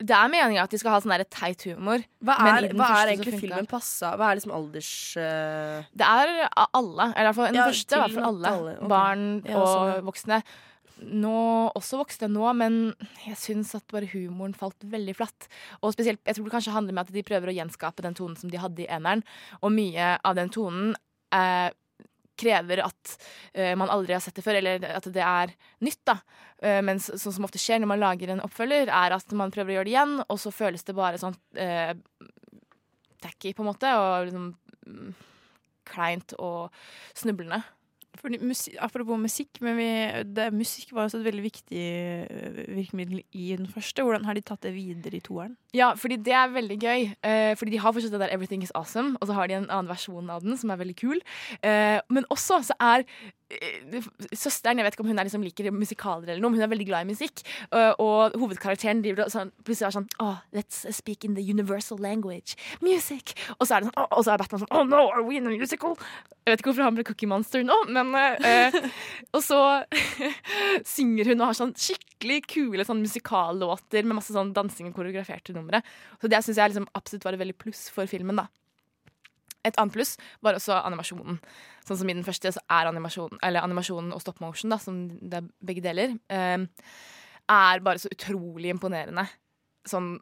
det 0.00 0.16
er 0.16 0.30
meninga 0.32 0.62
at 0.64 0.72
de 0.72 0.78
skal 0.80 0.94
ha 0.94 1.00
sånn 1.04 1.12
teit 1.28 1.66
humor. 1.68 2.00
Hva 2.24 2.36
er, 2.48 2.70
hva 2.72 2.88
er 3.02 3.12
egentlig 3.12 3.40
filmen 3.42 3.68
passa? 3.68 4.14
Hva 4.16 4.30
er 4.30 4.38
liksom 4.38 4.54
alders... 4.56 4.88
Uh... 5.18 5.84
Det 5.92 6.06
er 6.06 6.32
alle. 6.64 7.10
Eller 7.12 7.26
i 7.26 7.28
hvert 7.28 7.36
fall 7.36 7.50
den 7.50 7.60
Ja, 7.60 7.66
første. 7.68 8.00
I 8.00 8.14
for 8.14 8.28
alle. 8.30 8.52
alle, 8.54 8.74
Okay. 8.80 8.88
Barn 8.88 9.24
Ja, 9.44 9.58
og 9.60 9.68
sånn, 9.68 10.06
voksne. 10.08 10.40
Nå, 11.20 11.34
også 11.76 12.00
voksne 12.00 12.28
nå, 12.32 12.44
men 12.56 12.78
jeg 13.26 13.36
syns 13.40 13.74
at 13.76 13.84
bare 13.92 14.08
humoren 14.12 14.56
falt 14.56 14.80
veldig 14.84 15.14
flatt. 15.16 15.48
Og 15.80 15.92
spesielt, 15.96 16.20
jeg 16.24 16.36
tror 16.36 16.48
det 16.48 16.54
kanskje 16.56 16.74
handler 16.76 16.96
med 16.96 17.08
at 17.08 17.14
de 17.14 17.26
prøver 17.26 17.52
å 17.52 17.56
gjenskape 17.56 18.04
den 18.04 18.16
tonen 18.16 18.36
som 18.40 18.52
de 18.52 18.60
hadde 18.60 18.84
i 18.84 18.88
eneren. 18.88 19.24
Og 19.60 19.72
mye 19.76 20.14
av 20.24 20.36
den 20.40 20.52
tonen 20.52 20.94
eh, 21.36 21.68
krever 22.40 22.82
at 22.86 23.14
uh, 23.56 23.74
man 23.78 23.92
aldri 23.92 24.16
har 24.16 24.22
sett 24.24 24.38
det 24.38 24.44
før, 24.46 24.60
eller 24.60 24.86
at 24.96 25.08
det 25.12 25.24
er 25.24 25.54
nytt. 25.86 26.02
da. 26.08 26.18
Uh, 26.60 26.80
mens 26.86 27.10
sånn 27.12 27.36
som 27.36 27.48
ofte 27.48 27.60
skjer 27.60 27.82
når 27.82 27.92
man 27.92 28.02
lager 28.02 28.32
en 28.32 28.44
oppfølger, 28.44 28.92
er 28.92 29.16
at 29.16 29.36
man 29.36 29.52
prøver 29.54 29.74
å 29.74 29.78
gjøre 29.78 29.90
det 29.90 29.96
igjen, 29.96 30.16
og 30.26 30.40
så 30.42 30.54
føles 30.54 30.86
det 30.86 30.96
bare 30.98 31.20
sånn 31.20 31.36
uh, 31.60 31.92
tacky, 33.20 33.52
på 33.52 33.64
en 33.64 33.70
måte, 33.70 33.92
og 33.96 34.30
liksom 34.30 34.48
um, 34.88 35.12
kleint 35.90 36.34
og 36.38 36.70
snublende. 37.18 37.62
Fordi 38.20 38.40
musi 38.44 38.74
apropos 38.78 39.18
musikk, 39.20 39.60
men 39.64 39.78
vi, 39.78 39.88
det, 40.36 40.50
musikk 40.52 40.92
var 40.92 41.08
også 41.08 41.20
et 41.20 41.26
veldig 41.30 41.44
viktig 41.46 41.84
øh, 42.30 42.60
virkemiddel 42.76 43.22
i 43.32 43.56
den 43.56 43.66
første. 43.70 44.04
Hvordan 44.04 44.28
har 44.28 44.36
de 44.36 44.44
tatt 44.44 44.62
det 44.66 44.74
videre 44.76 45.16
i 45.16 45.24
toeren? 45.24 45.56
Ja, 45.74 45.92
fordi 45.94 46.18
det 46.18 46.34
er 46.34 46.50
veldig 46.50 46.78
gøy. 46.82 47.08
Eh, 47.24 47.56
fordi 47.56 47.76
de 47.76 47.80
har 47.82 47.92
fortsatt 47.92 48.12
det 48.12 48.20
der 48.20 48.32
'Everything 48.34 48.62
is 48.62 48.72
awesome', 48.74 49.16
og 49.20 49.26
så 49.26 49.32
har 49.32 49.46
de 49.46 49.54
en 49.54 49.70
annen 49.70 49.88
versjon 49.88 50.30
av 50.30 50.42
den 50.42 50.56
som 50.56 50.70
er 50.70 50.76
veldig 50.76 50.96
kul. 50.96 51.20
Eh, 51.62 52.00
men 52.10 52.24
også 52.30 52.62
så 52.62 52.74
er 52.80 53.04
eh, 53.50 54.02
søsteren 54.34 54.78
Jeg 54.78 54.84
vet 54.84 54.94
ikke 54.94 55.00
om 55.00 55.06
hun 55.06 55.16
liksom 55.16 55.42
liker 55.42 55.70
musikaler 55.70 56.28
eller 56.28 56.42
noe, 56.42 56.50
men 56.50 56.60
hun 56.60 56.66
er 56.66 56.74
veldig 56.74 56.86
glad 56.86 57.06
i 57.06 57.12
musikk. 57.12 57.42
Eh, 57.72 57.92
og 57.98 58.34
hovedkarakteren 58.34 59.02
driver 59.02 59.24
og 59.24 59.30
sånn, 59.30 59.52
plutselig 59.64 59.86
er 59.86 59.96
sånn 59.98 60.08
oh, 60.18 60.38
Let's 60.52 60.84
speak 60.96 61.24
in 61.24 61.34
the 61.34 61.42
universal 61.42 61.98
language. 61.98 62.56
Music! 62.82 63.34
Og 63.58 63.66
så 63.66 63.76
er, 63.76 63.80
det 63.80 63.90
sånn, 63.90 63.98
oh, 64.02 64.10
og 64.18 64.24
så 64.24 64.34
er 64.34 64.42
Batman 64.42 64.64
sånn 64.64 64.74
Oh 64.74 64.84
no, 64.84 65.08
are 65.08 65.22
we 65.22 65.36
in 65.36 65.46
a 65.46 65.50
musical? 65.50 65.96
Jeg 66.46 66.56
vet 66.56 66.62
ikke 66.62 66.72
hvorfor 66.72 66.88
han 66.88 66.96
ble 66.96 67.04
Cookie 67.06 67.28
Monster 67.30 67.62
nå, 67.62 67.76
men 67.94 68.09
eh, 68.18 68.76
Og 69.36 69.42
så 69.44 69.58
synger 70.94 71.30
hun 71.32 71.40
og 71.40 71.50
har 71.50 71.58
sånn 71.58 71.74
skikkelig 71.78 72.40
kule 72.50 72.86
sånn 72.86 73.02
musikallåter 73.04 74.06
med 74.06 74.18
masse 74.18 74.34
sånn 74.34 74.54
dansing 74.56 74.90
og 74.90 74.96
koreograferte 74.98 75.54
numre. 75.56 75.82
Så 76.22 76.30
det 76.30 76.42
syns 76.44 76.60
jeg 76.60 76.72
liksom 76.72 76.88
absolutt 76.98 77.26
var 77.26 77.38
et 77.38 77.44
veldig 77.44 77.58
pluss 77.60 77.86
for 77.92 78.10
filmen, 78.10 78.40
da. 78.42 78.48
Et 79.66 79.76
annet 79.76 79.92
pluss 79.92 80.14
var 80.44 80.56
også 80.56 80.78
animasjonen. 80.88 81.40
Sånn 81.84 82.00
som 82.00 82.08
i 82.08 82.16
den 82.16 82.24
første 82.24 82.52
så 82.56 82.62
er 82.72 82.88
animasjonen, 82.88 83.40
eller 83.44 83.66
animasjonen 83.66 84.14
og 84.16 84.22
stop 84.24 84.40
motion, 84.40 84.72
da, 84.72 84.78
som 84.80 85.02
det 85.20 85.42
er 85.42 85.50
begge 85.68 85.84
deler, 85.84 86.14
eh, 86.32 86.64
er 87.50 87.84
bare 87.84 88.00
så 88.00 88.12
utrolig 88.12 88.72
imponerende. 88.72 89.26
Sånn 89.88 90.14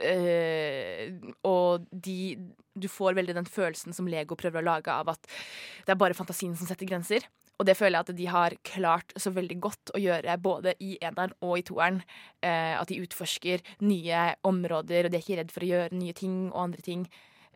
eh, 0.00 1.14
Og 1.46 1.86
de 1.90 2.36
Du 2.78 2.88
får 2.90 3.16
veldig 3.18 3.34
den 3.34 3.48
følelsen 3.48 3.94
som 3.96 4.08
Lego 4.10 4.36
prøver 4.38 4.62
å 4.62 4.68
lage 4.68 4.92
av 4.92 5.08
at 5.14 5.26
det 5.86 5.94
er 5.94 5.98
bare 5.98 6.14
fantasien 6.14 6.54
som 6.56 6.68
setter 6.68 6.86
grenser. 6.86 7.24
Og 7.58 7.66
det 7.66 7.74
føler 7.74 7.96
jeg 7.96 8.06
at 8.06 8.18
de 8.20 8.26
har 8.30 8.54
klart 8.62 9.14
så 9.18 9.32
veldig 9.34 9.56
godt 9.58 9.90
å 9.98 9.98
gjøre 9.98 10.36
både 10.38 10.76
i 10.78 10.92
eneren 11.02 11.34
og 11.42 11.56
i 11.58 11.64
toeren. 11.66 11.98
Eh, 12.38 12.74
at 12.78 12.86
de 12.86 13.00
utforsker 13.02 13.64
nye 13.82 14.20
områder, 14.46 15.08
og 15.08 15.10
de 15.10 15.18
er 15.18 15.24
ikke 15.24 15.40
redd 15.40 15.50
for 15.50 15.66
å 15.66 15.70
gjøre 15.72 15.98
nye 15.98 16.14
ting 16.14 16.36
og 16.52 16.68
andre 16.68 16.86
ting. 16.86 17.08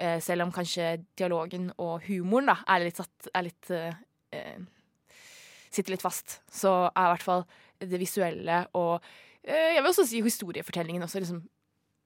Eh, 0.03 0.19
selv 0.25 0.43
om 0.43 0.53
kanskje 0.55 0.97
dialogen 1.19 1.71
og 1.79 2.03
humoren 2.09 2.51
da, 2.51 2.59
er 2.75 2.89
litt 2.89 2.99
satt 2.99 3.31
er 3.31 3.47
litt, 3.47 3.71
eh, 3.71 4.59
Sitter 5.73 5.95
litt 5.95 6.03
fast. 6.05 6.41
Så 6.53 6.69
er 6.91 7.07
i 7.07 7.13
hvert 7.15 7.25
fall 7.25 7.47
det 7.79 8.01
visuelle 8.01 8.67
og 8.79 9.01
eh, 9.43 9.75
jeg 9.77 9.83
vil 9.83 9.91
også 9.91 10.05
si 10.09 10.23
historiefortellingen 10.25 11.05
også 11.07 11.23
liksom 11.23 11.43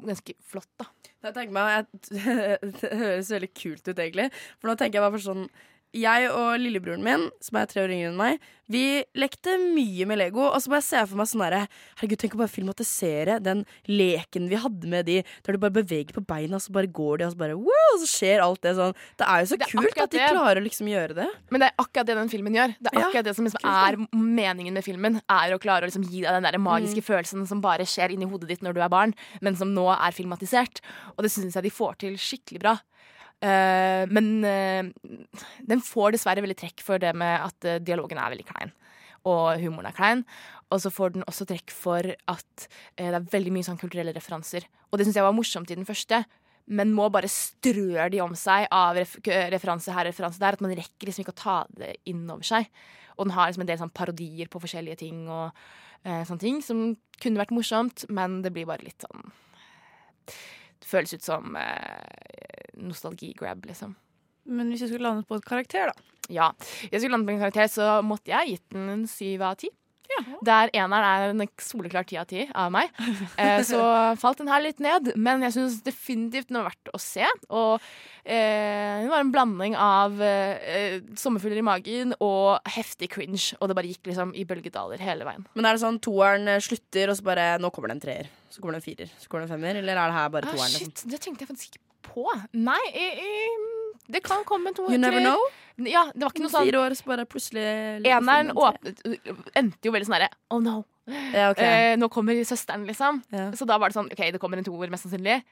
ganske 0.03 0.37
flott, 0.45 0.71
da. 0.81 0.89
Jeg 1.27 1.35
meg, 1.57 1.89
Det 2.81 2.91
høres 3.01 3.33
veldig 3.33 3.51
kult 3.57 3.89
ut, 3.89 3.97
egentlig. 3.97 4.29
For 4.61 4.71
nå 4.71 4.77
tenker 4.79 5.01
jeg 5.01 5.07
bare 5.07 5.17
for 5.17 5.27
sånn 5.27 5.47
Jeg 5.95 6.27
og 6.29 6.59
lillebroren 6.61 7.01
min, 7.05 7.29
som 7.41 7.57
er 7.57 7.67
tre 7.71 7.81
år 7.87 7.93
yngre 7.95 8.11
enn 8.11 8.17
meg, 8.19 8.41
vi 8.69 8.81
lekte 9.17 9.55
mye 9.63 10.05
med 10.11 10.19
Lego. 10.19 10.43
Og 10.51 10.59
så 10.61 10.69
bare 10.73 10.83
ser 10.85 10.99
jeg 10.99 11.09
for 11.13 11.21
meg 11.21 11.29
sånn 11.31 11.45
herre 11.45 11.61
Herregud, 12.01 12.19
tenk 12.19 12.35
å 12.35 12.41
bare 12.41 12.51
filmatisere 12.53 13.37
den 13.41 13.63
leken 13.89 14.49
vi 14.51 14.59
hadde 14.61 14.91
med 14.91 15.07
de, 15.07 15.21
der 15.47 15.57
du 15.57 15.61
bare 15.63 15.73
beveger 15.79 16.13
på 16.13 16.25
beina, 16.27 16.59
og 16.59 16.65
så 16.65 16.75
bare 16.75 16.91
går 16.91 17.23
de, 17.23 17.29
og 17.29 17.33
så 17.33 17.41
bare 17.41 17.57
wow, 17.57 17.93
så 18.03 18.09
skjer 18.11 18.43
alt 18.45 18.61
det 18.67 18.75
sånn. 18.77 18.97
Det 19.17 19.29
er 19.31 19.45
jo 19.45 19.49
så 19.53 19.57
er 19.61 19.71
kult 19.71 20.03
at 20.03 20.11
de 20.13 20.19
det. 20.21 20.27
klarer 20.35 20.61
å 20.61 20.65
liksom 20.67 20.91
gjøre 20.91 21.17
det. 21.21 21.29
Men 21.55 21.63
det 21.65 21.71
er 21.71 21.79
akkurat 21.87 22.11
det 22.11 22.19
den 22.19 22.33
filmen 22.35 22.59
gjør. 22.59 22.75
Det 22.81 22.93
er 22.93 22.99
Ja, 23.01 23.07
akkurat 23.07 23.29
det 23.31 23.37
som 23.39 23.49
liksom 23.49 23.71
er 23.71 24.01
meningen 24.13 24.75
med 24.77 24.85
filmen. 24.85 25.21
Er 25.31 25.55
å 25.57 25.61
klare 25.63 25.87
å 25.87 25.89
liksom 25.89 26.05
gi 26.11 26.21
deg 26.27 26.29
den 26.35 26.43
der 26.51 26.59
magiske 26.59 27.01
Mm. 27.01 27.09
følelsen 27.09 27.47
som 27.47 27.61
bare 27.65 27.87
skjer 27.89 28.11
inni 28.13 28.29
hodet 28.29 28.49
ditt 28.49 28.61
når 28.67 28.75
du 28.75 28.83
er 28.83 28.89
barn, 28.93 29.15
men 29.41 29.57
som 29.57 29.73
nå 29.73 29.87
er 29.95 30.13
filmatisert. 30.13 30.83
Og 31.17 31.23
det 31.25 31.31
syns 31.33 31.55
jeg 31.55 31.63
de 31.63 31.71
får 31.71 31.97
til 32.05 32.19
skikkelig 32.21 32.61
bra. 32.61 32.77
Eh, 33.45 34.09
men 34.09 34.29
uh, 34.45 34.89
den 35.69 35.83
får 35.85 36.15
dessverre 36.15 36.41
veldig 36.45 36.57
trekk 36.57 36.81
for 36.85 37.03
det 37.03 37.13
med 37.19 37.43
at 37.45 37.69
uh, 37.69 37.79
dialogen 37.85 38.21
er 38.21 38.33
veldig 38.33 38.47
klein. 38.49 38.73
Og 39.29 39.61
humoren 39.61 39.91
er 39.91 39.97
klein. 39.97 40.25
Og 40.73 40.81
så 40.83 40.91
får 40.91 41.17
den 41.17 41.27
også 41.29 41.47
trekk 41.49 41.71
for 41.75 42.07
at 42.31 42.67
det 42.99 43.07
er 43.07 43.29
veldig 43.31 43.53
mye 43.55 43.67
sånn 43.67 43.79
kulturelle 43.79 44.15
referanser. 44.15 44.67
Og 44.91 44.99
det 44.99 45.07
syns 45.07 45.19
jeg 45.19 45.27
var 45.27 45.35
morsomt 45.35 45.71
i 45.71 45.77
den 45.79 45.87
første. 45.87 46.25
Men 46.67 46.95
nå 46.95 47.07
bare 47.15 47.31
strør 47.31 48.11
de 48.11 48.23
om 48.25 48.35
seg 48.39 48.67
av 48.75 48.99
ref 48.99 49.15
referanse 49.53 49.95
her 49.95 50.09
referanse 50.09 50.43
der. 50.43 50.59
At 50.59 50.63
man 50.63 50.75
rekker 50.75 51.07
liksom 51.07 51.23
ikke 51.23 51.35
å 51.37 51.43
ta 51.43 51.57
det 51.79 51.93
inn 52.11 52.25
over 52.27 52.47
seg. 52.47 52.71
Og 53.15 53.27
den 53.27 53.35
har 53.37 53.51
liksom 53.51 53.67
en 53.67 53.71
del 53.71 53.83
sånn 53.83 53.95
parodier 53.95 54.51
på 54.51 54.63
forskjellige 54.63 55.03
ting 55.05 55.27
og 55.31 55.55
sånne 56.07 56.43
ting 56.43 56.59
som 56.63 56.83
kunne 57.23 57.41
vært 57.43 57.55
morsomt, 57.55 58.05
men 58.15 58.41
det 58.45 58.53
blir 58.55 58.67
bare 58.69 58.87
litt 58.87 59.03
sånn 59.03 59.31
føles 60.87 61.17
ut 61.17 61.27
som 61.27 61.57
eh, 61.61 62.75
nostalgi-grab, 62.81 63.65
liksom. 63.69 63.97
Men 64.47 64.71
hvis 64.71 64.85
jeg 64.85 64.93
skulle 64.93 65.09
landet 65.09 65.27
på 65.29 65.41
et 65.41 65.49
karakter, 65.49 65.91
da? 65.91 66.13
Ja. 66.33 66.53
Hvis 66.59 66.93
jeg 66.93 67.03
skulle 67.03 67.17
landet 67.17 67.31
på 67.31 67.37
en 67.37 67.43
karakter, 67.43 67.71
så 67.71 67.99
måtte 68.07 68.33
jeg 68.33 68.57
gitt 68.57 68.77
den 68.77 68.89
en 68.93 69.11
syv 69.11 69.45
av 69.47 69.59
ti. 69.63 69.73
Der 70.47 70.71
eneren 70.77 71.05
er 71.05 71.33
en 71.33 71.49
soleklar 71.61 72.07
ti 72.07 72.19
av 72.21 72.29
ti 72.31 72.47
av 72.55 72.73
meg. 72.75 72.93
Eh, 73.37 73.61
så 73.67 73.79
falt 74.17 74.39
den 74.41 74.49
her 74.49 74.63
litt 74.65 74.79
ned, 74.81 75.11
men 75.21 75.43
jeg 75.45 75.53
syns 75.57 75.81
definitivt 75.85 76.49
den 76.49 76.59
var 76.61 76.71
verdt 76.71 76.91
å 76.95 77.01
se. 77.01 77.27
Og 77.53 77.83
eh, 78.25 79.03
det 79.03 79.11
var 79.11 79.21
en 79.21 79.33
blanding 79.35 79.77
av 79.77 80.17
eh, 80.25 81.03
sommerfugler 81.19 81.61
i 81.61 81.67
magen 81.67 82.15
og 82.25 82.57
heftig 82.77 83.11
cringe. 83.13 83.59
Og 83.61 83.69
det 83.69 83.77
bare 83.77 83.91
gikk 83.91 84.09
liksom 84.09 84.33
i 84.39 84.47
bølgedaler 84.49 85.03
hele 85.05 85.29
veien. 85.29 85.45
Men 85.59 85.69
er 85.69 85.77
det 85.77 85.85
sånn 85.85 86.01
toeren 86.03 86.49
slutter, 86.65 87.13
og 87.13 87.19
så 87.19 87.27
bare 87.27 87.47
Nå 87.61 87.71
kommer 87.75 87.93
det 87.93 87.99
en 87.99 88.05
treer. 88.07 88.33
Så 88.57 88.63
kommer 88.65 88.79
det 88.79 88.81
en 88.81 88.87
firer. 88.89 89.11
Så 89.21 89.29
kommer 89.29 89.45
det 89.45 89.51
en 89.53 89.59
femmer. 89.59 89.77
Eller 89.83 89.99
er 90.01 90.09
det 90.09 90.17
her 90.17 90.29
bare 90.33 90.49
Ah, 90.49 90.55
toeren? 90.57 90.73
liksom? 90.73 90.93
shit, 90.97 91.05
det 91.13 91.21
tenkte 91.21 91.45
jeg 91.45 91.49
faktisk 91.51 91.75
ikke 91.77 91.83
på. 92.09 92.25
Nei, 92.57 92.81
i, 92.97 93.07
i, 93.21 93.31
det 94.15 94.23
kan 94.25 94.45
komme 94.49 94.71
en 94.71 94.77
to 94.79 94.87
You 94.89 94.97
never 95.03 95.21
know? 95.21 95.43
Ja, 95.85 96.07
det 96.15 96.23
var 96.25 96.31
ikke 96.33 96.45
noe 96.47 96.53
sånn 96.55 96.69
Fire 96.71 96.81
år, 96.87 96.95
så 96.97 97.05
bare 97.11 97.25
plutselig 97.29 97.65
Eneren 98.07 98.53
åpnet 98.57 99.03
endte 99.59 99.85
jo 99.85 99.93
veldig 99.93 100.07
sånn 100.09 100.15
herre 100.17 100.29
Oh 100.55 100.63
no. 100.65 100.77
Ja, 101.35 101.51
ok. 101.53 101.61
eh, 101.61 101.97
nå 102.01 102.09
kommer 102.11 102.39
søsteren, 102.49 102.87
liksom. 102.89 103.21
Så 103.59 103.67
da 103.69 103.77
var 103.79 103.91
det 103.93 103.99
sånn 103.99 104.09
OK, 104.11 104.23
det 104.33 104.41
kommer 104.41 104.59
en 104.63 104.65
toer, 104.67 104.89
mest 104.91 105.05
sannsynlig. 105.05 105.43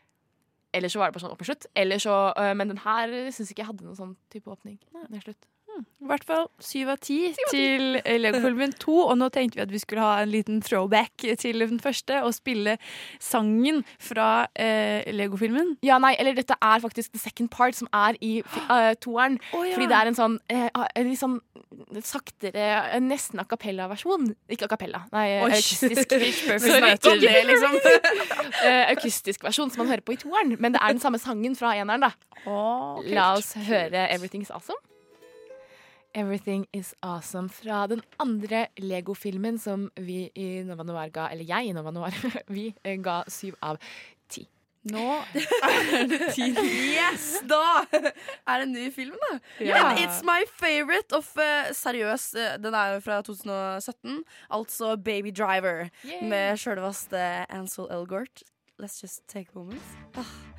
Eller 0.75 0.89
så 0.91 0.99
var 1.03 1.11
det 1.11 1.19
bare 1.19 1.27
sånn 1.27 1.35
opp 1.35 1.43
og 1.45 1.47
slutt. 1.51 1.67
Eller 1.77 2.01
så, 2.03 2.15
øh, 2.41 2.55
men 2.59 2.73
den 2.73 2.81
her 2.83 3.13
syns 3.31 3.51
ikke 3.53 3.63
jeg 3.63 3.69
hadde 3.69 3.85
noen 3.87 3.99
sånn 4.01 4.17
type 4.33 4.51
åpning. 4.51 4.79
Ned 5.11 5.23
slutt. 5.23 5.45
I 6.05 6.09
hvert 6.11 6.27
fall 6.29 6.47
syv 6.63 6.91
av 6.93 7.01
ti 7.03 7.19
til 7.51 7.99
Lego-filmen 8.05 8.75
2. 8.83 8.97
Og 9.09 9.17
nå 9.19 9.31
tenkte 9.35 9.59
vi 9.59 9.65
at 9.65 9.73
vi 9.73 9.81
skulle 9.83 10.05
ha 10.05 10.23
en 10.23 10.33
liten 10.33 10.61
throwback 10.65 11.25
til 11.41 11.65
den 11.65 11.81
første 11.83 12.21
og 12.25 12.35
spille 12.37 12.77
sangen 13.23 13.83
fra 14.03 14.47
eh, 14.53 15.07
Legofilmen. 15.15 15.77
Ja, 15.87 15.99
nei, 16.03 16.15
eller 16.21 16.37
dette 16.37 16.59
er 16.61 16.85
faktisk 16.85 17.15
the 17.15 17.23
second 17.23 17.51
part 17.55 17.79
som 17.79 17.89
er 17.93 18.19
i 18.21 18.37
øh, 18.45 18.93
toeren. 19.05 19.41
Oh, 19.53 19.65
ja. 19.67 19.75
Fordi 19.77 19.91
det 19.91 19.99
er 20.01 20.13
en 20.13 20.19
sånn 20.19 20.39
eh, 20.53 20.69
en 20.75 21.09
litt 21.11 21.21
sånn 21.21 21.41
saktere, 22.05 22.65
eh, 22.93 23.01
nesten 23.03 23.41
a 23.41 23.45
cappella-versjon. 23.49 24.31
Ikke 24.53 24.69
a 24.69 24.73
cappella, 24.75 25.05
nei, 25.13 25.27
Oi. 25.43 25.51
akustisk. 25.51 26.09
Det, 26.15 26.21
liksom. 27.51 27.77
uh, 27.77 28.85
akustisk 28.95 29.45
versjon 29.45 29.71
som 29.73 29.85
man 29.85 29.93
hører 29.93 30.05
på 30.05 30.15
i 30.15 30.21
toeren. 30.21 30.57
Men 30.61 30.75
det 30.75 30.83
er 30.83 30.95
den 30.95 31.03
samme 31.03 31.21
sangen 31.23 31.57
fra 31.59 31.75
eneren, 31.79 32.07
da. 32.07 32.13
Oh, 32.47 33.01
La 33.07 33.33
oss 33.39 33.55
høre 33.55 34.09
'Everything's 34.09 34.53
Awesome'. 34.55 34.94
Everything 36.15 36.67
is 36.73 36.95
awesome 37.03 37.49
fra 37.51 37.87
den 37.91 38.03
andre 38.23 38.67
Lego-filmen 38.79 39.59
som 39.59 39.89
vi 39.97 40.29
i 40.39 40.63
Nova 40.63 40.85
Noir 40.87 41.11
ga, 41.11 41.29
eller 41.33 41.45
jeg 41.49 41.67
i 41.69 41.73
Nova 41.75 41.91
Noir, 41.91 42.15
vi 42.55 42.69
eh, 42.85 43.01
ga 43.03 43.23
syv 43.27 43.57
av 43.63 43.81
ti. 44.31 44.45
Nå 44.93 45.03
er 45.67 46.07
det 46.07 46.21
tid. 46.37 46.61
Yes! 46.63 47.41
Da 47.51 47.83
er 47.91 48.61
det 48.61 48.69
en 48.69 48.77
ny 48.77 48.87
film, 48.95 49.19
da. 49.27 49.41
Ja. 49.59 49.81
And 49.81 49.99
it's 50.05 50.23
my 50.23 50.45
favorite 50.55 51.11
of 51.17 51.33
uh, 51.35 51.73
Seriøs, 51.75 52.35
eh, 52.39 52.57
den 52.63 52.79
er 52.79 52.95
jo 52.95 53.03
fra 53.03 53.19
2017. 53.27 54.23
Altså 54.51 54.95
Baby 54.97 55.35
Driver 55.35 55.89
Yay. 56.05 56.29
med 56.29 56.63
sjølveste 56.63 57.27
Ansel 57.51 57.91
Elgort. 57.91 58.47
Let's 58.79 59.03
just 59.03 59.27
take 59.27 59.51
moments. 59.55 59.99
Ah. 60.15 60.54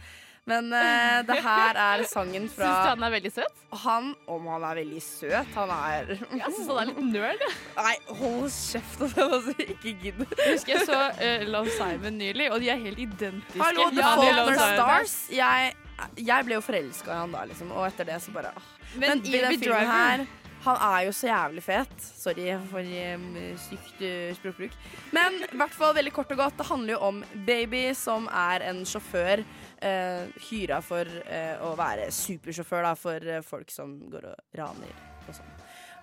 Men 0.46 0.68
uh, 0.70 1.24
det 1.26 1.39
her 1.41 1.78
er 1.82 2.04
sangen 2.06 2.43
fra 2.54 2.68
Syns 2.70 2.84
du 2.86 2.89
han 2.91 3.06
er 3.08 3.14
veldig 3.16 3.32
søt? 3.34 3.62
Han, 3.82 4.12
om 4.30 4.46
han 4.54 4.66
er 4.70 4.78
veldig 4.78 5.02
søt, 5.02 5.56
han 5.56 5.74
er 5.74 6.12
Jeg 6.14 6.52
syns 6.54 6.70
han 6.70 6.82
er 6.84 6.91
litt 6.91 7.00
nerd. 7.16 7.41
Nei, 7.80 7.96
hold 8.20 8.46
kjeft. 8.54 9.02
Altså, 9.26 9.56
ikke 9.66 9.96
gidd. 10.04 10.22
Husker 10.38 10.76
jeg 10.76 10.86
så 10.86 11.02
uh, 11.18 11.48
Love 11.50 11.74
Simon 11.74 12.20
nylig, 12.22 12.52
og 12.54 12.62
de 12.62 12.70
er 12.70 12.80
helt 12.84 13.02
identiske. 13.02 13.58
Hallo, 13.58 13.89
The 13.89 14.06
Ja, 14.06 14.14
det 14.22 14.46
Simon. 14.46 14.78
Stars. 14.78 15.18
Jeg, 15.34 15.76
jeg 16.22 16.48
ble 16.48 16.60
jo 16.60 16.64
forelska 16.70 17.10
i 17.16 17.20
han 17.24 17.34
da, 17.34 17.46
liksom. 17.50 17.74
Og 17.74 17.89
etter 17.89 18.14
det 18.14 18.22
så 18.22 18.36
bare 18.36 18.54
ah. 18.54 18.74
Men 18.93 19.18
Men, 19.18 19.26
i 19.26 19.46
den 19.48 19.62
filmen 19.66 19.96
her 19.96 20.28
han 20.66 20.80
er 20.82 21.02
jo 21.06 21.12
så 21.14 21.28
jævlig 21.30 21.62
fet. 21.62 21.93
Sorry 22.02 22.48
for 22.72 22.82
um, 22.82 23.26
sykt 23.62 24.00
uh, 24.02 24.32
språkbruk. 24.38 24.74
Men 25.14 25.38
i 25.46 25.60
hvert 25.60 25.76
fall 25.78 25.93
veldig 25.98 26.14
kort 26.16 26.32
og 26.34 26.41
godt. 26.41 26.58
Det 26.58 26.66
handler 26.72 26.96
jo 26.96 27.02
om 27.06 27.22
Baby, 27.46 27.84
som 27.98 28.26
er 28.34 28.66
en 28.72 28.82
sjåfør. 28.88 29.43
Uh, 29.86 30.31
hyra 30.47 30.79
for 30.81 31.05
eh, 31.05 31.59
å 31.61 31.75
være 31.77 32.07
supersjåfør 32.09 32.88
da, 32.88 32.93
for 32.97 33.27
eh, 33.29 33.43
folk 33.45 33.69
som 33.69 33.91
går 34.09 34.31
og 34.31 34.57
raner 34.57 34.95
og 35.27 35.36
sånn. 35.38 35.51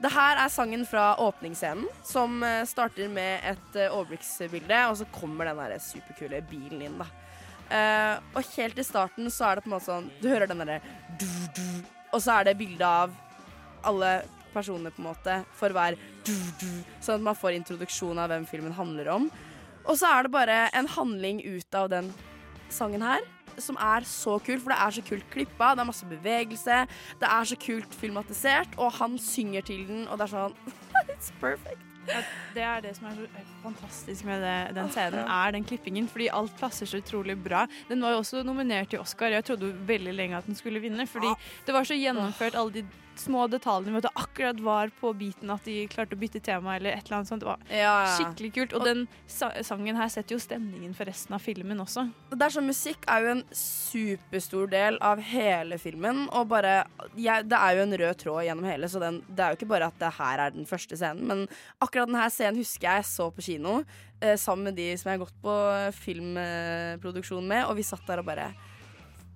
Det 0.02 0.10
her 0.10 0.38
er 0.40 0.50
sangen 0.50 0.82
fra 0.88 1.12
åpningsscenen, 1.22 1.86
som 2.06 2.40
eh, 2.42 2.64
starter 2.66 3.10
med 3.12 3.44
et 3.46 3.76
eh, 3.78 3.92
overblikksbilde, 3.92 4.78
og 4.90 4.96
så 4.98 5.06
kommer 5.14 5.46
den 5.46 5.60
der 5.60 5.82
superkule 5.82 6.40
bilen 6.50 6.82
inn, 6.82 6.96
da. 6.98 7.06
Eh, 7.72 8.14
og 8.34 8.48
helt 8.56 8.80
i 8.82 8.86
starten 8.86 9.30
så 9.30 9.46
er 9.46 9.58
det 9.58 9.64
på 9.64 9.70
en 9.70 9.74
måte 9.76 9.86
sånn 9.86 10.08
Du 10.20 10.26
hører 10.28 10.50
den 10.50 10.58
derre 10.60 10.80
Og 12.12 12.18
så 12.20 12.34
er 12.34 12.48
det 12.50 12.58
bilde 12.58 12.84
av 12.84 13.14
alle 13.86 14.10
personene, 14.52 14.90
på 14.92 15.00
en 15.00 15.06
måte, 15.06 15.36
for 15.56 15.72
hver 15.72 15.96
sånn 16.26 17.22
at 17.22 17.24
man 17.30 17.38
får 17.38 17.56
introduksjon 17.56 18.20
av 18.20 18.28
hvem 18.30 18.44
filmen 18.50 18.74
handler 18.76 19.08
om. 19.14 19.30
Og 19.86 19.96
så 19.98 20.10
er 20.12 20.26
det 20.26 20.34
bare 20.34 20.58
en 20.76 20.90
handling 20.92 21.40
ut 21.46 21.78
av 21.78 21.88
den 21.94 22.10
sangen 22.70 23.06
her. 23.06 23.24
Som 23.60 23.76
er 23.76 24.06
så 24.08 24.38
kult, 24.38 24.62
for 24.62 24.72
det 24.72 24.80
er 24.80 24.96
så 24.98 25.04
kult 25.06 25.30
klippa. 25.32 25.72
Det 25.76 25.84
er 25.84 25.90
masse 25.92 26.08
bevegelse. 26.08 26.82
Det 27.20 27.28
er 27.28 27.48
så 27.52 27.58
kult 27.66 27.94
filmatisert, 28.00 28.76
og 28.78 28.92
han 29.00 29.18
synger 29.20 29.66
til 29.68 29.86
den, 29.88 30.04
og 30.08 30.18
det 30.18 30.28
er 30.28 30.36
sånn 30.36 30.60
It's 31.12 31.32
perfect. 31.40 31.88
Ja, 32.08 32.18
det 32.54 32.62
er 32.66 32.80
det 32.82 32.96
som 32.96 33.06
er 33.06 33.18
så 33.18 33.26
fantastisk 33.62 34.26
med 34.26 34.42
det, 34.42 34.54
den 34.74 34.88
scenen, 34.90 35.20
er 35.22 35.52
den 35.54 35.66
klippingen. 35.66 36.08
Fordi 36.10 36.26
alt 36.34 36.54
passer 36.58 36.88
så 36.90 36.98
utrolig 36.98 37.36
bra. 37.38 37.66
Den 37.88 38.02
var 38.02 38.16
jo 38.16 38.22
også 38.24 38.42
nominert 38.46 38.90
til 38.90 39.02
Oscar. 39.02 39.30
Jeg 39.30 39.46
trodde 39.46 39.70
veldig 39.86 40.14
lenge 40.14 40.40
at 40.40 40.48
den 40.48 40.58
skulle 40.58 40.82
vinne. 40.82 41.06
Fordi 41.06 41.30
det 41.66 41.74
var 41.74 41.86
så 41.86 41.94
gjennomført, 41.94 42.58
alle 42.58 42.80
de 42.80 42.84
små 43.20 43.46
detaljene 43.50 43.92
med 43.92 44.04
at 44.04 44.10
det 44.10 44.22
akkurat 44.22 44.60
var 44.64 44.90
på 45.00 45.10
biten 45.18 45.50
at 45.52 45.64
de 45.68 45.86
klarte 45.92 46.16
å 46.16 46.20
bytte 46.20 46.40
tema 46.42 46.76
eller 46.76 46.94
et 46.96 47.04
eller 47.06 47.18
annet 47.20 47.28
sånt. 47.28 47.42
Det 47.42 47.48
var 47.50 47.58
Ja, 47.68 47.76
ja. 48.06 48.14
skikkelig 48.16 48.52
kult. 48.54 48.72
Og 48.78 48.84
den 48.86 49.02
sa 49.26 49.50
sangen 49.62 49.96
her 49.96 50.08
setter 50.08 50.36
jo 50.36 50.40
stemningen 50.42 50.94
for 50.96 51.04
resten 51.10 51.34
av 51.36 51.40
filmen 51.44 51.78
også. 51.84 52.06
Og 52.30 52.38
det 52.38 52.46
er 52.46 52.54
sånn, 52.56 52.66
Musikk 52.70 53.04
er 53.10 53.20
jo 53.26 53.32
en 53.36 53.44
superstor 53.52 54.70
del 54.72 54.98
av 55.04 55.20
hele 55.20 55.78
filmen. 55.82 56.24
Og 56.32 56.48
bare, 56.48 56.84
jeg, 57.16 57.48
Det 57.48 57.58
er 57.58 57.76
jo 57.76 57.82
en 57.82 57.98
rød 57.98 58.16
tråd 58.22 58.44
gjennom 58.46 58.64
hele, 58.70 58.88
så 58.88 59.00
den, 59.02 59.22
det 59.28 59.44
er 59.44 59.52
jo 59.52 59.60
ikke 59.60 59.70
bare 59.74 59.90
at 59.92 59.98
det 60.00 60.12
her 60.18 60.38
er 60.46 60.50
den 60.56 60.66
første 60.66 60.96
scenen. 60.96 61.26
Men 61.28 61.44
akkurat 61.80 62.08
denne 62.08 62.28
scenen 62.30 62.56
husker 62.62 62.88
jeg 62.96 63.04
så 63.04 63.30
på 63.34 63.42
kino 63.44 63.82
eh, 64.20 64.36
sammen 64.36 64.70
med 64.70 64.76
de 64.80 64.90
som 64.96 65.10
jeg 65.10 65.18
har 65.18 65.24
gått 65.26 65.40
på 65.42 65.56
filmproduksjon 66.00 67.46
med, 67.48 67.66
og 67.68 67.76
vi 67.78 67.84
satt 67.86 68.06
der 68.08 68.22
og 68.22 68.28
bare 68.28 68.50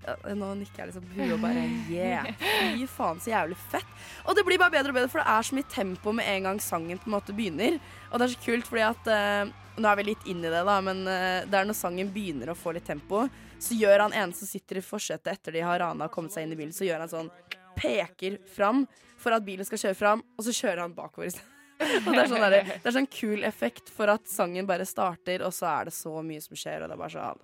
Nå 0.06 0.48
nikker 0.60 0.84
jeg 0.84 0.90
liksom 0.90 1.06
på 1.08 1.16
huet 1.16 1.32
og 1.34 1.40
bare 1.42 1.62
yeah. 1.90 2.26
Fy 2.38 2.86
faen, 2.90 3.20
så 3.22 3.32
jævlig 3.32 3.56
fett. 3.72 3.94
Og 4.24 4.36
det 4.38 4.44
blir 4.46 4.60
bare 4.60 4.74
bedre 4.76 4.92
og 4.92 4.98
bedre, 5.00 5.10
for 5.10 5.22
det 5.22 5.32
er 5.32 5.48
så 5.48 5.56
mye 5.58 5.70
tempo 5.72 6.12
med 6.14 6.28
en 6.30 6.50
gang 6.50 6.60
sangen 6.62 7.00
på 7.02 7.10
en 7.10 7.16
måte 7.16 7.34
begynner. 7.34 7.80
Og 8.10 8.20
det 8.20 8.28
er 8.28 8.34
så 8.36 8.44
kult 8.44 8.68
fordi 8.70 8.84
at 8.86 9.10
uh, 9.10 9.54
Nå 9.76 9.90
er 9.90 9.98
vi 9.98 10.06
litt 10.06 10.22
inn 10.30 10.38
i 10.40 10.48
det, 10.48 10.62
da, 10.64 10.78
men 10.80 11.02
uh, 11.04 11.42
det 11.44 11.58
er 11.58 11.66
når 11.68 11.76
sangen 11.76 12.08
begynner 12.12 12.48
å 12.48 12.56
få 12.56 12.72
litt 12.72 12.86
tempo, 12.88 13.26
så 13.60 13.76
gjør 13.76 14.06
han 14.06 14.14
ene 14.16 14.32
som 14.32 14.48
sitter 14.48 14.80
i 14.80 14.84
forsetet 14.84 15.28
etter 15.34 15.52
de 15.52 15.64
har 15.66 15.82
rana 15.82 16.08
og 16.08 16.14
kommet 16.14 16.32
seg 16.32 16.46
inn 16.46 16.54
i 16.54 16.56
bilen, 16.56 16.72
så 16.72 16.86
gjør 16.86 17.04
han 17.04 17.12
sånn 17.12 17.28
Peker 17.76 18.38
fram 18.48 18.86
for 19.20 19.36
at 19.36 19.44
bilen 19.44 19.68
skal 19.68 19.82
kjøre 19.82 19.98
fram, 19.98 20.22
og 20.32 20.46
så 20.46 20.54
kjører 20.56 20.80
han 20.86 20.96
bakover. 20.96 21.36
Og 22.06 22.08
det 22.08 22.22
er, 22.22 22.28
sånn 22.30 22.40
der, 22.40 22.54
det 22.72 22.88
er 22.88 22.94
sånn 22.94 23.08
kul 23.12 23.44
effekt 23.44 23.90
for 23.92 24.08
at 24.08 24.24
sangen 24.32 24.64
bare 24.64 24.86
starter, 24.88 25.42
og 25.44 25.52
så 25.52 25.66
er 25.68 25.90
det 25.90 25.92
så 25.92 26.14
mye 26.24 26.40
som 26.40 26.56
skjer, 26.56 26.80
og 26.80 26.88
det 26.88 26.96
er 26.96 27.02
bare 27.02 27.12
sånn 27.12 27.42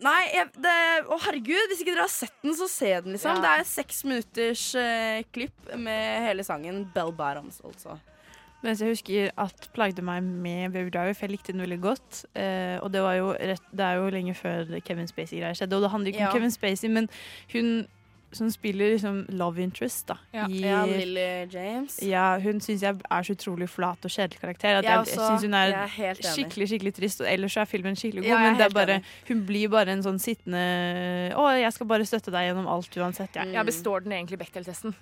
Nei, 0.00 0.20
jeg, 0.32 0.46
det, 0.64 0.76
å 1.12 1.18
herregud, 1.26 1.66
hvis 1.68 1.82
ikke 1.82 1.92
dere 1.92 2.06
har 2.06 2.12
sett 2.12 2.36
den, 2.44 2.54
så 2.56 2.68
se 2.72 2.92
den, 3.04 3.12
liksom. 3.16 3.36
Ja. 3.36 3.42
Det 3.44 3.50
er 3.58 3.66
seks 3.68 3.98
minutters 4.08 4.62
eh, 4.80 5.20
klipp 5.34 5.74
med 5.76 6.24
hele 6.24 6.46
sangen. 6.46 6.86
Bell 6.94 7.12
Barons, 7.12 7.60
altså. 7.68 7.98
Mens 8.64 8.80
jeg 8.80 8.92
husker 8.92 9.30
at 9.40 9.68
plagde 9.72 10.02
meg 10.04 10.24
med 10.24 10.72
Baby 10.74 10.90
Driver, 10.92 11.14
for 11.16 11.24
jeg 11.26 11.32
likte 11.36 11.52
den 11.54 11.62
veldig 11.64 11.78
godt. 11.84 12.22
Eh, 12.36 12.76
og 12.84 12.90
det, 12.92 13.00
var 13.04 13.16
jo 13.16 13.30
rett, 13.32 13.70
det 13.72 13.86
er 13.86 14.00
jo 14.00 14.10
lenge 14.12 14.34
før 14.36 14.74
Kevin 14.84 15.08
Spacey-greier 15.08 15.56
skjedde. 15.56 15.78
Og 15.78 15.84
det 15.86 15.92
handler 15.94 16.12
ikke 16.12 16.20
Ja. 16.26 16.28
om 16.28 16.36
Kevin 16.36 16.52
Spacey, 16.56 16.90
men 16.92 17.08
hun 17.54 17.70
som 18.32 18.50
spiller 18.50 18.92
liksom 18.94 19.24
love 19.34 19.58
interest, 19.62 20.06
da. 20.06 20.16
Ja, 20.32 20.46
i- 20.46 20.60
ja 20.62 20.84
Lily 20.86 21.46
James. 21.50 21.98
Ja, 22.02 22.38
hun 22.38 22.60
syns 22.60 22.80
jeg 22.82 22.94
er 23.10 23.22
så 23.26 23.34
utrolig 23.34 23.68
flat 23.68 23.98
og 24.04 24.10
kjedelig 24.10 24.38
karakter. 24.40 24.78
At 24.78 24.84
Jeg 24.84 24.92
jeg, 24.92 25.06
jeg 25.06 25.18
syns 25.18 25.42
hun 25.42 25.54
er, 25.54 25.72
er 25.72 26.14
skikkelig 26.14 26.68
skikkelig 26.70 26.94
trist. 26.94 27.20
Og 27.20 27.26
ellers 27.26 27.56
er 27.56 27.64
filmen 27.66 27.96
skikkelig 27.98 28.22
god, 28.22 28.30
Ja, 28.30 28.38
men 28.38 28.56
det 28.58 28.66
er 28.66 28.74
bare, 28.74 29.02
hun 29.28 29.44
blir 29.46 29.68
bare 29.68 29.88
en 29.96 30.02
sånn 30.02 30.20
sittende 30.22 31.34
Å, 31.34 31.48
jeg 31.60 31.72
skal 31.72 31.86
bare 31.86 32.06
støtte 32.06 32.30
deg 32.30 32.48
gjennom 32.54 32.68
alt 32.68 32.90
uansett. 32.96 33.34
Jeg. 33.34 33.52
Ja, 33.52 33.62
består 33.64 34.00
den 34.04 34.12
egentlig 34.12 34.38
Bechdel-testen? 34.38 34.94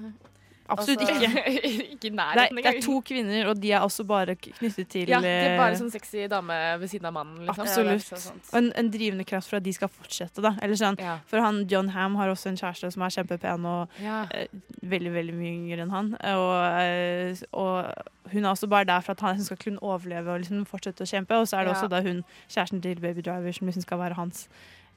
Absolutt 0.68 1.00
Altså- 1.00 1.14
ikke. 1.14 1.52
ikke 1.94 2.06
i 2.06 2.10
Det 2.10 2.20
er, 2.20 2.48
det 2.54 2.66
er 2.66 2.80
to 2.84 3.00
kvinner, 3.00 3.46
og 3.48 3.60
de 3.62 3.72
er 3.72 3.80
også 3.80 4.04
bare 4.06 4.34
knyttet 4.36 4.88
til 4.92 5.08
Ja, 5.08 5.20
de 5.20 5.26
er 5.28 5.56
bare 5.58 5.72
eh, 5.72 5.78
sånn 5.80 5.90
sexy 5.90 6.26
dame 6.28 6.58
ved 6.80 6.88
siden 6.92 7.06
av 7.08 7.14
mannen. 7.16 7.46
Liksom. 7.46 7.64
Absolutt. 7.64 8.28
Og 8.52 8.58
en, 8.60 8.72
en 8.76 8.90
drivende 8.90 9.24
kraft 9.24 9.48
for 9.48 9.56
at 9.56 9.64
de 9.64 9.72
skal 9.72 9.88
fortsette, 9.88 10.42
da. 10.44 10.54
Eller 10.62 10.76
sånn, 10.76 10.98
For 11.26 11.40
han 11.40 11.62
John 11.70 11.88
Ham 11.94 12.16
har 12.20 12.28
også 12.34 12.50
en 12.52 12.56
kjæreste 12.60 12.92
som 12.92 13.02
er 13.02 13.14
kjempepen 13.16 13.64
og 13.66 13.88
Ja. 14.02 14.26
eh, 14.30 14.46
veldig, 14.84 15.12
veldig 15.16 15.34
mye 15.34 15.52
yngre 15.56 15.82
enn 15.86 15.90
han. 15.90 16.12
Og, 16.34 16.52
eh, 16.82 17.34
og 17.52 17.92
hun 18.32 18.44
er 18.44 18.50
også 18.52 18.68
bare 18.68 18.84
der 18.84 19.00
for 19.00 19.12
at 19.12 19.20
han 19.20 19.40
skal 19.44 19.56
kunne 19.56 19.80
overleve 19.82 20.28
og 20.34 20.40
liksom 20.44 20.66
fortsette 20.68 21.00
å 21.00 21.08
kjempe. 21.08 21.32
Og 21.40 21.46
så 21.48 21.58
er 21.58 21.64
det 21.64 21.72
Ja. 21.72 21.78
også 21.80 21.88
da 21.88 22.02
hun, 22.02 22.24
kjæresten 22.48 22.82
til 22.82 23.00
Baby 23.00 23.22
Driver, 23.22 23.52
som 23.52 23.66
liksom 23.68 23.82
skal 23.82 23.98
være 23.98 24.14
hans 24.20 24.48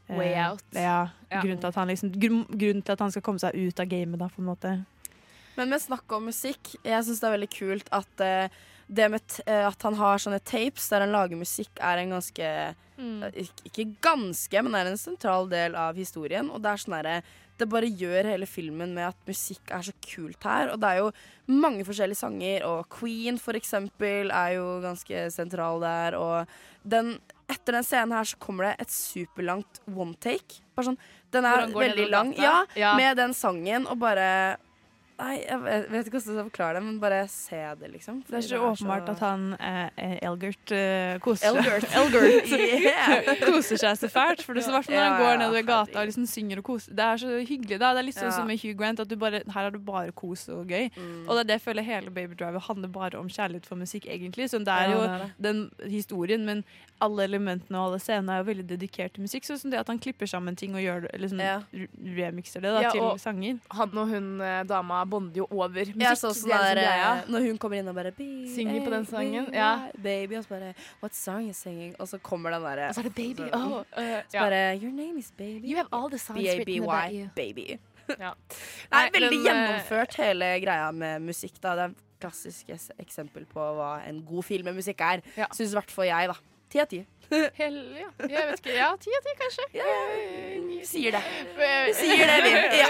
Way 0.10 0.34
out. 0.36 0.60
Ja, 0.76 1.08
Ja. 1.32 1.40
Grunnen, 1.42 1.60
til 1.62 1.68
at 1.68 1.76
han 1.76 1.88
liksom, 1.88 2.12
grunnen 2.12 2.84
til 2.84 2.92
at 2.92 3.00
han 3.00 3.12
skal 3.12 3.22
komme 3.22 3.40
seg 3.40 3.56
ut 3.56 3.80
av 3.80 3.86
gamet, 3.88 4.20
da, 4.20 4.28
på 4.28 4.40
en 4.40 4.46
måte. 4.50 4.86
Men 5.58 5.70
med 5.70 5.82
snakk 5.84 6.12
om 6.16 6.26
musikk, 6.30 6.76
jeg 6.84 7.04
syns 7.04 7.20
det 7.20 7.28
er 7.30 7.38
veldig 7.38 7.52
kult 7.58 7.90
at 7.92 8.24
uh, 8.24 8.62
det 8.92 9.06
med 9.12 9.22
eh, 9.48 9.66
at 9.68 9.84
han 9.88 9.96
har 9.96 10.18
sånne 10.20 10.42
tapes 10.44 10.90
der 10.92 11.00
han 11.06 11.14
lager 11.16 11.40
musikk, 11.40 11.72
er 11.80 11.98
en 12.04 12.10
ganske 12.18 12.76
Mm. 13.02 13.24
eh, 13.24 13.48
ikke, 13.66 13.96
ganske, 14.04 14.62
men 14.62 14.76
er 14.78 14.86
en 14.92 14.98
sentral 15.00 15.48
del 15.50 15.74
av 15.76 15.96
historien. 15.98 16.52
Og 16.54 16.62
det 16.62 16.70
er 16.70 16.78
sånn 16.84 16.94
herre 17.00 17.24
Det 17.58 17.66
bare 17.70 17.86
gjør 17.90 18.26
hele 18.26 18.46
filmen 18.46 18.94
med 18.94 19.08
at 19.08 19.18
musikk 19.28 19.70
er 19.72 19.82
så 19.82 19.92
kult 20.02 20.44
her. 20.44 20.70
Og 20.74 20.80
det 20.82 20.88
er 20.90 20.98
jo 20.98 21.12
mange 21.48 21.84
forskjellige 21.86 22.18
sanger, 22.18 22.64
og 22.66 22.88
Queen 22.90 23.38
for 23.38 23.54
eksempel 23.54 24.32
er 24.32 24.56
jo 24.56 24.82
ganske 24.82 25.32
sentral 25.32 25.80
der. 25.80 26.16
Og 26.18 26.48
den 26.90 27.20
etter 27.50 27.74
den 27.74 27.84
scenen 27.84 28.14
her 28.14 28.24
så 28.26 28.38
kommer 28.42 28.64
det 28.70 28.82
et 28.82 28.90
superlangt 28.90 29.82
one 29.96 30.14
take. 30.20 30.62
Bare 30.76 30.90
sånn, 30.90 30.98
den 31.32 31.46
er 31.46 31.68
veldig 31.68 32.10
lang. 32.10 32.34
Ja, 32.38 32.66
Ja. 32.76 32.96
med 32.98 33.18
den 33.18 33.34
sangen, 33.34 33.86
og 33.88 34.00
bare 34.00 34.58
Nei, 35.22 35.36
jeg 35.46 35.60
vet, 35.62 35.84
ikke 35.86 36.16
hvordan 36.16 36.16
jeg 36.16 36.24
skal 36.24 36.46
forklare 36.48 36.78
det, 36.78 36.82
men 36.86 36.96
bare 37.02 37.20
se 37.30 37.60
det, 37.78 37.90
liksom. 37.94 38.22
Det 38.26 38.38
er 38.40 38.46
så 38.48 38.62
åpenbart 38.66 39.10
at 39.12 39.20
han 39.22 39.44
eh, 39.60 39.90
eh, 40.02 40.16
Elgert 40.26 40.74
eh, 40.74 41.20
koser 41.22 41.52
Elgert. 41.52 41.86
seg 41.86 42.00
Elgert. 42.02 42.50
Yeah. 42.92 43.28
koser 43.52 43.78
seg 43.78 44.00
så 44.00 44.10
fælt. 44.10 44.42
For 44.46 44.58
det 44.58 44.64
er 44.64 44.68
så 44.70 44.74
hvert 44.74 44.88
fall 44.88 44.98
når 44.98 45.06
han 45.06 45.22
går 45.22 45.40
nedover 45.44 45.66
gata 45.68 46.02
og 46.02 46.10
liksom 46.10 46.26
synger 46.30 46.62
og 46.64 46.68
koser. 46.72 46.96
Det 46.98 47.06
er 47.06 47.22
så 47.22 47.38
hyggelig. 47.38 47.78
da 47.82 47.92
Det 47.94 48.02
er 48.02 48.08
litt 48.08 48.18
sånn 48.18 48.34
som 48.34 48.50
med 48.50 48.62
Hugh 48.64 48.78
Grant, 48.80 49.04
at 49.04 49.12
du 49.12 49.18
bare, 49.22 49.44
her 49.54 49.70
er 49.70 49.76
det 49.76 49.84
bare 49.86 50.16
kos 50.18 50.48
og 50.50 50.72
gøy. 50.72 50.90
Mm. 50.96 51.28
Og 51.28 51.36
det 51.36 51.44
er 51.44 51.50
det 51.52 51.58
jeg 51.60 51.66
føler 51.68 51.88
hele 51.92 52.14
Baby 52.16 52.40
Driver 52.40 52.66
handler 52.66 52.94
bare 52.96 53.20
om 53.22 53.30
kjærlighet 53.30 53.70
for 53.70 53.80
musikk, 53.80 54.08
egentlig. 54.10 54.50
Så 54.50 54.62
det 54.66 54.74
er 54.74 54.96
jo 54.96 55.04
det 55.04 55.12
er 55.12 55.26
det. 55.28 55.32
den 55.46 55.92
historien, 55.92 56.46
men 56.48 56.66
alle 57.02 57.26
elementene 57.30 57.80
og 57.80 57.92
alle 57.92 58.02
scenene 58.02 58.34
er 58.34 58.44
jo 58.44 58.50
veldig 58.50 58.68
dedikert 58.70 59.16
til 59.16 59.26
musikk. 59.26 59.46
Sånn 59.48 59.62
som 59.62 59.74
det 59.74 59.80
at 59.82 59.90
han 59.92 60.02
klipper 60.02 60.30
sammen 60.30 60.58
ting 60.58 60.76
og 60.78 60.84
gjør 60.84 61.08
liksom, 61.22 61.42
remixer 62.18 62.66
det 62.66 62.74
da, 62.76 62.84
til 62.90 63.06
og 63.06 63.22
sanger. 63.22 63.62
Han 63.78 63.98
og 63.98 64.12
hun 64.14 64.28
eh, 64.46 64.62
dama 64.70 65.02
bonder 65.12 65.42
jo 65.42 65.46
over 65.52 65.70
musikk. 65.92 66.18
Sånn 66.22 66.50
der, 66.50 66.80
er 66.82 67.22
liksom 67.22 67.32
Når 67.36 67.46
hun 67.48 67.60
kommer 67.62 67.82
inn 67.82 67.92
og 67.92 67.96
bare 68.00 68.12
Synger 68.56 68.82
på 68.86 68.94
den 68.96 69.06
sangen, 69.10 69.46
baby, 69.52 69.58
ja. 69.60 69.72
Baby, 70.08 70.40
og 70.40 70.46
så 70.48 70.54
bare 70.56 70.74
What 71.04 71.16
song 71.18 71.50
is 71.52 71.62
singing? 71.62 71.94
Og 72.00 72.08
så 72.12 72.20
kommer 72.24 72.56
den 72.56 72.66
derre 72.66 72.90
Og 72.90 72.96
så 72.98 73.04
er 73.04 73.10
det 73.10 73.16
baby. 73.16 73.48
så- 73.52 73.62
Oh, 73.62 73.80
uh, 73.82 74.22
så 74.32 74.40
bare 74.46 74.62
Your 74.82 74.92
name 74.92 75.20
is 75.20 75.32
baby. 75.38 75.68
You 75.72 75.78
have 75.78 75.88
all 75.92 76.10
the 76.10 76.18
songs 76.20 76.40
written 76.42 76.84
about 76.84 77.12
you. 77.14 77.30
baby. 77.36 77.80
Ja. 78.20 78.34
Nei, 78.92 79.10
veldig 79.14 79.30
men, 79.30 79.40
eh, 79.40 79.46
gjennomført 79.48 80.16
hele 80.20 80.46
greia 80.64 80.92
med 80.92 81.22
musikk. 81.22 81.60
da 81.62 81.76
Det 81.76 81.84
er 81.84 81.94
et 81.96 81.98
klassisk 82.22 82.70
eksempel 83.00 83.46
på 83.50 83.60
hva 83.78 84.02
en 84.08 84.24
god 84.26 84.44
film 84.44 84.66
med 84.66 84.76
musikk 84.76 85.00
er. 85.02 85.22
Ja. 85.38 85.48
Syns 85.54 85.72
i 85.72 85.78
hvert 85.80 85.92
fall 85.92 86.06
jeg, 86.10 86.28
da. 86.28 86.36
Ti 86.72 86.80
av 86.80 86.88
ti. 86.92 87.06
Hell, 87.58 87.78
ja. 88.00 88.10
Jeg 88.28 88.48
vet 88.50 88.60
ikke. 88.62 88.74
Ja, 88.76 88.90
ti 89.02 89.14
av 89.18 89.24
ti, 89.28 89.36
kanskje. 89.40 89.68
Vi 90.68 90.80
sier 90.88 91.16
det. 91.16 91.22
Vi 91.58 91.94
sier 91.98 92.26
det, 92.32 92.40
vi. 92.46 92.52
Ja. 92.82 92.90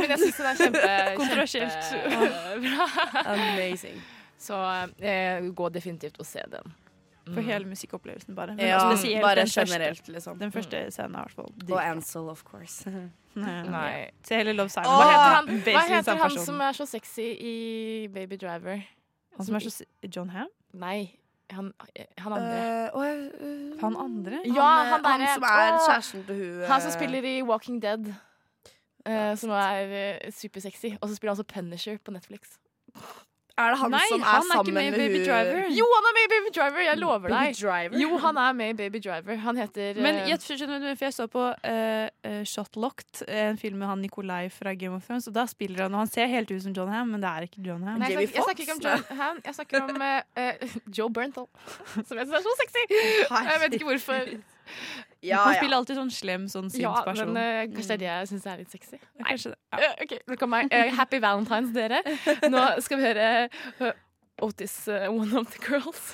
Men 0.00 0.12
jeg 0.14 0.20
syns 0.24 0.40
det 0.40 0.50
er 0.50 0.60
kjempe, 0.62 0.90
Kontroversielt. 1.20 1.78
kjempebra. 1.92 2.88
Amazing. 3.34 4.02
Så 4.38 4.58
eh, 5.02 5.48
gå 5.56 5.68
definitivt 5.74 6.20
og 6.22 6.28
se 6.28 6.44
den. 6.52 6.74
For 7.28 7.44
hele 7.44 7.66
musikkopplevelsen, 7.68 8.32
bare. 8.36 8.54
Men 8.56 8.64
Ja, 8.70 8.78
spesielt 8.88 9.20
bare 9.22 9.42
den 9.42 9.46
første- 9.50 9.74
generelt, 9.74 10.06
liksom. 10.08 10.38
Den 10.40 10.52
første 10.52 10.78
scenen 10.94 11.14
er 11.14 11.18
i 11.18 11.22
hvert 11.26 11.34
fall 11.36 11.50
Og. 11.74 11.82
Ansel, 11.84 12.28
of 12.32 12.40
course. 12.44 12.88
Nei. 13.38 13.56
Nei. 13.68 14.10
Se 14.24 14.34
hele 14.40 14.54
Love 14.56 14.72
Simon. 14.72 14.88
Hva 14.88 15.10
heter 15.10 15.34
han, 15.34 15.50
hva 15.66 15.82
heter 15.92 16.22
han 16.22 16.38
som 16.40 16.60
er 16.64 16.72
så 16.78 16.86
sexy 16.88 17.26
i 17.36 18.08
Baby 18.14 18.38
Driver? 18.40 18.80
Han 19.36 19.46
som 19.46 19.54
er 19.58 19.66
så 19.66 19.84
John 20.08 20.32
Ham? 20.34 20.48
Nei, 20.74 21.10
han, 21.50 21.72
han 22.18 22.32
andre. 22.32 22.90
Uh, 22.94 23.00
uh, 23.00 23.06
eh, 23.08 23.80
Han 23.80 23.96
andre? 23.96 24.40
ja, 24.46 24.62
han, 24.62 25.04
han, 25.04 25.20
han 25.20 25.34
som 25.34 25.42
er 25.42 25.72
Åh! 25.72 25.84
kjæresten 25.86 26.24
til 26.24 26.34
hun 26.36 26.64
Han 26.68 26.80
som 26.80 26.88
eh, 26.88 26.96
spiller 26.96 27.24
i 27.24 27.42
Walking 27.42 27.82
Dead. 27.82 28.14
Uh, 29.08 29.36
som 29.36 29.50
er 29.50 30.16
uh, 30.26 30.32
supersexy. 30.32 30.86
Og 31.00 31.08
så 31.08 31.14
spiller 31.14 31.34
han 31.34 31.40
også 31.40 31.54
Punisher 31.54 31.96
på 32.04 32.10
Netflix. 32.10 32.58
Er 33.58 33.74
det 33.74 33.78
han 33.80 33.90
Nei, 33.90 34.04
som 34.06 34.20
er, 34.20 34.26
han 34.28 34.44
er 34.44 34.52
sammen 34.52 34.74
med 34.74 34.90
med 34.92 35.00
Baby 35.02 35.18
hun 35.18 35.24
Driver. 35.26 35.70
Jo, 35.74 35.86
han 35.96 36.08
er 36.08 36.14
med 36.16 36.26
i 36.26 36.30
Baby 36.32 36.50
Driver! 36.54 36.82
Jeg 36.86 36.98
lover 36.98 37.24
Baby 37.24 37.32
deg. 37.34 37.56
Driver? 37.58 37.96
Jo, 38.02 38.10
han 38.22 38.36
er 38.44 38.52
med 38.60 38.70
i 38.70 38.76
Baby 38.78 39.00
Driver. 39.06 39.40
Han 39.46 39.58
heter 39.58 39.98
Men 39.98 40.20
eh, 40.20 40.28
jeg, 40.30 40.40
for 40.42 41.04
jeg 41.08 41.16
så 41.16 41.26
på 41.32 41.46
uh, 41.48 42.04
eh, 42.30 42.44
Shotlocked, 42.46 43.24
en 43.28 43.58
film 43.58 43.82
med 43.82 43.90
han 43.90 44.04
Nikolai 44.04 44.48
fra 44.54 44.74
Game 44.78 44.94
of 44.94 45.06
Thrones, 45.06 45.26
og 45.26 45.34
da 45.34 45.46
spiller 45.50 45.82
han 45.88 45.94
Og 45.94 46.04
han 46.04 46.12
ser 46.12 46.30
helt 46.30 46.50
ut 46.50 46.62
som 46.62 46.76
John 46.76 46.92
Ham, 46.92 47.10
men 47.14 47.24
det 47.24 47.32
er 47.32 47.48
ikke 47.48 47.64
John 47.66 47.82
Ham. 47.82 47.98
Nei, 47.98 48.12
jeg, 48.14 48.28
snakker, 48.28 48.38
jeg 48.38 48.46
snakker 48.46 48.62
ikke 48.62 48.76
om? 48.76 48.84
John 48.86 49.20
Hamm. 49.22 49.42
Jeg 49.44 49.58
snakker 49.58 49.82
om 49.88 50.06
eh, 50.06 50.44
eh, 50.44 50.78
Joe 50.98 51.10
Bernthal, 51.10 51.50
som 51.98 52.14
jeg 52.14 52.28
syns 52.28 52.38
er 52.38 52.46
så 52.46 52.54
sexy! 52.62 52.86
Jeg 53.26 53.60
vet 53.64 53.78
ikke 53.80 53.90
hvorfor. 53.90 54.32
Ja, 55.24 55.40
han 55.42 55.56
ja. 55.56 55.62
spiller 55.62 55.80
alltid 55.80 55.98
sånn 55.98 56.12
slem, 56.14 56.44
sånn 56.50 56.68
Ja, 56.78 56.92
sint 57.02 57.24
men 57.26 57.40
eh, 57.40 57.62
kanskje 57.72 57.88
det 57.88 57.96
er 57.96 58.02
det 58.02 58.08
jeg 58.08 58.28
syns 58.32 58.44
er 58.46 58.60
litt 58.60 58.74
sexy. 58.74 58.98
Nei. 59.00 59.24
Kanskje 59.32 59.54
det. 59.54 59.58
Ja. 59.72 59.78
Uh, 59.88 60.04
ok, 60.04 60.14
nå 60.30 60.38
kommer 60.38 60.62
jeg. 60.62 60.70
Eh, 60.78 60.92
happy 60.98 61.20
Valentines, 61.24 61.72
dere. 61.74 62.02
Nå 62.52 62.64
skal 62.84 63.00
vi 63.00 63.08
høre 63.08 63.94
Otis, 64.46 64.76
One 65.10 65.40
of 65.40 65.50
the 65.56 65.64
Girls. 65.66 66.04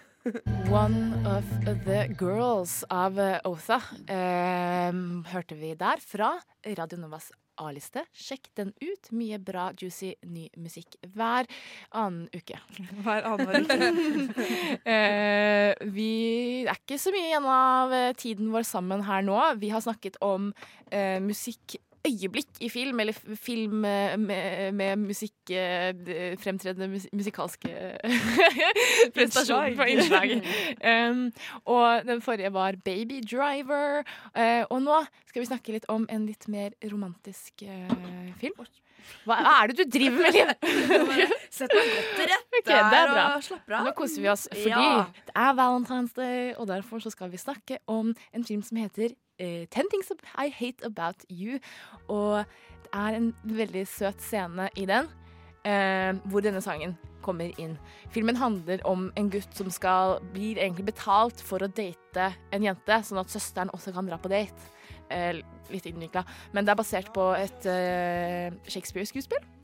One 0.70 1.22
of 1.30 1.50
the 1.86 2.06
Girls 2.18 2.80
av 2.90 3.18
Otha 3.46 3.80
eh, 4.10 5.02
hørte 5.32 5.58
vi 5.58 5.74
der 5.78 6.02
fra 6.02 6.32
Radio 6.66 6.98
Novas 7.02 7.30
A-liste. 7.62 8.04
Sjekk 8.16 8.48
den 8.58 8.72
ut. 8.82 9.10
Mye 9.16 9.38
bra, 9.42 9.70
juicy, 9.78 10.14
ny 10.28 10.46
musikk 10.60 10.98
hver 11.14 11.48
annen 11.96 12.28
uke. 12.34 12.58
Hver 13.04 13.28
annen 13.32 13.66
uke. 13.66 14.44
Eh, 14.86 15.72
vi 15.90 16.10
Det 16.66 16.70
er 16.70 16.78
ikke 16.78 16.98
så 17.00 17.10
mye 17.14 17.28
igjen 17.30 17.46
av 17.50 17.92
eh, 17.94 18.12
tiden 18.18 18.50
vår 18.52 18.66
sammen 18.68 19.02
her 19.06 19.24
nå. 19.26 19.38
Vi 19.60 19.70
har 19.72 19.82
snakket 19.82 20.18
om 20.24 20.52
eh, 20.90 21.18
musikkøyeblikk 22.06 22.60
i 22.60 22.68
film, 22.68 23.00
eller 23.00 23.12
film 23.36 23.72
med, 23.84 24.72
med 24.72 24.96
musikk 24.96 25.50
eh, 25.50 26.36
Fremtredende 26.40 26.88
mus 26.88 27.06
musikalske 27.12 27.70
prestasjoner 29.14 29.76
på 29.76 29.88
innslag. 29.90 30.36
Um, 30.80 31.32
og 31.64 32.06
den 32.06 32.22
forrige 32.22 32.52
var 32.52 32.76
Baby 32.84 33.20
Driver. 33.22 34.02
Uh, 34.36 34.64
og 34.70 34.82
nå 34.82 35.04
skal 35.26 35.42
vi 35.42 35.46
snakke 35.46 35.72
litt 35.76 35.86
om 35.88 36.06
en 36.10 36.26
litt 36.26 36.48
mer 36.48 36.74
romantisk 36.90 37.66
uh, 37.66 38.32
film. 38.40 38.66
Hva 39.26 39.36
er 39.38 39.70
det 39.70 39.84
du 39.84 39.98
driver 39.98 40.24
med, 40.24 40.34
Liv? 40.34 41.34
Sett 41.56 41.70
deg 41.70 41.92
godt 41.92 42.08
til 42.16 42.30
rette 42.32 42.62
okay, 42.62 42.88
det 42.90 43.02
bra. 43.12 43.26
og 43.36 43.44
slapp 43.46 43.70
av. 43.70 43.86
Nå 43.86 43.92
koser 43.98 44.24
vi 44.24 44.32
oss, 44.32 44.48
fordi 44.50 44.72
Ja. 44.72 45.04
det 45.28 45.36
er 45.36 45.54
Valentine's 45.60 46.16
Day, 46.16 46.54
og 46.56 46.66
derfor 46.70 47.02
så 47.04 47.12
skal 47.14 47.30
vi 47.30 47.38
snakke 47.40 47.78
om 47.86 48.14
en 48.34 48.44
film 48.44 48.64
som 48.66 48.82
heter 48.82 49.14
Ten 49.38 49.90
Things 49.92 50.10
I 50.36 50.48
Hate 50.48 50.86
About 50.86 51.24
You. 51.30 51.58
Og 52.08 52.44
det 52.86 52.92
er 52.94 53.18
en 53.18 53.32
veldig 53.44 53.86
søt 53.90 54.22
scene 54.22 54.68
i 54.76 54.86
den, 54.86 55.08
eh, 55.64 56.12
hvor 56.30 56.40
denne 56.40 56.62
sangen 56.62 56.96
kommer 57.26 57.50
inn. 57.58 57.74
Filmen 58.14 58.38
handler 58.38 58.84
om 58.86 59.10
en 59.16 59.30
gutt 59.30 59.56
som 59.56 59.70
skal 59.70 60.20
blir 60.32 60.60
egentlig 60.60 60.86
betalt 60.92 61.42
for 61.42 61.64
å 61.64 61.68
date 61.68 62.30
en 62.52 62.62
jente, 62.62 63.00
sånn 63.02 63.20
at 63.20 63.32
søsteren 63.32 63.72
også 63.74 63.92
kan 63.96 64.06
dra 64.06 64.18
på 64.18 64.30
date. 64.30 64.72
Eh, 65.10 65.42
litt 65.70 65.86
innvikla. 65.86 66.24
Men 66.52 66.64
det 66.64 66.72
er 66.72 66.80
basert 66.80 67.12
på 67.14 67.28
et 67.38 67.66
eh, 67.70 68.54
Shakespeare-skuespill. 68.70 69.55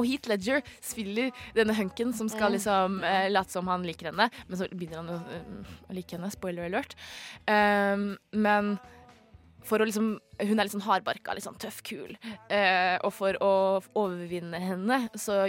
Og 0.00 0.08
Heath 0.08 0.30
Ledger 0.30 0.64
spiller 0.84 1.34
denne 1.56 1.76
hunken 1.76 2.14
som 2.16 2.30
skal 2.32 2.56
liksom 2.56 3.00
uh, 3.04 3.28
late 3.30 3.52
som 3.52 3.68
han 3.70 3.84
liker 3.86 4.10
henne, 4.10 4.30
men 4.48 4.60
så 4.60 4.68
begynner 4.72 5.02
han 5.02 5.12
å 5.12 5.18
uh, 5.20 5.74
like 5.94 6.16
henne. 6.16 6.32
Spoiler 6.32 6.68
alert. 6.68 6.96
Um, 7.46 8.14
men 8.32 8.76
for 9.66 9.82
å 9.82 9.86
liksom 9.86 10.14
Hun 10.40 10.54
er 10.56 10.64
litt 10.64 10.72
sånn 10.72 10.86
hardbarka, 10.86 11.34
litt 11.36 11.44
sånn 11.44 11.58
tøff, 11.60 11.82
kul. 11.84 12.14
Uh, 12.48 12.96
og 13.04 13.10
for 13.12 13.36
å 13.44 13.52
overvinne 13.92 14.60
henne, 14.62 15.02
så 15.20 15.44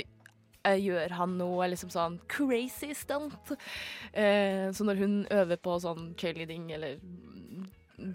gjør 0.62 1.16
han 1.18 1.38
noe 1.40 1.68
liksom 1.72 1.90
sånn 1.90 2.20
crazy 2.30 2.92
stunt. 2.94 3.54
Eh, 4.14 4.70
så 4.70 4.86
når 4.86 5.00
hun 5.02 5.16
øver 5.34 5.58
på 5.58 5.78
sånn 5.82 6.12
cheerleading 6.20 6.70
eller 6.76 7.00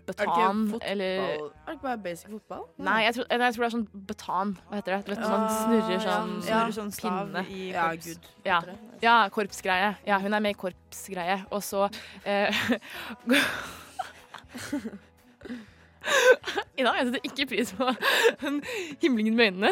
betan 0.06 0.68
fotball? 0.70 0.80
eller 0.90 1.20
Er 1.22 1.26
det 1.66 1.72
ikke 1.76 1.82
bare 1.82 1.98
basic 2.04 2.30
fotball? 2.30 2.62
Nei, 2.78 3.00
jeg 3.04 3.14
tror, 3.16 3.24
jeg 3.30 3.38
tror 3.54 3.62
det 3.64 3.68
er 3.68 3.76
sånn 3.76 3.88
betan. 4.10 4.48
Hva 4.68 4.74
heter 4.80 4.92
det? 4.96 5.00
Du 5.06 5.10
vet, 5.14 5.24
sånn 5.24 5.46
Ah, 5.46 5.56
snurrer 5.62 6.00
sånn, 6.04 6.32
Ja. 6.36 6.40
snurrer 6.48 6.74
sånn 6.78 6.92
pinne. 7.00 7.42
Ja, 7.72 7.86
gud. 7.94 8.22
Ja. 8.44 8.58
ja, 9.02 9.16
korpsgreie. 9.34 9.90
Ja, 10.06 10.16
hun 10.22 10.34
er 10.34 10.40
med 10.40 10.50
i 10.56 10.60
korpsgreie. 10.60 11.38
Og 11.50 11.62
så 11.62 11.88
eh, 12.24 12.50
Ida, 16.78 16.92
jeg 16.94 17.06
setter 17.08 17.24
ikke 17.26 17.46
pris 17.50 17.72
på 17.74 17.84
den 18.44 18.60
himlingen 19.02 19.34
med 19.38 19.44
øynene. 19.50 19.70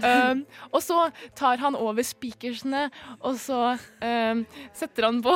Um, 0.00 0.44
og 0.72 0.82
så 0.82 1.10
tar 1.36 1.60
han 1.62 1.76
over 1.76 2.02
speakersene, 2.06 2.86
og 3.20 3.36
så 3.40 3.74
um, 3.76 4.44
setter 4.76 5.06
han 5.08 5.20
på 5.24 5.34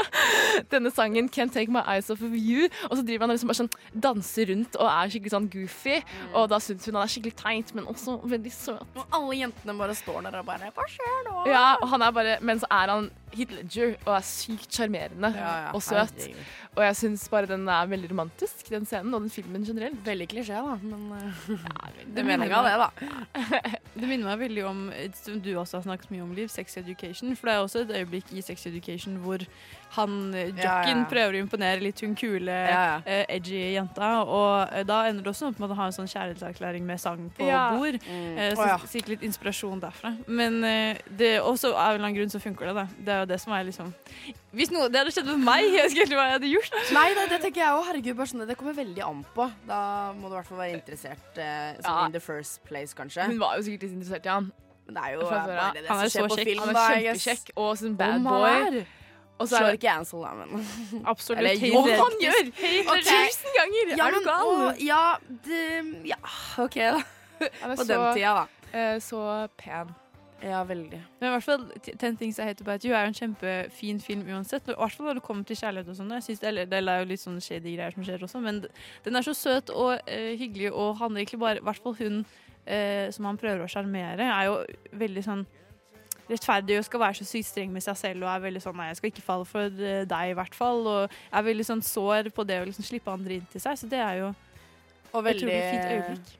denne 0.72 0.90
sangen 0.94 1.28
'Can't 1.28 1.52
Take 1.52 1.72
My 1.72 1.82
Eyes 1.86 2.10
Off 2.10 2.22
of 2.22 2.32
You'. 2.36 2.68
Og 2.90 2.96
så 2.96 3.02
driver 3.06 3.26
han 3.26 3.34
liksom 3.34 3.50
bare 3.52 3.60
sånn 3.62 3.72
danser 3.94 4.48
rundt 4.52 4.76
og 4.80 4.86
er 4.88 5.12
skikkelig 5.12 5.34
sånn 5.34 5.48
goofy. 5.52 5.98
Og 6.34 6.48
da 6.52 6.60
syns 6.62 6.86
hun 6.86 6.94
han 6.98 7.06
er 7.06 7.12
skikkelig 7.12 7.36
teit, 7.38 7.74
men 7.74 7.88
også 7.90 8.18
veldig 8.28 8.52
søt. 8.52 8.84
Og 8.96 9.04
alle 9.18 9.38
jentene 9.42 9.76
bare 9.78 9.96
står 9.98 10.22
der 10.28 10.38
og 10.40 10.46
bare 10.46 10.70
Hva 10.74 10.86
skjer 10.88 11.18
nå? 11.28 11.46
Ja, 11.50 11.66
og 11.80 11.88
han 11.92 12.02
er 12.02 12.10
bare, 12.14 12.38
Men 12.40 12.60
så 12.62 12.66
er 12.70 12.92
han 12.92 13.10
Heath 13.32 13.52
Ledger 13.56 13.94
og 14.04 14.14
er 14.18 14.24
sykt 14.28 14.68
sjarmerende 14.76 15.30
Ja, 15.34 15.52
ja, 15.66 15.70
og 15.72 15.82
søt. 15.82 16.12
herregud. 16.20 16.36
Og 16.72 16.80
jeg 16.86 16.96
syns 16.96 17.26
bare 17.28 17.48
den 17.50 17.66
er 17.68 17.88
veldig 17.90 18.08
romantisk, 18.14 18.62
den 18.72 18.86
scenen, 18.88 19.12
og 19.12 19.26
den 19.26 19.32
filmen 19.34 19.64
generelt. 19.66 19.98
Veldig 20.06 20.28
klisjé, 20.32 20.56
da, 20.56 20.78
men 20.80 21.02
eh, 21.18 21.42
Det 22.16 22.24
minner 22.24 22.46
meninga, 22.46 22.62
det, 22.64 22.78
da. 22.80 23.74
Det 23.92 24.08
minner 24.08 24.24
meg 24.30 24.40
veldig 24.46 24.64
om, 24.70 24.80
som 25.18 25.36
du 25.44 25.50
også 25.60 25.78
har 25.82 25.84
snakket 25.84 26.14
mye 26.14 26.24
om, 26.24 26.32
Liv, 26.36 26.48
Sex 26.48 26.78
Education. 26.80 27.34
For 27.36 27.50
det 27.50 27.54
er 27.58 27.66
også 27.66 27.84
et 27.84 27.92
øyeblikk 28.00 28.32
i 28.32 28.40
Sex 28.44 28.64
Education 28.70 29.18
hvor 29.20 29.44
han 29.92 30.14
jocken 30.32 30.56
Ja, 30.56 30.78
jocken 30.80 31.02
ja. 31.02 31.08
prøver 31.10 31.36
å 31.36 31.40
imponere 31.42 31.82
litt 31.84 32.00
hun 32.00 32.14
kule, 32.16 32.54
Ja, 32.56 33.02
eh, 33.04 33.26
edgy 33.36 33.58
jenta. 33.74 34.22
Og 34.24 34.72
eh, 34.72 34.86
da 34.88 35.02
ender 35.10 35.26
det 35.26 35.32
også 35.34 35.50
opp 35.50 35.60
med 35.60 35.74
å 35.74 35.76
ha 35.76 35.90
en 35.90 35.96
sånn 35.98 36.08
kjærlighetserklæring 36.08 36.86
med 36.88 37.02
sang 37.02 37.26
på 37.36 37.44
Ja. 37.50 37.66
bord. 37.76 38.00
Mm. 38.08 38.38
Eh, 38.38 38.54
så 38.56 38.70
ja. 38.70 38.78
sikkert 38.88 39.18
litt 39.18 39.26
inspirasjon 39.28 39.82
derfra. 39.84 40.14
Men 40.26 40.62
eh, 40.64 41.04
det 41.12 41.34
også 41.42 41.74
av 41.74 41.92
en 41.92 41.98
eller 41.98 42.06
annen 42.08 42.16
grunn 42.22 42.32
så 42.32 42.40
funker 42.40 42.72
det, 42.72 42.76
da. 42.80 42.86
Det 42.96 43.12
er 43.12 43.20
jo 43.26 43.30
det 43.34 43.40
som 43.44 43.52
er 43.52 43.68
liksom 43.68 43.92
Hvis 44.56 44.72
noe 44.72 44.88
det 44.92 45.00
hadde 45.00 45.12
skjedd 45.14 45.28
med 45.30 45.44
meg, 45.44 45.64
jeg 45.68 45.86
husker 45.90 46.08
ikke 46.08 46.16
hva 46.16 46.26
jeg 46.30 46.38
hadde 46.38 46.48
gjort. 46.50 46.60
Nei, 46.92 47.08
det, 47.14 47.28
det 47.32 47.40
tenker 47.42 47.60
jeg 47.62 47.74
òg. 47.76 47.84
Herregud, 47.88 48.16
bare 48.16 48.30
sånn, 48.32 48.46
det 48.48 48.56
kommer 48.60 48.74
veldig 48.76 49.02
an 49.06 49.22
på. 49.34 49.46
Da 49.68 49.80
må 50.16 50.28
du 50.28 50.34
i 50.34 50.38
hvert 50.38 50.48
fall 50.50 50.58
være 50.62 50.78
interessert 50.78 51.38
eh, 51.38 51.76
sånn 51.80 51.88
Ja. 51.90 52.06
in 52.06 52.12
the 52.16 52.20
first 52.22 52.62
place, 52.68 52.94
kanskje. 52.94 53.26
Hun 53.30 53.38
var 53.42 53.56
jo 53.58 53.62
sikkert 53.68 53.82
litt 53.88 53.96
interessert 53.98 54.26
i 54.26 54.32
han. 54.32 54.50
Men 54.86 54.94
det 54.98 55.02
er 55.06 55.12
jo 55.14 55.28
bare 55.30 55.46
det, 55.74 55.82
det 55.82 55.88
Han 55.90 56.00
er 56.04 56.08
som 56.10 56.26
skjer 56.26 56.28
på 56.28 56.38
film. 56.42 56.60
Han 56.66 56.76
er 56.76 56.98
kjempekjekk 57.06 57.52
og 57.56 57.70
sånn 57.78 57.96
bad 57.96 58.24
boy. 58.26 58.84
Og 59.42 59.48
så 59.48 59.56
er 59.56 59.58
Slår 59.58 59.70
det- 59.72 59.78
ikke 59.80 59.92
Ansel, 59.98 60.22
da, 60.22 60.32
men 60.38 61.04
Absolutt. 61.06 61.38
Eller, 61.40 61.54
jo, 61.66 61.80
han 61.82 62.18
gjør! 62.22 62.50
Hei, 62.60 62.74
Ok. 62.86 63.06
Tusen 63.08 63.56
ganger! 63.56 63.96
Ja, 63.96 64.06
er 64.06 64.12
du 64.12 64.20
gal? 64.26 64.50
og, 64.52 64.82
ja, 64.82 65.16
det, 65.48 65.62
ja, 66.06 66.18
OK, 66.62 66.76
da. 66.78 67.00
Er 67.42 67.74
På 67.74 67.84
den 67.88 68.04
tida, 68.14 68.34
da. 68.36 68.46
eh, 68.78 68.98
så 69.02 69.48
pen. 69.58 69.90
Ja, 70.42 70.64
veldig. 70.66 70.98
Men 71.20 71.28
i 71.28 71.32
hvert 71.36 71.44
fall, 71.46 71.64
Ten 71.98 72.16
Things 72.18 72.38
I 72.38 72.48
Hate 72.48 72.64
About 72.64 72.84
You 72.84 72.96
er 72.96 73.06
jo 73.06 73.12
en 73.12 73.18
kjempefin 73.18 74.00
film 74.02 74.24
uansett. 74.26 74.66
I 74.66 74.74
hvert 74.74 74.96
fall 74.96 75.06
når 75.06 75.20
det 75.20 75.24
kommer 75.26 75.46
til 75.46 75.58
kjærlighet 75.60 75.92
og 75.92 75.98
sånn. 76.00 76.10
Det, 76.10 76.66
det 76.70 76.80
er 76.82 77.02
jo 77.04 77.10
litt 77.12 77.22
sånn 77.22 77.38
shady 77.42 77.76
greier 77.76 77.94
som 77.94 78.06
skjer 78.06 78.26
også, 78.26 78.42
men 78.42 78.58
den 79.04 79.18
er 79.18 79.26
så 79.26 79.36
søt 79.38 79.70
og 79.70 79.94
uh, 80.02 80.32
hyggelig 80.40 80.72
og 80.72 80.98
handler 80.98 81.22
egentlig 81.22 81.42
bare 81.44 81.62
I 81.62 81.66
hvert 81.68 81.82
fall 81.84 81.94
hun 82.00 82.22
uh, 82.26 83.06
som 83.14 83.30
han 83.30 83.38
prøver 83.38 83.62
å 83.62 83.70
sjarmere, 83.70 84.26
er 84.26 84.48
jo 84.50 84.58
veldig 85.04 85.26
sånn 85.28 85.46
rettferdig 86.30 86.78
og 86.78 86.86
skal 86.86 87.02
være 87.02 87.20
så 87.20 87.26
sykt 87.28 87.48
streng 87.50 87.72
med 87.74 87.84
seg 87.84 87.98
selv 87.98 88.24
og 88.24 88.30
er 88.32 88.44
veldig 88.46 88.62
sånn 88.62 88.78
Nei, 88.78 88.88
jeg 88.90 89.00
skal 89.00 89.12
ikke 89.12 89.24
falle 89.26 89.48
for 89.48 89.82
eh, 89.82 90.04
deg, 90.08 90.32
i 90.32 90.36
hvert 90.38 90.54
fall. 90.56 90.86
Og 90.86 91.16
er 91.34 91.46
veldig 91.48 91.66
sånn 91.66 91.82
sår 91.84 92.30
på 92.34 92.46
det 92.48 92.60
å 92.62 92.66
liksom 92.68 92.86
slippe 92.86 93.12
andre 93.12 93.38
inn 93.38 93.48
til 93.52 93.62
seg. 93.62 93.78
Så 93.78 93.90
det 93.90 94.00
er 94.00 94.20
jo 94.22 94.30
Og 95.12 95.24
veldig, 95.24 95.56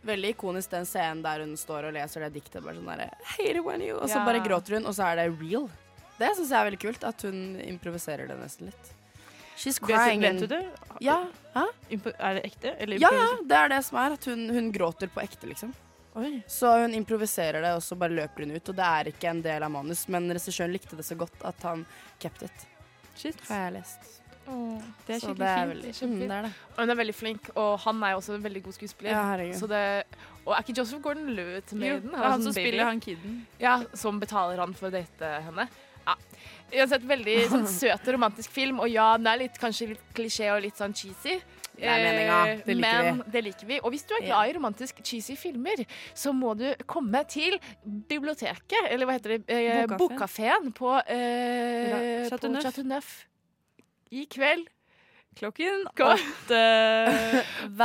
veldig 0.08 0.30
ikonisk 0.32 0.70
den 0.72 0.86
scenen 0.88 1.20
der 1.24 1.42
hun 1.44 1.52
står 1.60 1.90
og 1.90 1.92
leser 1.92 2.24
det 2.24 2.32
diktet. 2.38 2.62
Bare 2.64 2.74
sånn 2.78 2.88
der, 2.88 3.10
you 3.82 3.98
Og 3.98 4.08
så 4.08 4.16
Ja. 4.16 4.24
bare 4.24 4.40
gråter 4.40 4.74
hun, 4.78 4.86
og 4.86 4.94
så 4.94 5.12
er 5.12 5.16
det 5.16 5.40
real. 5.40 5.68
Det 6.18 6.36
syns 6.36 6.48
jeg 6.50 6.58
er 6.60 6.70
veldig 6.70 6.80
kult. 6.80 7.04
At 7.04 7.22
hun 7.22 7.60
improviserer 7.60 8.28
det 8.28 8.38
nesten 8.38 8.66
litt. 8.66 8.92
She's 9.56 9.78
crying. 9.78 10.20
vet 10.20 10.40
du 10.40 10.46
det? 10.46 10.66
Ja. 11.00 11.26
Hæ? 11.54 11.66
Er 12.18 12.34
det 12.34 12.44
ekte? 12.44 12.76
Eller 12.80 12.98
Ja, 12.98 13.10
ja, 13.12 13.36
det 13.44 13.56
er 13.56 13.68
det 13.68 13.84
som 13.84 13.98
er. 13.98 14.12
At 14.12 14.24
hun, 14.24 14.48
hun 14.48 14.72
gråter 14.72 15.08
på 15.08 15.20
ekte, 15.22 15.46
liksom. 15.46 15.74
Oi. 16.14 16.42
Så 16.46 16.80
hun 16.82 16.94
improviserer 16.94 17.62
det, 17.62 17.72
og 17.76 17.80
så 17.82 17.96
bare 17.96 18.10
løper 18.12 18.44
hun 18.44 18.56
ut. 18.56 18.68
Og 18.68 18.76
det 18.76 18.84
er 18.84 19.04
ikke 19.12 19.30
en 19.30 19.42
del 19.42 19.62
av 19.62 19.70
manus, 19.70 20.08
men 20.08 20.28
regissøren 20.30 20.72
likte 20.72 20.96
det 20.96 21.04
så 21.04 21.16
godt 21.16 21.44
at 21.44 21.62
han 21.62 21.86
kept 22.18 22.42
it. 22.42 22.66
Shit. 23.16 23.40
Har 23.48 23.70
jeg 23.70 23.72
lest. 23.80 24.21
Det 24.47 25.14
er 25.14 25.20
skikkelig 25.20 25.38
det 25.38 25.47
er 25.49 25.57
fint. 25.57 25.70
veldig- 25.72 25.82
Det 25.82 25.95
kjempefint. 25.95 26.22
Mm, 26.22 26.28
det 26.28 26.36
er 26.38 26.43
det. 26.43 26.53
Og 26.72 26.78
hun 26.82 26.90
er 26.90 26.95
veldig 27.05 27.14
flink, 27.14 27.51
og 27.57 27.78
han 27.80 28.03
er 28.03 28.14
også 28.16 28.34
en 28.34 28.43
veldig 28.43 28.62
god 28.64 28.72
skuespiller. 28.72 29.11
Ja. 29.12 29.53
Så 29.59 29.68
det, 29.68 30.05
og 30.47 30.53
er 30.57 30.62
ikke 30.62 30.76
Joseph 30.78 31.03
Gordon-Levitt 31.03 31.72
med 31.72 31.88
Jo, 31.88 31.97
i 31.97 32.01
den? 32.01 32.14
han 32.14 32.40
sånn 32.40 32.43
som 32.43 32.53
baby. 32.55 32.68
spiller 32.68 32.84
han 32.84 33.01
kiden. 33.01 33.47
Ja, 33.61 33.82
som 33.95 34.20
betaler 34.20 34.57
han 34.59 34.74
for 34.74 34.88
å 34.88 34.93
date 34.93 35.43
henne. 35.47 35.68
Ja. 36.07 36.14
Uansett, 36.72 37.03
veldig 37.07 37.49
sånn, 37.53 37.66
søt 37.66 38.09
og 38.09 38.14
romantisk 38.14 38.51
film, 38.51 38.80
og 38.80 38.88
ja, 38.90 39.16
den 39.16 39.26
er 39.26 39.38
litt, 39.38 39.59
kanskje 39.61 39.88
litt 39.95 40.07
klisjé 40.14 40.51
og 40.57 40.62
litt 40.62 40.74
sånn 40.76 40.95
cheesy. 40.95 41.40
Det 41.72 41.88
er 41.88 42.03
meninga. 42.05 42.64
Det 42.66 42.74
liker 42.76 43.03
men 43.03 43.16
vi. 43.24 43.30
det 43.32 43.45
liker 43.45 43.66
vi. 43.66 43.78
Og 43.82 43.90
hvis 43.93 44.05
du 44.07 44.12
er 44.14 44.26
glad 44.26 44.51
i 44.51 44.53
romantisk 44.59 45.03
cheesy 45.03 45.34
filmer, 45.36 45.84
så 46.14 46.30
må 46.32 46.53
du 46.57 46.74
komme 46.86 47.24
til 47.26 47.59
biblioteket, 48.09 48.90
eller 48.90 49.07
hva 49.07 49.16
heter 49.18 49.38
det, 49.38 49.45
eh, 49.49 49.86
Bokkafeen. 49.86 49.99
Bokkafeen 49.99 50.72
på, 50.74 50.93
eh, 51.09 52.28
på 52.28 52.62
Chateau 52.62 52.84
Neuf. 52.84 53.26
I 54.12 54.26
kveld. 54.30 54.68
Klokken 55.36 55.86
åtte. 55.88 56.60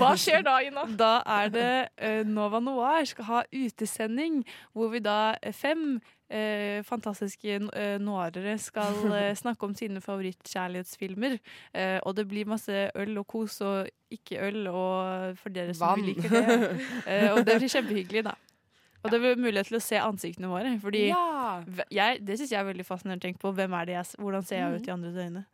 Hva 0.00 0.14
skjer 0.16 0.44
da, 0.46 0.56
Ina? 0.64 0.86
Da 0.96 1.18
er 1.42 1.50
det 1.52 1.70
eh, 2.00 2.22
Nova 2.24 2.62
Noir 2.64 3.04
skal 3.08 3.26
ha 3.28 3.42
utesending, 3.52 4.40
hvor 4.72 4.88
vi 4.94 5.02
da 5.04 5.34
eh, 5.42 5.52
fem 5.52 5.98
eh, 6.32 6.80
fantastiske 6.86 7.58
uh, 7.66 7.96
noirere 8.00 8.56
skal 8.58 8.96
eh, 9.18 9.34
snakke 9.36 9.68
om 9.68 9.74
sine 9.76 10.00
favorittkjærlighetsfilmer. 10.04 11.36
Eh, 11.74 11.98
og 12.02 12.16
det 12.16 12.24
blir 12.30 12.48
masse 12.48 12.88
øl 12.94 13.20
og 13.20 13.28
kos 13.28 13.60
og 13.60 13.90
ikke 14.14 14.40
øl, 14.48 14.64
og 14.72 15.36
for 15.42 15.52
dere 15.52 15.76
som 15.76 15.92
Vann. 15.92 16.08
liker 16.08 16.32
det. 16.32 16.58
Eh, 17.10 17.28
og 17.34 17.44
det 17.44 17.58
blir 17.60 17.68
kjempehyggelig, 17.68 18.24
da. 18.30 18.32
Og 19.04 19.10
det 19.12 19.18
blir 19.20 19.36
mulighet 19.36 19.66
til 19.68 19.76
å 19.76 19.82
se 19.84 19.98
ansiktene 20.00 20.48
våre. 20.48 20.74
Fordi 20.80 21.06
Ja. 21.10 21.62
jeg, 21.92 22.24
det 22.24 22.38
syns 22.40 22.50
jeg 22.54 22.60
er 22.60 22.64
veldig 22.72 22.86
fascinerende 22.88 23.20
å 23.20 23.26
tenke 23.28 23.38
på. 23.42 23.52
Hvem 23.54 23.72
er 23.80 23.84
det 23.90 23.92
jeg, 23.98 24.16
hvordan 24.18 24.42
ser 24.48 24.56
jeg 24.62 24.80
ut 24.80 24.88
i 24.88 24.94
andres 24.94 25.14
øyne? 25.20 25.44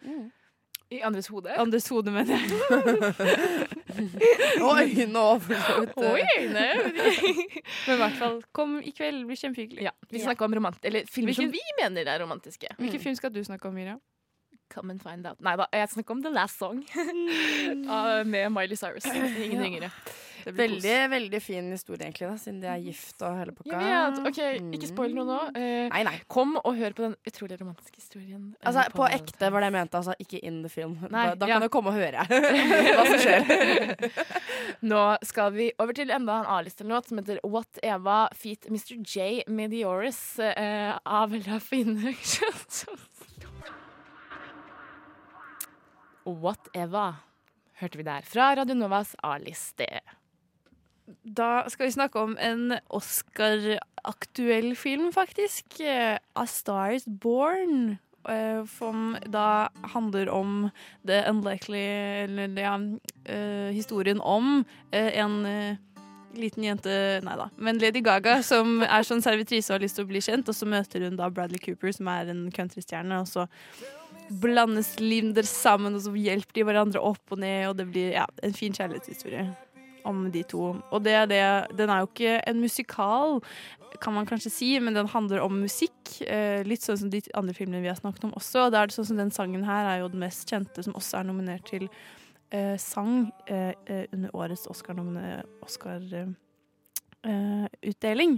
I 0.90 1.00
andres 1.06 1.26
hode? 1.30 1.52
Andres 1.58 1.88
hode, 1.88 2.10
mener 2.10 2.34
jeg. 2.34 2.48
Så 3.90 3.94
vidt. 5.80 5.96
Oi, 5.98 6.46
nei, 6.50 6.68
Men 7.86 7.94
i 7.94 7.98
hvert 8.00 8.16
fall, 8.18 8.40
kom 8.56 8.78
i 8.82 8.92
kveld. 8.96 9.20
Det 9.22 9.26
blir 9.30 9.38
kjempehyggelig. 9.42 9.84
Ja, 9.86 9.92
vi 10.10 10.22
snakker 10.22 10.46
om 10.48 10.54
romant 10.58 10.84
eller 10.86 11.06
filmer 11.10 11.32
Hvilken- 11.34 11.50
som 11.50 11.52
vi 11.52 11.62
mener 11.82 12.06
er 12.14 12.22
romantiske. 12.24 12.72
Hvilken 12.78 13.00
film 13.02 13.14
skal 13.18 13.30
du 13.34 13.42
snakke 13.44 13.68
om, 13.70 13.74
Miriam? 13.74 14.00
Come 14.70 14.90
and 14.94 15.02
find 15.02 15.26
out. 15.26 15.40
Nei 15.42 15.56
da, 15.58 15.66
jeg 15.74 15.88
snakker 15.90 16.14
om 16.14 16.22
The 16.22 16.30
Last 16.30 16.58
Song 16.62 16.84
Ah, 17.90 18.22
med 18.24 18.52
Miley 18.54 18.76
Cyrus. 18.78 19.04
Ingen 19.10 19.58
Ja. 19.58 19.62
ringere. 19.62 19.90
Veldig 20.46 20.94
veldig 21.12 21.40
fin 21.42 21.70
historie, 21.72 22.04
egentlig, 22.06 22.28
da, 22.30 22.36
siden 22.40 22.60
de 22.62 22.68
er 22.72 22.80
gift 22.84 23.22
og 23.26 23.36
hele 23.38 23.52
pakka. 23.56 23.80
Vet. 23.80 24.20
OK, 24.30 24.40
ikke 24.78 24.88
spoil 24.90 25.14
noe 25.16 25.26
nå. 25.28 25.38
Eh, 25.58 25.88
Nei, 25.92 26.02
nei. 26.06 26.14
Kom 26.30 26.56
og 26.60 26.76
hør 26.78 26.94
på 26.96 27.04
den 27.06 27.16
utrolig 27.28 27.58
romantiske 27.60 27.96
historien. 28.00 28.54
eh, 28.60 28.66
Altså, 28.70 28.86
på 28.94 29.06
ekte 29.10 29.50
var 29.52 29.60
det 29.64 29.70
jeg 29.70 29.76
mente, 29.76 30.00
altså 30.00 30.14
ikke 30.22 30.40
in 30.46 30.62
the 30.64 30.70
film. 30.72 30.96
Nei, 31.10 31.26
da 31.32 31.34
da 31.44 31.50
ja. 31.50 31.58
kan 31.58 31.66
du 31.66 31.72
komme 31.72 31.92
og 31.92 31.98
høre 32.00 32.24
hva 32.96 33.06
som 33.08 33.18
skjer. 33.20 33.42
Nå 34.92 35.02
skal 35.28 35.52
vi 35.56 35.70
over 35.78 35.92
til 35.96 36.10
enda 36.14 36.40
en 36.40 36.50
A-listelåt 36.56 37.08
som 37.10 37.18
heter 37.20 37.40
What 37.44 37.80
Eva 37.82 38.22
Feet 38.36 38.68
Mr. 38.70 38.96
J 39.04 39.42
Medioris 39.48 40.38
eh, 40.38 40.94
av 41.04 41.34
Raffine. 41.46 42.14
What 46.24 46.68
Eva 46.76 47.06
hørte 47.80 47.98
vi 47.98 48.04
der 48.06 48.26
fra 48.28 48.50
Radio 48.58 48.76
Novas 48.76 49.14
A-liste. 49.24 49.86
Da 51.22 51.64
skal 51.70 51.88
vi 51.88 51.96
snakke 51.96 52.20
om 52.22 52.36
en 52.40 52.76
Oscar-aktuell 52.88 54.74
film, 54.76 55.12
faktisk. 55.12 55.80
A 56.34 56.46
Star 56.46 56.96
Is 56.96 57.06
Born. 57.06 57.98
eh, 58.28 58.64
Som 58.66 59.16
da 59.26 59.68
handler 59.82 60.28
om 60.28 60.70
the 61.06 61.24
unlikely 61.28 61.78
Eller 62.24 62.48
ja, 62.60 62.74
eh, 63.24 63.72
historien 63.72 64.20
om 64.20 64.64
eh, 64.90 65.18
en 65.18 65.78
liten 66.34 66.64
jente 66.64 67.20
Nei 67.24 67.36
da. 67.36 67.48
Men 67.56 67.78
Lady 67.78 68.00
Gaga, 68.00 68.42
som 68.42 68.82
er 68.82 69.02
sånn 69.02 69.22
servitrise 69.24 69.72
og 69.72 69.78
har 69.78 69.86
lyst 69.86 69.96
til 69.98 70.04
å 70.06 70.10
bli 70.10 70.20
kjent, 70.22 70.48
og 70.48 70.54
så 70.54 70.68
møter 70.68 71.02
hun 71.02 71.16
da 71.18 71.30
Bradley 71.30 71.58
Cooper, 71.58 71.90
som 71.96 72.06
er 72.12 72.30
en 72.30 72.44
countrystjerne, 72.54 73.18
og 73.18 73.26
så 73.26 73.48
blandes 74.30 74.92
livene 75.00 75.34
deres 75.34 75.50
sammen, 75.50 75.96
og 75.96 76.04
så 76.04 76.14
hjelper 76.14 76.60
de 76.60 76.66
hverandre 76.68 77.02
opp 77.02 77.34
og 77.34 77.42
ned, 77.42 77.64
og 77.72 77.80
det 77.80 77.88
blir 77.90 78.14
ja, 78.14 78.28
en 78.46 78.54
fin 78.54 78.76
kjærlighetshistorie 78.76 79.48
om 80.04 80.26
de 80.32 80.42
to. 80.48 80.72
Og 80.90 81.04
det 81.04 81.12
er 81.12 81.26
det 81.30 81.78
Den 81.78 81.90
er 81.90 82.02
jo 82.02 82.08
ikke 82.10 82.40
en 82.46 82.60
musikal, 82.60 83.40
kan 84.00 84.14
man 84.14 84.26
kanskje 84.26 84.50
si, 84.50 84.78
men 84.78 84.94
den 84.94 85.08
handler 85.08 85.40
om 85.40 85.60
musikk. 85.60 86.20
Eh, 86.22 86.62
litt 86.66 86.84
sånn 86.84 86.98
som 86.98 87.10
de 87.10 87.20
andre 87.34 87.54
filmene 87.56 87.82
vi 87.82 87.90
har 87.90 87.98
snakket 87.98 88.24
om 88.28 88.34
også. 88.38 88.66
Og 88.66 88.72
det 88.72 88.80
er 88.80 88.94
sånn 88.94 89.08
som 89.10 89.20
den 89.20 89.32
sangen 89.34 89.64
her 89.66 89.88
er 89.88 90.00
jo 90.02 90.10
den 90.12 90.22
mest 90.22 90.48
kjente, 90.48 90.84
som 90.84 90.96
også 90.98 91.20
er 91.20 91.28
nominert 91.28 91.66
til 91.68 91.88
eh, 92.50 92.76
sang 92.80 93.32
eh, 93.46 93.74
eh, 93.86 94.04
under 94.12 94.34
årets 94.36 94.68
Oscar-utdeling. 94.70 95.42
Oscar, 95.62 96.00
eh, 97.24 97.66
eh, 97.92 98.28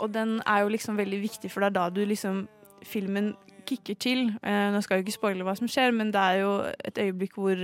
og 0.00 0.12
den 0.14 0.40
er 0.46 0.62
jo 0.64 0.72
liksom 0.72 0.96
veldig 0.96 1.20
viktig, 1.20 1.50
for 1.52 1.60
det 1.60 1.70
er 1.70 1.78
da 1.78 1.90
du 1.92 2.04
liksom 2.04 2.48
Filmen 2.80 3.34
kicker 3.68 3.94
til. 4.00 4.30
Nå 4.40 4.78
skal 4.80 4.96
jeg 4.96 5.02
jo 5.02 5.04
ikke 5.04 5.12
spoile 5.18 5.44
hva 5.44 5.52
som 5.52 5.68
skjer, 5.68 5.90
men 5.92 6.08
det 6.14 6.20
er 6.20 6.38
jo 6.40 6.52
et 6.88 6.96
øyeblikk 6.96 7.34
hvor 7.36 7.60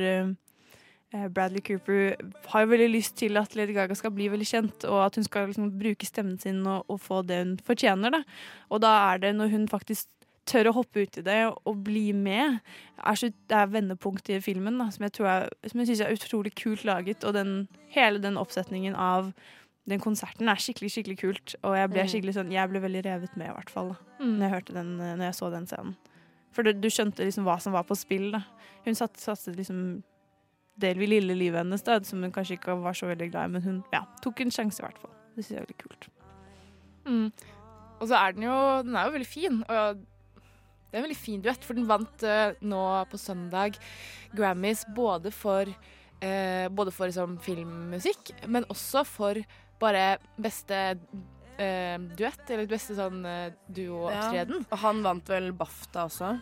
Bradley 1.33 1.61
Cooper 1.65 2.17
har 2.53 2.65
jo 2.65 2.71
veldig 2.73 2.89
lyst 2.93 3.17
til 3.21 3.37
at 3.41 3.55
Lady 3.59 3.75
Gaga 3.77 3.95
skal 3.99 4.11
bli 4.17 4.29
veldig 4.33 4.47
kjent, 4.49 4.85
og 4.89 5.05
at 5.07 5.15
hun 5.19 5.25
skal 5.27 5.49
liksom 5.51 5.71
bruke 5.81 6.07
stemmen 6.09 6.39
sin 6.43 6.61
og, 6.67 6.85
og 6.93 7.01
få 7.01 7.23
det 7.27 7.39
hun 7.45 7.57
fortjener. 7.67 8.11
Da. 8.11 8.23
Og 8.71 8.81
da 8.85 8.93
er 9.13 9.19
det 9.25 9.35
når 9.39 9.51
hun 9.55 9.67
faktisk 9.69 10.09
tør 10.47 10.69
å 10.71 10.77
hoppe 10.77 11.03
ut 11.03 11.17
i 11.19 11.23
det 11.27 11.41
og 11.51 11.79
bli 11.83 12.13
med, 12.15 12.61
er 13.03 13.17
så, 13.19 13.33
det 13.51 13.57
er 13.59 13.67
vendepunktet 13.73 14.37
i 14.37 14.41
filmen 14.45 14.77
da, 14.79 14.87
som 14.95 15.03
jeg, 15.09 15.13
tror 15.17 15.27
er, 15.33 15.49
som 15.67 15.81
jeg 15.83 15.89
synes 15.91 16.03
er 16.07 16.15
utrolig 16.15 16.53
kult 16.55 16.85
laget. 16.87 17.25
Og 17.27 17.35
den, 17.35 17.55
hele 17.97 18.21
den 18.23 18.39
oppsetningen 18.39 18.95
av 18.95 19.33
den 19.91 20.01
konserten 20.03 20.49
er 20.51 20.59
skikkelig 20.63 20.93
skikkelig 20.95 21.19
kult. 21.19 21.55
Og 21.67 21.75
jeg 21.79 21.91
ble, 21.91 22.03
Mm. 22.05 22.11
skikkelig 22.13 22.35
sånn, 22.39 22.53
jeg 22.55 22.71
ble 22.71 22.81
veldig 22.83 23.03
revet 23.07 23.37
med, 23.37 23.51
i 23.51 23.55
hvert 23.55 23.71
fall. 23.71 23.89
Da, 23.95 23.97
Mm. 24.25 24.37
når, 24.39 24.43
jeg 24.47 24.55
hørte 24.55 24.75
den, 24.75 25.01
eh, 25.01 25.15
når 25.17 25.25
jeg 25.31 25.35
så 25.41 25.51
den 25.51 25.67
scenen. 25.67 25.97
For 26.53 26.63
du, 26.63 26.73
du 26.73 26.89
skjønte 26.89 27.27
liksom 27.27 27.45
hva 27.45 27.59
som 27.61 27.73
var 27.75 27.85
på 27.85 27.97
spill. 27.99 28.31
Da. 28.33 28.41
Hun 28.87 28.95
satte, 28.95 29.19
satte 29.21 29.53
liksom 29.55 30.03
det 30.77 30.93
lille 31.01 31.35
livet 31.37 31.63
hennes, 31.63 31.83
da, 31.87 31.99
som 32.05 32.23
hun 32.25 32.33
kanskje 32.35 32.59
ikke 32.59 32.77
var 32.83 32.97
så 32.97 33.09
veldig 33.09 33.31
glad 33.33 33.49
i, 33.49 33.53
men 33.57 33.65
hun 33.65 33.79
ja, 33.95 34.03
tok 34.25 34.43
en 34.45 34.53
sjanse, 34.53 34.83
i 34.83 34.85
hvert 34.87 35.01
fall. 35.01 35.15
Det 35.37 35.45
synes 35.45 35.55
jeg 35.55 35.61
er 35.63 35.67
veldig 35.67 35.81
kult. 35.83 36.09
Mm. 37.07 37.27
Og 37.97 38.09
så 38.11 38.19
er 38.19 38.35
den 38.35 38.45
jo 38.49 38.55
Den 38.85 38.97
er 38.99 39.07
jo 39.07 39.13
veldig 39.15 39.29
fin. 39.31 39.61
Og 39.63 40.01
det 40.01 40.95
er 40.95 41.01
en 41.01 41.07
veldig 41.07 41.19
fin 41.19 41.43
duett, 41.45 41.65
for 41.65 41.79
den 41.79 41.87
vant 41.89 42.25
uh, 42.27 42.57
nå 42.61 42.83
på 43.11 43.21
søndag 43.21 43.79
Grammys 44.37 44.85
både 44.97 45.33
for 45.35 45.69
uh, 45.69 46.67
Både 46.73 46.93
for 46.95 47.11
liksom, 47.11 47.39
filmmusikk, 47.45 48.35
men 48.49 48.69
også 48.73 49.05
for 49.09 49.41
bare 49.81 50.17
beste 50.41 50.79
uh, 50.97 51.99
duett, 52.17 52.45
eller 52.49 52.69
beste 52.71 52.97
sånn 52.97 53.21
duo-opptreden. 53.69 54.63
Ja. 54.63 54.71
Og 54.73 54.83
han 54.85 55.03
vant 55.05 55.29
vel 55.29 55.51
BAFTA 55.57 56.07
også. 56.09 56.33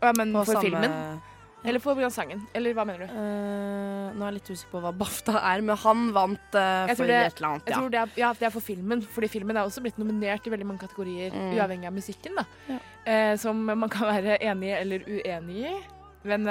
Ja, 0.00 0.12
men 0.16 0.32
På 0.34 0.44
for 0.44 0.58
samme- 0.58 0.68
filmen? 0.68 1.20
Eller 1.64 1.82
for 1.82 1.98
sangen? 2.10 2.40
Eller 2.56 2.72
hva 2.76 2.86
mener 2.88 3.04
du? 3.04 3.12
Uh, 3.12 4.14
nå 4.16 4.24
er 4.24 4.30
jeg 4.30 4.36
litt 4.38 4.50
usikker 4.50 4.72
på 4.72 4.80
hva 4.84 4.92
BAFTA 4.96 5.34
er, 5.52 5.64
men 5.66 5.76
han 5.82 6.06
vant 6.16 6.56
uh, 6.56 6.92
for 6.96 7.10
det, 7.10 7.18
et 7.28 7.40
eller 7.40 7.48
annet. 7.50 7.68
jeg 7.68 7.76
tror 7.76 7.90
det, 7.92 8.00
er, 8.00 8.14
ja, 8.22 8.30
det 8.38 8.46
er 8.48 8.54
for 8.54 8.64
filmen, 8.64 9.02
fordi 9.04 9.28
filmen 9.32 9.58
er 9.60 9.68
også 9.68 9.82
blitt 9.84 10.00
nominert 10.00 10.48
i 10.48 10.54
veldig 10.54 10.68
mange 10.70 10.82
kategorier, 10.86 11.30
Mm. 11.30 11.52
uavhengig 11.58 11.86
av 11.90 11.94
musikken, 11.94 12.38
da. 12.40 12.78
Eh, 13.04 13.34
som 13.40 13.60
man 13.64 13.88
kan 13.92 14.08
være 14.08 14.38
enig 14.42 14.72
eller 14.76 15.04
uenig 15.06 15.60
i. 15.68 15.74
Men 16.24 16.46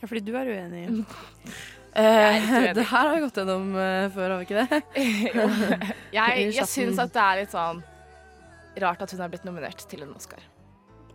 Ja, 0.00 0.06
fordi 0.06 0.22
du 0.24 0.32
er 0.36 0.46
uenig. 0.48 1.04
Det 1.90 2.84
her 2.86 2.86
har 2.86 3.14
vi 3.16 3.24
gått 3.24 3.40
gjennom 3.40 3.72
før, 4.14 4.30
har 4.30 4.38
vi 4.38 4.46
ikke 4.46 4.62
det? 4.62 4.82
Jeg, 6.16 6.36
I 6.38 6.46
jeg 6.54 6.68
syns 6.70 7.00
at 7.02 7.12
det 7.12 7.24
er 7.24 7.40
litt 7.42 7.52
sånn 7.56 7.82
rart 8.80 9.02
at 9.02 9.10
hun 9.10 9.24
er 9.24 9.32
blitt 9.32 9.44
nominert 9.48 9.82
til 9.90 10.04
en 10.06 10.14
Oscar. 10.14 10.44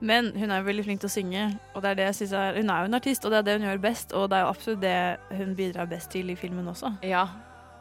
Men 0.01 0.31
hun 0.35 0.51
er 0.51 0.59
jo 0.61 0.65
veldig 0.67 0.83
flink 0.85 0.99
til 0.99 1.07
å 1.09 1.13
synge, 1.13 1.59
og 1.75 1.81
det 1.81 1.91
er 1.91 1.95
det 1.95 2.05
jeg 2.05 2.15
synes 2.15 2.33
er, 2.33 2.55
hun 2.61 2.69
er 2.69 2.79
jo 2.79 2.85
en 2.91 2.93
artist, 2.93 3.25
og 3.25 3.31
det 3.31 3.37
er 3.39 3.41
det 3.43 3.59
hun 3.61 3.69
gjør 3.69 3.81
best, 3.81 4.13
og 4.13 4.29
det 4.29 4.37
er 4.37 4.41
jo 4.41 4.47
absolutt 4.53 4.81
det 4.81 5.17
hun 5.37 5.55
bidrar 5.55 5.85
best 5.89 6.11
til 6.11 6.29
i 6.29 6.35
filmen 6.35 6.67
også. 6.67 6.97
Ja, 7.03 7.27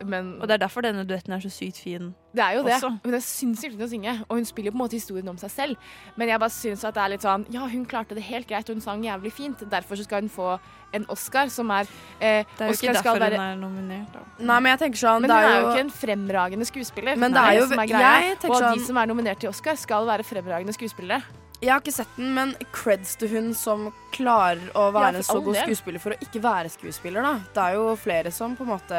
men 0.04 0.40
Og 0.42 0.48
det 0.48 0.54
er 0.54 0.66
derfor 0.66 0.82
denne 0.82 1.04
duetten 1.06 1.32
er 1.32 1.38
så 1.40 1.48
sykt 1.48 1.78
fin. 1.78 2.14
Det 2.34 2.42
er 2.42 2.56
jo 2.56 2.64
det. 2.64 2.74
Også. 2.74 2.88
Hun 3.04 3.14
er 3.14 3.20
sinnssykt 3.22 3.76
flink 3.76 3.78
til 3.78 3.86
å 3.86 3.90
synge, 3.92 4.24
og 4.28 4.36
hun 4.36 4.44
spiller 4.44 4.70
på 4.72 4.74
en 4.74 4.82
måte 4.82 4.96
historien 4.98 5.28
om 5.28 5.36
seg 5.38 5.50
selv. 5.50 5.76
Men 6.16 6.28
jeg 6.28 6.40
bare 6.40 6.50
syns 6.50 6.82
at 6.84 6.94
det 6.94 7.02
er 7.04 7.08
litt 7.14 7.22
sånn 7.22 7.46
Ja, 7.54 7.60
hun 7.68 7.86
klarte 7.86 8.14
det 8.14 8.22
helt 8.24 8.48
greit, 8.48 8.68
hun 8.68 8.80
sang 8.80 9.02
jævlig 9.04 9.32
fint. 9.32 9.62
Derfor 9.70 9.96
så 9.96 10.04
skal 10.04 10.20
hun 10.22 10.28
få 10.28 10.58
en 10.92 11.06
Oscar, 11.08 11.46
som 11.48 11.70
er 11.70 11.86
eh, 12.20 12.42
Det 12.58 12.60
er 12.60 12.66
jo 12.66 12.70
Oscar 12.74 12.88
ikke 12.90 13.02
derfor 13.02 13.18
være- 13.20 13.38
hun 13.38 13.46
er 13.46 13.56
nominert, 13.56 14.12
da. 14.12 14.20
Nei, 14.40 14.60
men 14.60 14.70
jeg 14.72 14.78
tenker 14.80 14.98
sånn 14.98 15.20
Men 15.22 15.30
det 15.30 15.36
hun 15.36 15.44
er 15.44 15.48
er 15.54 15.60
jo 15.60 15.66
jo 15.66 15.72
ikke 15.72 15.80
en 15.80 15.90
fremragende 15.90 16.66
skuespiller. 16.66 17.16
Men 17.16 17.32
det 17.32 17.40
er 17.40 17.54
jo- 17.60 17.66
som 17.68 17.78
er 17.78 17.86
greia. 17.86 18.34
Og 18.50 18.60
sånn- 18.60 18.74
de 18.74 18.84
som 18.84 18.96
er 18.98 19.06
nominert 19.06 19.38
til 19.38 19.48
Oscar, 19.48 19.76
skal 19.76 20.04
være 20.06 20.24
fremragende 20.24 20.74
skuespillere. 20.74 21.22
Jeg 21.62 21.70
har 21.72 21.80
ikke 21.80 21.92
sett 21.94 22.16
den, 22.18 22.32
men 22.36 22.54
creds 22.74 23.14
til 23.16 23.30
hun 23.32 23.52
som 23.56 23.86
klarer 24.12 24.60
å 24.76 24.88
være 24.92 25.20
en 25.20 25.24
så 25.24 25.38
god 25.40 25.56
skuespiller 25.62 26.02
for 26.02 26.12
å 26.12 26.18
ikke 26.26 26.42
være 26.44 26.68
skuespiller, 26.74 27.22
da. 27.24 27.34
Det 27.54 27.62
er 27.62 27.76
jo 27.78 27.84
flere 27.96 28.32
som 28.34 28.56
på 28.58 28.66
en 28.66 28.72
måte 28.74 28.98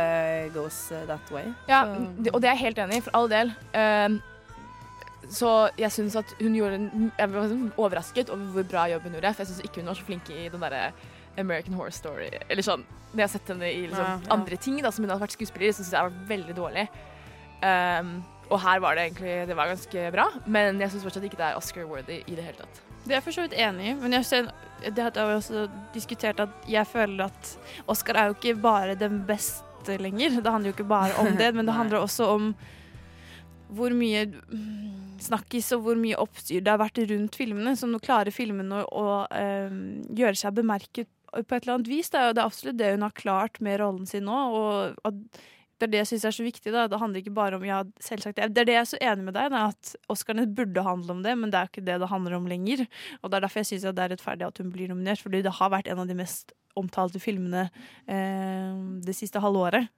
goes 0.55 0.79
uh, 0.95 1.03
that 1.09 1.29
way. 1.35 1.43
Ja, 1.69 1.83
Så- 1.85 2.31
og 2.33 2.41
det 2.41 2.49
er 2.49 2.55
jeg 2.55 2.63
helt 2.63 2.77
enig 2.85 2.97
i, 2.97 3.01
for 3.05 3.11
all 3.19 3.27
del. 3.29 3.51
Ehm, 3.73 4.21
så 5.29 5.69
jeg 5.77 5.89
syns 5.91 6.15
at 6.15 6.33
hun 6.39 6.53
gjorde 6.53 6.75
en 6.77 7.11
Jeg 7.17 7.29
var 7.33 7.47
sånn 7.49 7.71
overrasket 7.81 8.29
over 8.29 8.45
hvor 8.53 8.63
bra 8.69 8.87
jobb 8.89 9.03
hun 9.07 9.13
gjorde. 9.17 9.33
For 9.35 9.43
jeg 9.43 9.47
syns 9.53 9.63
ikke 9.65 9.81
hun 9.81 9.87
var 9.91 9.95
så 9.99 10.05
flink 10.05 10.29
i 10.29 10.49
den 10.49 10.61
derre 10.61 10.91
American 11.37 11.73
Horror 11.73 11.91
Story. 11.91 12.29
Eller 12.49 12.61
sånn 12.63 12.83
Når 13.13 13.17
jeg 13.19 13.25
har 13.29 13.33
sett 13.39 13.47
henne 13.47 13.65
i 13.71 13.87
liksom, 13.87 14.05
Ja, 14.05 14.19
ja. 14.21 14.31
andre 14.33 14.57
ting 14.57 14.81
da, 14.81 14.91
som 14.91 15.03
hun 15.05 15.09
har 15.11 15.19
vært 15.19 15.33
skuespiller 15.37 15.69
i, 15.69 15.73
syns 15.73 15.91
jeg 15.91 15.99
har 15.99 16.09
vært 16.09 16.27
veldig 16.29 16.55
dårlig. 16.55 16.87
Ehm, 17.63 18.23
og 18.49 18.59
her 18.61 18.81
var 18.83 18.95
det 18.95 19.07
egentlig 19.07 19.35
Det 19.49 19.57
var 19.57 19.71
ganske 19.71 20.09
bra, 20.13 20.25
men 20.45 20.81
jeg 20.81 20.93
syns 20.93 21.05
fortsatt 21.07 21.25
ikke 21.27 21.39
det 21.39 21.47
er 21.47 21.59
Oscar-worthy 21.59 22.19
i 22.25 22.37
det 22.37 22.45
hele 22.45 22.59
tatt. 22.59 22.81
Det 23.05 23.13
er 23.13 23.19
jeg 23.19 23.25
for 23.27 23.37
så 23.37 23.45
vidt 23.45 23.57
enig 23.61 23.91
i, 23.91 23.95
men 24.01 24.15
jeg 24.17 24.25
ser, 24.25 24.47
det 24.81 25.03
har 25.03 25.13
vi 25.29 25.35
også 25.37 25.67
diskutert 25.93 26.41
at 26.41 26.69
jeg 26.69 26.89
føler 26.89 27.27
at 27.27 27.51
Oscar 27.91 28.17
er 28.17 28.31
jo 28.31 28.37
ikke 28.37 28.55
bare 28.61 28.95
den 28.97 29.19
beste 29.27 29.97
lenger. 30.01 30.39
Det 30.41 30.51
handler 30.51 30.71
jo 30.71 30.77
ikke 30.77 30.89
bare 30.89 31.13
om 31.21 31.35
det, 31.41 31.51
men 31.53 31.69
det 31.69 31.77
handler 31.77 32.01
også 32.01 32.31
om 32.33 32.55
hvor 33.75 33.93
mye 33.97 34.25
snakkis 35.21 35.71
og 35.75 35.85
hvor 35.85 35.99
mye 35.99 36.17
oppstyr 36.21 36.61
det 36.63 36.71
har 36.73 36.81
vært 36.81 37.01
rundt 37.09 37.37
filmene. 37.37 37.75
Så 37.77 37.89
nå 37.89 38.01
klarer 38.03 38.33
filmene 38.33 38.83
å, 38.83 38.89
å 38.89 39.05
eh, 39.33 39.73
gjøre 40.17 40.37
seg 40.41 40.57
bemerket 40.57 41.09
på 41.35 41.41
et 41.43 41.65
eller 41.65 41.77
annet 41.77 41.91
vis. 41.91 42.09
Det 42.09 42.19
er 42.19 42.29
jo 42.29 42.37
det 42.37 42.45
absolutt 42.45 42.79
det 42.79 42.93
hun 42.93 43.05
har 43.05 43.17
klart 43.17 43.59
med 43.63 43.79
rollen 43.81 44.09
sin 44.09 44.25
nå. 44.29 44.41
Og 44.55 45.07
at 45.07 45.41
det 45.75 45.87
er 45.87 45.91
det 45.91 45.99
jeg 46.03 46.09
syns 46.13 46.25
er 46.29 46.35
så 46.37 46.45
viktig. 46.45 46.71
Da. 46.71 46.85
Det 46.87 46.99
handler 47.01 47.19
ikke 47.19 47.35
bare 47.35 47.57
om 47.59 47.65
ja, 47.67 47.81
selvsagt, 48.03 48.39
Det 48.39 48.61
er 48.61 48.67
det 48.67 48.77
jeg 48.77 48.81
er 48.81 48.91
så 48.93 48.99
enig 49.03 49.25
med 49.27 49.35
deg 49.35 49.51
i, 49.51 49.63
at 49.65 49.91
Oscarene 50.11 50.47
burde 50.47 50.85
handle 50.85 51.17
om 51.17 51.23
det, 51.25 51.33
men 51.39 51.51
det 51.51 51.59
er 51.59 51.71
ikke 51.71 51.83
det 51.83 51.97
det 51.99 52.11
handler 52.11 52.37
om 52.37 52.47
lenger. 52.47 52.85
Og 53.21 53.29
Det 53.29 53.37
er 53.37 53.43
derfor 53.43 53.61
jeg 53.61 53.71
syns 53.73 53.87
det 53.89 54.05
er 54.05 54.13
rettferdig 54.15 54.47
at 54.47 54.61
hun 54.63 54.71
blir 54.71 54.91
nominert, 54.91 55.19
fordi 55.19 55.43
det 55.43 55.57
har 55.59 55.73
vært 55.73 55.91
en 55.91 55.99
av 56.03 56.07
de 56.07 56.15
mest 56.15 56.55
omtalte 56.79 57.19
filmene 57.23 57.67
eh, 58.11 58.71
det 59.03 59.15
siste 59.15 59.43
halvåret. 59.43 59.91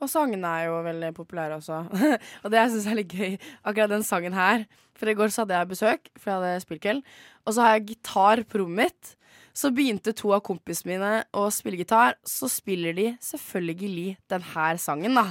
Og 0.00 0.10
sangene 0.12 0.48
er 0.48 0.66
jo 0.68 0.80
veldig 0.84 1.12
populære 1.16 1.56
også. 1.56 1.84
og 2.42 2.50
det 2.52 2.60
jeg 2.60 2.72
syns 2.74 2.88
er 2.88 2.98
litt 2.98 3.14
gøy, 3.16 3.36
akkurat 3.64 3.92
den 3.92 4.04
sangen 4.04 4.36
her 4.36 4.66
For 4.96 5.08
i 5.08 5.16
går 5.16 5.32
så 5.32 5.44
hadde 5.44 5.60
jeg 5.60 5.72
besøk, 5.72 6.10
for 6.16 6.32
jeg 6.32 6.40
hadde 6.40 6.64
spillkveld. 6.64 7.06
Og 7.44 7.56
så 7.56 7.64
har 7.64 7.76
jeg 7.76 7.88
gitar 7.92 8.44
på 8.48 8.62
rommet 8.62 8.88
mitt. 8.88 9.16
Så 9.56 9.70
begynte 9.72 10.12
to 10.12 10.34
av 10.36 10.42
kompisene 10.44 10.90
mine 10.92 11.10
å 11.32 11.46
spille 11.54 11.78
gitar. 11.80 12.18
Så 12.28 12.44
spiller 12.52 12.92
de 12.96 13.06
selvfølgelig 13.24 14.18
den 14.28 14.42
her 14.52 14.76
sangen, 14.82 15.16
da. 15.16 15.30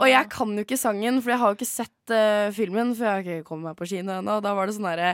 Og 0.00 0.06
jeg 0.08 0.30
kan 0.32 0.54
jo 0.56 0.62
ikke 0.64 0.78
sangen, 0.80 1.18
for 1.20 1.34
jeg 1.34 1.40
har 1.42 1.52
jo 1.52 1.58
ikke 1.58 1.68
sett 1.68 2.14
uh, 2.14 2.48
filmen, 2.56 2.94
for 2.96 3.04
jeg 3.04 3.12
har 3.12 3.20
ikke 3.26 3.48
kommet 3.50 3.68
meg 3.68 3.76
på 3.76 3.88
kino 3.90 4.14
ennå. 4.16 4.38
Og 4.40 4.46
da 4.46 4.54
var 4.56 4.70
det 4.70 4.76
sånn 4.78 4.88
herre 4.88 5.10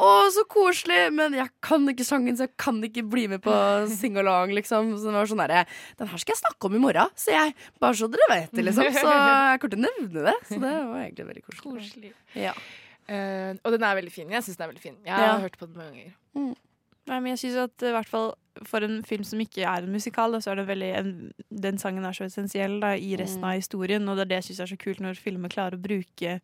Å, 0.00 0.08
så 0.34 0.46
koselig! 0.50 1.02
Men 1.14 1.36
jeg 1.36 1.52
kan 1.62 1.84
ikke 1.92 2.06
sangen, 2.08 2.38
så 2.40 2.46
jeg 2.48 2.54
kan 2.64 2.80
ikke 2.88 3.04
bli 3.12 3.26
med 3.34 3.44
på 3.44 3.52
sing-along, 4.00 4.54
liksom. 4.56 4.94
Så 4.96 5.10
det 5.12 5.16
var 5.20 5.28
sånn 5.34 5.44
herre 5.44 5.66
Den 6.00 6.08
her 6.08 6.24
skal 6.24 6.34
jeg 6.38 6.40
snakke 6.40 6.70
om 6.70 6.78
i 6.80 6.82
morgen, 6.88 7.12
sier 7.20 7.36
jeg. 7.36 7.56
Bare 7.84 8.00
så 8.00 8.08
dere 8.10 8.30
vet 8.32 8.56
det, 8.56 8.64
liksom. 8.70 8.88
Så 8.96 9.04
jeg 9.04 9.60
kommer 9.60 9.76
til 9.76 9.82
å 9.82 9.84
nevne 9.84 10.26
det. 10.30 10.36
Så 10.48 10.56
det 10.64 10.72
var 10.72 10.98
egentlig 11.04 11.28
veldig 11.34 11.44
koselig. 11.52 12.14
Ja. 12.48 12.56
Uh, 13.04 13.52
og 13.60 13.74
den 13.76 13.84
er 13.84 14.00
veldig 14.00 14.14
fin. 14.16 14.32
Jeg 14.32 14.46
syns 14.48 14.56
den 14.56 14.64
er 14.64 14.72
veldig 14.72 14.86
fin. 14.88 14.96
Jeg 15.04 15.12
Ja. 15.12 15.34
har 15.34 15.44
hørt 15.44 15.60
på 15.60 15.68
den 15.68 15.76
mange 15.84 15.92
ganger. 15.92 16.54
Nei, 17.06 17.18
men 17.20 17.34
jeg 17.34 17.38
synes 17.44 17.56
at 17.66 17.84
i 17.84 17.92
hvert 17.92 18.08
fall 18.08 18.32
for 18.64 18.84
en 18.86 19.00
film 19.04 19.24
som 19.26 19.40
ikke 19.42 19.64
er 19.66 19.82
en 19.84 19.92
musikal, 19.92 20.32
da, 20.32 20.38
så 20.40 20.52
er 20.52 20.60
det 20.60 20.68
veldig 20.68 20.90
en, 21.00 21.08
den 21.50 21.80
sangen 21.82 22.04
er 22.06 22.14
så 22.16 22.24
essensiell 22.28 22.78
da, 22.80 22.92
i 22.96 23.16
resten 23.18 23.42
Mm. 23.42 23.48
av 23.50 23.58
historien. 23.58 24.08
Og 24.08 24.16
det 24.16 24.22
er 24.24 24.30
det 24.30 24.38
jeg 24.38 24.46
syns 24.52 24.60
er 24.64 24.70
så 24.72 24.78
kult 24.78 25.00
når 25.02 25.18
filmer 25.20 25.48
klarer 25.52 25.74
å 25.76 25.82
bruke 25.82 26.38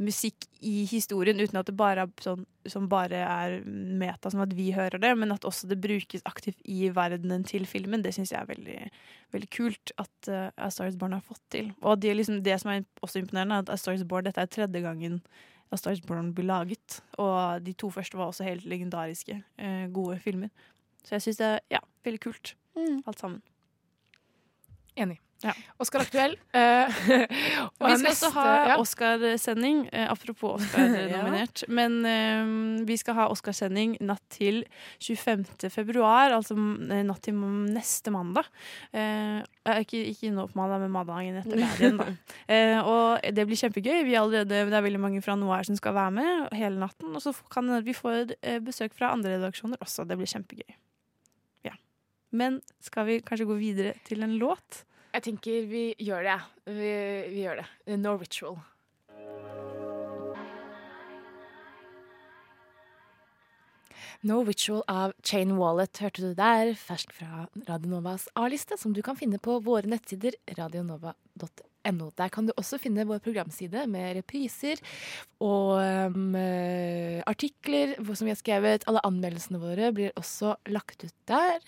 musikk 0.00 0.46
i 0.64 0.86
historien 0.88 1.36
uten 1.42 1.58
at 1.60 1.66
det 1.68 1.74
bare 1.76 2.06
er 2.06 2.22
sånn 2.24 2.46
som 2.72 2.86
bare 2.88 3.20
er 3.20 3.58
meta, 3.66 4.30
som 4.32 4.40
at 4.40 4.54
vi 4.56 4.70
hører 4.72 4.96
det, 5.00 5.10
men 5.16 5.32
at 5.34 5.44
også 5.44 5.68
det 5.68 5.76
brukes 5.80 6.24
aktivt 6.24 6.56
i 6.64 6.88
verdenen 6.96 7.44
til 7.44 7.66
filmen. 7.68 8.00
Det 8.02 8.14
syns 8.16 8.32
jeg 8.32 8.40
er 8.40 8.48
veldig, 8.48 8.78
veldig 9.36 9.50
kult 9.52 9.92
at 10.00 10.30
uh, 10.32 10.48
A 10.56 10.70
Star 10.72 10.88
Is 10.88 10.96
Born 10.96 11.12
har 11.12 11.20
fått 11.24 11.42
til. 11.52 11.70
Og 11.84 12.00
det, 12.00 12.16
liksom, 12.16 12.40
det 12.42 12.56
som 12.62 12.72
er 12.72 12.84
også 13.04 13.20
imponerende, 13.20 13.60
er 13.60 13.66
at 13.66 13.72
A 13.76 13.76
Star 13.80 13.92
Is 13.96 14.04
Born, 14.08 14.24
dette 14.24 14.40
er 14.40 14.48
tredje 14.48 14.80
gangen 14.84 15.20
A 15.70 15.78
Stars 15.78 16.00
Born 16.02 16.32
blir 16.34 16.48
laget. 16.48 17.00
Og 17.18 17.64
de 17.66 17.72
to 17.78 17.90
første 17.94 18.18
var 18.18 18.30
også 18.30 18.44
helt 18.44 18.66
legendariske, 18.66 19.42
eh, 19.58 19.86
gode 19.94 20.18
filmer. 20.18 20.48
Så 21.04 21.14
jeg 21.14 21.22
syns 21.22 21.40
det 21.40 21.46
er 21.46 21.58
ja, 21.70 21.80
veldig 22.04 22.20
kult, 22.20 22.56
alt 23.06 23.20
sammen. 23.20 23.42
Enig. 24.96 25.20
Oscar 25.80 26.04
aktuell. 26.04 26.34
Uh, 26.52 26.90
og 27.80 27.86
Vi 27.88 27.94
skal 27.96 28.04
neste- 28.04 28.28
også 28.28 28.30
ha 28.34 28.46
ja. 28.68 28.76
Oscarsending, 28.80 29.78
Uh, 29.90 30.06
apropos 30.12 30.58
Oscar-nominert. 30.60 31.64
Men 31.78 32.00
uh, 32.04 32.84
vi 32.86 32.96
skal 33.00 33.16
ha 33.16 33.28
Oscarsending 33.32 33.96
natt 34.04 34.22
til 34.34 34.62
25. 35.00 35.70
februar, 35.72 36.34
altså 36.36 36.56
natt 36.56 37.22
til 37.24 37.38
neste 37.40 38.12
mandag. 38.12 38.48
Ikke, 38.92 40.02
ikke 40.10 40.30
nå 40.34 40.46
på 40.50 40.58
mandag, 40.58 40.82
men 40.82 40.92
mandagen 40.92 41.38
etter 41.40 41.56
der 41.60 41.80
igjen, 41.80 41.98
da. 42.00 42.06
Og 42.84 43.24
det 43.36 43.44
blir 43.48 43.60
kjempegøy. 43.60 44.02
Vi 44.08 44.14
er 44.16 44.22
allerede, 44.22 44.48
det 44.68 44.76
er 44.76 44.84
veldig 44.84 45.00
mange 45.02 45.22
fra 45.24 45.36
Noir 45.38 45.66
som 45.68 45.78
skal 45.78 45.94
være 45.96 46.14
med 46.16 46.54
hele 46.58 46.80
natten. 46.80 47.12
Og 47.14 47.22
så 47.24 47.34
kan 47.52 47.70
vi 47.84 47.94
eh, 47.94 48.60
besøk 48.64 48.96
fra 48.96 49.12
andre 49.14 49.36
redaksjoner 49.38 49.80
også. 49.80 50.06
Det 50.08 50.18
blir 50.18 50.30
kjempegøy. 50.30 50.76
Ja. 51.68 51.76
Men 52.32 52.60
skal 52.82 53.08
vi 53.08 53.20
kanskje 53.24 53.48
gå 53.48 53.58
videre 53.60 53.94
til 54.08 54.24
en 54.26 54.36
låt? 54.40 54.84
Jeg 55.10 55.26
tenker 55.26 55.64
vi 55.70 55.84
gjør 55.98 56.26
det. 56.26 56.40
Vi, 56.70 56.90
vi 57.32 57.46
gjør 57.46 57.62
det. 57.62 57.70
No 57.98 58.14
ritual. 58.20 58.60
No 64.20 64.42
Ritual 64.44 64.82
av 64.84 65.14
Chain 65.24 65.54
Wallet 65.56 65.96
hørte 66.02 66.20
du 66.20 66.34
der, 66.36 66.74
fersk 66.76 67.14
fra 67.16 67.46
Radionovas 67.64 68.26
A-liste, 68.36 68.76
som 68.76 68.92
du 68.92 69.00
kan 69.04 69.16
finne 69.16 69.40
på 69.40 69.54
våre 69.64 69.88
nettsider 69.88 70.36
radionova.no. 70.58 72.10
Der 72.20 72.28
kan 72.28 72.44
du 72.44 72.52
også 72.52 72.76
finne 72.82 73.06
vår 73.08 73.22
programside 73.24 73.86
med 73.88 74.18
repriser 74.18 74.82
og 75.40 75.80
um, 76.12 76.36
eh, 76.36 77.24
artikler 77.24 77.96
som 78.10 78.28
vi 78.28 78.34
har 78.34 78.42
skrevet. 78.42 78.84
Alle 78.84 79.00
anmeldelsene 79.08 79.62
våre 79.62 79.88
blir 79.96 80.12
også 80.20 80.52
lagt 80.68 81.06
ut 81.06 81.16
der. 81.30 81.64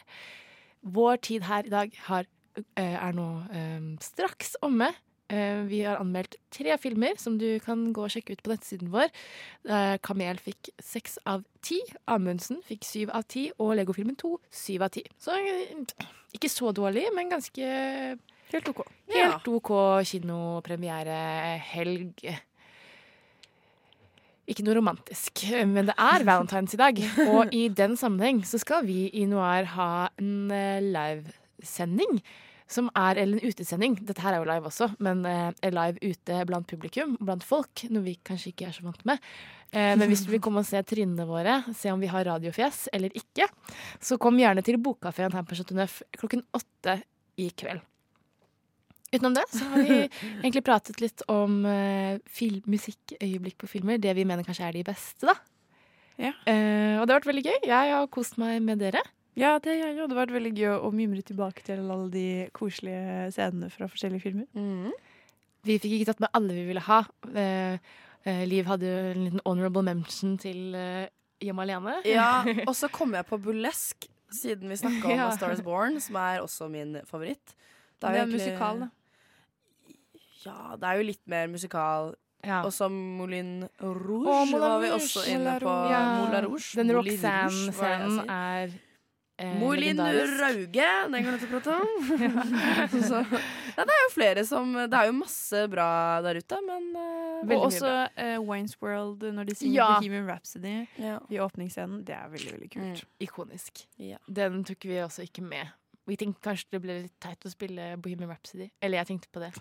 Vår 0.84 1.24
tid 1.24 1.48
her 1.48 1.64
i 1.64 1.72
dag 1.72 1.96
har, 2.10 2.28
er 2.76 3.12
nå 3.16 3.28
eh, 3.52 3.80
straks 4.04 4.56
omme. 4.62 4.90
Eh, 5.32 5.62
Vi 5.68 5.80
har 5.86 5.96
anmeldt 6.02 6.34
tre 6.52 6.76
filmer 6.78 7.16
som 7.20 7.38
du 7.40 7.58
kan 7.64 7.92
gå 7.96 8.02
og 8.04 8.10
sjekke 8.12 8.32
ut 8.36 8.42
på 8.44 8.50
nettsiden 8.52 8.90
vår. 8.92 9.08
Eh, 9.68 9.96
Kamel 10.04 10.36
fikk 10.42 10.68
seks 10.82 11.18
av 11.24 11.42
ti, 11.64 11.78
Amundsen 12.06 12.60
fikk 12.66 12.84
syv 12.84 13.10
av 13.16 13.22
ti, 13.30 13.46
og 13.58 13.76
Legofilmen 13.78 14.16
to 14.20 14.36
syv 14.52 14.82
av 14.88 14.92
ti. 14.92 15.02
Så 15.22 15.30
eh, 15.38 15.74
ikke 16.36 16.48
så 16.52 16.72
dårlig, 16.76 17.06
men 17.16 17.30
ganske 17.32 17.62
Helt 18.52 18.68
OK. 18.68 18.82
Helt 19.08 19.46
OK 19.48 19.70
kinopremierehelg. 20.04 22.12
Ikke 24.52 24.64
noe 24.66 24.74
romantisk, 24.76 25.46
men 25.70 25.86
det 25.88 25.94
er 25.96 26.24
valentines 26.26 26.74
i 26.76 26.80
dag. 26.80 26.98
Og 27.32 27.54
i 27.56 27.68
den 27.72 27.94
sammenheng 27.96 28.42
så 28.44 28.58
skal 28.60 28.84
vi 28.84 29.06
i 29.16 29.24
Noir 29.30 29.64
ha 29.76 29.92
en 30.20 30.50
eh, 30.52 30.82
livesending. 31.62 32.22
Som 32.72 32.88
er, 32.96 33.18
eller 33.20 33.36
en 33.36 33.50
utesending. 33.52 33.96
Dette 34.06 34.22
her 34.24 34.32
er 34.32 34.40
jo 34.40 34.48
live 34.48 34.70
også, 34.70 34.86
men 35.02 35.26
eh, 35.28 35.50
live 35.74 35.98
ute 36.00 36.38
blant 36.48 36.66
publikum, 36.70 37.18
blant 37.20 37.44
folk. 37.44 37.82
Noe 37.92 38.06
vi 38.06 38.14
kanskje 38.24 38.52
ikke 38.52 38.70
er 38.70 38.76
så 38.76 38.86
vant 38.86 39.02
med. 39.08 39.20
Eh, 39.72 39.92
men 39.98 40.08
hvis 40.08 40.24
du 40.24 40.30
vil 40.32 40.40
komme 40.40 40.62
og 40.62 40.68
se 40.68 40.80
trynene 40.88 41.26
våre, 41.28 41.58
se 41.76 41.92
om 41.92 42.00
vi 42.00 42.08
har 42.08 42.24
radiofjes 42.24 42.86
eller 42.96 43.12
ikke, 43.18 43.50
så 44.00 44.16
kom 44.16 44.40
gjerne 44.40 44.64
til 44.64 44.80
Bokkafeen 44.80 45.34
her 45.36 45.44
på 45.44 45.58
Chateau 45.58 45.76
Neuf 45.76 46.00
klokken 46.16 46.46
åtte 46.56 47.02
i 47.42 47.50
kveld. 47.50 47.84
Utenom 49.12 49.34
det 49.36 49.44
så 49.52 49.66
har 49.68 49.84
vi 49.84 49.98
egentlig 50.40 50.64
pratet 50.64 51.02
litt 51.02 51.20
om 51.28 51.66
uh, 51.68 52.16
musikkøyeblikk 52.72 53.58
på 53.60 53.68
filmer. 53.68 54.00
Det 54.00 54.14
vi 54.16 54.24
mener 54.24 54.46
kanskje 54.46 54.70
er 54.70 54.78
de 54.78 54.86
beste, 54.86 55.28
da. 55.28 55.36
Eh, 56.22 56.96
og 57.00 57.06
det 57.06 57.12
har 57.12 57.18
vært 57.18 57.30
veldig 57.30 57.44
gøy. 57.44 57.58
Jeg 57.68 57.92
har 57.96 58.08
kost 58.12 58.38
meg 58.40 58.60
med 58.64 58.82
dere. 58.82 59.02
Ja, 59.38 59.54
det 59.64 59.78
hadde. 59.80 60.06
Det 60.10 60.16
vært 60.18 60.34
veldig 60.34 60.52
gøy 60.58 60.74
å 60.76 60.90
mimre 60.92 61.22
tilbake 61.24 61.64
til 61.64 61.80
alle 61.86 62.10
de 62.12 62.26
koselige 62.56 63.30
scenene 63.32 63.70
fra 63.72 63.88
forskjellige 63.88 64.24
filmer. 64.26 64.92
Vi 65.64 65.78
fikk 65.78 65.94
ikke 65.96 66.10
tatt 66.10 66.22
med 66.24 66.32
alle 66.36 66.56
vi 66.56 66.64
ville 66.68 66.82
ha. 66.84 67.00
Eh, 67.32 67.76
eh, 68.26 68.42
Liv 68.50 68.66
hadde 68.68 68.88
jo 68.88 69.12
en 69.12 69.24
liten 69.28 69.44
honorable 69.46 69.84
mention 69.86 70.36
til 70.42 70.74
eh, 70.76 71.06
Hjemme 71.42 71.64
alene. 71.64 71.96
Ja, 72.06 72.44
og 72.68 72.74
så 72.78 72.86
kom 72.92 73.16
jeg 73.16 73.26
på 73.26 73.38
burlesk, 73.42 74.04
siden 74.30 74.70
vi 74.70 74.76
snakka 74.78 75.08
om 75.08 75.16
Ja. 75.18 75.24
A 75.26 75.34
Star 75.34 75.54
Is 75.56 75.62
Born, 75.66 75.96
som 76.02 76.18
er 76.20 76.42
også 76.42 76.68
min 76.70 77.00
favoritt. 77.08 77.56
Det 77.98 78.10
er 78.10 78.18
jo 78.20 78.26
egentlig- 78.26 78.44
musikal, 78.52 78.84
da. 78.84 78.90
Ja, 80.42 80.76
det 80.76 80.86
er 80.90 81.00
jo 81.00 81.08
litt 81.08 81.22
mer 81.30 81.48
musikal. 81.50 82.14
Og 82.42 82.72
så 82.74 82.88
Moulin 82.90 83.68
Rouge 83.78 84.26
Å, 84.26 84.38
Moulin 84.50 84.62
var 84.64 84.80
vi 84.82 84.88
også 84.90 85.22
inne 85.30 85.52
på. 85.62 85.74
Ja. 85.90 86.00
Moulin 86.18 86.46
Rouge. 86.48 86.72
Den 86.74 86.90
er 86.90 86.96
det 86.96 86.96
Roxanne-scenen 86.98 88.32
er 88.34 88.72
eh, 89.42 89.58
Molin. 89.60 90.00
Rauge, 90.40 90.88
den 91.12 91.26
kan 91.26 91.36
du 91.38 91.46
prate 91.50 91.74
om. 91.76 92.08
så, 93.10 93.20
ja, 93.76 93.84
det 93.84 93.96
er 93.96 94.02
jo 94.04 94.10
flere 94.14 94.46
som 94.48 94.72
Det 94.76 94.98
er 94.98 95.10
jo 95.10 95.18
masse 95.18 95.66
bra 95.72 95.90
der 96.24 96.40
ute, 96.42 96.62
men 96.66 96.88
uh, 96.96 97.42
Og 97.48 97.68
også 97.68 97.92
uh, 98.16 98.38
Wines 98.46 98.78
World 98.82 99.26
når 99.34 99.50
de 99.50 99.58
synger 99.58 99.76
Ja. 99.76 99.90
Bohemian 99.98 100.30
Rhapsody 100.30 100.76
i 101.30 101.40
åpningsscenen. 101.42 102.02
Det 102.06 102.16
er 102.16 102.32
veldig, 102.32 102.56
veldig 102.56 102.72
kult. 102.76 103.06
Ikonisk. 103.22 103.86
Den 104.28 104.64
tok 104.68 104.88
vi 104.88 105.00
også 105.02 105.26
ikke 105.26 105.44
med. 105.46 105.72
Vi 106.08 106.16
tenkte 106.18 106.42
kanskje 106.42 106.74
det 106.74 106.80
ble 106.82 106.94
litt 107.04 107.14
teit 107.22 107.44
å 107.46 107.50
spille 107.52 107.92
Bohemian 108.02 108.32
Rhapsody. 108.32 108.66
Eller 108.82 109.02
jeg 109.02 109.12
tenkte 109.12 109.30
på 109.30 109.42
det. 109.42 109.52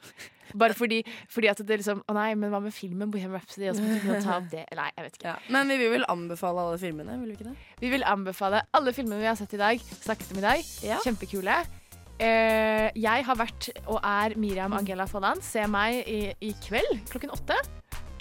Bare 0.61 0.75
fordi, 0.75 1.01
fordi 1.31 1.47
at 1.51 1.61
det 1.63 1.77
liksom 1.79 2.01
Å 2.09 2.15
nei, 2.17 2.31
men 2.35 2.51
hva 2.51 2.59
med 2.63 2.73
filmen 2.75 3.11
Bohemian 3.13 3.37
Rhapsody? 3.37 3.69
Og 3.69 3.77
så 3.77 3.85
måtte 3.85 4.07
vi 4.07 4.23
ta 4.25 4.37
opp 4.39 4.49
det. 4.51 4.63
Nei, 4.77 4.87
jeg 4.97 5.05
vet 5.07 5.19
ikke. 5.19 5.35
Men 5.53 5.75
vi 5.75 5.91
vil 5.93 6.07
anbefale 6.11 6.65
alle 6.65 6.79
filmene, 6.81 7.19
vil 7.21 7.33
vi 7.33 7.37
ikke 7.37 7.51
det? 7.51 7.69
Vi 7.83 7.91
vil 7.93 8.07
anbefale 8.09 8.63
alle 8.77 8.95
filmene 8.97 9.21
vi 9.21 9.29
har 9.29 9.37
sett 9.39 9.53
i 9.55 9.61
dag. 9.61 9.85
Snakket 10.01 10.33
om 10.33 10.41
i 10.41 10.47
dag. 10.47 10.73
Kjempekule. 11.05 11.61
Eh, 12.21 12.87
jeg 13.01 13.25
har 13.25 13.37
vært 13.37 13.71
og 13.87 13.97
er 14.05 14.35
Miriam 14.37 14.73
Angela 14.77 15.07
Folland. 15.09 15.41
Se 15.45 15.63
meg 15.69 16.03
i, 16.09 16.19
i 16.41 16.51
kveld 16.65 17.05
klokken 17.09 17.33
åtte. 17.33 17.57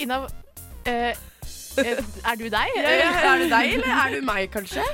Innav 0.00 0.28
eh, 0.88 1.12
eh, 1.12 2.00
Er 2.24 2.38
du 2.40 2.46
deg? 2.48 2.76
Ja, 2.78 2.94
ja, 2.96 3.10
er 3.34 3.42
du 3.42 3.50
deg, 3.50 3.74
eller 3.76 3.96
er 3.96 4.14
du 4.16 4.24
meg, 4.24 4.48
kanskje? 4.54 4.86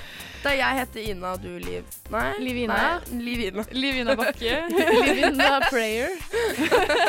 Da 0.47 0.53
jeg 0.55 0.79
heter 0.79 1.07
Ina, 1.11 1.33
og 1.35 1.43
du 1.43 1.57
Liv. 1.59 1.87
Nei? 2.15 2.29
Livina. 2.39 2.77
Nei, 3.11 3.19
Livina. 3.19 3.65
Livina 3.75 4.15
Bakke. 4.15 4.61
Livina 5.09 5.49
Prayer. 5.67 6.13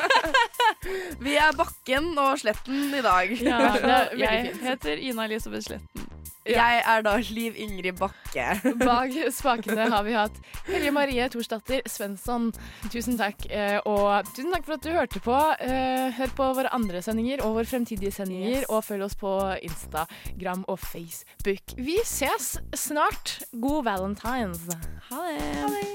Vi 1.25 1.35
er 1.37 1.53
Bakken 1.59 2.15
og 2.17 2.39
Sletten 2.41 2.95
i 2.97 3.03
dag. 3.05 3.35
Ja, 3.37 3.59
Det 3.77 3.93
er 3.93 4.15
jeg 4.23 4.55
heter 4.63 5.03
Ina 5.11 5.27
Elisabeth 5.29 5.67
Sletten. 5.69 6.07
Jeg 6.49 6.81
er 6.85 7.01
da 7.05 7.15
Liv 7.31 7.57
Ingrid 7.59 7.97
Bakke. 7.99 8.47
Bak 8.87 9.13
spakene 9.35 9.87
har 9.91 10.03
vi 10.07 10.13
hatt 10.15 10.37
Helge 10.67 10.91
Marie 10.95 11.27
Thorsdatter 11.33 11.83
Svensson. 11.89 12.49
Tusen 12.93 13.17
takk. 13.19 13.45
eh, 13.51 13.77
Og 13.85 14.25
tusen 14.33 14.51
takk 14.53 14.65
for 14.67 14.77
at 14.77 14.85
du 14.87 14.91
hørte 14.95 15.21
på. 15.23 15.37
Eh, 15.59 16.07
Hør 16.17 16.33
på 16.37 16.49
våre 16.57 16.71
andre 16.73 17.01
sendinger 17.05 17.43
og 17.45 17.57
våre 17.59 17.67
fremtidige 17.69 18.13
sendinger. 18.15 18.65
Og 18.69 18.83
følg 18.87 19.05
oss 19.09 19.17
på 19.19 19.33
Instagram 19.67 20.63
og 20.67 20.79
Facebook. 20.79 21.75
Vi 21.77 21.99
ses 22.05 22.55
snart. 22.75 23.37
God 23.51 23.83
valentines. 23.89 24.67
Ha 25.11 25.23
det. 25.27 25.41
Ha 25.61 25.71
det. 25.75 25.87